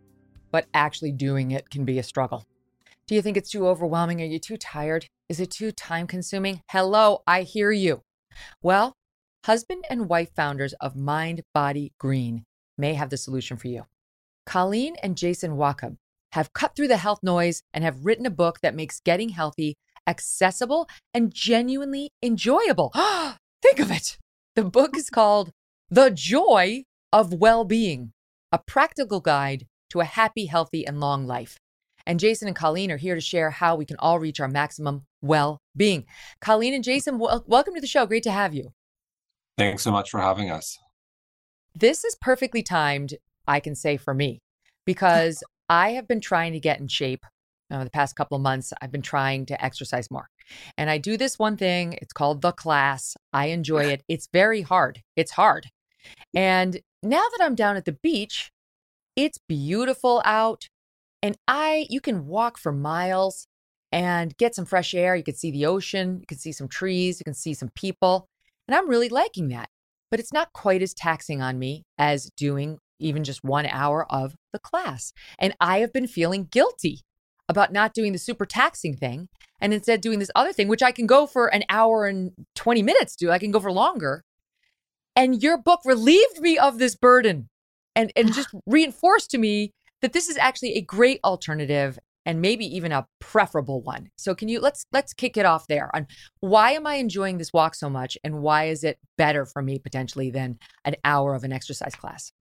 but 0.51 0.67
actually 0.73 1.11
doing 1.11 1.51
it 1.51 1.69
can 1.69 1.83
be 1.83 1.99
a 1.99 2.03
struggle. 2.03 2.45
Do 3.07 3.15
you 3.15 3.21
think 3.21 3.35
it's 3.35 3.51
too 3.51 3.67
overwhelming? 3.67 4.21
Are 4.21 4.25
you 4.25 4.39
too 4.39 4.55
tired? 4.55 5.07
Is 5.27 5.41
it 5.41 5.51
too 5.51 5.73
time 5.73 6.07
consuming? 6.07 6.61
Hello, 6.69 7.23
I 7.27 7.41
hear 7.41 7.73
you. 7.73 8.03
Well, 8.61 8.95
husband 9.43 9.83
and 9.89 10.07
wife 10.07 10.29
founders 10.33 10.71
of 10.79 10.95
Mind 10.95 11.41
Body 11.53 11.91
Green 11.97 12.45
may 12.77 12.93
have 12.93 13.09
the 13.09 13.17
solution 13.17 13.57
for 13.57 13.67
you. 13.67 13.87
Colleen 14.45 14.95
and 15.03 15.17
Jason 15.17 15.57
Wachob 15.57 15.97
have 16.31 16.53
cut 16.53 16.73
through 16.73 16.87
the 16.87 16.95
health 16.95 17.19
noise 17.21 17.63
and 17.73 17.83
have 17.83 18.05
written 18.05 18.25
a 18.25 18.29
book 18.29 18.61
that 18.61 18.75
makes 18.75 19.01
getting 19.01 19.27
healthy 19.27 19.75
accessible 20.07 20.87
and 21.13 21.33
genuinely 21.33 22.11
enjoyable. 22.23 22.93
Think 23.61 23.79
of 23.79 23.91
it. 23.91 24.17
The 24.53 24.65
book 24.65 24.97
is 24.97 25.09
called 25.09 25.53
The 25.89 26.09
Joy 26.09 26.83
of 27.13 27.33
Well-Being, 27.33 28.11
a 28.51 28.59
practical 28.59 29.21
guide 29.21 29.65
to 29.91 30.01
a 30.01 30.05
happy, 30.05 30.47
healthy, 30.47 30.85
and 30.85 30.99
long 30.99 31.25
life. 31.25 31.57
And 32.05 32.19
Jason 32.19 32.49
and 32.49 32.55
Colleen 32.55 32.91
are 32.91 32.97
here 32.97 33.15
to 33.15 33.21
share 33.21 33.51
how 33.51 33.77
we 33.77 33.85
can 33.85 33.95
all 33.99 34.19
reach 34.19 34.41
our 34.41 34.49
maximum 34.49 35.03
well-being. 35.21 36.05
Colleen 36.41 36.73
and 36.73 36.83
Jason, 36.83 37.17
wel- 37.17 37.45
welcome 37.47 37.75
to 37.75 37.79
the 37.79 37.87
show. 37.87 38.05
Great 38.05 38.23
to 38.23 38.31
have 38.31 38.53
you. 38.53 38.73
Thanks 39.57 39.83
so 39.83 39.91
much 39.91 40.09
for 40.09 40.19
having 40.19 40.51
us. 40.51 40.77
This 41.73 42.03
is 42.03 42.17
perfectly 42.19 42.61
timed, 42.61 43.13
I 43.47 43.61
can 43.61 43.73
say 43.73 43.95
for 43.95 44.13
me, 44.13 44.41
because 44.85 45.45
I 45.69 45.91
have 45.91 46.09
been 46.09 46.19
trying 46.19 46.51
to 46.51 46.59
get 46.59 46.81
in 46.81 46.89
shape 46.89 47.25
uh, 47.71 47.83
the 47.83 47.89
past 47.89 48.15
couple 48.15 48.35
of 48.35 48.41
months. 48.41 48.73
I've 48.81 48.91
been 48.91 49.01
trying 49.01 49.45
to 49.47 49.63
exercise 49.63 50.11
more. 50.11 50.29
And 50.77 50.89
I 50.89 50.97
do 50.97 51.17
this 51.17 51.39
one 51.39 51.57
thing. 51.57 51.97
It's 52.01 52.13
called 52.13 52.41
the 52.41 52.51
class. 52.51 53.15
I 53.31 53.47
enjoy 53.47 53.85
it. 53.85 54.03
It's 54.07 54.27
very 54.31 54.61
hard. 54.61 55.01
It's 55.15 55.31
hard. 55.31 55.67
And 56.35 56.81
now 57.01 57.23
that 57.37 57.43
I'm 57.43 57.55
down 57.55 57.77
at 57.77 57.85
the 57.85 57.97
beach, 58.03 58.51
it's 59.15 59.39
beautiful 59.47 60.21
out. 60.25 60.67
And 61.23 61.37
I, 61.47 61.87
you 61.89 62.01
can 62.01 62.25
walk 62.25 62.57
for 62.57 62.71
miles 62.71 63.47
and 63.91 64.35
get 64.37 64.55
some 64.55 64.65
fresh 64.65 64.93
air. 64.93 65.15
You 65.15 65.23
can 65.23 65.35
see 65.35 65.51
the 65.51 65.65
ocean. 65.65 66.17
You 66.19 66.25
can 66.27 66.37
see 66.37 66.51
some 66.51 66.67
trees. 66.67 67.19
You 67.19 67.23
can 67.23 67.33
see 67.33 67.53
some 67.53 67.69
people. 67.75 68.27
And 68.67 68.75
I'm 68.75 68.89
really 68.89 69.09
liking 69.09 69.49
that. 69.49 69.69
But 70.09 70.19
it's 70.19 70.33
not 70.33 70.53
quite 70.53 70.81
as 70.81 70.93
taxing 70.93 71.41
on 71.41 71.57
me 71.59 71.83
as 71.97 72.29
doing 72.35 72.79
even 72.99 73.23
just 73.23 73.43
one 73.43 73.65
hour 73.65 74.05
of 74.11 74.35
the 74.53 74.59
class. 74.59 75.13
And 75.39 75.55
I 75.59 75.79
have 75.79 75.93
been 75.93 76.07
feeling 76.07 76.47
guilty 76.51 77.01
about 77.51 77.71
not 77.71 77.93
doing 77.93 78.13
the 78.13 78.17
super 78.17 78.45
taxing 78.45 78.95
thing 78.95 79.27
and 79.59 79.73
instead 79.73 80.01
doing 80.01 80.19
this 80.19 80.31
other 80.35 80.53
thing, 80.53 80.67
which 80.67 80.81
I 80.81 80.91
can 80.91 81.05
go 81.05 81.27
for 81.27 81.47
an 81.53 81.63
hour 81.69 82.07
and 82.07 82.31
20 82.55 82.81
minutes 82.81 83.15
do. 83.15 83.29
I 83.29 83.37
can 83.37 83.51
go 83.51 83.59
for 83.59 83.71
longer. 83.71 84.23
And 85.15 85.43
your 85.43 85.57
book 85.57 85.81
relieved 85.85 86.39
me 86.39 86.57
of 86.57 86.79
this 86.79 86.95
burden 86.95 87.49
and, 87.95 88.11
and 88.15 88.29
ah. 88.29 88.33
just 88.33 88.49
reinforced 88.65 89.29
to 89.31 89.37
me 89.37 89.73
that 90.01 90.13
this 90.13 90.29
is 90.29 90.37
actually 90.37 90.75
a 90.75 90.81
great 90.81 91.19
alternative 91.23 91.99
and 92.25 92.41
maybe 92.41 92.65
even 92.65 92.91
a 92.91 93.07
preferable 93.19 93.81
one. 93.81 94.09
So 94.17 94.33
can 94.35 94.47
you 94.47 94.59
let's 94.59 94.85
let's 94.91 95.13
kick 95.13 95.37
it 95.37 95.45
off 95.45 95.67
there 95.67 95.93
on 95.95 96.07
why 96.39 96.71
am 96.71 96.85
I 96.85 96.95
enjoying 96.95 97.37
this 97.37 97.51
walk 97.51 97.75
so 97.75 97.89
much 97.89 98.17
and 98.23 98.41
why 98.41 98.65
is 98.65 98.83
it 98.83 98.99
better 99.17 99.45
for 99.45 99.61
me 99.61 99.79
potentially 99.79 100.29
than 100.29 100.59
an 100.85 100.95
hour 101.03 101.33
of 101.33 101.43
an 101.43 101.51
exercise 101.51 101.95
class? 101.95 102.31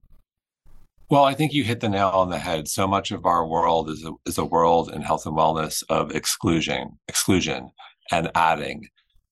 Well, 1.10 1.24
I 1.24 1.34
think 1.34 1.52
you 1.52 1.64
hit 1.64 1.80
the 1.80 1.88
nail 1.88 2.10
on 2.10 2.30
the 2.30 2.38
head. 2.38 2.68
So 2.68 2.86
much 2.86 3.10
of 3.10 3.26
our 3.26 3.44
world 3.44 3.90
is 3.90 4.04
a, 4.04 4.12
is 4.26 4.38
a 4.38 4.44
world 4.44 4.92
in 4.92 5.02
health 5.02 5.26
and 5.26 5.36
wellness 5.36 5.82
of 5.88 6.12
exclusion, 6.12 7.00
exclusion 7.08 7.70
and 8.12 8.30
adding 8.36 8.86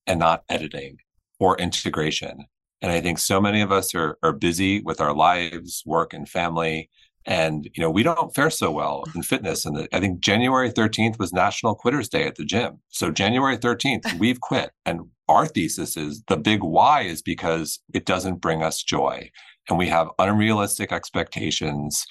and 0.04 0.18
not 0.18 0.42
editing 0.48 0.96
or 1.38 1.56
integration. 1.56 2.46
And 2.82 2.90
I 2.90 3.00
think 3.00 3.20
so 3.20 3.40
many 3.40 3.60
of 3.60 3.70
us 3.70 3.94
are, 3.94 4.18
are 4.24 4.32
busy 4.32 4.80
with 4.80 5.00
our 5.00 5.14
lives, 5.14 5.84
work 5.86 6.12
and 6.12 6.28
family. 6.28 6.90
And, 7.26 7.70
you 7.74 7.80
know, 7.80 7.90
we 7.90 8.02
don't 8.02 8.34
fare 8.34 8.50
so 8.50 8.72
well 8.72 9.04
in 9.14 9.22
fitness. 9.22 9.64
And 9.64 9.76
the, 9.76 9.88
I 9.94 10.00
think 10.00 10.18
January 10.18 10.72
13th 10.72 11.20
was 11.20 11.32
National 11.32 11.76
Quitters 11.76 12.08
Day 12.08 12.26
at 12.26 12.34
the 12.34 12.44
gym. 12.44 12.80
So 12.88 13.12
January 13.12 13.56
13th, 13.56 14.14
we've 14.18 14.40
quit. 14.40 14.72
And 14.84 15.02
our 15.28 15.46
thesis 15.46 15.96
is 15.96 16.24
the 16.26 16.38
big 16.38 16.64
why 16.64 17.02
is 17.02 17.22
because 17.22 17.78
it 17.94 18.04
doesn't 18.04 18.40
bring 18.40 18.64
us 18.64 18.82
joy 18.82 19.30
and 19.68 19.78
we 19.78 19.88
have 19.88 20.08
unrealistic 20.18 20.92
expectations 20.92 22.06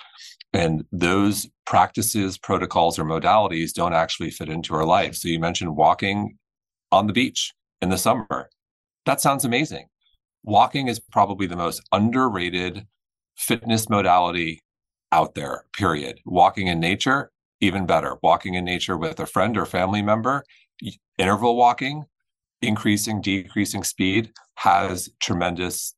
and 0.54 0.86
those 0.92 1.48
practices 1.66 2.38
protocols 2.38 2.98
or 2.98 3.04
modalities 3.04 3.74
don't 3.74 3.94
actually 3.94 4.32
fit 4.32 4.50
into 4.50 4.74
our 4.74 4.86
life. 4.86 5.16
So 5.16 5.28
you 5.28 5.40
mentioned 5.40 5.76
walking 5.76 6.38
on 6.92 7.08
the 7.08 7.14
beach 7.14 7.54
in 7.82 7.90
the 7.90 7.98
summer. 7.98 8.50
That 9.06 9.22
sounds 9.22 9.46
amazing. 9.46 9.88
Walking 10.44 10.88
is 10.88 11.00
probably 11.00 11.48
the 11.48 11.58
most 11.58 11.82
underrated 11.92 12.88
fitness 13.36 13.90
modality 13.90 14.62
out 15.12 15.36
there 15.36 15.66
period. 15.74 16.20
Walking 16.26 16.68
in 16.68 16.80
nature 16.80 17.32
even 17.60 17.86
better. 17.86 18.18
Walking 18.22 18.54
in 18.54 18.66
nature 18.66 18.98
with 18.98 19.20
a 19.20 19.26
friend 19.26 19.58
or 19.58 19.66
family 19.66 20.02
member 20.02 20.44
interval 21.18 21.56
walking 21.56 22.06
increasing 22.62 23.22
decreasing 23.22 23.84
speed 23.84 24.32
has 24.56 25.10
tremendous 25.20 25.96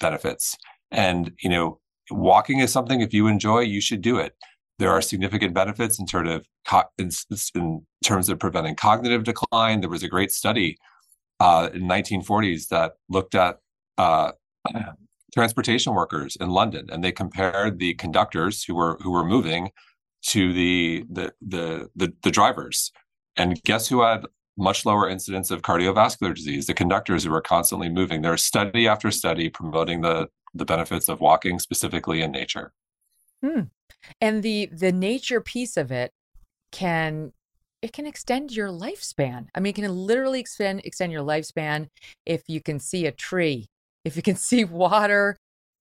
benefits 0.00 0.56
and, 0.90 1.32
you 1.42 1.48
know, 1.48 1.80
walking 2.10 2.60
is 2.60 2.72
something 2.72 3.00
if 3.00 3.12
you 3.12 3.26
enjoy, 3.26 3.60
you 3.60 3.80
should 3.80 4.00
do 4.00 4.18
it. 4.18 4.34
There 4.78 4.90
are 4.90 5.02
significant 5.02 5.54
benefits 5.54 5.98
in 5.98 6.06
terms 6.06 6.30
of 6.30 6.46
in, 6.98 7.10
in 7.54 7.86
terms 8.04 8.28
of 8.28 8.38
preventing 8.38 8.76
cognitive 8.76 9.24
decline. 9.24 9.80
There 9.80 9.90
was 9.90 10.02
a 10.02 10.08
great 10.08 10.30
study 10.30 10.78
uh, 11.40 11.70
in 11.72 11.82
1940s 11.82 12.68
that 12.68 12.92
looked 13.08 13.34
at 13.34 13.58
uh, 13.96 14.32
transportation 15.34 15.94
workers 15.94 16.36
in 16.40 16.50
London, 16.50 16.86
and 16.90 17.02
they 17.02 17.12
compared 17.12 17.78
the 17.78 17.94
conductors 17.94 18.64
who 18.64 18.74
were 18.74 18.98
who 19.02 19.10
were 19.10 19.24
moving 19.24 19.70
to 20.26 20.52
the 20.52 21.04
the 21.10 21.32
the 21.40 21.88
the, 21.96 22.12
the 22.22 22.30
drivers. 22.30 22.92
And 23.36 23.60
guess 23.62 23.88
who 23.88 24.02
had 24.02 24.26
much 24.56 24.84
lower 24.84 25.08
incidence 25.08 25.50
of 25.50 25.62
cardiovascular 25.62 26.34
disease? 26.34 26.66
The 26.66 26.74
conductors 26.74 27.24
who 27.24 27.30
were 27.30 27.40
constantly 27.40 27.88
moving. 27.88 28.22
There's 28.22 28.42
study 28.42 28.88
after 28.88 29.10
study 29.10 29.48
promoting 29.48 30.00
the 30.00 30.28
the 30.54 30.64
benefits 30.64 31.08
of 31.08 31.20
walking 31.20 31.58
specifically 31.58 32.22
in 32.22 32.32
nature. 32.32 32.72
Hmm. 33.44 33.62
And 34.20 34.42
the 34.42 34.66
the 34.66 34.92
nature 34.92 35.40
piece 35.40 35.76
of 35.76 35.90
it 35.92 36.12
can 36.72 37.32
it 37.82 37.92
can 37.92 38.06
extend 38.06 38.52
your 38.52 38.68
lifespan. 38.68 39.46
I 39.54 39.60
mean, 39.60 39.70
it 39.70 39.76
can 39.76 39.90
literally 39.90 40.40
extend 40.40 40.82
extend 40.84 41.12
your 41.12 41.22
lifespan 41.22 41.88
if 42.26 42.42
you 42.48 42.60
can 42.60 42.80
see 42.80 43.06
a 43.06 43.12
tree, 43.12 43.66
if 44.04 44.16
you 44.16 44.22
can 44.22 44.36
see 44.48 44.64
water. 44.64 45.36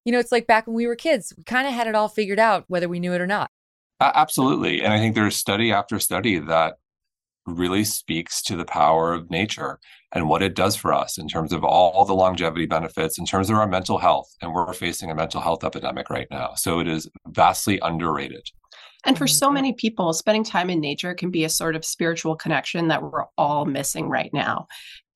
You 0.06 0.14
know, 0.14 0.20
it's 0.20 0.32
like 0.32 0.48
back 0.48 0.68
when 0.68 0.76
we 0.76 0.88
were 0.88 0.96
kids, 0.96 1.34
we 1.36 1.44
kind 1.44 1.68
of 1.68 1.74
had 1.74 1.88
it 1.88 1.96
all 1.96 2.08
figured 2.08 2.40
out 2.40 2.64
whether 2.68 2.88
we 2.88 3.00
knew 3.00 3.14
it 3.14 3.22
or 3.22 3.28
not. 3.28 3.50
Uh, 4.00 4.12
absolutely. 4.14 4.82
And 4.82 4.94
I 4.94 5.00
think 5.00 5.16
there's 5.16 5.36
study 5.36 5.72
after 5.72 6.00
study 6.00 6.38
that 6.40 6.76
really 7.48 7.84
speaks 7.84 8.42
to 8.44 8.56
the 8.56 8.66
power 8.66 9.14
of 9.14 9.32
nature 9.32 9.80
and 10.12 10.30
what 10.30 10.44
it 10.44 10.56
does 10.56 10.76
for 10.76 10.94
us 10.94 11.18
in 11.18 11.28
terms 11.28 11.52
of 11.52 11.64
all 11.64 12.06
the 12.06 12.14
longevity 12.14 12.66
benefits, 12.66 13.18
in 13.18 13.26
terms 13.26 13.50
of 13.50 13.58
our 13.58 13.68
mental 13.68 13.98
health. 13.98 14.30
And 14.42 14.54
we're 14.54 14.72
facing 14.74 15.10
a 15.10 15.16
mental 15.16 15.42
health 15.42 15.64
epidemic 15.64 16.10
right 16.10 16.28
now. 16.30 16.54
So 16.56 16.80
it 16.80 16.88
is 16.88 17.10
vastly 17.28 17.80
underrated. 17.82 18.44
And 19.06 19.18
for 19.18 19.28
so 19.28 19.48
mm-hmm. 19.48 19.54
many 19.54 19.74
people, 19.74 20.12
spending 20.14 20.44
time 20.44 20.70
in 20.70 20.82
nature 20.82 21.14
can 21.14 21.32
be 21.32 21.46
a 21.46 21.50
sort 21.50 21.76
of 21.76 21.86
spiritual 21.86 22.36
connection 22.36 22.90
that 22.90 23.02
we're 23.02 23.26
all 23.38 23.66
missing 23.66 24.10
right 24.10 24.30
now. 24.34 24.68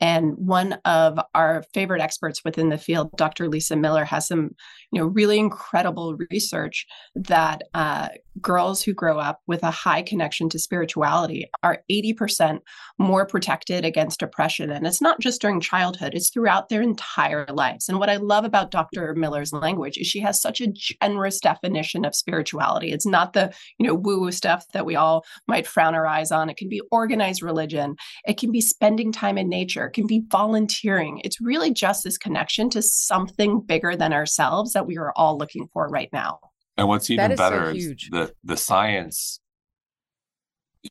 And 0.02 0.34
one 0.36 0.74
of 0.84 1.20
our 1.36 1.64
favorite 1.76 2.02
experts 2.02 2.44
within 2.44 2.70
the 2.70 2.78
field, 2.80 3.16
Dr. 3.16 3.48
Lisa 3.48 3.76
Miller, 3.76 4.04
has 4.04 4.28
some, 4.28 4.56
you 4.92 5.00
know, 5.00 5.06
really 5.06 5.38
incredible 5.38 6.18
research 6.32 6.88
that 7.14 7.62
uh, 7.76 8.10
girls 8.42 8.82
who 8.82 8.94
grow 8.94 9.20
up 9.20 9.42
with 9.46 9.62
a 9.62 9.70
high 9.70 10.02
connection 10.02 10.50
to 10.50 10.58
spirituality 10.60 11.52
are 11.62 11.84
80% 11.90 12.62
more 12.98 13.28
protected 13.28 13.86
against 13.86 14.20
depression. 14.20 14.72
And 14.72 14.88
it's 14.88 15.02
not 15.02 15.20
just 15.20 15.40
during 15.40 15.60
childhood; 15.60 16.16
it's 16.16 16.32
throughout 16.32 16.70
their 16.70 16.82
entire 16.82 17.46
lives. 17.54 17.88
And 17.88 18.00
what 18.00 18.10
I 18.10 18.16
love 18.16 18.44
about 18.44 18.72
Dr. 18.72 19.14
Miller's 19.14 19.54
language 19.54 19.98
is 19.98 20.08
she 20.08 20.20
has 20.22 20.42
such 20.42 20.62
a 20.62 20.74
generous 20.74 21.40
definition 21.40 22.06
of 22.06 22.16
spirituality. 22.16 22.92
It's 22.92 23.06
not 23.06 23.34
the, 23.34 23.54
you 23.78 23.86
know, 23.86 23.94
woo-woo 23.94 24.32
stuff 24.32 24.66
that 24.74 24.86
we 24.86 24.96
all 24.96 25.24
might 25.48 25.68
frown 25.68 25.94
our 25.94 26.08
eyes 26.08 26.32
on. 26.32 26.50
It 26.50 26.58
can 26.58 26.70
be 26.70 26.82
organized 26.92 27.44
religion. 27.44 27.98
It 28.26 28.40
can 28.40 28.52
be 28.52 28.62
spending 28.62 29.12
time 29.12 29.38
in 29.38 29.48
nature 29.48 29.91
it 29.92 29.94
can 29.94 30.08
be 30.08 30.24
volunteering. 30.32 31.20
It's 31.26 31.42
really 31.42 31.74
just 31.74 32.06
this 32.06 32.18
connection 32.18 32.70
to 32.70 32.82
something 32.82 33.60
bigger 33.60 33.96
than 33.98 34.14
ourselves 34.14 34.72
that 34.72 34.88
we 34.88 34.98
are 34.98 35.12
all 35.18 35.38
looking 35.38 35.68
for 35.74 35.90
right 35.90 36.08
now. 36.14 36.40
And 36.78 36.88
what's 36.88 37.08
That 37.08 37.14
even 37.14 37.32
is 37.34 37.38
so 37.38 37.50
better 37.50 37.72
is 37.72 37.84
huge. 37.84 38.10
the 38.10 38.34
the 38.44 38.56
science 38.56 39.42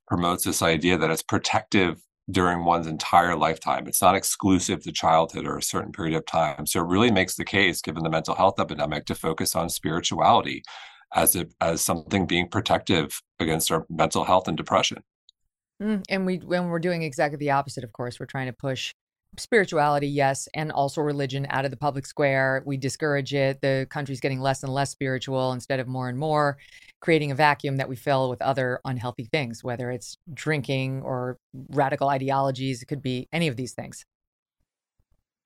promotes 0.07 0.45
this 0.45 0.61
idea 0.61 0.99
that 0.99 1.11
it's 1.11 1.23
protective 1.23 2.03
during 2.31 2.65
one's 2.65 2.87
entire 2.87 3.35
lifetime. 3.35 3.89
It's 3.89 4.03
not 4.03 4.15
exclusive 4.15 4.83
to 4.83 4.93
childhood 4.93 5.47
or 5.47 5.57
a 5.57 5.63
certain 5.63 5.93
period 5.93 6.15
of 6.15 6.27
time. 6.27 6.67
So 6.67 6.81
it 6.81 6.87
really 6.87 7.11
makes 7.11 7.37
the 7.37 7.45
case, 7.45 7.81
given 7.81 8.05
the 8.05 8.11
mental 8.11 8.35
health 8.35 8.61
epidemic, 8.61 9.07
to 9.07 9.15
focus 9.15 9.57
on 9.57 9.71
spirituality 9.71 10.63
as 11.15 11.35
a, 11.35 11.47
as 11.61 11.81
something 11.81 12.27
being 12.27 12.49
protective 12.49 13.21
against 13.41 13.73
our 13.73 13.87
mental 13.89 14.25
health 14.25 14.47
and 14.47 14.57
depression. 14.57 15.03
Mm, 15.81 16.03
and 16.09 16.27
we 16.27 16.37
when 16.39 16.69
we're 16.69 16.79
doing 16.79 17.03
exactly 17.03 17.39
the 17.39 17.51
opposite, 17.51 17.85
of 17.85 17.93
course, 17.93 18.21
we're 18.21 18.27
trying 18.27 18.47
to 18.47 18.53
push 18.53 18.93
spirituality, 19.39 20.09
yes, 20.09 20.49
and 20.55 20.73
also 20.73 21.01
religion 21.01 21.47
out 21.51 21.65
of 21.65 21.71
the 21.71 21.77
public 21.77 22.05
square. 22.05 22.63
We 22.67 22.77
discourage 22.77 23.33
it. 23.33 23.61
The 23.61 23.87
country's 23.91 24.21
getting 24.21 24.41
less 24.41 24.63
and 24.63 24.73
less 24.73 24.91
spiritual 24.91 25.53
instead 25.53 25.81
of 25.81 25.89
more 25.89 26.09
and 26.09 26.19
more, 26.19 26.59
creating 27.01 27.31
a 27.31 27.35
vacuum 27.35 27.77
that 27.77 27.89
we 27.89 27.97
fill 27.97 28.29
with 28.29 28.43
other 28.43 28.81
unhealthy 28.85 29.25
things, 29.25 29.63
whether 29.65 29.91
it's 29.91 30.17
drinking 30.35 31.03
or 31.03 31.39
radical 31.71 32.09
ideologies. 32.09 32.83
It 32.83 32.87
could 32.87 33.03
be 33.03 33.29
any 33.33 33.49
of 33.49 33.57
these 33.57 33.73
things. 33.73 34.05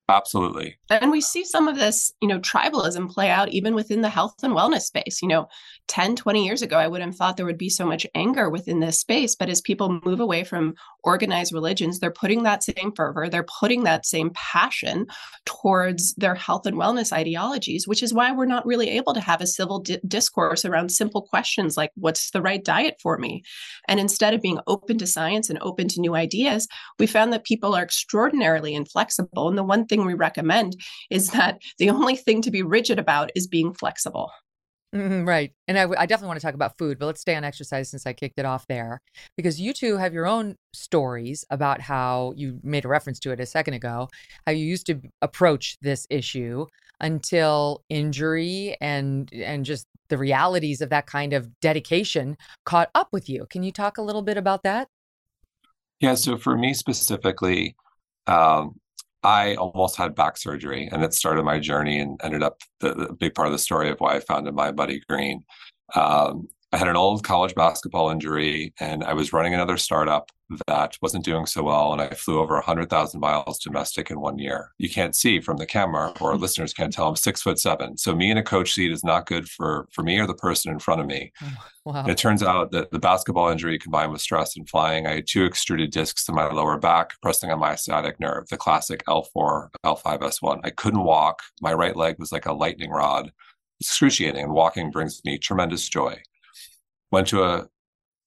Absolutely. 0.08 0.76
And 0.90 1.10
we 1.10 1.22
see 1.22 1.44
some 1.44 1.66
of 1.66 1.76
this, 1.76 2.12
you 2.20 2.28
know, 2.28 2.38
tribalism 2.38 3.10
play 3.10 3.30
out 3.30 3.48
even 3.48 3.74
within 3.74 4.02
the 4.02 4.10
health 4.10 4.34
and 4.42 4.52
wellness 4.52 4.82
space. 4.82 5.22
You 5.22 5.28
know, 5.28 5.48
10, 5.88 6.16
20 6.16 6.44
years 6.44 6.60
ago, 6.60 6.76
I 6.76 6.88
wouldn't 6.88 7.12
have 7.12 7.16
thought 7.16 7.38
there 7.38 7.46
would 7.46 7.56
be 7.56 7.70
so 7.70 7.86
much 7.86 8.06
anger 8.14 8.50
within 8.50 8.80
this 8.80 9.00
space. 9.00 9.34
But 9.34 9.48
as 9.48 9.62
people 9.62 10.00
move 10.04 10.20
away 10.20 10.44
from 10.44 10.74
organized 11.04 11.54
religions, 11.54 11.98
they're 11.98 12.10
putting 12.10 12.42
that 12.42 12.62
same 12.62 12.92
fervor, 12.94 13.30
they're 13.30 13.46
putting 13.60 13.84
that 13.84 14.04
same 14.04 14.30
passion 14.34 15.06
towards 15.46 16.14
their 16.14 16.34
health 16.34 16.66
and 16.66 16.76
wellness 16.76 17.10
ideologies, 17.10 17.88
which 17.88 18.02
is 18.02 18.12
why 18.12 18.30
we're 18.30 18.44
not 18.44 18.66
really 18.66 18.90
able 18.90 19.14
to 19.14 19.20
have 19.20 19.40
a 19.40 19.46
civil 19.46 19.78
di- 19.80 20.00
discourse 20.06 20.66
around 20.66 20.90
simple 20.90 21.22
questions 21.22 21.78
like, 21.78 21.90
what's 21.94 22.30
the 22.30 22.42
right 22.42 22.62
diet 22.62 22.96
for 23.02 23.16
me? 23.16 23.42
And 23.88 23.98
instead 23.98 24.34
of 24.34 24.42
being 24.42 24.60
open 24.66 24.98
to 24.98 25.06
science 25.06 25.48
and 25.48 25.58
open 25.62 25.88
to 25.88 26.00
new 26.00 26.14
ideas, 26.14 26.68
we 26.98 27.06
found 27.06 27.32
that 27.32 27.44
people 27.44 27.74
are 27.74 27.82
extraordinarily 27.82 28.74
inflexible. 28.74 29.48
And 29.48 29.56
the 29.56 29.62
one 29.62 29.86
thing 29.86 29.93
we 30.04 30.14
recommend 30.14 30.76
is 31.10 31.28
that 31.28 31.58
the 31.78 31.90
only 31.90 32.16
thing 32.16 32.42
to 32.42 32.50
be 32.50 32.62
rigid 32.62 32.98
about 32.98 33.30
is 33.34 33.46
being 33.46 33.74
flexible. 33.74 34.30
Mhm, 34.94 35.26
right. 35.26 35.52
And 35.66 35.76
I, 35.76 35.82
w- 35.82 35.98
I 35.98 36.06
definitely 36.06 36.28
want 36.28 36.40
to 36.40 36.46
talk 36.46 36.54
about 36.54 36.78
food, 36.78 37.00
but 37.00 37.06
let's 37.06 37.20
stay 37.20 37.34
on 37.34 37.42
exercise 37.42 37.90
since 37.90 38.06
I 38.06 38.12
kicked 38.12 38.38
it 38.38 38.44
off 38.44 38.64
there. 38.68 39.00
Because 39.36 39.60
you 39.60 39.72
two 39.72 39.96
have 39.96 40.14
your 40.14 40.26
own 40.26 40.56
stories 40.72 41.44
about 41.50 41.80
how 41.80 42.32
you 42.36 42.60
made 42.62 42.84
a 42.84 42.88
reference 42.88 43.18
to 43.20 43.32
it 43.32 43.40
a 43.40 43.46
second 43.46 43.74
ago, 43.74 44.08
how 44.46 44.52
you 44.52 44.64
used 44.64 44.86
to 44.86 45.00
approach 45.20 45.76
this 45.82 46.06
issue 46.10 46.66
until 47.00 47.82
injury 47.88 48.76
and 48.80 49.32
and 49.32 49.64
just 49.64 49.86
the 50.10 50.18
realities 50.18 50.80
of 50.80 50.90
that 50.90 51.06
kind 51.06 51.32
of 51.32 51.48
dedication 51.60 52.36
caught 52.64 52.90
up 52.94 53.08
with 53.12 53.28
you. 53.28 53.46
Can 53.50 53.64
you 53.64 53.72
talk 53.72 53.98
a 53.98 54.02
little 54.02 54.22
bit 54.22 54.36
about 54.36 54.62
that? 54.62 54.86
Yeah, 56.00 56.14
so 56.14 56.36
for 56.36 56.56
me 56.56 56.74
specifically, 56.74 57.76
um, 58.26 58.80
I 59.24 59.54
almost 59.54 59.96
had 59.96 60.14
back 60.14 60.36
surgery, 60.36 60.88
and 60.92 61.02
it 61.02 61.14
started 61.14 61.44
my 61.44 61.58
journey 61.58 61.98
and 61.98 62.20
ended 62.22 62.42
up 62.42 62.60
the, 62.80 62.94
the 62.94 63.12
big 63.14 63.34
part 63.34 63.48
of 63.48 63.52
the 63.52 63.58
story 63.58 63.88
of 63.88 63.98
why 63.98 64.16
I 64.16 64.20
founded 64.20 64.54
mindbodygreen. 64.54 65.42
Um, 65.94 66.48
I 66.74 66.76
had 66.76 66.88
an 66.88 66.96
old 66.96 67.22
college 67.22 67.54
basketball 67.54 68.10
injury, 68.10 68.74
and 68.80 69.04
I 69.04 69.12
was 69.12 69.32
running 69.32 69.54
another 69.54 69.76
startup 69.76 70.32
that 70.66 70.98
wasn't 71.00 71.24
doing 71.24 71.46
so 71.46 71.62
well, 71.62 71.92
and 71.92 72.02
I 72.02 72.08
flew 72.08 72.40
over 72.40 72.54
100,000 72.54 73.20
miles 73.20 73.60
domestic 73.60 74.10
in 74.10 74.18
one 74.18 74.38
year. 74.40 74.72
You 74.78 74.90
can't 74.90 75.14
see 75.14 75.38
from 75.38 75.58
the 75.58 75.66
camera, 75.66 76.08
or 76.20 76.32
mm-hmm. 76.32 76.42
listeners 76.42 76.74
can't 76.74 76.92
tell. 76.92 77.06
I'm 77.06 77.14
six 77.14 77.42
foot 77.42 77.60
seven, 77.60 77.96
so 77.96 78.12
me 78.16 78.28
in 78.28 78.38
a 78.38 78.42
coach 78.42 78.72
seat 78.72 78.90
is 78.90 79.04
not 79.04 79.26
good 79.26 79.48
for 79.48 79.86
for 79.92 80.02
me 80.02 80.18
or 80.18 80.26
the 80.26 80.34
person 80.34 80.72
in 80.72 80.80
front 80.80 81.00
of 81.00 81.06
me. 81.06 81.30
Oh, 81.40 81.52
wow. 81.92 82.06
It 82.06 82.18
turns 82.18 82.42
out 82.42 82.72
that 82.72 82.90
the 82.90 82.98
basketball 82.98 83.50
injury 83.50 83.78
combined 83.78 84.10
with 84.10 84.20
stress 84.20 84.56
and 84.56 84.68
flying, 84.68 85.06
I 85.06 85.14
had 85.14 85.28
two 85.28 85.44
extruded 85.44 85.92
discs 85.92 86.28
in 86.28 86.34
my 86.34 86.50
lower 86.50 86.76
back, 86.76 87.12
pressing 87.22 87.52
on 87.52 87.60
my 87.60 87.76
sciatic 87.76 88.18
nerve, 88.18 88.48
the 88.48 88.56
classic 88.56 89.04
L4, 89.06 89.68
L5S1. 89.86 90.58
I 90.64 90.70
couldn't 90.70 91.04
walk. 91.04 91.40
My 91.62 91.72
right 91.72 91.94
leg 91.94 92.16
was 92.18 92.32
like 92.32 92.46
a 92.46 92.52
lightning 92.52 92.90
rod, 92.90 93.30
excruciating, 93.78 94.42
and 94.42 94.52
walking 94.52 94.90
brings 94.90 95.24
me 95.24 95.38
tremendous 95.38 95.88
joy. 95.88 96.20
Went 97.14 97.28
to 97.28 97.44
a, 97.44 97.68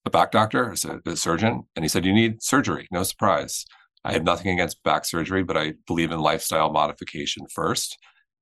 a 0.06 0.10
back 0.10 0.32
doctor, 0.32 0.74
a, 0.74 1.10
a 1.12 1.18
surgeon, 1.18 1.64
and 1.76 1.84
he 1.84 1.90
said, 1.90 2.06
You 2.06 2.14
need 2.14 2.42
surgery. 2.42 2.88
No 2.90 3.04
surprise. 3.04 3.66
I 4.06 4.14
have 4.14 4.24
nothing 4.24 4.50
against 4.50 4.82
back 4.84 5.04
surgery, 5.04 5.44
but 5.44 5.58
I 5.58 5.74
believe 5.88 6.12
in 6.12 6.20
lifestyle 6.20 6.72
modification 6.72 7.48
first 7.54 7.98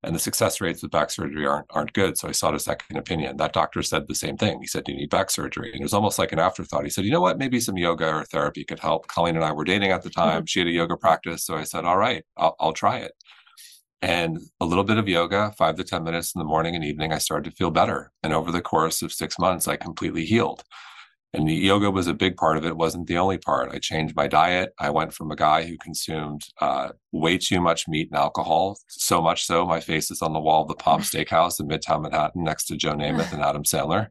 and 0.06 0.16
the 0.16 0.20
success 0.20 0.62
rates 0.62 0.84
with 0.84 0.92
back 0.92 1.10
surgery 1.10 1.46
aren't 1.46 1.66
aren't 1.72 1.94
good. 1.94 2.18
So 2.18 2.28
I 2.28 2.32
sought 2.32 2.54
a 2.54 2.60
second 2.60 2.98
opinion. 2.98 3.38
That 3.38 3.54
doctor 3.54 3.82
said 3.82 4.08
the 4.08 4.16
same 4.16 4.38
thing. 4.38 4.60
He 4.62 4.68
said, 4.68 4.88
"You 4.88 4.96
need 4.96 5.10
back 5.10 5.32
surgery," 5.32 5.72
and 5.72 5.82
it 5.82 5.84
was 5.84 5.94
almost 5.94 6.20
like 6.20 6.32
an 6.32 6.40
afterthought. 6.40 6.84
He 6.84 6.90
said, 6.92 7.06
"You 7.06 7.12
know 7.12 7.22
what? 7.22 7.40
Maybe 7.40 7.60
some 7.60 7.78
yoga 7.78 8.08
or 8.14 8.24
therapy 8.24 8.64
could 8.64 8.80
help." 8.80 9.08
Colleen 9.08 9.36
and 9.36 9.44
I 9.44 9.52
were 9.52 9.64
dating 9.64 9.92
at 9.92 10.04
the 10.04 10.10
mm-hmm. 10.10 10.30
time. 10.30 10.46
She 10.46 10.60
had 10.60 10.68
a 10.68 10.72
yoga 10.72 10.96
practice, 10.96 11.44
so 11.44 11.56
I 11.56 11.64
said, 11.64 11.86
"All 11.86 11.98
right, 11.98 12.24
I'll, 12.38 12.56
I'll 12.60 12.74
try 12.74 12.98
it." 13.00 13.14
And 14.02 14.40
a 14.60 14.66
little 14.66 14.84
bit 14.84 14.98
of 14.98 15.08
yoga, 15.08 15.54
five 15.58 15.76
to 15.78 15.84
ten 15.84 16.04
minutes 16.04 16.36
in 16.36 16.40
the 16.40 16.46
morning 16.46 16.76
and 16.76 16.84
evening, 16.84 17.12
I 17.12 17.18
started 17.18 17.50
to 17.50 17.56
feel 17.56 17.72
better. 17.72 18.12
And 18.24 18.34
over 18.34 18.52
the 18.52 18.62
course 18.62 19.02
of 19.02 19.14
six 19.14 19.40
months, 19.40 19.68
I 19.68 19.78
completely 19.78 20.26
healed. 20.26 20.64
And 21.36 21.50
the 21.50 21.54
yoga 21.54 21.92
was 21.92 22.08
a 22.08 22.14
big 22.14 22.38
part 22.38 22.56
of 22.56 22.64
it. 22.64 22.70
it 22.70 22.78
wasn't 22.78 23.08
the 23.08 23.18
only 23.18 23.38
part. 23.38 23.70
I 23.74 23.80
changed 23.80 24.16
my 24.16 24.26
diet. 24.26 24.72
I 24.80 24.90
went 24.90 25.14
from 25.14 25.32
a 25.32 25.36
guy 25.36 25.64
who 25.64 25.78
consumed 25.78 26.44
uh, 26.62 26.90
way 27.12 27.38
too 27.38 27.60
much 27.60 27.90
meat 27.90 28.08
and 28.10 28.18
alcohol, 28.18 28.78
so 28.88 29.22
much 29.22 29.44
so 29.44 29.66
my 29.66 29.82
face 29.82 30.10
is 30.12 30.22
on 30.22 30.32
the 30.32 30.40
wall 30.40 30.62
of 30.62 30.70
the 30.70 30.76
Palm 30.76 31.02
Steakhouse 31.02 31.60
in 31.60 31.68
Midtown 31.68 32.04
Manhattan 32.04 32.44
next 32.44 32.66
to 32.68 32.78
Joe 32.78 32.94
Namath 32.94 33.34
and 33.34 33.42
Adam 33.42 33.64
Sandler. 33.64 34.08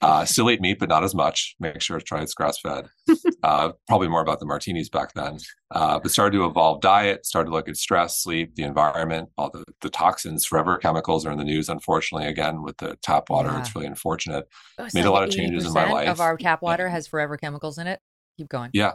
Uh, 0.00 0.24
still 0.24 0.48
eat 0.48 0.60
meat, 0.60 0.78
but 0.78 0.88
not 0.88 1.02
as 1.02 1.14
much. 1.14 1.56
Make 1.58 1.80
sure 1.80 1.98
to 1.98 2.04
try 2.04 2.20
it's 2.22 2.34
grass 2.34 2.58
fed. 2.58 2.88
Uh, 3.44 3.70
probably 3.86 4.08
more 4.08 4.20
about 4.20 4.40
the 4.40 4.46
martinis 4.46 4.88
back 4.88 5.12
then. 5.14 5.38
Uh, 5.70 5.98
but 6.00 6.10
started 6.10 6.36
to 6.36 6.44
evolve 6.44 6.80
diet, 6.80 7.24
started 7.24 7.48
to 7.48 7.54
look 7.54 7.68
at 7.68 7.76
stress, 7.76 8.20
sleep, 8.20 8.56
the 8.56 8.64
environment, 8.64 9.28
all 9.38 9.48
the, 9.48 9.64
the 9.80 9.88
toxins, 9.88 10.44
forever 10.44 10.76
chemicals 10.76 11.24
are 11.24 11.30
in 11.30 11.38
the 11.38 11.44
news, 11.44 11.68
unfortunately, 11.68 12.26
again, 12.26 12.62
with 12.62 12.76
the 12.78 12.96
tap 13.00 13.30
water. 13.30 13.50
Yeah. 13.50 13.60
It's 13.60 13.74
really 13.76 13.86
unfortunate. 13.86 14.48
Oh, 14.76 14.84
it's 14.84 14.94
Made 14.94 15.04
a 15.04 15.10
lot 15.12 15.22
of 15.22 15.30
changes 15.30 15.64
in 15.64 15.72
my 15.72 15.90
life. 15.90 16.08
Of 16.08 16.20
our 16.20 16.36
tap 16.36 16.62
water 16.62 16.88
has 16.88 17.06
forever 17.06 17.36
chemicals 17.36 17.78
in 17.78 17.86
it. 17.86 18.00
Keep 18.36 18.48
going. 18.48 18.70
Yeah, 18.72 18.94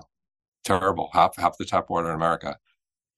terrible. 0.66 1.10
Half 1.14 1.38
half 1.38 1.58
the 1.58 1.66
tap 1.66 1.90
water 1.90 2.10
in 2.10 2.16
America. 2.16 2.58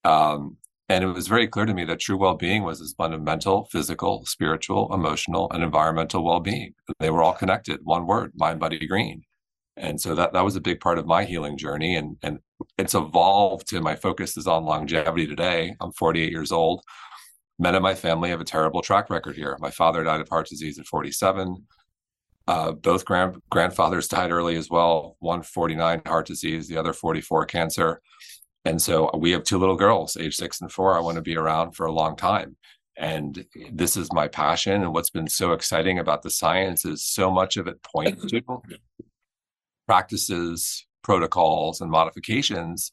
Um, 0.04 0.58
and 0.88 1.02
it 1.02 1.08
was 1.08 1.26
very 1.28 1.48
clear 1.48 1.66
to 1.66 1.74
me 1.74 1.84
that 1.84 2.00
true 2.00 2.16
well-being 2.16 2.62
was 2.62 2.78
this 2.78 2.92
fundamental 2.92 3.64
physical, 3.72 4.24
spiritual, 4.26 4.92
emotional, 4.94 5.50
and 5.52 5.62
environmental 5.62 6.24
well-being. 6.24 6.74
They 7.00 7.10
were 7.10 7.22
all 7.22 7.32
connected. 7.32 7.80
One 7.82 8.06
word: 8.06 8.32
mind, 8.36 8.60
body, 8.60 8.86
green. 8.86 9.22
And 9.76 10.00
so 10.00 10.14
that 10.14 10.32
that 10.32 10.44
was 10.44 10.56
a 10.56 10.60
big 10.60 10.80
part 10.80 10.98
of 10.98 11.06
my 11.06 11.24
healing 11.24 11.58
journey. 11.58 11.96
And 11.96 12.16
and 12.22 12.38
it's 12.78 12.94
evolved 12.94 13.68
to 13.68 13.80
my 13.80 13.96
focus 13.96 14.36
is 14.36 14.46
on 14.46 14.64
longevity 14.64 15.26
today. 15.26 15.74
I'm 15.80 15.92
48 15.92 16.30
years 16.30 16.52
old. 16.52 16.82
Men 17.58 17.74
in 17.74 17.82
my 17.82 17.94
family 17.94 18.30
have 18.30 18.40
a 18.40 18.44
terrible 18.44 18.82
track 18.82 19.10
record 19.10 19.36
here. 19.36 19.56
My 19.60 19.70
father 19.70 20.04
died 20.04 20.20
of 20.20 20.28
heart 20.28 20.48
disease 20.48 20.78
at 20.78 20.86
47. 20.86 21.66
Uh, 22.48 22.72
both 22.72 23.04
grand, 23.04 23.36
grandfathers 23.50 24.08
died 24.08 24.30
early 24.30 24.56
as 24.56 24.70
well. 24.70 25.16
One 25.18 25.42
49 25.42 26.02
heart 26.06 26.26
disease, 26.26 26.68
the 26.68 26.76
other 26.76 26.92
44 26.92 27.46
cancer. 27.46 28.00
And 28.66 28.82
so 28.82 29.10
we 29.16 29.30
have 29.30 29.44
two 29.44 29.58
little 29.58 29.76
girls, 29.76 30.16
age 30.16 30.34
six 30.34 30.60
and 30.60 30.72
four. 30.72 30.96
I 30.96 31.00
want 31.00 31.14
to 31.14 31.22
be 31.22 31.36
around 31.36 31.72
for 31.76 31.86
a 31.86 31.92
long 31.92 32.16
time. 32.16 32.56
And 32.98 33.46
this 33.70 33.96
is 33.96 34.12
my 34.12 34.26
passion. 34.26 34.82
And 34.82 34.92
what's 34.92 35.10
been 35.10 35.28
so 35.28 35.52
exciting 35.52 36.00
about 36.00 36.22
the 36.22 36.30
science 36.30 36.84
is 36.84 37.04
so 37.04 37.30
much 37.30 37.56
of 37.56 37.68
it 37.68 37.80
points 37.84 38.26
to 38.26 38.42
practices, 39.86 40.84
protocols, 41.04 41.80
and 41.80 41.92
modifications 41.92 42.90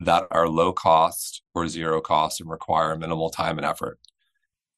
that 0.00 0.24
are 0.32 0.48
low 0.48 0.72
cost 0.72 1.42
or 1.54 1.68
zero 1.68 2.00
cost 2.00 2.40
and 2.40 2.50
require 2.50 2.96
minimal 2.96 3.30
time 3.30 3.56
and 3.56 3.64
effort. 3.64 4.00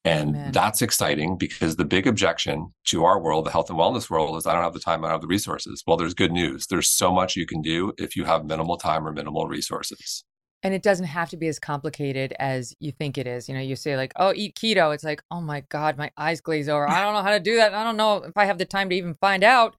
And 0.05 0.35
Amen. 0.35 0.51
that's 0.51 0.83
exciting 0.83 1.37
because 1.37 1.75
the 1.75 1.83
big 1.83 2.05
objection 2.05 2.73
to 2.85 3.05
our 3.05 3.19
world, 3.19 3.45
the 3.45 3.51
health 3.51 3.71
and 3.71 3.79
wellness 3.79 4.07
world, 4.09 4.37
is 4.37 4.45
I 4.45 4.53
don't 4.53 4.63
have 4.63 4.73
the 4.73 4.79
time, 4.79 5.03
I 5.03 5.07
don't 5.07 5.15
have 5.15 5.21
the 5.21 5.27
resources. 5.27 5.83
Well, 5.87 5.97
there's 5.97 6.13
good 6.13 6.31
news. 6.31 6.67
There's 6.67 6.89
so 6.89 7.11
much 7.11 7.35
you 7.35 7.47
can 7.47 7.61
do 7.61 7.91
if 7.97 8.15
you 8.15 8.23
have 8.25 8.45
minimal 8.45 8.77
time 8.77 9.07
or 9.07 9.11
minimal 9.11 9.47
resources. 9.47 10.23
And 10.63 10.73
it 10.73 10.81
doesn't 10.81 11.05
have 11.05 11.29
to 11.29 11.37
be 11.37 11.47
as 11.47 11.59
complicated 11.59 12.33
as 12.39 12.75
you 12.79 12.91
think 12.91 13.17
it 13.17 13.27
is. 13.27 13.47
You 13.47 13.55
know, 13.55 13.61
you 13.61 13.75
say 13.75 13.95
like, 13.95 14.11
"Oh, 14.15 14.33
eat 14.35 14.55
keto." 14.55 14.93
It's 14.93 15.03
like, 15.03 15.21
"Oh 15.29 15.39
my 15.39 15.61
god, 15.69 15.97
my 15.97 16.11
eyes 16.17 16.41
glaze 16.41 16.67
over. 16.67 16.89
I 16.89 17.03
don't 17.03 17.13
know 17.13 17.21
how 17.21 17.31
to 17.31 17.39
do 17.39 17.57
that. 17.57 17.73
I 17.73 17.83
don't 17.83 17.95
know 17.95 18.17
if 18.23 18.35
I 18.35 18.45
have 18.45 18.57
the 18.57 18.65
time 18.65 18.89
to 18.89 18.95
even 18.95 19.15
find 19.21 19.43
out." 19.43 19.75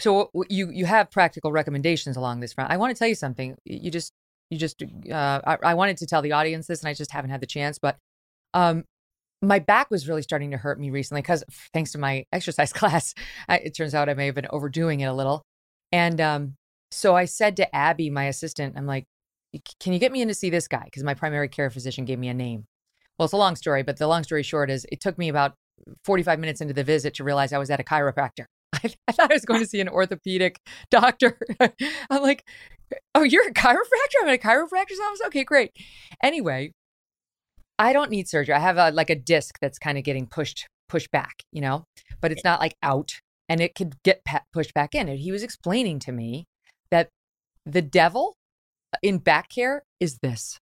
So 0.00 0.30
you 0.48 0.70
you 0.70 0.86
have 0.86 1.10
practical 1.10 1.52
recommendations 1.52 2.16
along 2.16 2.40
this 2.40 2.52
front. 2.52 2.70
I 2.70 2.76
want 2.76 2.94
to 2.94 2.98
tell 2.98 3.08
you 3.08 3.16
something. 3.16 3.56
You 3.64 3.90
just 3.90 4.12
you 4.50 4.58
just 4.58 4.82
uh, 5.10 5.40
I, 5.44 5.58
I 5.64 5.74
wanted 5.74 5.96
to 5.98 6.06
tell 6.06 6.22
the 6.22 6.32
audience 6.32 6.66
this, 6.66 6.80
and 6.80 6.88
I 6.88 6.94
just 6.94 7.10
haven't 7.10 7.30
had 7.30 7.40
the 7.40 7.46
chance. 7.46 7.78
But 7.78 7.96
um, 8.54 8.84
my 9.42 9.58
back 9.58 9.90
was 9.90 10.08
really 10.08 10.22
starting 10.22 10.52
to 10.52 10.56
hurt 10.56 10.78
me 10.78 10.90
recently 10.90 11.20
because 11.20 11.44
thanks 11.74 11.92
to 11.92 11.98
my 11.98 12.24
exercise 12.32 12.72
class, 12.72 13.14
I, 13.48 13.58
it 13.58 13.76
turns 13.76 13.94
out 13.94 14.08
I 14.08 14.14
may 14.14 14.26
have 14.26 14.34
been 14.34 14.46
overdoing 14.50 15.00
it 15.00 15.06
a 15.06 15.12
little. 15.12 15.42
And 15.90 16.20
um, 16.20 16.54
so 16.90 17.14
I 17.16 17.26
said 17.26 17.56
to 17.56 17.74
Abby, 17.74 18.08
my 18.08 18.24
assistant, 18.24 18.74
I'm 18.76 18.86
like, 18.86 19.04
can 19.80 19.92
you 19.92 19.98
get 19.98 20.12
me 20.12 20.22
in 20.22 20.28
to 20.28 20.34
see 20.34 20.50
this 20.50 20.68
guy? 20.68 20.82
Because 20.84 21.02
my 21.02 21.14
primary 21.14 21.48
care 21.48 21.70
physician 21.70 22.04
gave 22.04 22.18
me 22.18 22.28
a 22.28 22.34
name. 22.34 22.64
Well, 23.18 23.24
it's 23.24 23.34
a 23.34 23.38
long 23.38 23.56
story, 23.56 23.82
but 23.82 23.98
the 23.98 24.06
long 24.06 24.24
story 24.24 24.42
short 24.42 24.70
is 24.70 24.86
it 24.90 25.00
took 25.00 25.18
me 25.18 25.28
about 25.28 25.54
45 26.04 26.38
minutes 26.38 26.60
into 26.60 26.74
the 26.74 26.84
visit 26.84 27.14
to 27.14 27.24
realize 27.24 27.52
I 27.52 27.58
was 27.58 27.70
at 27.70 27.80
a 27.80 27.84
chiropractor. 27.84 28.46
I, 28.72 28.92
I 29.06 29.12
thought 29.12 29.30
I 29.30 29.34
was 29.34 29.44
going 29.44 29.60
to 29.60 29.66
see 29.66 29.80
an 29.80 29.88
orthopedic 29.88 30.58
doctor. 30.90 31.38
I'm 31.60 32.22
like, 32.22 32.44
oh, 33.14 33.22
you're 33.22 33.48
a 33.48 33.52
chiropractor? 33.52 34.22
I'm 34.22 34.28
at 34.28 34.34
a 34.34 34.38
chiropractor's 34.38 35.00
office? 35.00 35.22
Okay, 35.26 35.44
great. 35.44 35.72
Anyway, 36.22 36.72
I 37.78 37.92
don't 37.92 38.10
need 38.10 38.28
surgery. 38.28 38.54
I 38.54 38.60
have 38.60 38.78
a, 38.78 38.90
like 38.90 39.10
a 39.10 39.14
disc 39.14 39.56
that's 39.60 39.78
kind 39.78 39.98
of 39.98 40.04
getting 40.04 40.26
pushed 40.26 40.66
pushed 40.88 41.10
back, 41.10 41.42
you 41.50 41.60
know, 41.62 41.84
but 42.20 42.32
it's 42.32 42.44
not 42.44 42.60
like 42.60 42.76
out 42.82 43.12
and 43.48 43.62
it 43.62 43.74
could 43.74 43.94
get 44.02 44.22
pushed 44.52 44.74
back 44.74 44.94
in. 44.94 45.08
And 45.08 45.18
he 45.18 45.32
was 45.32 45.42
explaining 45.42 45.98
to 46.00 46.12
me 46.12 46.46
that 46.90 47.08
the 47.64 47.80
devil 47.80 48.34
in 49.02 49.18
back 49.18 49.48
care 49.48 49.82
is 50.00 50.18
this 50.18 50.58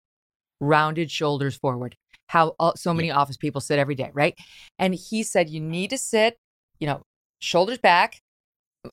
rounded 0.61 1.11
shoulders 1.11 1.57
forward 1.57 1.97
how 2.29 2.55
all, 2.59 2.77
so 2.77 2.95
many 2.95 3.11
office 3.11 3.37
people 3.37 3.61
sit 3.61 3.79
every 3.79 3.95
day, 3.95 4.11
right? 4.15 4.39
And 4.79 4.95
he 4.95 5.23
said 5.23 5.51
you 5.51 5.61
need 5.61 5.91
to 5.91 5.99
sit, 5.99 6.39
you 6.79 6.87
know, 6.87 7.03
shoulders 7.41 7.79
back. 7.79 8.21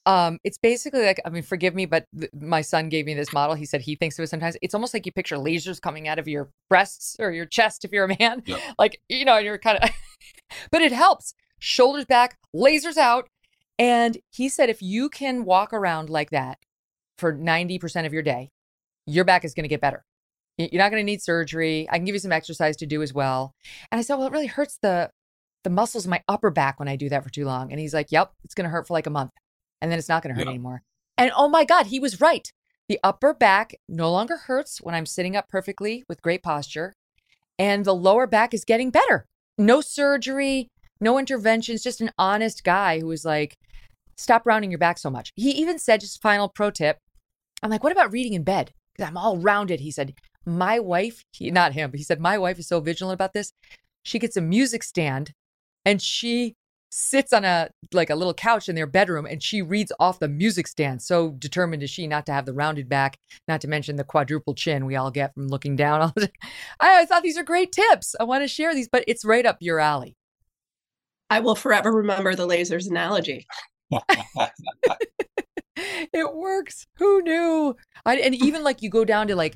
Um, 0.05 0.39
it's 0.43 0.57
basically 0.57 1.05
like 1.05 1.21
I 1.25 1.29
mean, 1.29 1.43
forgive 1.43 1.75
me, 1.75 1.85
but 1.85 2.05
th- 2.17 2.31
my 2.33 2.61
son 2.61 2.89
gave 2.89 3.05
me 3.05 3.13
this 3.13 3.31
model. 3.31 3.55
He 3.55 3.65
said 3.65 3.81
he 3.81 3.95
thinks 3.95 4.17
of 4.17 4.23
it 4.23 4.29
sometimes. 4.29 4.57
It's 4.61 4.73
almost 4.73 4.93
like 4.93 5.05
you 5.05 5.11
picture 5.11 5.37
lasers 5.37 5.79
coming 5.79 6.07
out 6.07 6.17
of 6.17 6.27
your 6.27 6.49
breasts 6.69 7.15
or 7.19 7.31
your 7.31 7.45
chest 7.45 7.85
if 7.85 7.91
you're 7.91 8.05
a 8.05 8.15
man, 8.19 8.41
yep. 8.45 8.59
like 8.79 8.99
you 9.09 9.25
know, 9.25 9.37
you're 9.37 9.59
kind 9.59 9.77
of. 9.77 9.89
but 10.71 10.81
it 10.81 10.91
helps. 10.91 11.33
Shoulders 11.59 12.05
back, 12.05 12.37
lasers 12.53 12.97
out, 12.97 13.27
and 13.77 14.17
he 14.31 14.49
said 14.49 14.69
if 14.69 14.81
you 14.81 15.07
can 15.07 15.45
walk 15.45 15.71
around 15.71 16.09
like 16.09 16.31
that 16.31 16.57
for 17.17 17.31
ninety 17.31 17.77
percent 17.77 18.07
of 18.07 18.13
your 18.13 18.23
day, 18.23 18.49
your 19.05 19.25
back 19.25 19.45
is 19.45 19.53
going 19.53 19.63
to 19.63 19.69
get 19.69 19.81
better. 19.81 20.03
You're 20.57 20.81
not 20.81 20.89
going 20.89 21.01
to 21.01 21.05
need 21.05 21.21
surgery. 21.21 21.87
I 21.89 21.97
can 21.97 22.05
give 22.05 22.15
you 22.15 22.19
some 22.19 22.31
exercise 22.31 22.77
to 22.77 22.85
do 22.85 23.01
as 23.01 23.13
well. 23.13 23.53
And 23.91 23.99
I 23.99 24.01
said, 24.01 24.15
well, 24.15 24.27
it 24.27 24.33
really 24.33 24.47
hurts 24.47 24.77
the 24.81 25.09
the 25.65 25.69
muscles 25.71 26.05
in 26.05 26.11
my 26.11 26.21
upper 26.27 26.51
back 26.51 26.79
when 26.79 26.87
I 26.87 26.95
do 26.95 27.09
that 27.09 27.23
for 27.23 27.29
too 27.29 27.43
long. 27.43 27.71
And 27.71 27.79
he's 27.79 27.93
like, 27.93 28.11
yep, 28.11 28.31
it's 28.43 28.53
going 28.53 28.65
to 28.65 28.69
hurt 28.69 28.87
for 28.87 28.93
like 28.93 29.07
a 29.07 29.09
month, 29.11 29.31
and 29.81 29.91
then 29.91 29.99
it's 29.99 30.07
not 30.07 30.23
going 30.23 30.33
to 30.33 30.39
hurt 30.39 30.47
anymore. 30.47 30.83
And 31.17 31.31
oh 31.35 31.49
my 31.49 31.65
God, 31.65 31.87
he 31.87 31.99
was 31.99 32.21
right. 32.21 32.47
The 32.87 32.99
upper 33.03 33.33
back 33.33 33.75
no 33.89 34.11
longer 34.11 34.37
hurts 34.37 34.79
when 34.79 34.93
I'm 34.93 35.07
sitting 35.07 35.35
up 35.35 35.49
perfectly 35.49 36.03
with 36.07 36.21
great 36.21 36.43
posture, 36.43 36.93
and 37.57 37.83
the 37.83 37.95
lower 37.95 38.27
back 38.27 38.53
is 38.53 38.63
getting 38.63 38.91
better. 38.91 39.25
No 39.57 39.81
surgery, 39.81 40.67
no 41.01 41.17
interventions, 41.17 41.81
just 41.81 41.99
an 41.99 42.11
honest 42.17 42.63
guy 42.63 42.99
who 42.99 43.07
was 43.07 43.25
like, 43.25 43.55
stop 44.17 44.45
rounding 44.45 44.69
your 44.69 44.77
back 44.77 44.99
so 44.99 45.09
much. 45.09 45.31
He 45.35 45.49
even 45.51 45.79
said, 45.79 46.01
just 46.01 46.21
final 46.21 46.47
pro 46.47 46.69
tip. 46.69 46.97
I'm 47.63 47.71
like, 47.71 47.83
what 47.83 47.91
about 47.91 48.13
reading 48.13 48.33
in 48.33 48.43
bed? 48.43 48.71
Because 48.95 49.09
I'm 49.09 49.17
all 49.17 49.37
rounded. 49.37 49.79
He 49.79 49.91
said, 49.91 50.13
my 50.45 50.79
wife, 50.79 51.23
he, 51.31 51.49
not 51.51 51.73
him, 51.73 51.91
but 51.91 51.97
he 51.97 52.03
said, 52.03 52.19
My 52.19 52.37
wife 52.37 52.59
is 52.59 52.67
so 52.67 52.79
vigilant 52.79 53.15
about 53.15 53.33
this. 53.33 53.51
She 54.03 54.19
gets 54.19 54.37
a 54.37 54.41
music 54.41 54.83
stand 54.83 55.33
and 55.83 56.01
she 56.01 56.55
sits 56.91 57.33
on 57.33 57.43
a 57.43 57.69
like 57.91 58.09
a 58.09 58.15
little 58.15 58.33
couch 58.33 58.69
in 58.69 58.75
their 58.75 58.87
bedroom 58.87 59.25
and 59.25 59.43
she 59.43 59.61
reads 59.61 59.91
off 59.99 60.19
the 60.19 60.27
music 60.27 60.67
stand. 60.67 61.01
So 61.01 61.31
determined 61.31 61.81
is 61.83 61.89
she 61.89 62.07
not 62.07 62.25
to 62.27 62.31
have 62.31 62.45
the 62.45 62.53
rounded 62.53 62.87
back, 62.87 63.17
not 63.47 63.61
to 63.61 63.67
mention 63.67 63.95
the 63.95 64.03
quadruple 64.03 64.53
chin 64.53 64.85
we 64.85 64.95
all 64.95 65.11
get 65.11 65.33
from 65.33 65.47
looking 65.47 65.75
down. 65.75 66.01
All 66.01 66.13
the 66.15 66.29
I, 66.79 67.01
I 67.01 67.05
thought 67.05 67.23
these 67.23 67.37
are 67.37 67.43
great 67.43 67.71
tips. 67.71 68.15
I 68.19 68.23
want 68.23 68.43
to 68.43 68.47
share 68.47 68.73
these, 68.75 68.87
but 68.87 69.03
it's 69.07 69.25
right 69.25 69.45
up 69.45 69.57
your 69.59 69.79
alley. 69.79 70.15
I 71.29 71.39
will 71.39 71.55
forever 71.55 71.91
remember 71.91 72.35
the 72.35 72.47
lasers 72.47 72.87
analogy. 72.87 73.47
it 76.13 76.35
works. 76.35 76.87
Who 76.97 77.21
knew? 77.21 77.75
I, 78.05 78.17
and 78.17 78.35
even 78.43 78.63
like 78.63 78.81
you 78.81 78.89
go 78.89 79.05
down 79.05 79.27
to 79.27 79.35
like 79.35 79.55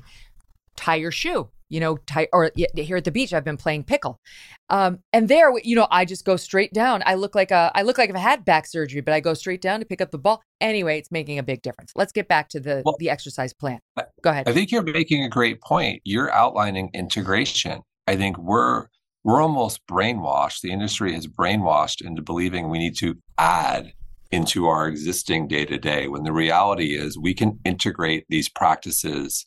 tie 0.76 0.96
your 0.96 1.12
shoe 1.12 1.50
you 1.70 1.78
know, 1.78 1.96
tie, 1.98 2.28
or 2.32 2.50
here 2.56 2.96
at 2.96 3.04
the 3.04 3.12
beach, 3.12 3.32
I've 3.32 3.44
been 3.44 3.56
playing 3.56 3.84
pickle. 3.84 4.20
Um, 4.68 4.98
and 5.12 5.28
there, 5.28 5.56
you 5.62 5.76
know, 5.76 5.86
I 5.90 6.04
just 6.04 6.24
go 6.24 6.36
straight 6.36 6.72
down. 6.72 7.02
I 7.06 7.14
look 7.14 7.34
like 7.34 7.52
a, 7.52 7.70
I 7.74 7.82
look 7.82 7.96
like 7.96 8.10
if 8.10 8.16
I 8.16 8.18
had 8.18 8.44
back 8.44 8.66
surgery, 8.66 9.00
but 9.00 9.14
I 9.14 9.20
go 9.20 9.34
straight 9.34 9.62
down 9.62 9.78
to 9.78 9.86
pick 9.86 10.00
up 10.00 10.10
the 10.10 10.18
ball. 10.18 10.42
Anyway, 10.60 10.98
it's 10.98 11.12
making 11.12 11.38
a 11.38 11.42
big 11.42 11.62
difference. 11.62 11.92
Let's 11.94 12.12
get 12.12 12.28
back 12.28 12.48
to 12.50 12.60
the 12.60 12.82
well, 12.84 12.96
the 12.98 13.08
exercise 13.08 13.54
plan. 13.54 13.78
Go 14.22 14.30
ahead. 14.30 14.48
I 14.48 14.52
think 14.52 14.72
you're 14.72 14.82
making 14.82 15.24
a 15.24 15.28
great 15.28 15.60
point. 15.62 16.02
You're 16.04 16.30
outlining 16.32 16.90
integration. 16.92 17.80
I 18.08 18.16
think 18.16 18.36
we're 18.36 18.86
we're 19.22 19.40
almost 19.40 19.86
brainwashed. 19.86 20.62
The 20.62 20.72
industry 20.72 21.14
has 21.14 21.26
brainwashed 21.26 22.04
into 22.04 22.20
believing 22.20 22.68
we 22.68 22.78
need 22.78 22.96
to 22.98 23.16
add 23.38 23.92
into 24.32 24.66
our 24.66 24.86
existing 24.88 25.48
day 25.48 25.64
to 25.64 25.78
day. 25.78 26.08
When 26.08 26.22
the 26.22 26.32
reality 26.32 26.96
is, 26.96 27.18
we 27.18 27.34
can 27.34 27.58
integrate 27.64 28.26
these 28.28 28.48
practices 28.48 29.46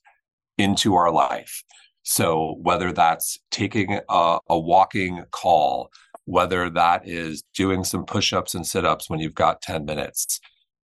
into 0.57 0.95
our 0.95 1.11
life. 1.11 1.63
So 2.03 2.57
whether 2.61 2.91
that's 2.91 3.39
taking 3.49 3.99
a, 4.09 4.39
a 4.49 4.59
walking 4.59 5.23
call, 5.31 5.89
whether 6.25 6.69
that 6.69 7.07
is 7.07 7.43
doing 7.55 7.83
some 7.83 8.05
push-ups 8.05 8.55
and 8.55 8.67
sit-ups 8.67 9.09
when 9.09 9.19
you've 9.19 9.35
got 9.35 9.61
10 9.61 9.85
minutes, 9.85 10.39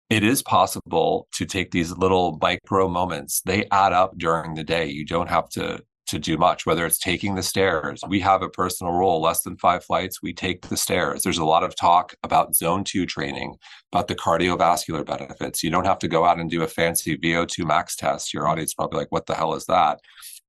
it 0.09 0.25
is 0.25 0.43
possible 0.43 1.29
to 1.35 1.45
take 1.45 1.71
these 1.71 1.93
little 1.93 2.39
micro 2.41 2.89
moments. 2.89 3.43
They 3.43 3.67
add 3.71 3.93
up 3.93 4.17
during 4.19 4.55
the 4.55 4.65
day. 4.65 4.87
You 4.87 5.07
don't 5.07 5.29
have 5.29 5.49
to 5.51 5.83
to 6.11 6.19
do 6.19 6.37
much, 6.37 6.67
whether 6.67 6.85
it's 6.85 6.99
taking 6.99 7.35
the 7.35 7.43
stairs. 7.43 8.03
We 8.09 8.21
have 8.21 8.43
a 8.43 8.49
personal 8.49 8.93
rule, 8.93 9.21
less 9.21 9.43
than 9.43 9.57
five 9.57 9.85
flights, 9.85 10.23
we 10.23 10.33
take 10.33 10.69
the 10.69 10.77
stairs. 10.77 11.23
There's 11.23 11.39
a 11.39 11.45
lot 11.45 11.63
of 11.63 11.77
talk 11.77 12.15
about 12.25 12.55
zone 12.55 12.85
two 12.85 13.07
training, 13.07 13.57
about 13.93 14.09
the 14.09 14.17
cardiovascular 14.17 15.07
benefits. 15.07 15.63
You 15.63 15.71
don't 15.71 15.87
have 15.87 16.01
to 16.01 16.09
go 16.09 16.25
out 16.25 16.41
and 16.41 16.51
do 16.51 16.63
a 16.63 16.69
fancy 16.69 17.17
VO2 17.17 17.65
max 17.65 17.95
test. 17.95 18.35
Your 18.35 18.49
audience 18.49 18.75
probably 18.75 18.99
like, 18.99 19.13
what 19.13 19.27
the 19.27 19.35
hell 19.35 19.55
is 19.55 19.67
that? 19.67 20.01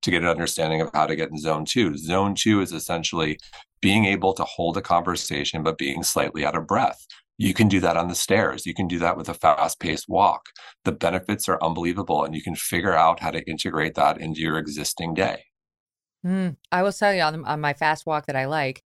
To 0.02 0.12
get 0.12 0.24
an 0.24 0.30
understanding 0.30 0.82
of 0.82 0.90
how 0.94 1.06
to 1.06 1.16
get 1.16 1.30
in 1.30 1.38
zone 1.38 1.66
two. 1.66 1.96
Zone 1.96 2.34
two 2.34 2.62
is 2.62 2.74
essentially 2.74 3.40
being 3.82 4.06
able 4.06 4.34
to 4.34 4.44
hold 4.44 4.78
a 4.78 4.82
conversation, 4.82 5.62
but 5.62 5.78
being 5.78 6.02
slightly 6.04 6.44
out 6.44 6.56
of 6.56 6.68
breath. 6.68 7.06
You 7.38 7.54
can 7.54 7.68
do 7.68 7.80
that 7.80 7.98
on 7.98 8.08
the 8.08 8.16
stairs. 8.16 8.66
You 8.66 8.74
can 8.74 8.88
do 8.88 9.00
that 9.00 9.18
with 9.18 9.30
a 9.30 9.34
fast 9.34 9.80
paced 9.80 10.10
walk. 10.10 10.48
The 10.86 10.92
benefits 10.92 11.48
are 11.50 11.64
unbelievable, 11.64 12.24
and 12.24 12.36
you 12.36 12.42
can 12.42 12.56
figure 12.56 12.94
out 12.94 13.20
how 13.20 13.32
to 13.32 13.48
integrate 13.50 13.96
that 13.96 14.20
into 14.20 14.42
your 14.42 14.58
existing 14.58 15.14
day. 15.14 15.46
Mm, 16.26 16.56
I 16.72 16.84
will 16.84 16.92
tell 16.92 17.14
you 17.14 17.22
on, 17.22 17.46
on 17.46 17.62
my 17.62 17.74
fast 17.74 18.06
walk 18.06 18.28
that 18.28 18.36
I 18.36 18.46
like, 18.46 18.84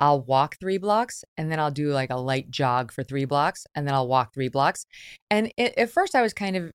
I'll 0.00 0.20
walk 0.20 0.56
three 0.58 0.78
blocks 0.78 1.24
and 1.36 1.50
then 1.50 1.58
I'll 1.58 1.70
do 1.70 1.90
like 1.90 2.10
a 2.10 2.16
light 2.16 2.50
jog 2.50 2.92
for 2.92 3.02
three 3.02 3.24
blocks 3.24 3.66
and 3.74 3.86
then 3.86 3.94
I'll 3.94 4.08
walk 4.08 4.32
three 4.32 4.48
blocks. 4.48 4.86
And 5.30 5.52
it, 5.56 5.74
at 5.76 5.90
first 5.90 6.14
I 6.14 6.22
was 6.22 6.32
kind 6.32 6.56
of 6.56 6.70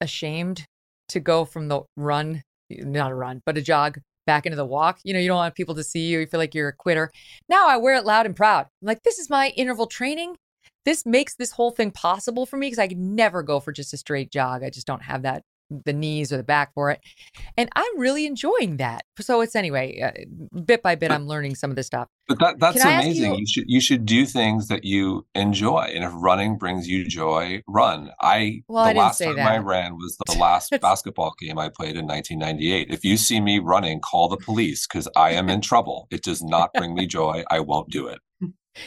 ashamed 0.00 0.66
to 1.08 1.20
go 1.20 1.44
from 1.44 1.68
the 1.68 1.82
run, 1.96 2.42
not 2.70 3.12
a 3.12 3.14
run, 3.14 3.42
but 3.46 3.56
a 3.56 3.62
jog 3.62 3.98
back 4.26 4.44
into 4.46 4.56
the 4.56 4.66
walk. 4.66 4.98
You 5.04 5.14
know, 5.14 5.20
you 5.20 5.28
don't 5.28 5.36
want 5.36 5.54
people 5.54 5.74
to 5.76 5.84
see 5.84 6.06
you. 6.06 6.20
You 6.20 6.26
feel 6.26 6.40
like 6.40 6.54
you're 6.54 6.68
a 6.68 6.76
quitter. 6.76 7.10
Now 7.48 7.68
I 7.68 7.76
wear 7.76 7.94
it 7.94 8.04
loud 8.04 8.26
and 8.26 8.34
proud. 8.34 8.66
I'm 8.82 8.86
like, 8.86 9.02
this 9.02 9.18
is 9.18 9.30
my 9.30 9.48
interval 9.50 9.86
training. 9.86 10.36
This 10.84 11.06
makes 11.06 11.34
this 11.34 11.52
whole 11.52 11.70
thing 11.70 11.90
possible 11.90 12.44
for 12.44 12.56
me 12.56 12.66
because 12.66 12.78
I 12.78 12.88
could 12.88 12.98
never 12.98 13.42
go 13.42 13.60
for 13.60 13.72
just 13.72 13.94
a 13.94 13.96
straight 13.96 14.30
jog. 14.30 14.62
I 14.62 14.70
just 14.70 14.86
don't 14.86 15.02
have 15.02 15.22
that 15.22 15.42
the 15.70 15.92
knees 15.92 16.32
or 16.32 16.36
the 16.36 16.42
back 16.42 16.72
for 16.74 16.90
it. 16.90 17.00
And 17.56 17.68
I'm 17.74 17.98
really 17.98 18.26
enjoying 18.26 18.76
that. 18.78 19.04
So 19.20 19.40
it's 19.40 19.56
anyway, 19.56 20.00
uh, 20.00 20.60
bit 20.60 20.82
by 20.82 20.94
bit, 20.94 21.10
I'm 21.10 21.26
learning 21.26 21.54
some 21.54 21.70
of 21.70 21.76
this 21.76 21.86
stuff. 21.86 22.08
But 22.28 22.38
that, 22.38 22.58
that's 22.58 22.82
amazing. 22.82 23.34
You? 23.34 23.40
you? 23.40 23.46
should 23.46 23.64
you 23.66 23.80
should 23.80 24.06
do 24.06 24.24
things 24.24 24.68
that 24.68 24.84
you 24.84 25.26
enjoy, 25.34 25.92
and 25.94 26.04
if 26.04 26.10
running 26.14 26.56
brings 26.56 26.88
you 26.88 27.06
joy, 27.06 27.62
run. 27.68 28.10
I 28.20 28.62
well, 28.66 28.84
the 28.84 28.90
I 28.92 28.94
last 28.94 29.18
time 29.18 29.36
that. 29.36 29.46
I 29.46 29.58
ran 29.58 29.96
was 29.96 30.16
the 30.26 30.38
last 30.38 30.72
basketball 30.80 31.34
game 31.38 31.58
I 31.58 31.68
played 31.68 31.96
in 31.96 32.06
1998. 32.06 32.88
If 32.90 33.04
you 33.04 33.18
see 33.18 33.40
me 33.40 33.58
running, 33.58 34.00
call 34.00 34.28
the 34.28 34.38
police 34.38 34.86
because 34.86 35.06
I 35.14 35.32
am 35.32 35.50
in 35.50 35.60
trouble. 35.60 36.08
It 36.10 36.22
does 36.22 36.42
not 36.42 36.70
bring 36.74 36.94
me 36.94 37.06
joy. 37.06 37.44
I 37.50 37.60
won't 37.60 37.90
do 37.90 38.06
it 38.06 38.20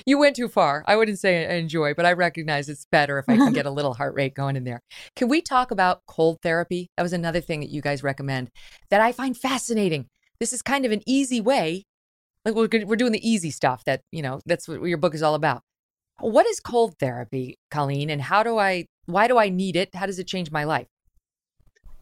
you 0.05 0.18
went 0.18 0.35
too 0.35 0.47
far. 0.47 0.84
I 0.88 0.95
wouldn't 0.95 1.19
say 1.19 1.57
enjoy, 1.57 1.93
but 1.93 2.05
I 2.05 2.14
recognize 2.14 2.69
it's 2.69 2.85
better 2.91 3.19
if 3.19 3.26
I 3.27 3.38
can 3.38 3.53
get 3.53 3.65
a 3.65 3.72
little 3.72 3.93
heart 3.93 4.15
rate 4.15 4.34
going 4.34 4.55
in 4.55 4.64
there. 4.64 4.81
Can 5.15 5.27
we 5.27 5.41
talk 5.41 5.72
about 5.72 6.01
cold 6.07 6.39
therapy? 6.41 6.89
That 6.97 7.03
was 7.03 7.14
another 7.14 7.41
thing 7.41 7.59
that 7.61 7.69
you 7.69 7.81
guys 7.81 8.03
recommend 8.03 8.49
that 8.89 9.01
I 9.01 9.11
find 9.11 9.38
fascinating. 9.38 10.07
This 10.39 10.53
is 10.53 10.61
kind 10.61 10.85
of 10.85 10.91
an 10.91 11.01
easy 11.05 11.41
way. 11.41 11.85
Like 12.45 12.55
we're 12.55 12.85
we're 12.85 12.95
doing 12.95 13.11
the 13.11 13.30
easy 13.30 13.51
stuff 13.51 13.84
that, 13.85 14.01
you 14.11 14.22
know, 14.22 14.39
that's 14.45 14.68
what 14.68 14.81
your 14.84 14.97
book 14.97 15.15
is 15.15 15.23
all 15.23 15.35
about. 15.35 15.64
What 16.19 16.47
is 16.47 16.59
cold 16.59 16.95
therapy, 16.99 17.57
Colleen, 17.69 18.09
and 18.09 18.22
how 18.22 18.43
do 18.43 18.57
I 18.57 18.85
why 19.05 19.27
do 19.27 19.38
I 19.38 19.49
need 19.49 19.76
it? 19.76 19.93
How 19.95 20.05
does 20.05 20.19
it 20.19 20.27
change 20.27 20.51
my 20.51 20.64
life? 20.64 20.88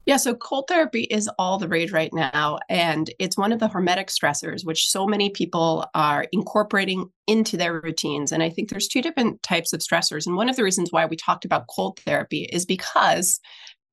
Yeah, 0.06 0.18
so 0.18 0.36
cold 0.36 0.66
therapy 0.68 1.04
is 1.04 1.30
all 1.40 1.58
the 1.58 1.68
rage 1.68 1.92
right 1.92 2.14
now. 2.14 2.60
And 2.70 3.10
it's 3.20 3.38
one 3.38 3.52
of 3.52 3.60
the 3.60 3.68
hormetic 3.68 4.08
stressors, 4.08 4.64
which 4.64 4.90
so 4.90 5.08
many 5.08 5.32
people 5.32 5.86
are 5.96 6.28
incorporating 6.32 7.10
into 7.26 7.58
their 7.58 7.82
routines. 7.82 8.32
And 8.32 8.44
I 8.44 8.50
think 8.50 8.70
there's 8.70 8.88
two 8.88 9.02
different 9.02 9.42
types 9.42 9.74
of 9.74 9.80
stressors. 9.80 10.28
And 10.28 10.36
one 10.36 10.48
of 10.48 10.58
the 10.58 10.64
reasons 10.64 10.92
why 10.92 11.06
we 11.06 11.16
talked 11.16 11.44
about 11.44 11.68
cold 11.68 12.00
therapy 12.06 12.44
is 12.44 12.66
because 12.66 13.40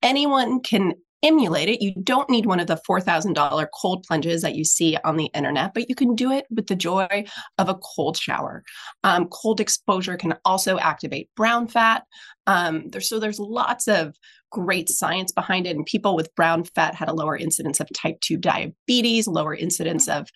anyone 0.02 0.60
can 0.60 0.94
emulate 1.22 1.68
it. 1.68 1.80
You 1.80 1.92
don't 2.02 2.28
need 2.28 2.46
one 2.46 2.60
of 2.60 2.66
the 2.66 2.80
$4,000 2.88 3.66
cold 3.80 4.04
plunges 4.06 4.42
that 4.42 4.56
you 4.56 4.64
see 4.64 4.96
on 5.04 5.16
the 5.16 5.30
internet, 5.34 5.72
but 5.72 5.88
you 5.88 5.94
can 5.94 6.14
do 6.14 6.32
it 6.32 6.46
with 6.50 6.66
the 6.66 6.74
joy 6.74 7.24
of 7.58 7.68
a 7.68 7.76
cold 7.76 8.16
shower. 8.16 8.64
Um, 9.04 9.28
cold 9.28 9.60
exposure 9.60 10.16
can 10.16 10.34
also 10.44 10.78
activate 10.78 11.30
brown 11.36 11.68
fat. 11.68 12.04
Um, 12.46 12.88
there, 12.90 13.00
so 13.00 13.18
there's 13.18 13.38
lots 13.38 13.88
of 13.88 14.14
great 14.52 14.88
science 14.88 15.32
behind 15.32 15.66
it. 15.66 15.74
And 15.74 15.84
people 15.84 16.14
with 16.14 16.32
brown 16.36 16.62
fat 16.62 16.94
had 16.94 17.08
a 17.08 17.14
lower 17.14 17.36
incidence 17.36 17.80
of 17.80 17.88
type 17.92 18.20
2 18.20 18.36
diabetes, 18.36 19.26
lower 19.26 19.54
incidence 19.54 20.08
of 20.08 20.28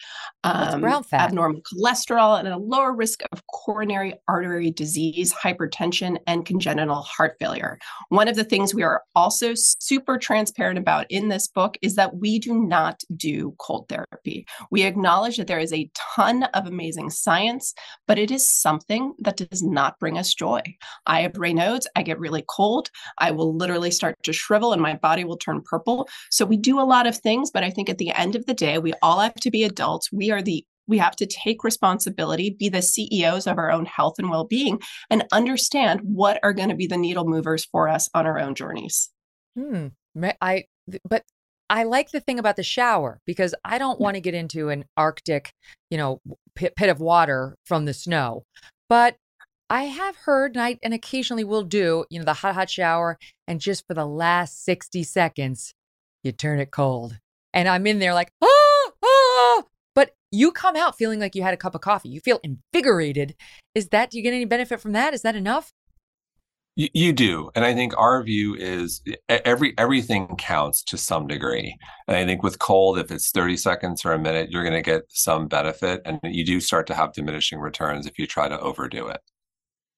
um, 0.43 0.81
brown 0.81 1.05
fat? 1.05 1.29
abnormal 1.29 1.61
cholesterol, 1.61 2.39
and 2.39 2.49
a 2.49 2.57
lower 2.57 2.93
risk 2.93 3.21
of 3.31 3.47
coronary 3.47 4.15
artery 4.27 4.71
disease, 4.71 5.33
hypertension, 5.33 6.17
and 6.27 6.47
congenital 6.47 7.03
heart 7.03 7.37
failure. 7.39 7.79
One 8.09 8.27
of 8.27 8.37
the 8.37 8.45
things 8.45 8.75
we 8.75 8.83
are 8.83 9.03
also 9.15 9.53
super 9.55 10.17
transparent 10.17 10.79
about 10.79 11.07
in 11.11 11.29
this 11.29 11.47
book 11.47 11.77
is 11.83 11.95
that 11.97 12.17
we 12.17 12.39
do 12.39 12.55
not 12.55 13.03
do 13.17 13.55
cold 13.59 13.89
therapy. 13.89 14.47
We 14.71 14.85
acknowledge 14.85 15.37
that 15.37 15.47
there 15.47 15.59
is 15.59 15.75
a 15.75 15.91
ton 16.17 16.45
of 16.55 16.67
amazing 16.67 17.11
science, 17.11 17.75
but 18.09 18.19
it 18.19 18.31
is 18.31 18.49
something 18.49 19.13
that 19.19 19.37
does 19.37 19.63
not 19.63 19.99
bring 19.99 20.17
us 20.17 20.33
joy. 20.33 20.63
I 21.05 21.21
have 21.21 21.33
Raynaud's, 21.33 21.87
I 21.97 22.03
get 22.03 22.21
really 22.21 22.45
cold. 22.47 22.91
I 23.19 23.31
will 23.31 23.57
literally 23.57 23.91
start 23.91 24.17
to 24.23 24.33
shrivel 24.33 24.73
and 24.73 24.83
my 24.83 24.95
body 24.95 25.25
will 25.25 25.39
turn 25.39 25.63
purple. 25.63 26.09
So 26.31 26.45
we 26.45 26.57
do 26.57 26.79
a 26.79 26.83
lot 26.83 27.07
of 27.07 27.17
things, 27.17 27.51
but 27.51 27.65
I 27.65 27.71
think 27.71 27.89
at 27.89 27.99
the 27.99 28.13
end 28.13 28.37
of 28.37 28.47
the 28.47 28.55
day, 28.55 28.79
we 28.79 28.93
all 29.03 29.21
have 29.21 29.35
to 29.35 29.51
be 29.51 29.65
adults. 29.65 30.13
We 30.13 30.31
are 30.31 30.43
the 30.43 30.65
we 30.89 30.99
have 30.99 31.17
to 31.17 31.27
take 31.27 31.65
responsibility, 31.65 32.51
be 32.57 32.69
the 32.69 32.83
CEOs 32.83 33.49
of 33.49 33.59
our 33.59 33.73
own 33.73 33.87
health 33.87 34.21
and 34.21 34.31
well 34.31 34.45
being, 34.45 34.81
and 35.11 35.25
understand 35.33 36.01
what 36.03 36.39
are 36.45 36.53
going 36.53 36.69
to 36.69 36.77
be 36.77 36.87
the 36.87 36.97
needle 36.97 37.27
movers 37.27 37.65
for 37.65 37.89
us 37.89 38.09
on 38.15 38.25
our 38.25 38.39
own 38.39 38.55
journeys. 38.55 39.11
Hmm. 39.59 39.89
I, 40.41 40.67
but 41.09 41.25
I 41.69 41.83
like 41.83 42.11
the 42.11 42.21
thing 42.21 42.39
about 42.39 42.57
the 42.57 42.63
shower 42.63 43.21
because 43.27 43.55
I 43.65 43.79
don't 43.79 44.01
want 44.01 44.15
to 44.15 44.21
get 44.21 44.35
into 44.35 44.69
an 44.69 44.85
Arctic, 44.97 45.53
you 45.91 45.99
know, 45.99 46.21
pit, 46.55 46.75
pit 46.77 46.89
of 46.89 47.01
water 47.01 47.57
from 47.65 47.85
the 47.85 47.95
snow. 47.95 48.45
But 48.89 49.17
I 49.69 49.85
have 49.85 50.17
heard, 50.17 50.55
and 50.55 50.63
I 50.63 50.79
and 50.83 50.95
occasionally 50.95 51.45
will 51.45 51.65
do, 51.65 52.05
you 52.09 52.19
know, 52.19 52.25
the 52.25 52.35
hot, 52.35 52.55
hot 52.55 52.71
shower, 52.71 53.19
and 53.49 53.61
just 53.61 53.87
for 53.87 53.95
the 53.95 54.07
last 54.07 54.65
60 54.65 55.03
seconds, 55.03 55.75
you 56.23 56.33
turn 56.33 56.61
it 56.61 56.71
cold. 56.71 57.19
And 57.53 57.69
I'm 57.69 57.87
in 57.87 57.99
there 57.99 58.15
like, 58.15 58.31
ah, 58.43 58.91
ah. 59.05 59.63
But 59.95 60.13
you 60.31 60.53
come 60.53 60.77
out 60.77 60.97
feeling 60.97 61.19
like 61.19 61.35
you 61.35 61.43
had 61.43 61.55
a 61.55 61.57
cup 61.57 61.75
of 61.75 61.81
coffee. 61.81 62.11
You 62.11 62.21
feel 62.21 62.41
invigorated. 62.45 63.35
Is 63.75 63.89
that, 63.89 64.11
do 64.11 64.19
you 64.19 64.23
get 64.23 64.35
any 64.35 64.45
benefit 64.45 64.81
from 64.81 64.93
that? 64.93 65.15
Is 65.15 65.23
that 65.23 65.35
enough? 65.35 65.73
You, 66.77 66.89
you 66.93 67.13
do, 67.13 67.51
and 67.55 67.65
I 67.65 67.75
think 67.75 67.95
our 67.97 68.23
view 68.23 68.55
is 68.55 69.01
every 69.31 69.73
everything 69.79 70.37
counts 70.37 70.83
to 70.85 70.99
some 70.99 71.27
degree. 71.27 71.75
And 72.07 72.17
I 72.19 72.27
think 72.27 72.43
with 72.43 72.59
cold, 72.59 72.99
if 72.99 73.11
it's 73.11 73.31
thirty 73.31 73.57
seconds 73.57 74.05
or 74.05 74.13
a 74.13 74.19
minute, 74.19 74.51
you're 74.51 74.63
going 74.63 74.75
to 74.75 74.83
get 74.83 75.05
some 75.09 75.49
benefit, 75.49 76.03
and 76.05 76.21
you 76.23 76.45
do 76.45 76.61
start 76.61 76.87
to 76.89 76.95
have 76.95 77.15
diminishing 77.15 77.61
returns 77.61 78.07
if 78.07 78.19
you 78.19 78.27
try 78.27 78.47
to 78.47 78.61
overdo 78.61 79.09
it. 79.09 79.23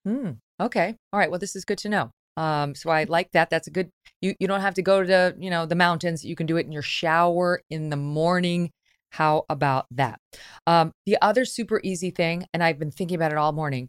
Hmm. 0.09 0.31
Okay. 0.59 0.97
All 1.13 1.21
right. 1.21 1.31
Well, 1.31 1.39
this 1.39 1.55
is 1.55 1.67
good 1.67 1.79
to 1.79 1.89
know. 1.91 2.11
Um, 2.39 2.75
so 2.75 2.89
I 2.89 3.05
like 3.05 3.33
that. 3.33 3.51
That's 3.51 3.67
a 3.67 3.71
good. 3.71 3.91
You 4.23 4.35
you 4.41 4.49
don't 4.49 4.63
have 4.63 4.75
to 4.75 4.83
go 4.83 5.03
to 5.03 5.07
the 5.07 5.37
you 5.39 5.51
know 5.51 5.67
the 5.67 5.75
mountains. 5.75 6.25
You 6.25 6.35
can 6.35 6.47
do 6.47 6.57
it 6.57 6.65
in 6.65 6.73
your 6.73 6.83
shower 6.83 7.63
in 7.69 7.91
the 7.91 7.97
morning. 7.97 8.71
How 9.11 9.45
about 9.51 9.87
that? 9.91 10.19
Um, 10.67 10.93
the 11.05 11.19
other 11.21 11.45
super 11.45 11.81
easy 11.85 12.11
thing, 12.11 12.47
and 12.55 12.63
I've 12.63 12.79
been 12.79 12.91
thinking 12.91 13.17
about 13.17 13.33
it 13.33 13.39
all 13.39 13.53
morning, 13.53 13.89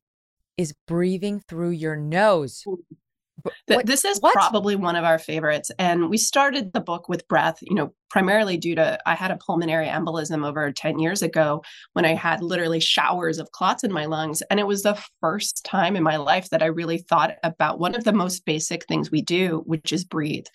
is 0.57 0.73
breathing 0.87 1.41
through 1.47 1.71
your 1.71 1.95
nose. 1.95 2.65
What, 3.67 3.85
this 3.85 4.03
is 4.03 4.19
what? 4.19 4.33
probably 4.33 4.75
one 4.75 4.95
of 4.95 5.05
our 5.05 5.19
favorites. 5.19 5.71
And 5.79 6.09
we 6.09 6.17
started 6.17 6.73
the 6.73 6.81
book 6.81 7.07
with 7.07 7.27
breath, 7.27 7.59
you 7.61 7.75
know, 7.75 7.93
primarily 8.09 8.57
due 8.57 8.75
to 8.75 8.99
I 9.05 9.15
had 9.15 9.31
a 9.31 9.37
pulmonary 9.37 9.87
embolism 9.87 10.45
over 10.45 10.71
10 10.71 10.99
years 10.99 11.21
ago 11.21 11.63
when 11.93 12.05
I 12.05 12.13
had 12.13 12.41
literally 12.41 12.79
showers 12.79 13.39
of 13.39 13.51
clots 13.51 13.83
in 13.83 13.91
my 13.91 14.05
lungs. 14.05 14.41
And 14.49 14.59
it 14.59 14.67
was 14.67 14.83
the 14.83 15.01
first 15.21 15.63
time 15.65 15.95
in 15.95 16.03
my 16.03 16.17
life 16.17 16.49
that 16.49 16.63
I 16.63 16.67
really 16.67 16.99
thought 16.99 17.35
about 17.43 17.79
one 17.79 17.95
of 17.95 18.03
the 18.03 18.13
most 18.13 18.45
basic 18.45 18.85
things 18.85 19.11
we 19.11 19.21
do, 19.21 19.63
which 19.65 19.93
is 19.93 20.03
breathe. 20.03 20.47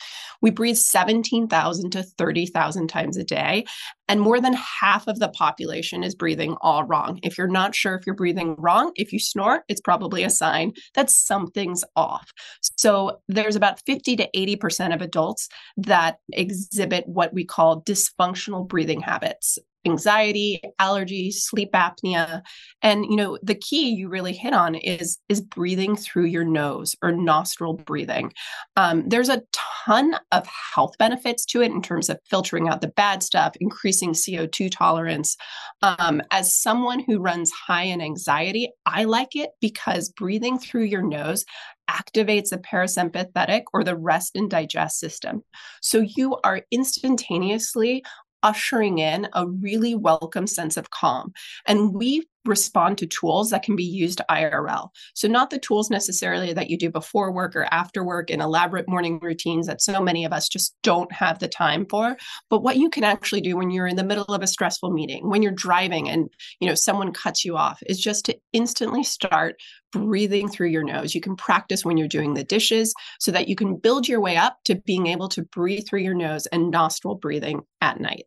We 0.43 0.51
breathe 0.51 0.76
17,000 0.76 1.90
to 1.90 2.02
30,000 2.02 2.89
times 2.89 3.16
a 3.16 3.24
day. 3.24 3.64
And 4.09 4.20
more 4.20 4.40
than 4.40 4.52
half 4.55 5.06
of 5.06 5.18
the 5.18 5.31
population 5.31 6.02
is 6.05 6.14
breathing 6.14 6.56
all 6.60 6.85
wrong. 6.85 7.18
If 7.22 7.39
you're 7.39 7.47
not 7.47 7.74
sure 7.74 7.94
if 7.94 8.05
you're 8.06 8.14
breathing 8.14 8.55
wrong, 8.59 8.93
if 8.97 9.12
you 9.12 9.18
snort, 9.18 9.62
it's 9.68 9.81
probably 9.81 10.24
a 10.24 10.31
sign 10.31 10.72
that 10.94 11.10
something's 11.10 11.85
off. 11.97 12.31
So 12.76 13.20
there's 13.28 13.56
about 13.56 13.81
50 13.86 14.16
to 14.16 14.28
80% 14.36 14.94
of 14.94 15.01
adults 15.01 15.48
that 15.78 16.18
exhibit 16.32 17.06
what 17.06 17.32
we 17.32 17.44
call 17.45 17.83
dysfunctional 17.83 18.66
breathing 18.66 19.01
habits 19.01 19.59
anxiety 19.86 20.61
allergies 20.81 21.35
sleep 21.35 21.73
apnea. 21.73 22.43
And 22.82 23.05
you 23.05 23.16
know 23.16 23.39
the 23.43 23.55
key 23.55 23.90
you 23.90 24.09
really 24.09 24.32
hit 24.32 24.52
on 24.52 24.74
is 24.74 25.19
is 25.28 25.40
breathing 25.40 25.97
through 25.97 26.27
your 26.27 26.44
nose 26.44 26.94
or 27.02 27.12
nostril 27.12 27.74
breathing. 27.74 28.32
Um, 28.77 29.09
there's 29.09 29.28
a 29.28 29.43
ton 29.86 30.16
of 30.32 30.47
health 30.74 30.97
benefits 30.98 31.44
to 31.47 31.62
it 31.62 31.70
in 31.70 31.82
terms 31.82 32.09
of 32.09 32.19
filtering 32.28 32.69
out 32.69 32.81
the 32.81 32.89
bad 32.89 33.23
stuff 33.23 33.55
increasing 33.61 34.12
co2 34.12 34.70
tolerance. 34.70 35.36
Um, 35.82 36.23
as 36.31 36.56
someone 36.56 37.01
who 37.01 37.19
runs 37.19 37.51
high 37.51 37.82
in 37.82 38.01
anxiety 38.01 38.70
i 38.86 39.05
like 39.05 39.35
it 39.36 39.51
because 39.61 40.09
breathing 40.11 40.59
through 40.59 40.85
your 40.85 41.02
nose 41.02 41.44
activates 41.90 42.51
the 42.51 42.59
parasympathetic 42.59 43.65
or 43.73 43.85
the 43.85 43.97
rest 43.97 44.36
and 44.36 44.51
digest 44.51 44.98
system. 44.98 45.43
So 45.81 46.01
you 46.01 46.39
are 46.44 46.62
instantaneously 46.70 48.02
ushering 48.45 48.99
in 49.01 49.29
a 49.33 49.47
really 49.49 49.97
welcome 49.97 50.47
sense 50.47 50.77
of 50.77 50.91
calm. 50.91 51.33
And 51.66 51.95
we 51.95 52.29
respond 52.45 52.99
to 52.99 53.07
tools 53.07 53.51
that 53.51 53.62
can 53.62 53.77
be 53.77 53.85
used 53.85 54.21
IRL. 54.31 54.89
So, 55.15 55.29
not 55.29 55.51
the 55.51 55.59
tools 55.59 55.91
necessarily 55.91 56.53
that 56.53 56.71
you 56.71 56.77
do 56.77 56.91
before 56.91 57.33
work 57.33 57.57
or 57.57 57.66
after 57.71 58.05
work 58.05 58.31
in 58.31 58.41
elaborate 58.41 58.89
morning 58.89 59.19
routines 59.21 59.66
that 59.66 59.83
so 59.83 60.01
many 60.01 60.25
of 60.25 60.33
us 60.33 60.49
just 60.49 60.75
don't 60.83 61.11
have 61.12 61.39
the 61.39 61.49
time 61.49 61.87
for, 61.87 62.16
but 62.51 62.62
what 62.62 62.77
you 62.77 62.91
can 62.91 63.05
actually 63.05 63.41
do 63.41 63.57
when 63.57 63.71
you're 63.71 63.87
in 63.87 63.97
the 63.97 64.05
middle 64.05 64.25
of 64.25 64.43
a 64.43 64.47
stressful 64.47 64.91
meeting, 64.91 65.29
when 65.29 65.43
you're 65.43 65.53
driving 65.53 66.09
and, 66.09 66.29
you 66.61 66.69
know, 66.69 66.75
someone 66.75 67.12
cuts 67.12 67.45
you 67.45 67.57
off 67.57 67.83
is 67.87 68.01
just 68.01 68.25
to 68.27 68.37
instantly 68.53 69.03
start 69.03 69.57
breathing 69.93 70.49
through 70.49 70.69
your 70.69 70.85
nose. 70.85 71.15
You 71.15 71.21
can 71.21 71.37
practice 71.37 71.85
when 71.85 71.97
you're 71.97 72.09
doing 72.09 72.35
the 72.35 72.45
dishes 72.45 72.93
so 73.21 73.31
that 73.31 73.49
you 73.49 73.55
can 73.55 73.77
build 73.77 74.09
your 74.09 74.21
way 74.21 74.37
up 74.37 74.59
to 74.65 74.75
being 74.75 75.07
able 75.07 75.29
to 75.29 75.43
breathe 75.43 75.87
through 75.89 76.01
your 76.01 76.15
nose 76.15 76.47
and 76.47 76.71
nostril 76.71 77.15
breathing 77.15 77.62
at 77.81 78.01
night. 78.01 78.27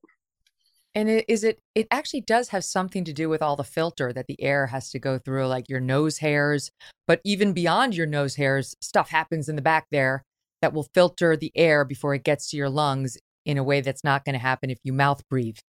And 0.98 1.10
it, 1.10 1.26
is 1.28 1.44
it? 1.44 1.60
It 1.76 1.86
actually 1.92 2.22
does 2.22 2.50
have 2.50 2.64
something 2.64 3.04
to 3.04 3.14
do 3.14 3.30
with 3.30 3.44
all 3.44 3.56
the 3.56 3.64
filter 3.64 4.12
that 4.14 4.26
the 4.26 4.42
air 4.42 4.66
has 4.66 4.90
to 4.90 4.98
go 4.98 5.20
through, 5.20 5.46
like 5.46 5.70
your 5.70 5.80
nose 5.80 6.18
hairs. 6.18 6.72
But 7.06 7.22
even 7.24 7.54
beyond 7.54 7.96
your 7.96 8.08
nose 8.08 8.34
hairs, 8.34 8.74
stuff 8.82 9.12
happens 9.12 9.48
in 9.48 9.56
the 9.56 9.62
back 9.62 9.86
there 9.92 10.24
that 10.64 10.74
will 10.74 10.88
filter 10.96 11.38
the 11.38 11.52
air 11.54 11.86
before 11.86 12.16
it 12.16 12.24
gets 12.24 12.50
to 12.50 12.58
your 12.58 12.72
lungs 12.72 13.16
in 13.46 13.60
a 13.60 13.64
way 13.64 13.82
that's 13.82 14.04
not 14.04 14.26
going 14.26 14.34
to 14.34 14.40
happen 14.40 14.72
if 14.72 14.80
you 14.84 14.92
mouth 14.92 15.22
breathe. 15.30 15.60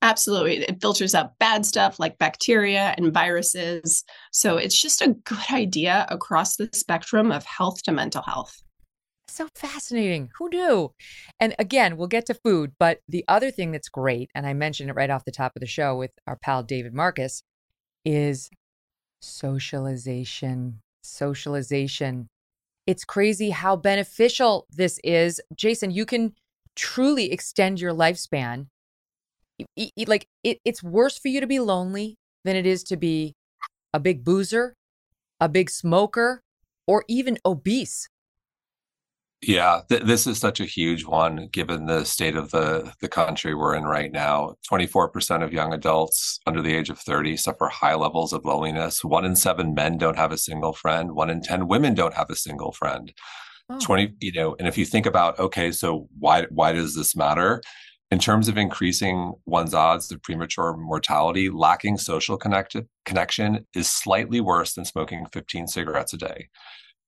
Absolutely. 0.00 0.58
It 0.58 0.80
filters 0.80 1.16
out 1.16 1.36
bad 1.40 1.66
stuff 1.66 1.98
like 1.98 2.16
bacteria 2.16 2.94
and 2.96 3.12
viruses. 3.12 4.04
So 4.30 4.58
it's 4.58 4.80
just 4.80 5.02
a 5.02 5.16
good 5.24 5.50
idea 5.52 6.06
across 6.08 6.54
the 6.54 6.70
spectrum 6.72 7.32
of 7.32 7.44
health 7.44 7.82
to 7.82 7.90
mental 7.90 8.22
health. 8.22 8.62
So 9.34 9.48
fascinating. 9.56 10.30
Who 10.38 10.48
knew? 10.48 10.92
And 11.40 11.56
again, 11.58 11.96
we'll 11.96 12.06
get 12.06 12.24
to 12.26 12.34
food, 12.34 12.74
but 12.78 13.00
the 13.08 13.24
other 13.26 13.50
thing 13.50 13.72
that's 13.72 13.88
great, 13.88 14.30
and 14.32 14.46
I 14.46 14.52
mentioned 14.52 14.90
it 14.90 14.92
right 14.92 15.10
off 15.10 15.24
the 15.24 15.32
top 15.32 15.56
of 15.56 15.60
the 15.60 15.66
show 15.66 15.96
with 15.96 16.12
our 16.28 16.36
pal 16.36 16.62
David 16.62 16.94
Marcus, 16.94 17.42
is 18.04 18.48
socialization. 19.20 20.78
Socialization. 21.02 22.28
It's 22.86 23.04
crazy 23.04 23.50
how 23.50 23.74
beneficial 23.74 24.66
this 24.70 25.00
is. 25.02 25.40
Jason, 25.56 25.90
you 25.90 26.06
can 26.06 26.34
truly 26.76 27.32
extend 27.32 27.80
your 27.80 27.92
lifespan. 27.92 28.68
Like, 30.06 30.28
it, 30.44 30.60
it's 30.64 30.80
worse 30.80 31.18
for 31.18 31.26
you 31.26 31.40
to 31.40 31.48
be 31.48 31.58
lonely 31.58 32.14
than 32.44 32.54
it 32.54 32.66
is 32.66 32.84
to 32.84 32.96
be 32.96 33.34
a 33.92 33.98
big 33.98 34.22
boozer, 34.22 34.74
a 35.40 35.48
big 35.48 35.70
smoker, 35.70 36.40
or 36.86 37.04
even 37.08 37.36
obese. 37.44 38.08
Yeah, 39.46 39.82
th- 39.90 40.04
this 40.04 40.26
is 40.26 40.38
such 40.38 40.60
a 40.60 40.64
huge 40.64 41.04
one 41.04 41.48
given 41.52 41.84
the 41.84 42.04
state 42.04 42.34
of 42.34 42.50
the, 42.50 42.92
the 43.00 43.08
country 43.08 43.54
we're 43.54 43.74
in 43.74 43.84
right 43.84 44.10
now. 44.10 44.54
24% 44.70 45.44
of 45.44 45.52
young 45.52 45.74
adults 45.74 46.38
under 46.46 46.62
the 46.62 46.74
age 46.74 46.88
of 46.88 46.98
30 46.98 47.36
suffer 47.36 47.66
high 47.68 47.94
levels 47.94 48.32
of 48.32 48.44
loneliness. 48.44 49.04
One 49.04 49.26
in 49.26 49.36
seven 49.36 49.74
men 49.74 49.98
don't 49.98 50.16
have 50.16 50.32
a 50.32 50.38
single 50.38 50.72
friend. 50.72 51.12
One 51.12 51.28
in 51.28 51.42
10 51.42 51.68
women 51.68 51.94
don't 51.94 52.14
have 52.14 52.30
a 52.30 52.36
single 52.36 52.72
friend. 52.72 53.12
Oh. 53.68 53.78
20, 53.80 54.14
you 54.20 54.32
know, 54.32 54.56
and 54.58 54.66
if 54.66 54.78
you 54.78 54.86
think 54.86 55.04
about, 55.04 55.38
okay, 55.38 55.72
so 55.72 56.08
why 56.18 56.46
why 56.50 56.72
does 56.72 56.94
this 56.94 57.14
matter? 57.14 57.60
In 58.10 58.18
terms 58.18 58.48
of 58.48 58.56
increasing 58.56 59.34
one's 59.44 59.74
odds 59.74 60.10
of 60.12 60.22
premature 60.22 60.76
mortality, 60.76 61.50
lacking 61.50 61.98
social 61.98 62.36
connected 62.36 62.86
connection 63.04 63.66
is 63.74 63.90
slightly 63.90 64.40
worse 64.40 64.74
than 64.74 64.84
smoking 64.84 65.26
15 65.32 65.66
cigarettes 65.66 66.12
a 66.12 66.18
day 66.18 66.48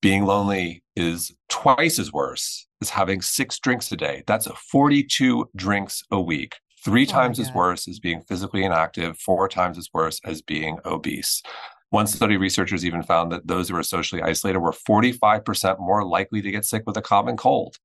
being 0.00 0.24
lonely 0.24 0.82
is 0.94 1.34
twice 1.48 1.98
as 1.98 2.12
worse 2.12 2.66
as 2.82 2.90
having 2.90 3.22
six 3.22 3.58
drinks 3.58 3.90
a 3.92 3.96
day. 3.96 4.22
That's 4.26 4.46
42 4.46 5.50
drinks 5.56 6.02
a 6.10 6.20
week, 6.20 6.56
three 6.84 7.06
oh 7.06 7.10
times 7.10 7.40
as 7.40 7.52
worse 7.52 7.88
as 7.88 7.98
being 7.98 8.22
physically 8.22 8.64
inactive, 8.64 9.18
four 9.18 9.48
times 9.48 9.78
as 9.78 9.88
worse 9.92 10.20
as 10.24 10.42
being 10.42 10.78
obese. 10.84 11.42
One 11.90 12.06
study, 12.06 12.36
researchers 12.36 12.84
even 12.84 13.02
found 13.02 13.30
that 13.32 13.46
those 13.46 13.68
who 13.68 13.74
were 13.74 13.82
socially 13.82 14.22
isolated 14.22 14.58
were 14.58 14.72
45% 14.72 15.78
more 15.78 16.04
likely 16.04 16.42
to 16.42 16.50
get 16.50 16.64
sick 16.64 16.82
with 16.86 16.96
a 16.96 17.02
common 17.02 17.36
cold. 17.36 17.76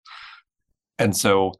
And 0.97 1.15
so 1.15 1.53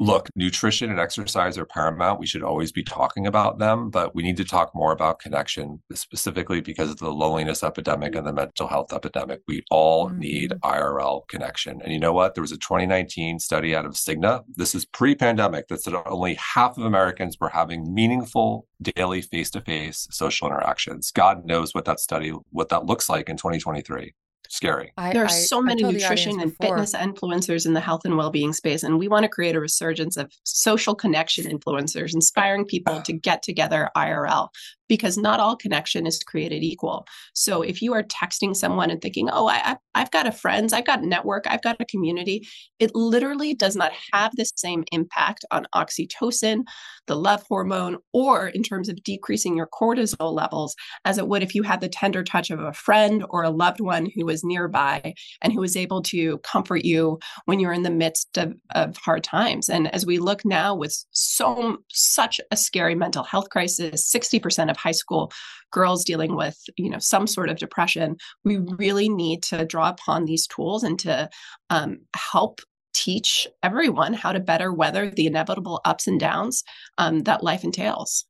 look, 0.00 0.28
nutrition 0.36 0.90
and 0.90 1.00
exercise 1.00 1.58
are 1.58 1.64
paramount. 1.64 2.20
We 2.20 2.26
should 2.26 2.42
always 2.42 2.70
be 2.70 2.84
talking 2.84 3.26
about 3.26 3.58
them, 3.58 3.90
but 3.90 4.14
we 4.14 4.22
need 4.22 4.36
to 4.36 4.44
talk 4.44 4.74
more 4.74 4.92
about 4.92 5.18
connection, 5.18 5.82
specifically 5.92 6.60
because 6.60 6.90
of 6.90 6.98
the 6.98 7.10
loneliness 7.10 7.64
epidemic 7.64 8.14
and 8.14 8.26
the 8.26 8.32
mental 8.32 8.68
health 8.68 8.92
epidemic. 8.92 9.40
We 9.48 9.64
all 9.70 10.08
mm-hmm. 10.08 10.18
need 10.20 10.50
IRL 10.62 11.26
connection. 11.28 11.80
And 11.82 11.92
you 11.92 11.98
know 11.98 12.12
what? 12.12 12.34
There 12.34 12.42
was 12.42 12.52
a 12.52 12.58
2019 12.58 13.40
study 13.40 13.74
out 13.74 13.86
of 13.86 13.92
Cigna. 13.92 14.44
This 14.54 14.74
is 14.74 14.84
pre 14.84 15.14
pandemic 15.14 15.68
that 15.68 15.82
said 15.82 15.94
only 16.06 16.34
half 16.34 16.78
of 16.78 16.84
Americans 16.84 17.36
were 17.40 17.48
having 17.48 17.92
meaningful 17.92 18.66
daily 18.80 19.22
face 19.22 19.50
to 19.50 19.60
face 19.60 20.06
social 20.10 20.46
interactions. 20.46 21.10
God 21.10 21.44
knows 21.44 21.74
what 21.74 21.84
that 21.86 21.98
study, 21.98 22.32
what 22.50 22.68
that 22.68 22.86
looks 22.86 23.08
like 23.08 23.28
in 23.28 23.36
2023 23.36 24.14
scary. 24.48 24.92
I, 24.96 25.12
there 25.12 25.24
are 25.24 25.28
so 25.28 25.58
I, 25.58 25.62
many 25.62 25.84
I 25.84 25.90
nutrition 25.90 26.40
and 26.40 26.50
before. 26.50 26.76
fitness 26.76 26.94
influencers 26.94 27.66
in 27.66 27.74
the 27.74 27.80
health 27.80 28.04
and 28.04 28.16
well-being 28.16 28.52
space, 28.52 28.82
and 28.82 28.98
we 28.98 29.08
want 29.08 29.24
to 29.24 29.28
create 29.28 29.54
a 29.54 29.60
resurgence 29.60 30.16
of 30.16 30.30
social 30.44 30.94
connection 30.94 31.44
influencers, 31.44 32.14
inspiring 32.14 32.64
people 32.64 33.00
to 33.02 33.12
get 33.12 33.42
together 33.42 33.90
IRL 33.96 34.48
because 34.88 35.16
not 35.18 35.40
all 35.40 35.56
connection 35.56 36.06
is 36.06 36.18
created 36.18 36.62
equal. 36.62 37.06
So 37.34 37.62
if 37.62 37.82
you 37.82 37.92
are 37.94 38.02
texting 38.02 38.56
someone 38.56 38.90
and 38.90 39.00
thinking, 39.00 39.28
"Oh, 39.30 39.48
I, 39.48 39.76
I've 39.94 40.10
got 40.10 40.26
a 40.26 40.32
friends, 40.32 40.72
I've 40.72 40.86
got 40.86 41.02
a 41.02 41.06
network, 41.06 41.46
I've 41.46 41.62
got 41.62 41.80
a 41.80 41.84
community," 41.84 42.46
it 42.78 42.94
literally 42.94 43.54
does 43.54 43.76
not 43.76 43.92
have 44.12 44.32
the 44.36 44.46
same 44.56 44.84
impact 44.92 45.44
on 45.50 45.66
oxytocin, 45.74 46.64
the 47.06 47.16
love 47.16 47.44
hormone, 47.48 47.98
or 48.12 48.48
in 48.48 48.62
terms 48.62 48.88
of 48.88 49.02
decreasing 49.02 49.56
your 49.56 49.68
cortisol 49.68 50.32
levels 50.32 50.74
as 51.04 51.18
it 51.18 51.28
would 51.28 51.42
if 51.42 51.54
you 51.54 51.62
had 51.62 51.80
the 51.80 51.88
tender 51.88 52.22
touch 52.22 52.50
of 52.50 52.60
a 52.60 52.72
friend 52.72 53.24
or 53.30 53.42
a 53.42 53.50
loved 53.50 53.80
one 53.80 54.08
who 54.14 54.24
was 54.24 54.44
nearby 54.44 55.14
and 55.42 55.52
who 55.52 55.60
was 55.60 55.76
able 55.76 56.02
to 56.02 56.38
comfort 56.38 56.84
you 56.84 57.18
when 57.44 57.60
you're 57.60 57.72
in 57.72 57.82
the 57.82 57.90
midst 57.90 58.36
of, 58.38 58.54
of 58.74 58.96
hard 58.96 59.24
times. 59.24 59.68
And 59.68 59.92
as 59.94 60.06
we 60.06 60.18
look 60.18 60.44
now 60.44 60.74
with 60.74 61.04
so 61.10 61.78
such 61.92 62.40
a 62.50 62.56
scary 62.56 62.94
mental 62.94 63.24
health 63.24 63.50
crisis, 63.50 64.10
60% 64.10 64.70
of 64.70 64.76
high 64.78 64.92
school 64.92 65.32
girls 65.70 66.04
dealing 66.04 66.36
with 66.36 66.58
you 66.76 66.88
know 66.88 66.98
some 66.98 67.26
sort 67.26 67.50
of 67.50 67.58
depression 67.58 68.16
we 68.44 68.56
really 68.56 69.08
need 69.08 69.42
to 69.42 69.64
draw 69.64 69.90
upon 69.90 70.24
these 70.24 70.46
tools 70.46 70.82
and 70.82 70.98
to 70.98 71.28
um, 71.70 71.98
help 72.14 72.60
teach 72.94 73.46
everyone 73.62 74.12
how 74.12 74.32
to 74.32 74.40
better 74.40 74.72
weather 74.72 75.10
the 75.10 75.26
inevitable 75.26 75.80
ups 75.84 76.06
and 76.06 76.18
downs 76.18 76.64
um, 76.98 77.20
that 77.20 77.44
life 77.44 77.62
entails. 77.62 78.24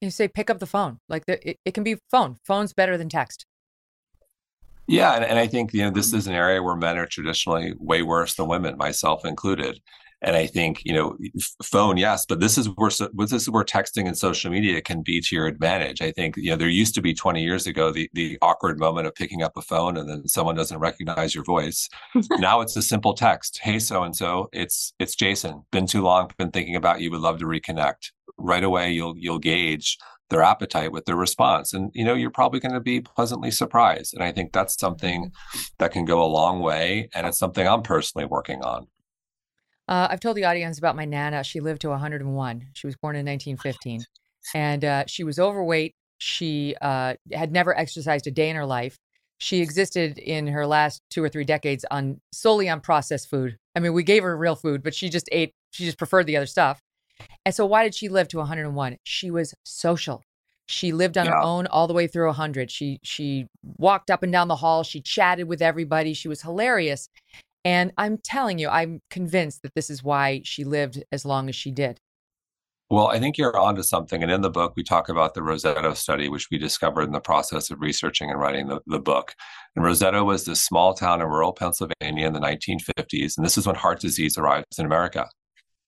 You 0.00 0.10
say 0.10 0.28
pick 0.28 0.50
up 0.50 0.58
the 0.58 0.66
phone 0.66 0.98
like 1.08 1.26
the, 1.26 1.50
it, 1.50 1.58
it 1.64 1.74
can 1.74 1.84
be 1.84 1.96
phone 2.10 2.36
phone's 2.44 2.72
better 2.72 2.96
than 2.96 3.08
text. 3.08 3.46
Yeah 4.86 5.12
and, 5.14 5.24
and 5.24 5.38
i 5.38 5.46
think 5.46 5.74
you 5.74 5.82
know 5.82 5.90
this 5.90 6.12
is 6.14 6.26
an 6.26 6.34
area 6.34 6.62
where 6.62 6.76
men 6.76 6.96
are 6.96 7.06
traditionally 7.06 7.74
way 7.78 8.02
worse 8.02 8.34
than 8.34 8.48
women 8.48 8.76
myself 8.78 9.24
included 9.24 9.80
and 10.20 10.36
I 10.36 10.46
think 10.46 10.82
you 10.84 10.92
know, 10.92 11.16
phone, 11.62 11.96
yes, 11.96 12.26
but 12.26 12.40
this 12.40 12.58
is 12.58 12.66
where 12.76 12.90
this 13.12 13.32
is 13.32 13.50
where 13.50 13.64
texting 13.64 14.06
and 14.06 14.18
social 14.18 14.50
media 14.50 14.80
can 14.80 15.02
be 15.02 15.20
to 15.20 15.36
your 15.36 15.46
advantage. 15.46 16.02
I 16.02 16.10
think 16.12 16.36
you 16.36 16.50
know 16.50 16.56
there 16.56 16.68
used 16.68 16.94
to 16.96 17.02
be 17.02 17.14
20 17.14 17.42
years 17.42 17.66
ago 17.66 17.92
the 17.92 18.10
the 18.14 18.38
awkward 18.42 18.78
moment 18.78 19.06
of 19.06 19.14
picking 19.14 19.42
up 19.42 19.56
a 19.56 19.62
phone 19.62 19.96
and 19.96 20.08
then 20.08 20.26
someone 20.26 20.56
doesn't 20.56 20.78
recognize 20.78 21.34
your 21.34 21.44
voice. 21.44 21.88
now 22.38 22.60
it's 22.60 22.76
a 22.76 22.82
simple 22.82 23.14
text. 23.14 23.60
Hey, 23.62 23.78
so 23.78 24.02
and 24.02 24.16
so, 24.16 24.48
it's 24.52 24.92
it's 24.98 25.14
Jason. 25.14 25.64
Been 25.70 25.86
too 25.86 26.02
long. 26.02 26.30
Been 26.36 26.50
thinking 26.50 26.76
about 26.76 27.00
you. 27.00 27.10
Would 27.10 27.20
love 27.20 27.38
to 27.38 27.46
reconnect. 27.46 28.10
Right 28.36 28.64
away, 28.64 28.92
you'll 28.92 29.14
you'll 29.16 29.38
gauge 29.38 29.98
their 30.30 30.42
appetite 30.42 30.92
with 30.92 31.06
their 31.06 31.16
response 31.16 31.72
and 31.72 31.90
you 31.94 32.04
know 32.04 32.12
you're 32.12 32.30
probably 32.30 32.60
going 32.60 32.74
to 32.74 32.80
be 32.80 33.00
pleasantly 33.00 33.50
surprised 33.50 34.12
and 34.12 34.22
i 34.22 34.30
think 34.30 34.52
that's 34.52 34.78
something 34.78 35.32
that 35.78 35.90
can 35.90 36.04
go 36.04 36.22
a 36.22 36.26
long 36.26 36.60
way 36.60 37.08
and 37.14 37.26
it's 37.26 37.38
something 37.38 37.66
i'm 37.66 37.80
personally 37.80 38.26
working 38.26 38.60
on 38.62 38.86
uh, 39.88 40.08
I've 40.10 40.20
told 40.20 40.36
the 40.36 40.44
audience 40.44 40.78
about 40.78 40.96
my 40.96 41.04
Nana. 41.04 41.42
She 41.42 41.60
lived 41.60 41.80
to 41.82 41.88
101. 41.88 42.66
She 42.74 42.86
was 42.86 42.96
born 42.96 43.16
in 43.16 43.26
1915. 43.26 44.04
And 44.54 44.84
uh, 44.84 45.04
she 45.06 45.24
was 45.24 45.38
overweight. 45.38 45.94
She 46.18 46.74
uh, 46.80 47.14
had 47.32 47.52
never 47.52 47.76
exercised 47.76 48.26
a 48.26 48.30
day 48.30 48.50
in 48.50 48.56
her 48.56 48.66
life. 48.66 48.98
She 49.38 49.60
existed 49.60 50.18
in 50.18 50.48
her 50.48 50.66
last 50.66 51.00
two 51.10 51.22
or 51.22 51.28
three 51.28 51.44
decades 51.44 51.84
on 51.90 52.20
solely 52.32 52.68
on 52.68 52.80
processed 52.80 53.30
food. 53.30 53.56
I 53.74 53.80
mean, 53.80 53.92
we 53.92 54.02
gave 54.02 54.24
her 54.24 54.36
real 54.36 54.56
food, 54.56 54.82
but 54.82 54.94
she 54.94 55.08
just 55.08 55.28
ate, 55.30 55.52
she 55.70 55.84
just 55.84 55.96
preferred 55.98 56.26
the 56.26 56.36
other 56.36 56.46
stuff. 56.46 56.80
And 57.44 57.54
so, 57.54 57.64
why 57.64 57.84
did 57.84 57.94
she 57.94 58.08
live 58.08 58.28
to 58.28 58.38
101? 58.38 58.96
She 59.04 59.30
was 59.30 59.54
social. 59.64 60.22
She 60.66 60.92
lived 60.92 61.16
on 61.16 61.24
yeah. 61.24 61.32
her 61.32 61.38
own 61.38 61.66
all 61.66 61.86
the 61.86 61.94
way 61.94 62.06
through 62.06 62.26
100. 62.26 62.70
She 62.70 63.00
she 63.02 63.46
walked 63.62 64.10
up 64.10 64.22
and 64.22 64.30
down 64.30 64.48
the 64.48 64.56
hall. 64.56 64.82
She 64.82 65.00
chatted 65.00 65.48
with 65.48 65.62
everybody. 65.62 66.12
She 66.14 66.28
was 66.28 66.42
hilarious. 66.42 67.08
And 67.68 67.92
I'm 67.98 68.16
telling 68.16 68.58
you, 68.58 68.70
I'm 68.70 69.02
convinced 69.10 69.60
that 69.60 69.74
this 69.74 69.90
is 69.90 70.02
why 70.02 70.40
she 70.42 70.64
lived 70.64 71.04
as 71.12 71.26
long 71.26 71.50
as 71.50 71.54
she 71.54 71.70
did. 71.70 72.00
Well, 72.88 73.08
I 73.08 73.18
think 73.18 73.36
you're 73.36 73.54
onto 73.54 73.82
something. 73.82 74.22
And 74.22 74.32
in 74.32 74.40
the 74.40 74.48
book, 74.48 74.72
we 74.74 74.82
talk 74.82 75.10
about 75.10 75.34
the 75.34 75.42
Roseto 75.42 75.94
study, 75.94 76.30
which 76.30 76.48
we 76.50 76.56
discovered 76.56 77.02
in 77.02 77.12
the 77.12 77.20
process 77.20 77.70
of 77.70 77.82
researching 77.82 78.30
and 78.30 78.40
writing 78.40 78.68
the, 78.68 78.80
the 78.86 78.98
book. 78.98 79.34
And 79.76 79.84
Roseto 79.84 80.24
was 80.24 80.46
this 80.46 80.62
small 80.62 80.94
town 80.94 81.20
in 81.20 81.26
rural 81.26 81.52
Pennsylvania 81.52 82.26
in 82.26 82.32
the 82.32 82.40
1950s. 82.40 83.36
And 83.36 83.44
this 83.44 83.58
is 83.58 83.66
when 83.66 83.76
heart 83.76 84.00
disease 84.00 84.38
arrives 84.38 84.78
in 84.78 84.86
America, 84.86 85.28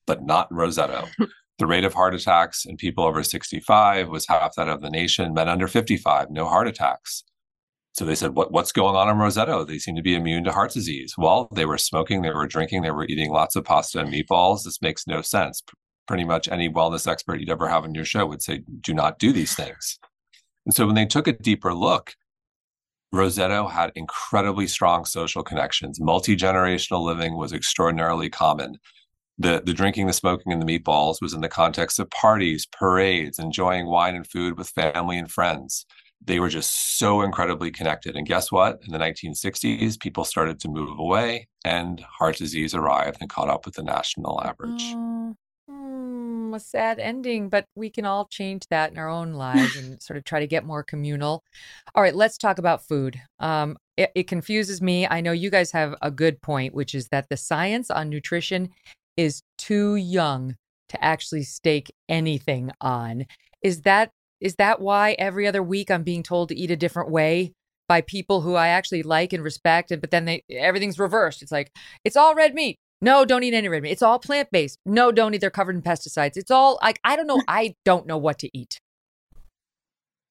but 0.06 0.22
not 0.22 0.50
Roseto. 0.50 1.08
the 1.58 1.66
rate 1.66 1.84
of 1.84 1.94
heart 1.94 2.14
attacks 2.14 2.66
in 2.66 2.76
people 2.76 3.04
over 3.04 3.24
65 3.24 4.10
was 4.10 4.26
half 4.26 4.54
that 4.56 4.68
of 4.68 4.82
the 4.82 4.90
nation, 4.90 5.32
men 5.32 5.48
under 5.48 5.66
55, 5.66 6.30
no 6.30 6.46
heart 6.46 6.68
attacks. 6.68 7.24
So 7.92 8.04
they 8.04 8.14
said, 8.14 8.34
what, 8.34 8.52
what's 8.52 8.72
going 8.72 8.94
on 8.94 9.08
in 9.08 9.16
Roseto? 9.16 9.66
They 9.66 9.78
seem 9.78 9.96
to 9.96 10.02
be 10.02 10.14
immune 10.14 10.44
to 10.44 10.52
heart 10.52 10.72
disease. 10.72 11.14
Well, 11.18 11.48
they 11.52 11.66
were 11.66 11.78
smoking, 11.78 12.22
they 12.22 12.30
were 12.30 12.46
drinking, 12.46 12.82
they 12.82 12.92
were 12.92 13.06
eating 13.06 13.30
lots 13.30 13.56
of 13.56 13.64
pasta 13.64 14.00
and 14.00 14.12
meatballs. 14.12 14.64
This 14.64 14.80
makes 14.80 15.06
no 15.06 15.22
sense. 15.22 15.62
Pretty 16.06 16.24
much 16.24 16.48
any 16.48 16.70
wellness 16.70 17.10
expert 17.10 17.40
you'd 17.40 17.50
ever 17.50 17.68
have 17.68 17.84
on 17.84 17.94
your 17.94 18.04
show 18.04 18.26
would 18.26 18.42
say, 18.42 18.62
do 18.80 18.94
not 18.94 19.18
do 19.18 19.32
these 19.32 19.54
things. 19.54 19.98
And 20.66 20.74
so 20.74 20.86
when 20.86 20.94
they 20.94 21.06
took 21.06 21.26
a 21.26 21.32
deeper 21.32 21.74
look, 21.74 22.14
Roseto 23.12 23.68
had 23.70 23.90
incredibly 23.96 24.68
strong 24.68 25.04
social 25.04 25.42
connections. 25.42 26.00
Multi 26.00 26.36
generational 26.36 27.04
living 27.04 27.36
was 27.36 27.52
extraordinarily 27.52 28.30
common. 28.30 28.78
The, 29.36 29.62
the 29.64 29.74
drinking, 29.74 30.06
the 30.06 30.12
smoking, 30.12 30.52
and 30.52 30.62
the 30.62 30.78
meatballs 30.78 31.16
was 31.20 31.34
in 31.34 31.40
the 31.40 31.48
context 31.48 31.98
of 31.98 32.08
parties, 32.10 32.66
parades, 32.70 33.38
enjoying 33.38 33.86
wine 33.86 34.14
and 34.14 34.26
food 34.26 34.56
with 34.56 34.68
family 34.68 35.18
and 35.18 35.30
friends 35.30 35.86
they 36.22 36.38
were 36.38 36.48
just 36.48 36.98
so 36.98 37.22
incredibly 37.22 37.70
connected. 37.70 38.14
And 38.16 38.26
guess 38.26 38.52
what? 38.52 38.80
In 38.86 38.92
the 38.92 38.98
1960s, 38.98 39.98
people 39.98 40.24
started 40.24 40.60
to 40.60 40.68
move 40.68 40.98
away 40.98 41.48
and 41.64 42.00
heart 42.00 42.36
disease 42.36 42.74
arrived 42.74 43.18
and 43.20 43.30
caught 43.30 43.48
up 43.48 43.64
with 43.64 43.74
the 43.74 43.82
national 43.82 44.40
average. 44.44 44.82
Mm, 44.82 45.34
a 46.54 46.60
sad 46.60 46.98
ending, 46.98 47.48
but 47.48 47.64
we 47.74 47.90
can 47.90 48.04
all 48.04 48.26
change 48.26 48.66
that 48.70 48.90
in 48.90 48.98
our 48.98 49.08
own 49.08 49.34
lives 49.34 49.76
and 49.76 50.02
sort 50.02 50.16
of 50.16 50.24
try 50.24 50.40
to 50.40 50.46
get 50.46 50.64
more 50.64 50.82
communal. 50.82 51.42
All 51.94 52.02
right, 52.02 52.14
let's 52.14 52.36
talk 52.36 52.58
about 52.58 52.86
food. 52.86 53.20
Um, 53.38 53.76
it, 53.96 54.10
it 54.14 54.28
confuses 54.28 54.82
me. 54.82 55.06
I 55.06 55.20
know 55.20 55.32
you 55.32 55.50
guys 55.50 55.70
have 55.72 55.94
a 56.02 56.10
good 56.10 56.40
point, 56.42 56.74
which 56.74 56.94
is 56.94 57.08
that 57.08 57.28
the 57.28 57.36
science 57.36 57.90
on 57.90 58.10
nutrition 58.10 58.70
is 59.16 59.42
too 59.58 59.96
young 59.96 60.56
to 60.90 61.02
actually 61.04 61.44
stake 61.44 61.92
anything 62.08 62.72
on. 62.80 63.26
Is 63.62 63.82
that 63.82 64.10
is 64.40 64.56
that 64.56 64.80
why 64.80 65.12
every 65.18 65.46
other 65.46 65.62
week 65.62 65.90
I'm 65.90 66.02
being 66.02 66.22
told 66.22 66.48
to 66.48 66.56
eat 66.56 66.70
a 66.70 66.76
different 66.76 67.10
way 67.10 67.52
by 67.88 68.00
people 68.00 68.40
who 68.40 68.54
I 68.54 68.68
actually 68.68 69.02
like 69.02 69.32
and 69.32 69.42
respect? 69.42 69.90
And 69.90 70.00
but 70.00 70.10
then 70.10 70.24
they 70.24 70.42
everything's 70.50 70.98
reversed. 70.98 71.42
It's 71.42 71.52
like 71.52 71.72
it's 72.04 72.16
all 72.16 72.34
red 72.34 72.54
meat. 72.54 72.76
No, 73.02 73.24
don't 73.24 73.42
eat 73.42 73.54
any 73.54 73.68
red 73.68 73.82
meat. 73.82 73.92
It's 73.92 74.02
all 74.02 74.18
plant 74.18 74.50
based. 74.50 74.78
No, 74.84 75.10
don't 75.10 75.34
eat. 75.34 75.40
They're 75.40 75.50
covered 75.50 75.74
in 75.74 75.82
pesticides. 75.82 76.36
It's 76.36 76.50
all 76.50 76.78
like 76.82 77.00
I 77.04 77.16
don't 77.16 77.26
know. 77.26 77.42
I 77.48 77.74
don't 77.84 78.06
know 78.06 78.18
what 78.18 78.38
to 78.40 78.56
eat. 78.56 78.80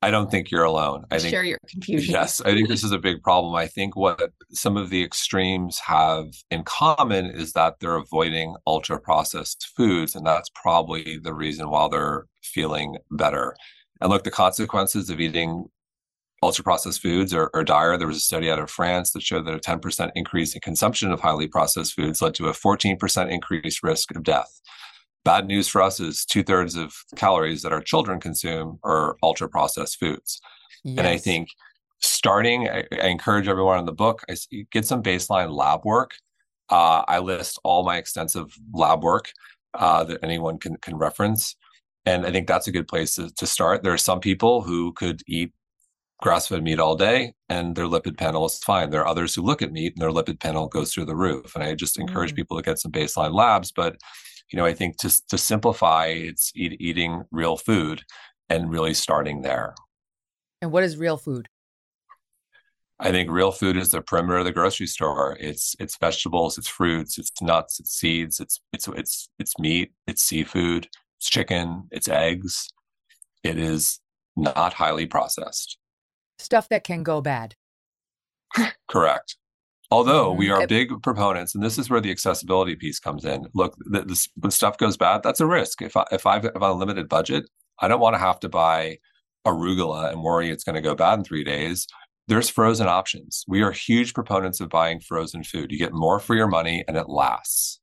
I 0.02 0.11
don't 0.11 0.31
think 0.31 0.49
you're 0.49 0.64
alone. 0.64 1.06
I 1.11 1.19
think 1.19 1.31
share 1.31 1.44
your 1.44 1.57
confusion. 1.68 2.14
Yes, 2.14 2.40
I 2.40 2.53
think 2.53 2.69
this 2.69 2.86
is 2.86 2.94
a 2.94 2.98
big 2.98 3.22
problem. 3.22 3.53
I 3.56 3.68
think 3.68 3.98
what 3.98 4.31
some 4.52 4.77
of 4.77 4.90
the 4.90 5.03
extremes 5.03 5.77
have 5.80 6.27
in 6.49 6.64
common 6.64 7.26
is 7.26 7.52
that 7.53 7.76
they're 7.80 7.98
avoiding 7.98 8.56
ultra 8.65 8.99
processed 8.99 9.68
foods, 9.76 10.15
and 10.15 10.26
that's 10.26 10.49
probably 10.56 11.18
the 11.22 11.34
reason 11.34 11.69
why 11.69 11.90
they're 11.90 12.27
feeling 12.41 12.98
better. 13.11 13.56
And 14.02 14.10
look, 14.10 14.24
the 14.24 14.32
consequences 14.32 15.10
of 15.10 15.20
eating 15.20 15.70
ultra 16.42 16.64
processed 16.64 17.02
foods 17.02 17.34
are, 17.34 17.50
are, 17.54 17.64
dire. 17.64 17.98
There 17.98 18.08
was 18.08 18.18
a 18.18 18.22
study 18.22 18.50
out 18.50 18.60
of 18.60 18.70
France 18.70 19.12
that 19.12 19.22
showed 19.22 19.46
that 19.46 19.56
a 19.56 19.60
10% 19.60 20.12
increase 20.16 20.56
in 20.56 20.62
consumption 20.62 21.12
of 21.12 21.20
highly 21.20 21.48
processed 21.48 21.94
foods 21.94 22.22
led 22.22 22.34
to 22.36 22.48
a 22.48 22.54
14% 22.54 23.30
increased 23.30 23.84
risk 23.84 24.16
of 24.16 24.24
death. 24.24 24.62
Bad 25.26 25.48
news 25.48 25.68
for 25.68 25.82
us 25.82 26.00
is 26.00 26.24
two 26.24 26.44
thirds 26.44 26.76
of 26.76 26.94
calories 27.16 27.62
that 27.62 27.74
our 27.74 27.82
children 27.82 28.20
consume 28.20 28.80
are 28.84 29.18
ultra 29.22 29.50
processed 29.50 30.00
foods. 30.00 30.40
Yes. 30.84 30.98
And 30.98 31.08
I 31.08 31.18
think 31.18 31.50
starting, 32.00 32.70
I, 32.70 32.86
I, 32.92 33.08
encourage 33.08 33.50
everyone 33.50 33.80
in 33.80 33.86
the 33.86 33.92
book, 33.92 34.24
I 34.30 34.36
get 34.72 34.86
some 34.86 35.04
baseline 35.04 35.54
lab 35.54 35.84
work. 35.84 36.12
Uh, 36.70 37.04
I 37.08 37.20
list 37.20 37.60
all 37.66 37.84
my 37.84 37.98
extensive 37.98 38.56
lab 38.74 39.04
work 39.04 39.32
uh, 39.74 40.06
that 40.06 40.24
anyone 40.24 40.58
can, 40.58 40.78
can 40.78 40.96
reference. 40.96 41.56
And 42.10 42.26
I 42.26 42.31
think 42.31 42.48
that's 42.48 42.68
a 42.68 42.72
good 42.72 42.88
place 42.88 43.15
to, 43.15 43.30
to 43.36 43.45
start. 43.45 43.84
There 43.84 43.94
are 43.94 43.98
some 44.10 44.19
people 44.19 44.64
who 44.64 44.94
could 44.94 45.22
eat 45.27 45.52
grass-fed 46.23 46.64
meat 46.64 46.80
all 46.80 46.95
day 46.95 47.34
and 47.49 47.76
their 47.76 47.86
lipid 47.86 48.18
panel 48.18 48.48
is 48.48 48.57
fine. 48.57 48.90
There 48.90 49.02
are 49.02 49.07
others 49.07 49.36
who 49.36 49.44
look 49.44 49.61
at 49.61 49.72
meat 49.72 49.94
and 49.94 50.02
their 50.02 50.10
lipid 50.10 50.40
panel 50.40 50.68
goes 50.68 50.91
through 50.91 51.06
the 51.06 51.15
roof. 51.15 51.53
And 51.53 51.64
I 51.64 51.76
just 51.76 51.99
encourage 51.99 52.34
mm. 52.34 52.38
people 52.38 52.57
to 52.57 52.64
get 52.64 52.80
some 52.80 52.91
baseline 52.91 53.34
labs. 53.34 53.72
But 53.72 53.98
you 54.52 54.57
know, 54.57 54.65
I 54.65 54.73
think 54.73 54.98
to 54.98 55.10
to 55.27 55.38
simplify, 55.38 56.07
it's 56.07 56.52
eat, 56.56 56.77
eating 56.80 57.26
real 57.31 57.57
food 57.57 58.02
and 58.49 58.72
really 58.72 58.95
starting 58.95 59.44
there. 59.44 59.76
And 60.64 60.72
what 60.72 60.84
is 60.84 60.98
real 60.98 61.18
food? 61.18 61.48
I 62.99 63.11
think 63.11 63.30
real 63.30 63.52
food 63.52 63.77
is 63.77 63.91
the 63.91 64.02
perimeter 64.02 64.40
of 64.40 64.45
the 64.45 64.52
grocery 64.52 64.88
store. 64.88 65.38
It's 65.40 65.76
it's 65.80 65.95
vegetables, 65.98 66.57
it's 66.57 66.68
fruits, 66.68 67.19
it's 67.19 67.31
nuts, 67.40 67.80
it's 67.80 67.91
seeds, 67.91 68.40
it's 68.40 68.60
it's 68.73 68.88
it's 68.88 69.30
it's 69.38 69.60
meat, 69.60 69.91
it's 70.07 70.23
seafood, 70.23 70.88
it's 71.20 71.30
chicken, 71.30 71.88
it's 71.91 72.08
eggs. 72.08 72.70
It 73.44 73.58
is 73.58 74.00
not 74.36 74.74
highly 74.74 75.06
processed. 75.06 75.78
Stuff 76.40 76.70
that 76.70 76.84
can 76.84 77.04
go 77.04 77.22
bad. 77.22 77.56
Correct. 78.90 79.36
Although 79.91 80.32
we 80.32 80.48
mm-hmm. 80.48 80.64
are 80.64 80.68
big 80.68 81.02
proponents, 81.02 81.56
and 81.56 81.64
this 81.64 81.78
is 81.78 81.90
where 81.90 82.02
the 82.02 82.12
accessibility 82.12 82.76
piece 82.76 83.00
comes 83.00 83.26
in. 83.26 83.48
Look, 83.54 83.76
the, 83.80 84.02
the, 84.04 84.28
when 84.36 84.52
stuff 84.52 84.78
goes 84.78 84.98
bad, 84.98 85.24
that's 85.24 85.40
a 85.40 85.48
risk. 85.48 85.82
If 85.82 85.98
I 85.98 86.06
if 86.12 86.26
I've 86.26 86.46
if 86.46 86.56
a 86.56 86.74
limited 86.74 87.10
budget, 87.10 87.50
I 87.80 87.88
don't 87.88 88.00
want 88.00 88.14
to 88.14 88.20
have 88.20 88.40
to 88.41 88.50
buy 88.50 89.00
arugula 89.48 90.12
and 90.12 90.22
worry 90.22 90.50
it's 90.50 90.64
going 90.64 90.76
to 90.76 90.82
go 90.82 90.96
bad 90.96 91.20
in 91.20 91.24
three 91.24 91.44
days 91.44 91.88
there's 92.30 92.48
frozen 92.48 92.88
options. 92.88 93.44
We 93.48 93.64
are 93.64 93.72
huge 93.72 94.14
proponents 94.14 94.62
of 94.62 94.70
buying 94.70 95.00
frozen 95.00 95.44
food. 95.44 95.72
You 95.72 95.80
get 95.80 95.94
more 95.94 96.20
for 96.20 96.36
your 96.36 96.48
money 96.48 96.86
and 96.88 96.96
it 96.96 97.10
lasts. 97.10 97.80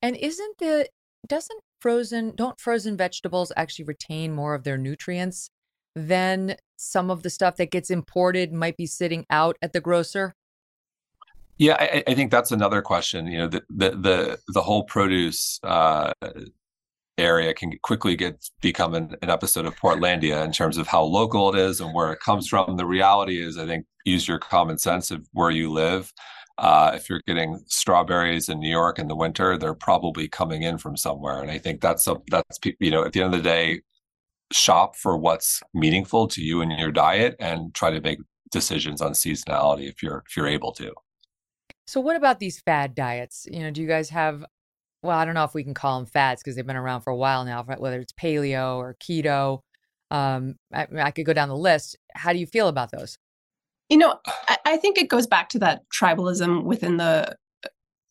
And 0.00 0.16
isn't 0.16 0.58
the 0.58 0.88
doesn't 1.28 1.60
frozen 1.82 2.32
don't 2.36 2.60
frozen 2.60 2.96
vegetables 2.96 3.50
actually 3.56 3.84
retain 3.84 4.32
more 4.32 4.54
of 4.54 4.62
their 4.62 4.78
nutrients 4.78 5.50
than 5.96 6.56
some 6.76 7.10
of 7.10 7.22
the 7.22 7.30
stuff 7.30 7.56
that 7.56 7.72
gets 7.72 7.90
imported 7.90 8.52
might 8.52 8.76
be 8.76 8.86
sitting 8.86 9.26
out 9.28 9.56
at 9.60 9.72
the 9.72 9.80
grocer? 9.80 10.34
Yeah, 11.58 11.76
I, 11.78 12.04
I 12.06 12.14
think 12.14 12.30
that's 12.30 12.52
another 12.52 12.82
question. 12.82 13.26
You 13.26 13.38
know, 13.38 13.48
the 13.48 13.62
the 13.68 13.90
the, 13.90 14.38
the 14.48 14.62
whole 14.62 14.84
produce 14.84 15.58
uh, 15.64 16.12
area 17.18 17.52
can 17.52 17.72
quickly 17.82 18.16
get 18.16 18.48
become 18.60 18.94
an, 18.94 19.16
an, 19.20 19.28
episode 19.28 19.66
of 19.66 19.76
Portlandia 19.76 20.44
in 20.44 20.52
terms 20.52 20.78
of 20.78 20.86
how 20.86 21.02
local 21.02 21.52
it 21.52 21.58
is 21.58 21.80
and 21.80 21.92
where 21.94 22.12
it 22.12 22.20
comes 22.20 22.48
from. 22.48 22.76
The 22.76 22.86
reality 22.86 23.42
is, 23.42 23.58
I 23.58 23.66
think, 23.66 23.86
use 24.04 24.26
your 24.26 24.38
common 24.38 24.78
sense 24.78 25.10
of 25.10 25.28
where 25.32 25.50
you 25.50 25.70
live. 25.70 26.12
Uh, 26.58 26.92
if 26.94 27.08
you're 27.08 27.22
getting 27.26 27.62
strawberries 27.66 28.48
in 28.48 28.60
New 28.60 28.70
York 28.70 28.98
in 28.98 29.08
the 29.08 29.16
winter, 29.16 29.56
they're 29.56 29.74
probably 29.74 30.28
coming 30.28 30.62
in 30.62 30.78
from 30.78 30.96
somewhere, 30.96 31.40
and 31.40 31.50
I 31.50 31.58
think 31.58 31.80
that's 31.80 32.06
a, 32.06 32.16
that's 32.30 32.58
you 32.78 32.90
know 32.90 33.04
at 33.04 33.12
the 33.12 33.22
end 33.22 33.34
of 33.34 33.42
the 33.42 33.48
day, 33.48 33.80
shop 34.52 34.96
for 34.96 35.16
what's 35.16 35.62
meaningful 35.74 36.28
to 36.28 36.42
you 36.42 36.60
and 36.60 36.72
your 36.72 36.92
diet, 36.92 37.36
and 37.40 37.74
try 37.74 37.90
to 37.90 38.00
make 38.00 38.18
decisions 38.50 39.00
on 39.00 39.12
seasonality 39.12 39.88
if 39.88 40.02
you're 40.02 40.22
if 40.28 40.36
you're 40.36 40.48
able 40.48 40.72
to. 40.72 40.92
So, 41.86 42.00
what 42.00 42.16
about 42.16 42.38
these 42.38 42.60
fad 42.60 42.94
diets? 42.94 43.46
You 43.50 43.60
know, 43.60 43.70
do 43.70 43.80
you 43.80 43.88
guys 43.88 44.10
have 44.10 44.44
well, 45.02 45.18
I 45.18 45.24
don't 45.24 45.34
know 45.34 45.44
if 45.44 45.54
we 45.54 45.64
can 45.64 45.74
call 45.74 45.98
them 45.98 46.06
fads 46.06 46.42
because 46.42 46.54
they've 46.54 46.66
been 46.66 46.76
around 46.76 47.02
for 47.02 47.10
a 47.10 47.16
while 47.16 47.44
now, 47.44 47.64
whether 47.64 48.00
it's 48.00 48.12
paleo 48.12 48.76
or 48.76 48.96
keto. 49.02 49.60
Um, 50.10 50.56
I, 50.72 50.86
I, 50.98 51.10
could 51.10 51.26
go 51.26 51.32
down 51.32 51.48
the 51.48 51.56
list. 51.56 51.96
How 52.14 52.32
do 52.32 52.38
you 52.38 52.46
feel 52.46 52.68
about 52.68 52.90
those? 52.92 53.18
You 53.92 53.98
know, 53.98 54.18
I, 54.64 54.78
think 54.78 54.96
it 54.96 55.10
goes 55.10 55.26
back 55.26 55.50
to 55.50 55.58
that 55.58 55.82
tribalism 55.90 56.64
within 56.64 56.96
the 56.96 57.36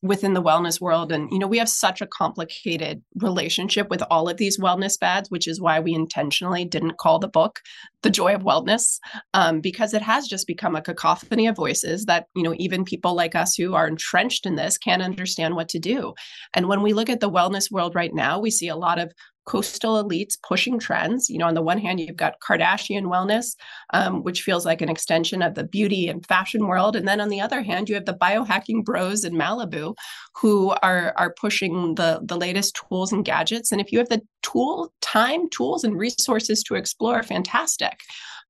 within 0.03 0.36
the 0.36 0.41
wellness 0.41 0.80
world. 0.80 1.12
And, 1.12 1.28
you 1.32 1.40
know, 1.40 1.48
we 1.48 1.58
have 1.58 1.70
such 1.70 2.02
a 2.02 2.08
complicated 2.08 3.02
relationship 3.16 3.90
with 3.90 4.03
all 4.12 4.30
of 4.30 4.38
these 4.38 4.60
wellness 4.60 4.99
fads, 4.99 5.32
which 5.32 5.48
is 5.48 5.60
why 5.60 5.80
we 5.80 5.95
intentionally 5.95 6.66
didn't 6.66 6.99
call 6.99 7.18
the 7.18 7.28
book 7.28 7.62
The 8.03 8.12
Joy 8.12 8.36
of 8.36 8.44
Wellness, 8.44 8.99
um, 9.34 9.60
because 9.60 9.95
it 9.95 10.03
has 10.03 10.28
just 10.28 10.45
become 10.45 10.76
a 10.76 10.84
cacophony 10.84 11.48
of 11.48 11.56
voices 11.56 12.06
that, 12.06 12.28
you 12.36 12.44
know, 12.44 12.53
even 12.58 12.86
people 12.86 13.16
like 13.16 13.34
us 13.34 13.56
who 13.56 13.74
are 13.74 13.88
entrenched 13.88 14.45
in 14.45 14.56
this 14.56 14.78
can't 14.78 15.03
understand 15.03 15.56
what 15.56 15.70
to 15.70 15.80
do. 15.80 16.14
And 16.53 16.68
when 16.68 16.84
we 16.84 16.94
look 16.94 17.10
at 17.10 17.22
the 17.22 17.32
wellness 17.32 17.72
world 17.72 17.95
right 17.95 18.14
now, 18.14 18.40
we 18.40 18.52
see 18.52 18.68
a 18.68 18.76
lot 18.76 18.99
of 18.99 19.12
coastal 19.45 20.03
elites 20.03 20.38
pushing 20.47 20.80
trends. 20.80 21.30
You 21.30 21.38
know, 21.38 21.47
on 21.47 21.53
the 21.53 21.61
one 21.61 21.77
hand, 21.77 21.99
you've 21.99 22.15
got 22.15 22.39
Kardashian 22.39 23.03
wellness, 23.03 23.55
um, 23.93 24.23
which 24.23 24.41
feels 24.41 24.65
like 24.65 24.81
an 24.81 24.89
extension 24.89 25.41
of 25.41 25.55
the 25.55 25.63
beauty 25.63 26.07
and 26.07 26.26
fashion 26.26 26.68
world, 26.68 26.95
and 26.95 27.07
then 27.07 27.22
on 27.22 27.30
the 27.30 27.41
other 27.41 27.61
hand, 27.61 27.89
you 27.89 27.95
have 27.95 28.05
the 28.05 28.13
biohacking 28.13 28.84
bros 28.84 29.23
in 29.23 29.34
Malibu 29.34 29.95
who 30.35 30.72
are 30.81 31.13
are 31.18 31.34
pushing 31.39 31.95
the 31.95 32.22
the 32.23 32.38
latest 32.38 32.80
tools 32.88 33.11
and 33.11 33.26
gadgets. 33.26 33.72
And 33.72 33.81
if 33.81 33.91
you 33.91 33.99
have 33.99 34.09
the 34.09 34.22
tool, 34.41 34.93
time, 35.01 35.49
tools, 35.49 35.84
and 35.84 35.97
resources 35.97 36.63
to 36.63 36.76
explore, 36.76 37.23
fantastic. 37.23 37.99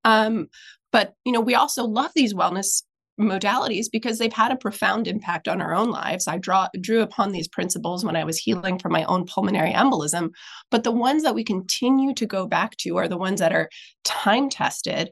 Um, 0.03 0.47
but 0.91 1.13
you 1.25 1.31
know, 1.31 1.41
we 1.41 1.55
also 1.55 1.85
love 1.85 2.11
these 2.15 2.33
wellness 2.33 2.83
modalities 3.19 3.85
because 3.91 4.17
they've 4.17 4.33
had 4.33 4.51
a 4.51 4.57
profound 4.57 5.07
impact 5.07 5.47
on 5.47 5.61
our 5.61 5.73
own 5.73 5.91
lives. 5.91 6.27
I 6.27 6.37
draw 6.37 6.67
drew 6.79 7.01
upon 7.01 7.31
these 7.31 7.47
principles 7.47 8.03
when 8.03 8.15
I 8.15 8.23
was 8.23 8.37
healing 8.37 8.79
from 8.79 8.91
my 8.91 9.03
own 9.05 9.25
pulmonary 9.25 9.71
embolism, 9.71 10.31
but 10.69 10.83
the 10.83 10.91
ones 10.91 11.23
that 11.23 11.35
we 11.35 11.43
continue 11.43 12.13
to 12.15 12.25
go 12.25 12.47
back 12.47 12.77
to 12.77 12.97
are 12.97 13.07
the 13.07 13.17
ones 13.17 13.39
that 13.39 13.53
are 13.53 13.69
time 14.03 14.49
tested, 14.49 15.11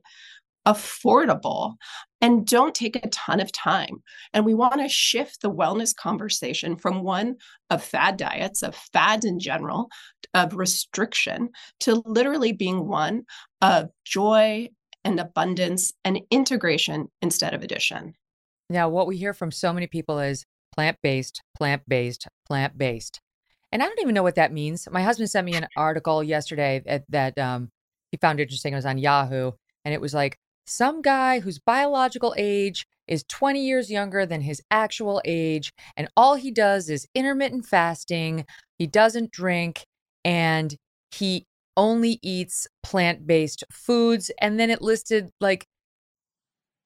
affordable, 0.65 1.75
and 2.21 2.45
don't 2.45 2.75
take 2.75 2.95
a 2.95 3.09
ton 3.09 3.39
of 3.39 3.51
time. 3.51 4.03
And 4.33 4.45
we 4.45 4.53
want 4.53 4.81
to 4.81 4.89
shift 4.89 5.41
the 5.41 5.51
wellness 5.51 5.95
conversation 5.95 6.75
from 6.75 7.03
one 7.03 7.35
of 7.69 7.83
fad 7.83 8.17
diets, 8.17 8.61
of 8.61 8.75
fads 8.75 9.25
in 9.25 9.39
general, 9.39 9.89
of 10.33 10.55
restriction, 10.55 11.49
to 11.81 12.01
literally 12.05 12.51
being 12.51 12.87
one 12.87 13.23
of 13.61 13.89
joy 14.03 14.69
and 15.09 15.19
abundance 15.19 15.91
and 16.05 16.21
integration 16.29 17.09
instead 17.21 17.53
of 17.53 17.63
addition. 17.63 18.13
Now, 18.69 18.87
what 18.89 19.07
we 19.07 19.17
hear 19.17 19.33
from 19.33 19.51
so 19.51 19.73
many 19.73 19.87
people 19.87 20.19
is 20.19 20.45
plant 20.73 20.97
based, 21.01 21.41
plant 21.57 21.81
based, 21.87 22.27
plant 22.47 22.77
based. 22.77 23.19
And 23.71 23.81
I 23.81 23.87
don't 23.87 23.99
even 23.99 24.13
know 24.13 24.23
what 24.23 24.35
that 24.35 24.53
means. 24.53 24.87
My 24.91 25.01
husband 25.01 25.29
sent 25.29 25.45
me 25.45 25.53
an 25.53 25.67
article 25.75 26.23
yesterday 26.23 26.81
that, 26.85 27.03
that 27.09 27.37
um, 27.37 27.69
he 28.11 28.17
found 28.17 28.39
interesting. 28.39 28.73
It 28.73 28.77
was 28.77 28.85
on 28.85 28.97
Yahoo. 28.97 29.51
And 29.83 29.93
it 29.93 30.01
was 30.01 30.13
like 30.13 30.37
some 30.65 31.01
guy 31.01 31.39
whose 31.39 31.59
biological 31.59 32.35
age 32.37 32.85
is 33.07 33.23
20 33.27 33.59
years 33.59 33.89
younger 33.89 34.25
than 34.25 34.41
his 34.41 34.61
actual 34.69 35.21
age. 35.25 35.73
And 35.97 36.07
all 36.15 36.35
he 36.35 36.51
does 36.51 36.89
is 36.89 37.07
intermittent 37.15 37.65
fasting. 37.65 38.45
He 38.77 38.85
doesn't 38.85 39.31
drink. 39.31 39.83
And 40.23 40.75
he 41.11 41.45
only 41.79 42.19
eats 42.21 42.67
plant 42.83 43.25
based 43.25 43.63
foods. 43.71 44.29
And 44.41 44.59
then 44.59 44.69
it 44.69 44.81
listed 44.81 45.29
like 45.39 45.65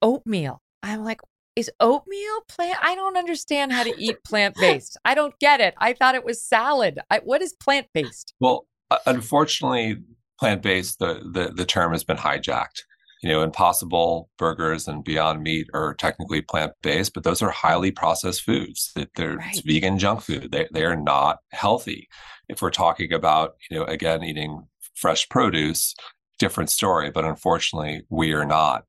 oatmeal. 0.04 0.62
I'm 0.84 1.04
like, 1.04 1.20
is 1.56 1.72
oatmeal 1.80 2.42
plant? 2.48 2.78
I 2.82 2.94
don't 2.94 3.18
understand 3.18 3.72
how 3.72 3.84
to 3.84 3.94
eat 3.98 4.24
plant 4.24 4.56
based. 4.56 4.98
I 5.04 5.16
don't 5.16 5.38
get 5.40 5.60
it. 5.62 5.74
I 5.80 5.94
thought 5.94 6.16
it 6.16 6.24
was 6.24 6.42
salad. 6.42 7.00
I, 7.10 7.20
what 7.24 7.42
is 7.42 7.54
plant 7.54 7.88
based? 7.94 8.34
Well, 8.40 8.68
unfortunately, 9.06 9.98
plant 10.40 10.62
based, 10.62 11.00
the, 11.00 11.22
the, 11.32 11.52
the 11.54 11.66
term 11.66 11.92
has 11.92 12.04
been 12.04 12.18
hijacked. 12.18 12.82
You 13.22 13.30
know, 13.30 13.42
Impossible 13.42 14.30
Burgers 14.38 14.88
and 14.88 15.04
Beyond 15.04 15.42
Meat 15.42 15.68
are 15.74 15.94
technically 15.94 16.42
plant 16.42 16.74
based, 16.82 17.14
but 17.14 17.24
those 17.24 17.42
are 17.42 17.50
highly 17.50 17.90
processed 17.90 18.42
foods. 18.42 18.92
That 18.96 19.10
they're 19.16 19.38
right. 19.38 19.62
vegan 19.66 19.98
junk 19.98 20.22
food. 20.22 20.52
They, 20.52 20.68
they 20.74 20.84
are 20.84 20.98
not 20.98 21.38
healthy. 21.52 22.10
If 22.50 22.62
we're 22.62 22.70
talking 22.70 23.14
about, 23.14 23.54
you 23.72 23.78
know, 23.78 23.86
again, 23.86 24.24
eating 24.24 24.68
fresh 24.96 25.28
produce, 25.30 25.96
different 26.40 26.70
story. 26.70 27.12
But 27.12 27.26
unfortunately, 27.26 28.04
we 28.10 28.34
are 28.34 28.46
not. 28.46 28.84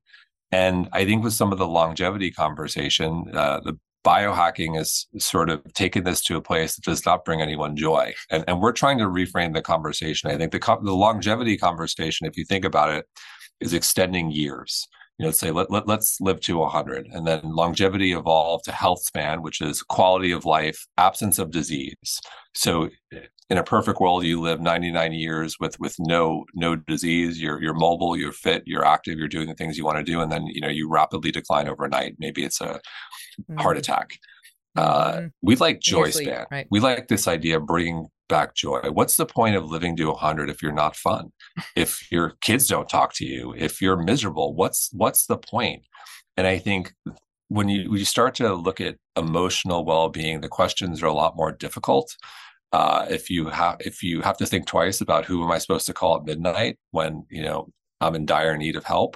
And 0.51 0.87
I 0.93 1.05
think 1.05 1.23
with 1.23 1.33
some 1.33 1.51
of 1.51 1.57
the 1.57 1.67
longevity 1.67 2.31
conversation, 2.31 3.25
uh, 3.33 3.59
the 3.61 3.77
biohacking 4.05 4.79
is 4.79 5.07
sort 5.17 5.49
of 5.49 5.61
taken 5.73 6.03
this 6.03 6.21
to 6.21 6.37
a 6.37 6.41
place 6.41 6.75
that 6.75 6.85
does 6.85 7.05
not 7.05 7.25
bring 7.25 7.41
anyone 7.41 7.75
joy. 7.75 8.13
And, 8.29 8.43
and 8.47 8.61
we're 8.61 8.71
trying 8.71 8.99
to 8.99 9.05
reframe 9.05 9.53
the 9.53 9.61
conversation. 9.61 10.29
I 10.29 10.37
think 10.37 10.51
the, 10.51 10.59
the 10.59 10.93
longevity 10.93 11.57
conversation, 11.57 12.27
if 12.27 12.37
you 12.37 12.45
think 12.45 12.63
about 12.63 12.91
it, 12.91 13.05
is 13.59 13.73
extending 13.73 14.31
years. 14.31 14.87
You 15.17 15.25
know, 15.25 15.31
say 15.31 15.51
let, 15.51 15.71
let 15.71 15.87
let's 15.87 16.19
live 16.19 16.41
to 16.41 16.57
100, 16.57 17.07
and 17.07 17.25
then 17.25 17.41
longevity 17.43 18.11
evolved 18.11 18.65
to 18.65 18.73
health 18.73 19.01
span, 19.01 19.41
which 19.41 19.61
is 19.61 19.81
quality 19.81 20.31
of 20.31 20.43
life, 20.43 20.85
absence 20.97 21.39
of 21.39 21.51
disease. 21.51 22.19
So 22.53 22.89
in 23.49 23.57
a 23.57 23.63
perfect 23.63 23.99
world 23.99 24.23
you 24.23 24.41
live 24.41 24.59
99 24.59 25.13
years 25.13 25.57
with 25.59 25.79
with 25.79 25.95
no 25.99 26.45
no 26.53 26.75
disease. 26.75 27.41
You're 27.41 27.61
you're 27.61 27.73
mobile 27.73 28.17
you're 28.17 28.31
fit 28.31 28.63
you're 28.65 28.85
active 28.85 29.19
you're 29.19 29.27
doing 29.27 29.47
the 29.47 29.53
things 29.53 29.77
you 29.77 29.85
want 29.85 29.97
to 29.97 30.03
do 30.03 30.21
and 30.21 30.31
then 30.31 30.47
you 30.47 30.61
know 30.61 30.69
you 30.69 30.89
rapidly 30.89 31.31
decline 31.31 31.67
overnight. 31.67 32.15
Maybe 32.19 32.43
it's 32.43 32.61
a 32.61 32.65
mm-hmm. 33.41 33.57
heart 33.57 33.77
attack. 33.77 34.17
Uh, 34.75 35.13
mm-hmm. 35.13 35.27
we 35.41 35.55
like 35.55 35.79
joy 35.79 36.09
sleep, 36.09 36.27
span. 36.27 36.45
right. 36.51 36.67
we 36.69 36.79
like 36.79 37.07
this 37.07 37.27
idea 37.27 37.57
of 37.57 37.65
bringing 37.65 38.07
back 38.27 38.55
joy. 38.55 38.81
What's 38.91 39.15
the 39.15 39.25
point 39.25 39.55
of 39.55 39.69
living 39.69 39.95
to 39.97 40.07
100 40.07 40.49
if 40.49 40.61
you're 40.61 40.73
not 40.73 40.95
fun? 40.95 41.31
If 41.75 42.11
your 42.11 42.33
kids 42.41 42.67
don't 42.67 42.89
talk 42.89 43.13
to 43.15 43.25
you 43.25 43.53
if 43.57 43.81
you're 43.81 44.01
miserable 44.01 44.53
what's 44.55 44.89
what's 44.91 45.27
the 45.27 45.37
point? 45.37 45.83
And 46.37 46.47
i 46.47 46.57
think 46.57 46.93
when 47.47 47.69
you 47.69 47.89
when 47.89 47.99
you 47.99 48.05
start 48.05 48.35
to 48.35 48.53
look 48.53 48.81
at 48.81 48.97
emotional 49.15 49.85
well-being 49.85 50.41
the 50.41 50.49
questions 50.49 51.01
are 51.01 51.07
a 51.07 51.13
lot 51.13 51.37
more 51.37 51.51
difficult 51.51 52.15
uh, 52.75 53.05
if 53.09 53.29
you 53.29 53.47
have 53.47 53.77
if 53.79 54.03
you 54.03 54.19
have 54.19 54.35
to 54.35 54.45
think 54.45 54.65
twice 54.65 54.99
about 54.99 55.23
who 55.23 55.41
am 55.41 55.49
I 55.49 55.59
supposed 55.59 55.85
to 55.85 55.93
call 55.93 56.17
at 56.17 56.25
midnight 56.25 56.77
when 56.91 57.25
you 57.29 57.41
know 57.41 57.69
I'm 58.01 58.15
in 58.15 58.25
dire 58.25 58.57
need 58.57 58.75
of 58.75 58.83
help, 58.83 59.15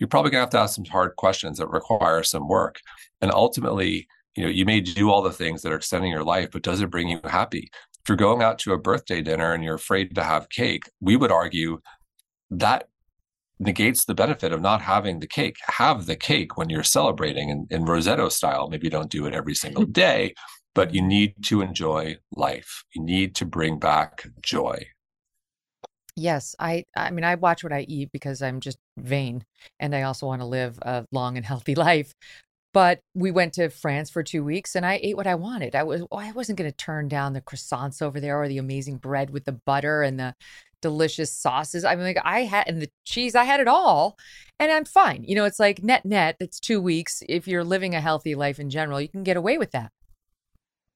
you're 0.00 0.08
probably 0.08 0.32
going 0.32 0.40
to 0.40 0.46
have 0.46 0.50
to 0.50 0.58
ask 0.58 0.74
some 0.74 0.84
hard 0.84 1.14
questions 1.14 1.58
that 1.58 1.68
require 1.68 2.24
some 2.24 2.48
work. 2.48 2.80
And 3.20 3.30
ultimately, 3.32 4.08
you 4.34 4.42
know, 4.42 4.48
you 4.48 4.64
may 4.64 4.80
do 4.80 5.10
all 5.10 5.22
the 5.22 5.30
things 5.30 5.62
that 5.62 5.70
are 5.70 5.76
extending 5.76 6.10
your 6.10 6.24
life, 6.24 6.50
but 6.52 6.62
does 6.62 6.80
it 6.80 6.90
bring 6.90 7.08
you 7.08 7.20
happy? 7.22 7.70
If 8.02 8.08
you're 8.08 8.16
going 8.16 8.42
out 8.42 8.58
to 8.60 8.72
a 8.72 8.78
birthday 8.78 9.22
dinner 9.22 9.52
and 9.52 9.62
you're 9.62 9.76
afraid 9.76 10.16
to 10.16 10.24
have 10.24 10.48
cake, 10.48 10.82
we 11.00 11.14
would 11.14 11.30
argue 11.30 11.80
that 12.50 12.88
negates 13.60 14.06
the 14.06 14.14
benefit 14.14 14.52
of 14.52 14.60
not 14.60 14.82
having 14.82 15.20
the 15.20 15.26
cake. 15.28 15.56
Have 15.68 16.06
the 16.06 16.16
cake 16.16 16.56
when 16.56 16.68
you're 16.68 16.82
celebrating 16.82 17.48
in, 17.48 17.68
in 17.70 17.84
Roseto 17.84 18.30
style. 18.30 18.68
Maybe 18.68 18.88
you 18.88 18.90
don't 18.90 19.10
do 19.10 19.26
it 19.26 19.34
every 19.34 19.54
single 19.54 19.84
day, 20.04 20.34
but 20.78 20.94
you 20.94 21.02
need 21.02 21.34
to 21.42 21.60
enjoy 21.60 22.16
life. 22.36 22.84
You 22.94 23.02
need 23.02 23.34
to 23.34 23.44
bring 23.44 23.80
back 23.80 24.28
joy. 24.40 24.86
Yes, 26.14 26.54
I 26.60 26.84
I 26.96 27.10
mean 27.10 27.24
I 27.24 27.34
watch 27.34 27.64
what 27.64 27.72
I 27.72 27.80
eat 27.80 28.10
because 28.12 28.42
I'm 28.42 28.60
just 28.60 28.78
vain 28.96 29.44
and 29.80 29.92
I 29.92 30.02
also 30.02 30.26
want 30.26 30.40
to 30.40 30.46
live 30.46 30.78
a 30.82 31.04
long 31.10 31.36
and 31.36 31.44
healthy 31.44 31.74
life. 31.88 32.14
But 32.72 33.00
we 33.12 33.32
went 33.32 33.54
to 33.54 33.70
France 33.70 34.08
for 34.08 34.22
2 34.22 34.44
weeks 34.44 34.76
and 34.76 34.86
I 34.86 35.00
ate 35.02 35.16
what 35.16 35.26
I 35.26 35.34
wanted. 35.34 35.74
I 35.74 35.82
was 35.82 36.02
I 36.12 36.30
wasn't 36.30 36.58
going 36.58 36.70
to 36.70 36.76
turn 36.76 37.08
down 37.08 37.32
the 37.32 37.40
croissants 37.40 38.00
over 38.00 38.20
there 38.20 38.40
or 38.40 38.46
the 38.46 38.58
amazing 38.58 38.98
bread 38.98 39.30
with 39.30 39.46
the 39.46 39.58
butter 39.66 40.04
and 40.04 40.16
the 40.16 40.36
delicious 40.80 41.32
sauces. 41.32 41.84
I 41.84 41.96
mean 41.96 42.04
like 42.04 42.22
I 42.24 42.44
had 42.44 42.68
and 42.68 42.80
the 42.80 42.90
cheese, 43.04 43.34
I 43.34 43.42
had 43.42 43.58
it 43.58 43.66
all 43.66 44.16
and 44.60 44.70
I'm 44.70 44.84
fine. 44.84 45.24
You 45.24 45.34
know, 45.34 45.44
it's 45.44 45.58
like 45.58 45.82
net 45.82 46.04
net 46.04 46.36
it's 46.38 46.60
2 46.60 46.80
weeks 46.80 47.20
if 47.28 47.48
you're 47.48 47.64
living 47.64 47.96
a 47.96 48.00
healthy 48.00 48.36
life 48.36 48.60
in 48.60 48.70
general, 48.70 49.00
you 49.00 49.08
can 49.08 49.24
get 49.24 49.36
away 49.36 49.58
with 49.58 49.72
that 49.72 49.90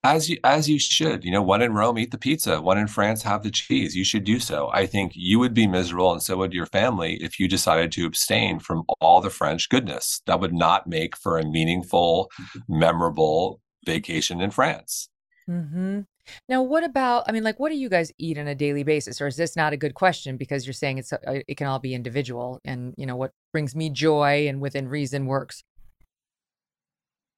as 0.04 0.28
you 0.28 0.38
as 0.42 0.68
you 0.68 0.78
should 0.78 1.24
you 1.24 1.30
know 1.30 1.42
one 1.42 1.62
in 1.62 1.72
rome 1.72 1.96
eat 1.98 2.10
the 2.10 2.18
pizza 2.18 2.60
one 2.60 2.76
in 2.76 2.88
france 2.88 3.22
have 3.22 3.42
the 3.42 3.50
cheese 3.50 3.94
you 3.94 4.04
should 4.04 4.24
do 4.24 4.38
so. 4.38 4.70
I 4.72 4.86
think 4.86 5.12
you 5.14 5.38
would 5.38 5.54
be 5.54 5.66
miserable 5.66 6.12
and 6.12 6.22
so 6.22 6.36
would 6.38 6.52
your 6.52 6.66
family 6.66 7.14
if 7.22 7.38
you 7.38 7.48
decided 7.48 7.92
to 7.92 8.06
abstain 8.06 8.58
from 8.58 8.84
all 9.00 9.20
the 9.20 9.30
french 9.30 9.68
goodness. 9.68 10.22
That 10.26 10.40
would 10.40 10.52
not 10.52 10.86
make 10.86 11.16
for 11.16 11.38
a 11.38 11.44
meaningful 11.44 12.30
memorable 12.68 13.60
vacation 13.84 14.40
in 14.40 14.50
france. 14.50 15.08
Mm-hmm. 15.48 16.00
now 16.48 16.62
what 16.62 16.84
about 16.84 17.24
i 17.26 17.32
mean 17.32 17.42
like 17.42 17.58
what 17.58 17.70
do 17.70 17.76
you 17.76 17.88
guys 17.88 18.12
eat 18.16 18.38
on 18.38 18.46
a 18.46 18.54
daily 18.54 18.84
basis 18.84 19.20
or 19.20 19.26
is 19.26 19.36
this 19.36 19.56
not 19.56 19.72
a 19.72 19.76
good 19.76 19.94
question 19.94 20.36
because 20.36 20.64
you're 20.64 20.72
saying 20.72 20.98
it's 20.98 21.12
uh, 21.12 21.18
it 21.26 21.56
can 21.56 21.66
all 21.66 21.80
be 21.80 21.94
individual 21.94 22.60
and 22.64 22.94
you 22.96 23.06
know 23.06 23.16
what 23.16 23.32
brings 23.52 23.74
me 23.74 23.90
joy 23.90 24.46
and 24.46 24.60
within 24.60 24.86
reason 24.86 25.26
works 25.26 25.64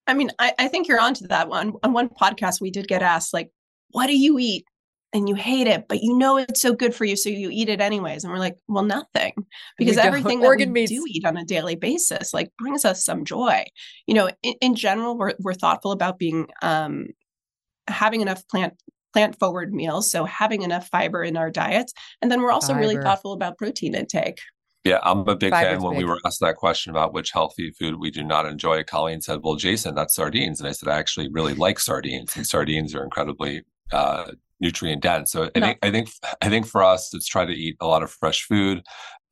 I 0.06 0.14
mean, 0.14 0.31
I, 0.39 0.52
I 0.59 0.68
think 0.68 0.89
you're 0.89 1.01
onto 1.01 1.26
that 1.28 1.48
one. 1.48 1.72
On 1.82 1.93
one 1.93 2.09
podcast, 2.09 2.60
we 2.60 2.70
did 2.70 2.89
get 2.89 3.02
asked, 3.02 3.32
like, 3.32 3.51
what 3.90 4.06
do 4.06 4.16
you 4.16 4.39
eat? 4.39 4.64
And 5.12 5.28
you 5.28 5.36
hate 5.36 5.68
it, 5.68 5.86
but 5.89 6.02
you 6.02 6.18
know 6.18 6.39
it's 6.39 6.60
so 6.60 6.74
good 6.74 6.93
for 6.93 7.05
you, 7.05 7.14
so 7.14 7.28
you 7.28 7.48
eat 7.48 7.68
it 7.68 7.81
anyways. 7.81 8.24
And 8.24 8.32
we're 8.32 8.40
like, 8.40 8.56
well, 8.66 8.82
nothing, 8.82 9.32
because 9.78 9.97
everything 9.97 10.40
that 10.43 10.56
we 10.59 10.66
meats. 10.66 10.90
do 10.90 11.05
eat 11.09 11.24
on 11.24 11.36
a 11.36 11.44
daily 11.44 11.76
basis 11.76 12.35
like 12.35 12.51
brings 12.59 12.85
us 12.85 13.05
some 13.05 13.24
joy. 13.24 13.64
You 14.09 14.14
know, 14.14 14.31
in, 14.43 14.55
in 14.60 14.74
general, 14.74 15.16
we're 15.16 15.35
we're 15.39 15.55
thoughtful 15.55 15.93
about 15.93 16.18
being 16.18 16.48
um, 16.62 17.06
having 17.86 18.22
enough 18.22 18.44
plant 18.48 18.74
plant 19.12 19.39
forward 19.39 19.72
meals, 19.72 20.10
so 20.10 20.24
having 20.24 20.62
enough 20.62 20.89
fiber 20.89 21.22
in 21.22 21.36
our 21.36 21.48
diets, 21.48 21.93
and 22.20 22.28
then 22.28 22.43
we're 22.43 22.51
also 22.51 22.72
fiber. 22.72 22.81
really 22.81 22.97
thoughtful 22.97 23.35
about 23.35 23.56
protein 23.56 23.94
intake. 23.94 24.40
Yeah, 24.85 24.98
I'm 25.02 25.27
a 25.27 25.35
big 25.35 25.52
fan. 25.52 25.82
When 25.82 25.94
big. 25.94 26.01
we 26.01 26.05
were 26.05 26.20
asked 26.27 26.40
that 26.40 26.56
question 26.56 26.90
about 26.90 27.15
which 27.15 27.31
healthy 27.31 27.70
food 27.70 27.98
we 27.98 28.11
do 28.11 28.23
not 28.23 28.44
enjoy, 28.44 28.85
Colleen 28.85 29.23
said, 29.23 29.40
"Well, 29.43 29.56
Jason, 29.56 29.94
that's 29.94 30.15
sardines," 30.15 30.61
and 30.61 30.69
I 30.69 30.73
said, 30.73 30.90
"I 30.90 30.98
actually 30.98 31.31
really 31.32 31.55
like 31.55 31.81
sardines, 31.81 32.36
and 32.36 32.47
sardines 32.47 32.94
are 32.94 33.02
incredibly 33.02 33.62
uh, 33.93 34.32
nutrient 34.61 35.02
dense." 35.02 35.32
So 35.32 35.51
I 35.55 35.61
think 35.61 35.78
I 35.82 35.90
think 35.90 36.11
I 36.43 36.51
think 36.51 36.66
for 36.66 36.82
us, 36.82 37.15
it's 37.15 37.27
try 37.27 37.47
to 37.47 37.52
eat 37.52 37.77
a 37.81 37.86
lot 37.86 38.02
of 38.02 38.11
fresh 38.11 38.44
food. 38.44 38.82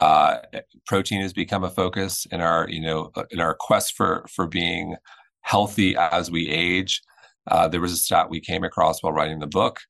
Uh, 0.00 0.38
protein 0.86 1.20
has 1.20 1.34
become 1.34 1.64
a 1.64 1.70
focus 1.70 2.26
in 2.32 2.40
our 2.40 2.66
you 2.70 2.80
know 2.80 3.12
in 3.30 3.38
our 3.38 3.54
quest 3.54 3.94
for 3.94 4.24
for 4.34 4.46
being 4.46 4.96
healthy 5.42 5.94
as 5.96 6.30
we 6.30 6.48
age. 6.48 7.02
Uh, 7.50 7.68
there 7.68 7.80
was 7.80 7.92
a 7.92 7.96
stat 7.96 8.30
we 8.30 8.40
came 8.40 8.64
across 8.64 9.02
while 9.02 9.12
writing 9.12 9.40
the 9.40 9.46
book 9.46 9.80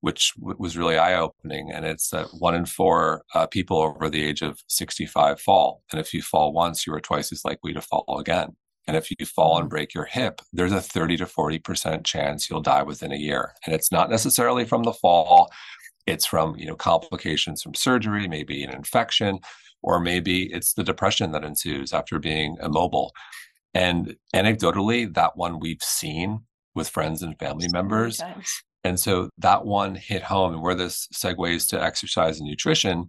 which 0.00 0.32
w- 0.38 0.56
was 0.58 0.76
really 0.76 0.98
eye 0.98 1.14
opening. 1.14 1.70
And 1.72 1.84
it's 1.84 2.10
that 2.10 2.28
one 2.38 2.54
in 2.54 2.66
four 2.66 3.22
uh, 3.34 3.46
people 3.46 3.78
over 3.78 4.08
the 4.08 4.24
age 4.24 4.42
of 4.42 4.60
65 4.68 5.40
fall. 5.40 5.82
And 5.92 6.00
if 6.00 6.14
you 6.14 6.22
fall 6.22 6.52
once, 6.52 6.86
you 6.86 6.94
are 6.94 7.00
twice 7.00 7.32
as 7.32 7.44
likely 7.44 7.72
to 7.74 7.80
fall 7.80 8.18
again. 8.18 8.56
And 8.86 8.96
if 8.96 9.10
you 9.10 9.26
fall 9.26 9.56
and 9.56 9.64
mm-hmm. 9.64 9.68
break 9.68 9.94
your 9.94 10.06
hip, 10.06 10.40
there's 10.52 10.72
a 10.72 10.80
30 10.80 11.18
to 11.18 11.26
40% 11.26 12.04
chance 12.04 12.48
you'll 12.48 12.60
die 12.60 12.82
within 12.82 13.12
a 13.12 13.16
year. 13.16 13.52
And 13.64 13.74
it's 13.74 13.92
not 13.92 14.10
necessarily 14.10 14.64
from 14.64 14.82
the 14.82 14.92
fall, 14.92 15.50
it's 16.06 16.26
from, 16.26 16.56
you 16.56 16.66
know, 16.66 16.76
complications 16.76 17.62
from 17.62 17.74
surgery, 17.74 18.26
maybe 18.26 18.64
an 18.64 18.70
infection, 18.70 19.38
or 19.82 20.00
maybe 20.00 20.52
it's 20.52 20.74
the 20.74 20.84
depression 20.84 21.32
that 21.32 21.44
ensues 21.44 21.92
after 21.92 22.18
being 22.18 22.56
immobile. 22.62 23.12
And 23.74 24.16
anecdotally, 24.34 25.12
that 25.14 25.36
one 25.36 25.60
we've 25.60 25.82
seen 25.82 26.40
with 26.74 26.88
friends 26.88 27.22
and 27.22 27.38
family 27.38 27.68
members. 27.72 28.20
And 28.84 28.98
so 28.98 29.30
that 29.38 29.66
one 29.66 29.94
hit 29.94 30.22
home. 30.22 30.54
And 30.54 30.62
where 30.62 30.74
this 30.74 31.06
segues 31.14 31.68
to 31.68 31.82
exercise 31.82 32.40
and 32.40 32.48
nutrition, 32.48 33.08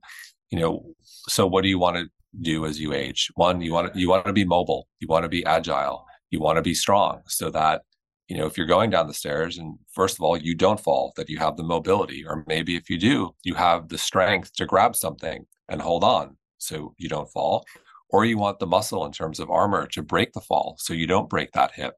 you 0.50 0.60
know, 0.60 0.86
so 1.28 1.48
what 1.48 1.64
do 1.64 1.70
you 1.70 1.80
want 1.80 1.98
to 1.98 2.06
do 2.42 2.66
as 2.66 2.80
you 2.80 2.94
age? 2.94 3.30
One, 3.36 3.62
you 3.62 3.74
want 3.74 3.94
to 3.94 4.00
you 4.00 4.10
want 4.10 4.26
to 4.26 4.34
be 4.34 4.46
mobile, 4.46 4.88
you 5.00 5.08
want 5.08 5.24
to 5.24 5.30
be 5.30 5.46
agile, 5.46 6.06
you 6.30 6.40
want 6.40 6.58
to 6.58 6.62
be 6.62 6.74
strong, 6.74 7.22
so 7.28 7.50
that 7.52 7.82
you 8.28 8.38
know 8.38 8.46
if 8.46 8.58
you're 8.58 8.68
going 8.68 8.90
down 8.90 9.08
the 9.08 9.14
stairs 9.14 9.58
and 9.58 9.78
first 9.94 10.18
of 10.18 10.22
all 10.22 10.38
you 10.38 10.56
don't 10.56 10.80
fall, 10.80 11.14
that 11.18 11.30
you 11.30 11.38
have 11.40 11.58
the 11.58 11.64
mobility, 11.64 12.26
or 12.26 12.44
maybe 12.48 12.76
if 12.76 12.90
you 12.90 12.98
do, 12.98 13.36
you 13.44 13.56
have 13.56 13.90
the 13.90 13.98
strength 13.98 14.54
to 14.56 14.66
grab 14.66 14.96
something 14.96 15.46
and 15.70 15.82
hold 15.82 16.04
on, 16.04 16.38
so 16.58 16.94
you 16.98 17.10
don't 17.10 17.32
fall. 17.32 17.66
Or 18.10 18.26
you 18.26 18.38
want 18.38 18.60
the 18.60 18.68
muscle 18.68 19.06
in 19.06 19.14
terms 19.14 19.40
of 19.40 19.50
armor 19.50 19.88
to 19.88 20.02
break 20.02 20.34
the 20.34 20.42
fall, 20.42 20.76
so 20.80 20.94
you 20.94 21.08
don't 21.08 21.30
break 21.30 21.54
that 21.54 21.72
hip. 21.74 21.94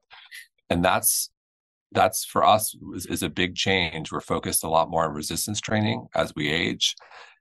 And 0.70 0.84
that's 0.84 1.30
that's 1.94 2.24
for 2.24 2.44
us 2.44 2.76
is, 2.94 3.06
is, 3.06 3.22
a 3.22 3.30
big 3.30 3.54
change. 3.54 4.12
We're 4.12 4.20
focused 4.20 4.64
a 4.64 4.68
lot 4.68 4.90
more 4.90 5.04
on 5.04 5.14
resistance 5.14 5.60
training 5.60 6.06
as 6.14 6.34
we 6.34 6.50
age. 6.50 6.94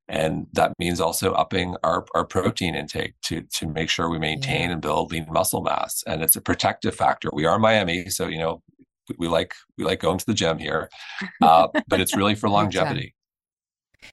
And 0.07 0.47
that 0.53 0.73
means 0.79 0.99
also 0.99 1.31
upping 1.33 1.75
our, 1.83 2.05
our 2.13 2.25
protein 2.25 2.75
intake 2.75 3.13
to, 3.25 3.41
to 3.55 3.67
make 3.67 3.89
sure 3.89 4.09
we 4.09 4.19
maintain 4.19 4.67
yeah. 4.67 4.73
and 4.73 4.81
build 4.81 5.11
lean 5.11 5.25
muscle 5.29 5.61
mass. 5.61 6.03
And 6.05 6.21
it's 6.21 6.35
a 6.35 6.41
protective 6.41 6.95
factor. 6.95 7.29
We 7.31 7.45
are 7.45 7.57
Miami, 7.57 8.09
so 8.09 8.27
you 8.27 8.37
know 8.37 8.61
we, 9.09 9.15
we 9.19 9.27
like 9.27 9.53
we 9.77 9.83
like 9.83 9.99
going 9.99 10.17
to 10.17 10.25
the 10.25 10.33
gym 10.33 10.57
here, 10.57 10.89
uh, 11.41 11.67
but 11.87 11.99
it's 11.99 12.15
really 12.15 12.35
for 12.35 12.49
longevity. 12.49 13.15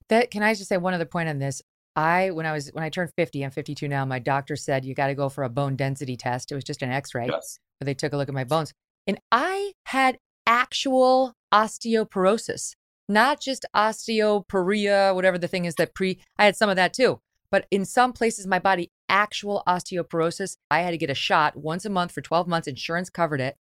That 0.08 0.30
can 0.30 0.42
I 0.42 0.54
just 0.54 0.68
say 0.68 0.76
one 0.76 0.94
other 0.94 1.04
point 1.04 1.28
on 1.28 1.38
this? 1.38 1.60
I 1.96 2.30
when 2.30 2.46
I 2.46 2.52
was 2.52 2.70
when 2.72 2.84
I 2.84 2.88
turned 2.88 3.10
50, 3.16 3.44
I'm 3.44 3.50
52 3.50 3.88
now, 3.88 4.04
my 4.04 4.20
doctor 4.20 4.56
said 4.56 4.84
you 4.84 4.94
got 4.94 5.08
to 5.08 5.14
go 5.14 5.28
for 5.28 5.42
a 5.44 5.48
bone 5.48 5.76
density 5.76 6.16
test. 6.16 6.52
It 6.52 6.54
was 6.54 6.64
just 6.64 6.82
an 6.82 6.90
x-ray. 6.90 7.26
Yes. 7.28 7.58
But 7.78 7.86
they 7.86 7.94
took 7.94 8.12
a 8.12 8.16
look 8.16 8.28
at 8.28 8.34
my 8.34 8.44
bones. 8.44 8.72
And 9.06 9.18
I 9.32 9.72
had 9.86 10.18
actual 10.46 11.34
osteoporosis, 11.52 12.74
not 13.08 13.40
just 13.40 13.66
osteoporia, 13.74 15.14
whatever 15.14 15.38
the 15.38 15.48
thing 15.48 15.64
is 15.64 15.74
that 15.76 15.94
pre, 15.94 16.20
I 16.38 16.44
had 16.44 16.56
some 16.56 16.70
of 16.70 16.76
that 16.76 16.94
too. 16.94 17.20
But 17.50 17.66
in 17.70 17.84
some 17.84 18.12
places, 18.12 18.46
my 18.46 18.60
body, 18.60 18.92
actual 19.08 19.62
osteoporosis, 19.66 20.56
I 20.70 20.80
had 20.80 20.92
to 20.92 20.98
get 20.98 21.10
a 21.10 21.14
shot 21.14 21.56
once 21.56 21.84
a 21.84 21.90
month 21.90 22.12
for 22.12 22.20
12 22.20 22.46
months. 22.46 22.68
Insurance 22.68 23.10
covered 23.10 23.40
it. 23.40 23.56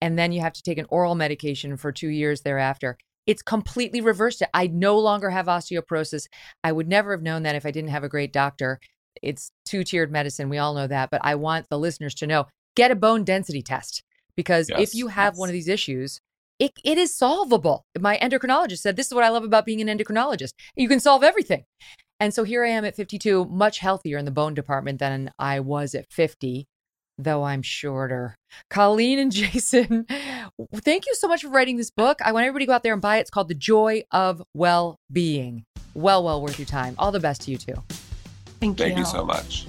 And 0.00 0.18
then 0.18 0.32
you 0.32 0.40
have 0.40 0.54
to 0.54 0.62
take 0.62 0.78
an 0.78 0.86
oral 0.88 1.14
medication 1.14 1.76
for 1.76 1.92
two 1.92 2.08
years 2.08 2.42
thereafter. 2.42 2.96
It's 3.26 3.42
completely 3.42 4.00
reversed 4.00 4.42
it. 4.42 4.48
I 4.54 4.68
no 4.68 4.98
longer 4.98 5.30
have 5.30 5.46
osteoporosis. 5.46 6.28
I 6.62 6.72
would 6.72 6.88
never 6.88 7.12
have 7.12 7.22
known 7.22 7.42
that 7.42 7.56
if 7.56 7.66
I 7.66 7.70
didn't 7.70 7.90
have 7.90 8.04
a 8.04 8.08
great 8.08 8.32
doctor. 8.32 8.80
It's 9.22 9.50
two 9.64 9.84
tiered 9.84 10.12
medicine. 10.12 10.48
We 10.48 10.58
all 10.58 10.74
know 10.74 10.86
that. 10.86 11.10
But 11.10 11.22
I 11.24 11.34
want 11.34 11.68
the 11.68 11.78
listeners 11.78 12.14
to 12.16 12.26
know 12.26 12.46
get 12.74 12.90
a 12.90 12.96
bone 12.96 13.24
density 13.24 13.62
test 13.62 14.02
because 14.36 14.68
yes, 14.68 14.80
if 14.80 14.94
you 14.94 15.08
have 15.08 15.34
yes. 15.34 15.38
one 15.38 15.48
of 15.48 15.52
these 15.52 15.68
issues, 15.68 16.20
it, 16.58 16.72
it 16.84 16.98
is 16.98 17.14
solvable. 17.14 17.84
My 17.98 18.18
endocrinologist 18.18 18.78
said, 18.78 18.96
This 18.96 19.06
is 19.06 19.14
what 19.14 19.24
I 19.24 19.28
love 19.28 19.44
about 19.44 19.66
being 19.66 19.86
an 19.86 19.98
endocrinologist. 19.98 20.52
You 20.74 20.88
can 20.88 21.00
solve 21.00 21.22
everything. 21.22 21.64
And 22.18 22.32
so 22.32 22.44
here 22.44 22.64
I 22.64 22.68
am 22.68 22.84
at 22.84 22.96
52, 22.96 23.44
much 23.46 23.78
healthier 23.78 24.16
in 24.16 24.24
the 24.24 24.30
bone 24.30 24.54
department 24.54 24.98
than 24.98 25.30
I 25.38 25.60
was 25.60 25.94
at 25.94 26.10
50, 26.10 26.66
though 27.18 27.44
I'm 27.44 27.60
shorter. 27.60 28.36
Colleen 28.70 29.18
and 29.18 29.30
Jason, 29.32 30.06
thank 30.76 31.06
you 31.06 31.14
so 31.14 31.28
much 31.28 31.42
for 31.42 31.48
writing 31.48 31.76
this 31.76 31.90
book. 31.90 32.20
I 32.24 32.32
want 32.32 32.44
everybody 32.44 32.64
to 32.64 32.68
go 32.68 32.72
out 32.74 32.82
there 32.82 32.94
and 32.94 33.02
buy 33.02 33.18
it. 33.18 33.22
It's 33.22 33.30
called 33.30 33.48
The 33.48 33.54
Joy 33.54 34.04
of 34.12 34.42
Well 34.54 34.96
Being. 35.12 35.64
Well, 35.94 36.24
well 36.24 36.40
worth 36.40 36.58
your 36.58 36.66
time. 36.66 36.94
All 36.98 37.12
the 37.12 37.20
best 37.20 37.42
to 37.42 37.50
you 37.50 37.58
too. 37.58 37.74
Thank 38.60 38.80
you. 38.80 38.86
Thank 38.86 38.98
you 38.98 39.04
so 39.04 39.24
much. 39.24 39.66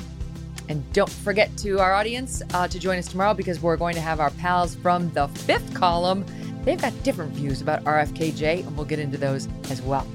And 0.70 0.92
don't 0.94 1.10
forget 1.10 1.56
to 1.58 1.80
our 1.80 1.94
audience 1.94 2.42
uh, 2.54 2.68
to 2.68 2.80
join 2.80 2.98
us 2.98 3.08
tomorrow 3.08 3.34
because 3.34 3.62
we're 3.62 3.78
going 3.78 3.96
to 3.96 4.02
have 4.02 4.20
our 4.20 4.32
pals 4.32 4.76
from 4.76 5.10
the 5.12 5.28
fifth 5.30 5.74
column. 5.74 6.26
They've 6.64 6.82
got 6.82 6.92
different 7.04 7.32
views 7.32 7.62
about 7.62 7.84
RFKJ, 7.86 8.68
and 8.68 8.76
we'll 8.76 8.86
get 8.86 9.00
into 9.00 9.18
those 9.18 9.48
as 9.70 9.82
well. 9.82 10.06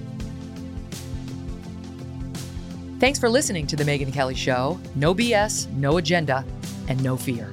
Thanks 3.01 3.19
for 3.19 3.29
listening 3.29 3.67
to 3.67 3.77
The 3.77 3.85
Megyn 3.85 4.13
Kelly 4.13 4.35
Show. 4.35 4.79
No 4.95 5.15
BS, 5.15 5.69
no 5.73 5.97
agenda, 5.97 6.45
and 6.89 7.03
no 7.03 7.17
fear. 7.17 7.53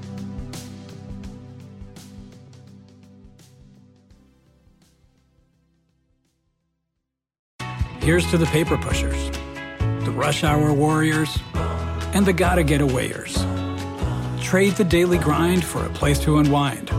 Here's 8.01 8.30
to 8.31 8.38
the 8.38 8.45
paper 8.47 8.77
pushers, 8.77 9.30
the 10.03 10.11
rush 10.11 10.43
hour 10.43 10.73
warriors, 10.73 11.38
and 12.14 12.26
the 12.26 12.34
gotta 12.34 12.64
get 12.64 12.81
awayers 12.81 13.38
Trade 14.41 14.77
the 14.77 14.84
daily 14.84 15.19
grind 15.19 15.64
for 15.64 15.86
a 15.86 15.90
place 15.90 16.18
to 16.22 16.38
unwind, 16.40 16.90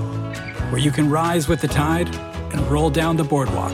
where 0.71 0.81
you 0.81 0.93
can 0.93 1.11
rise 1.11 1.49
with 1.49 1.61
the 1.61 1.67
tide 1.67 2.15
and 2.53 2.61
roll 2.71 2.91
down 2.91 3.17
the 3.17 3.25
boardwalk, 3.25 3.73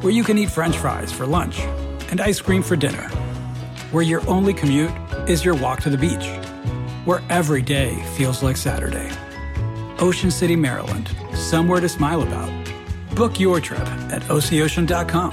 where 0.00 0.12
you 0.12 0.22
can 0.22 0.38
eat 0.38 0.48
french 0.48 0.76
fries 0.76 1.10
for 1.10 1.26
lunch 1.26 1.58
and 2.10 2.20
ice 2.20 2.40
cream 2.40 2.62
for 2.62 2.76
dinner, 2.76 3.08
where 3.90 4.04
your 4.04 4.24
only 4.28 4.54
commute 4.54 4.92
is 5.28 5.44
your 5.44 5.54
walk 5.54 5.80
to 5.80 5.90
the 5.90 5.98
beach, 5.98 6.28
where 7.04 7.20
every 7.30 7.62
day 7.62 8.00
feels 8.16 8.44
like 8.44 8.56
Saturday. 8.56 9.10
Ocean 9.98 10.30
City, 10.30 10.54
Maryland, 10.54 11.10
somewhere 11.34 11.80
to 11.80 11.88
smile 11.88 12.22
about. 12.22 12.52
Book 13.16 13.40
your 13.40 13.60
trip 13.60 13.80
at 14.12 14.22
OCOcean.com. 14.22 15.32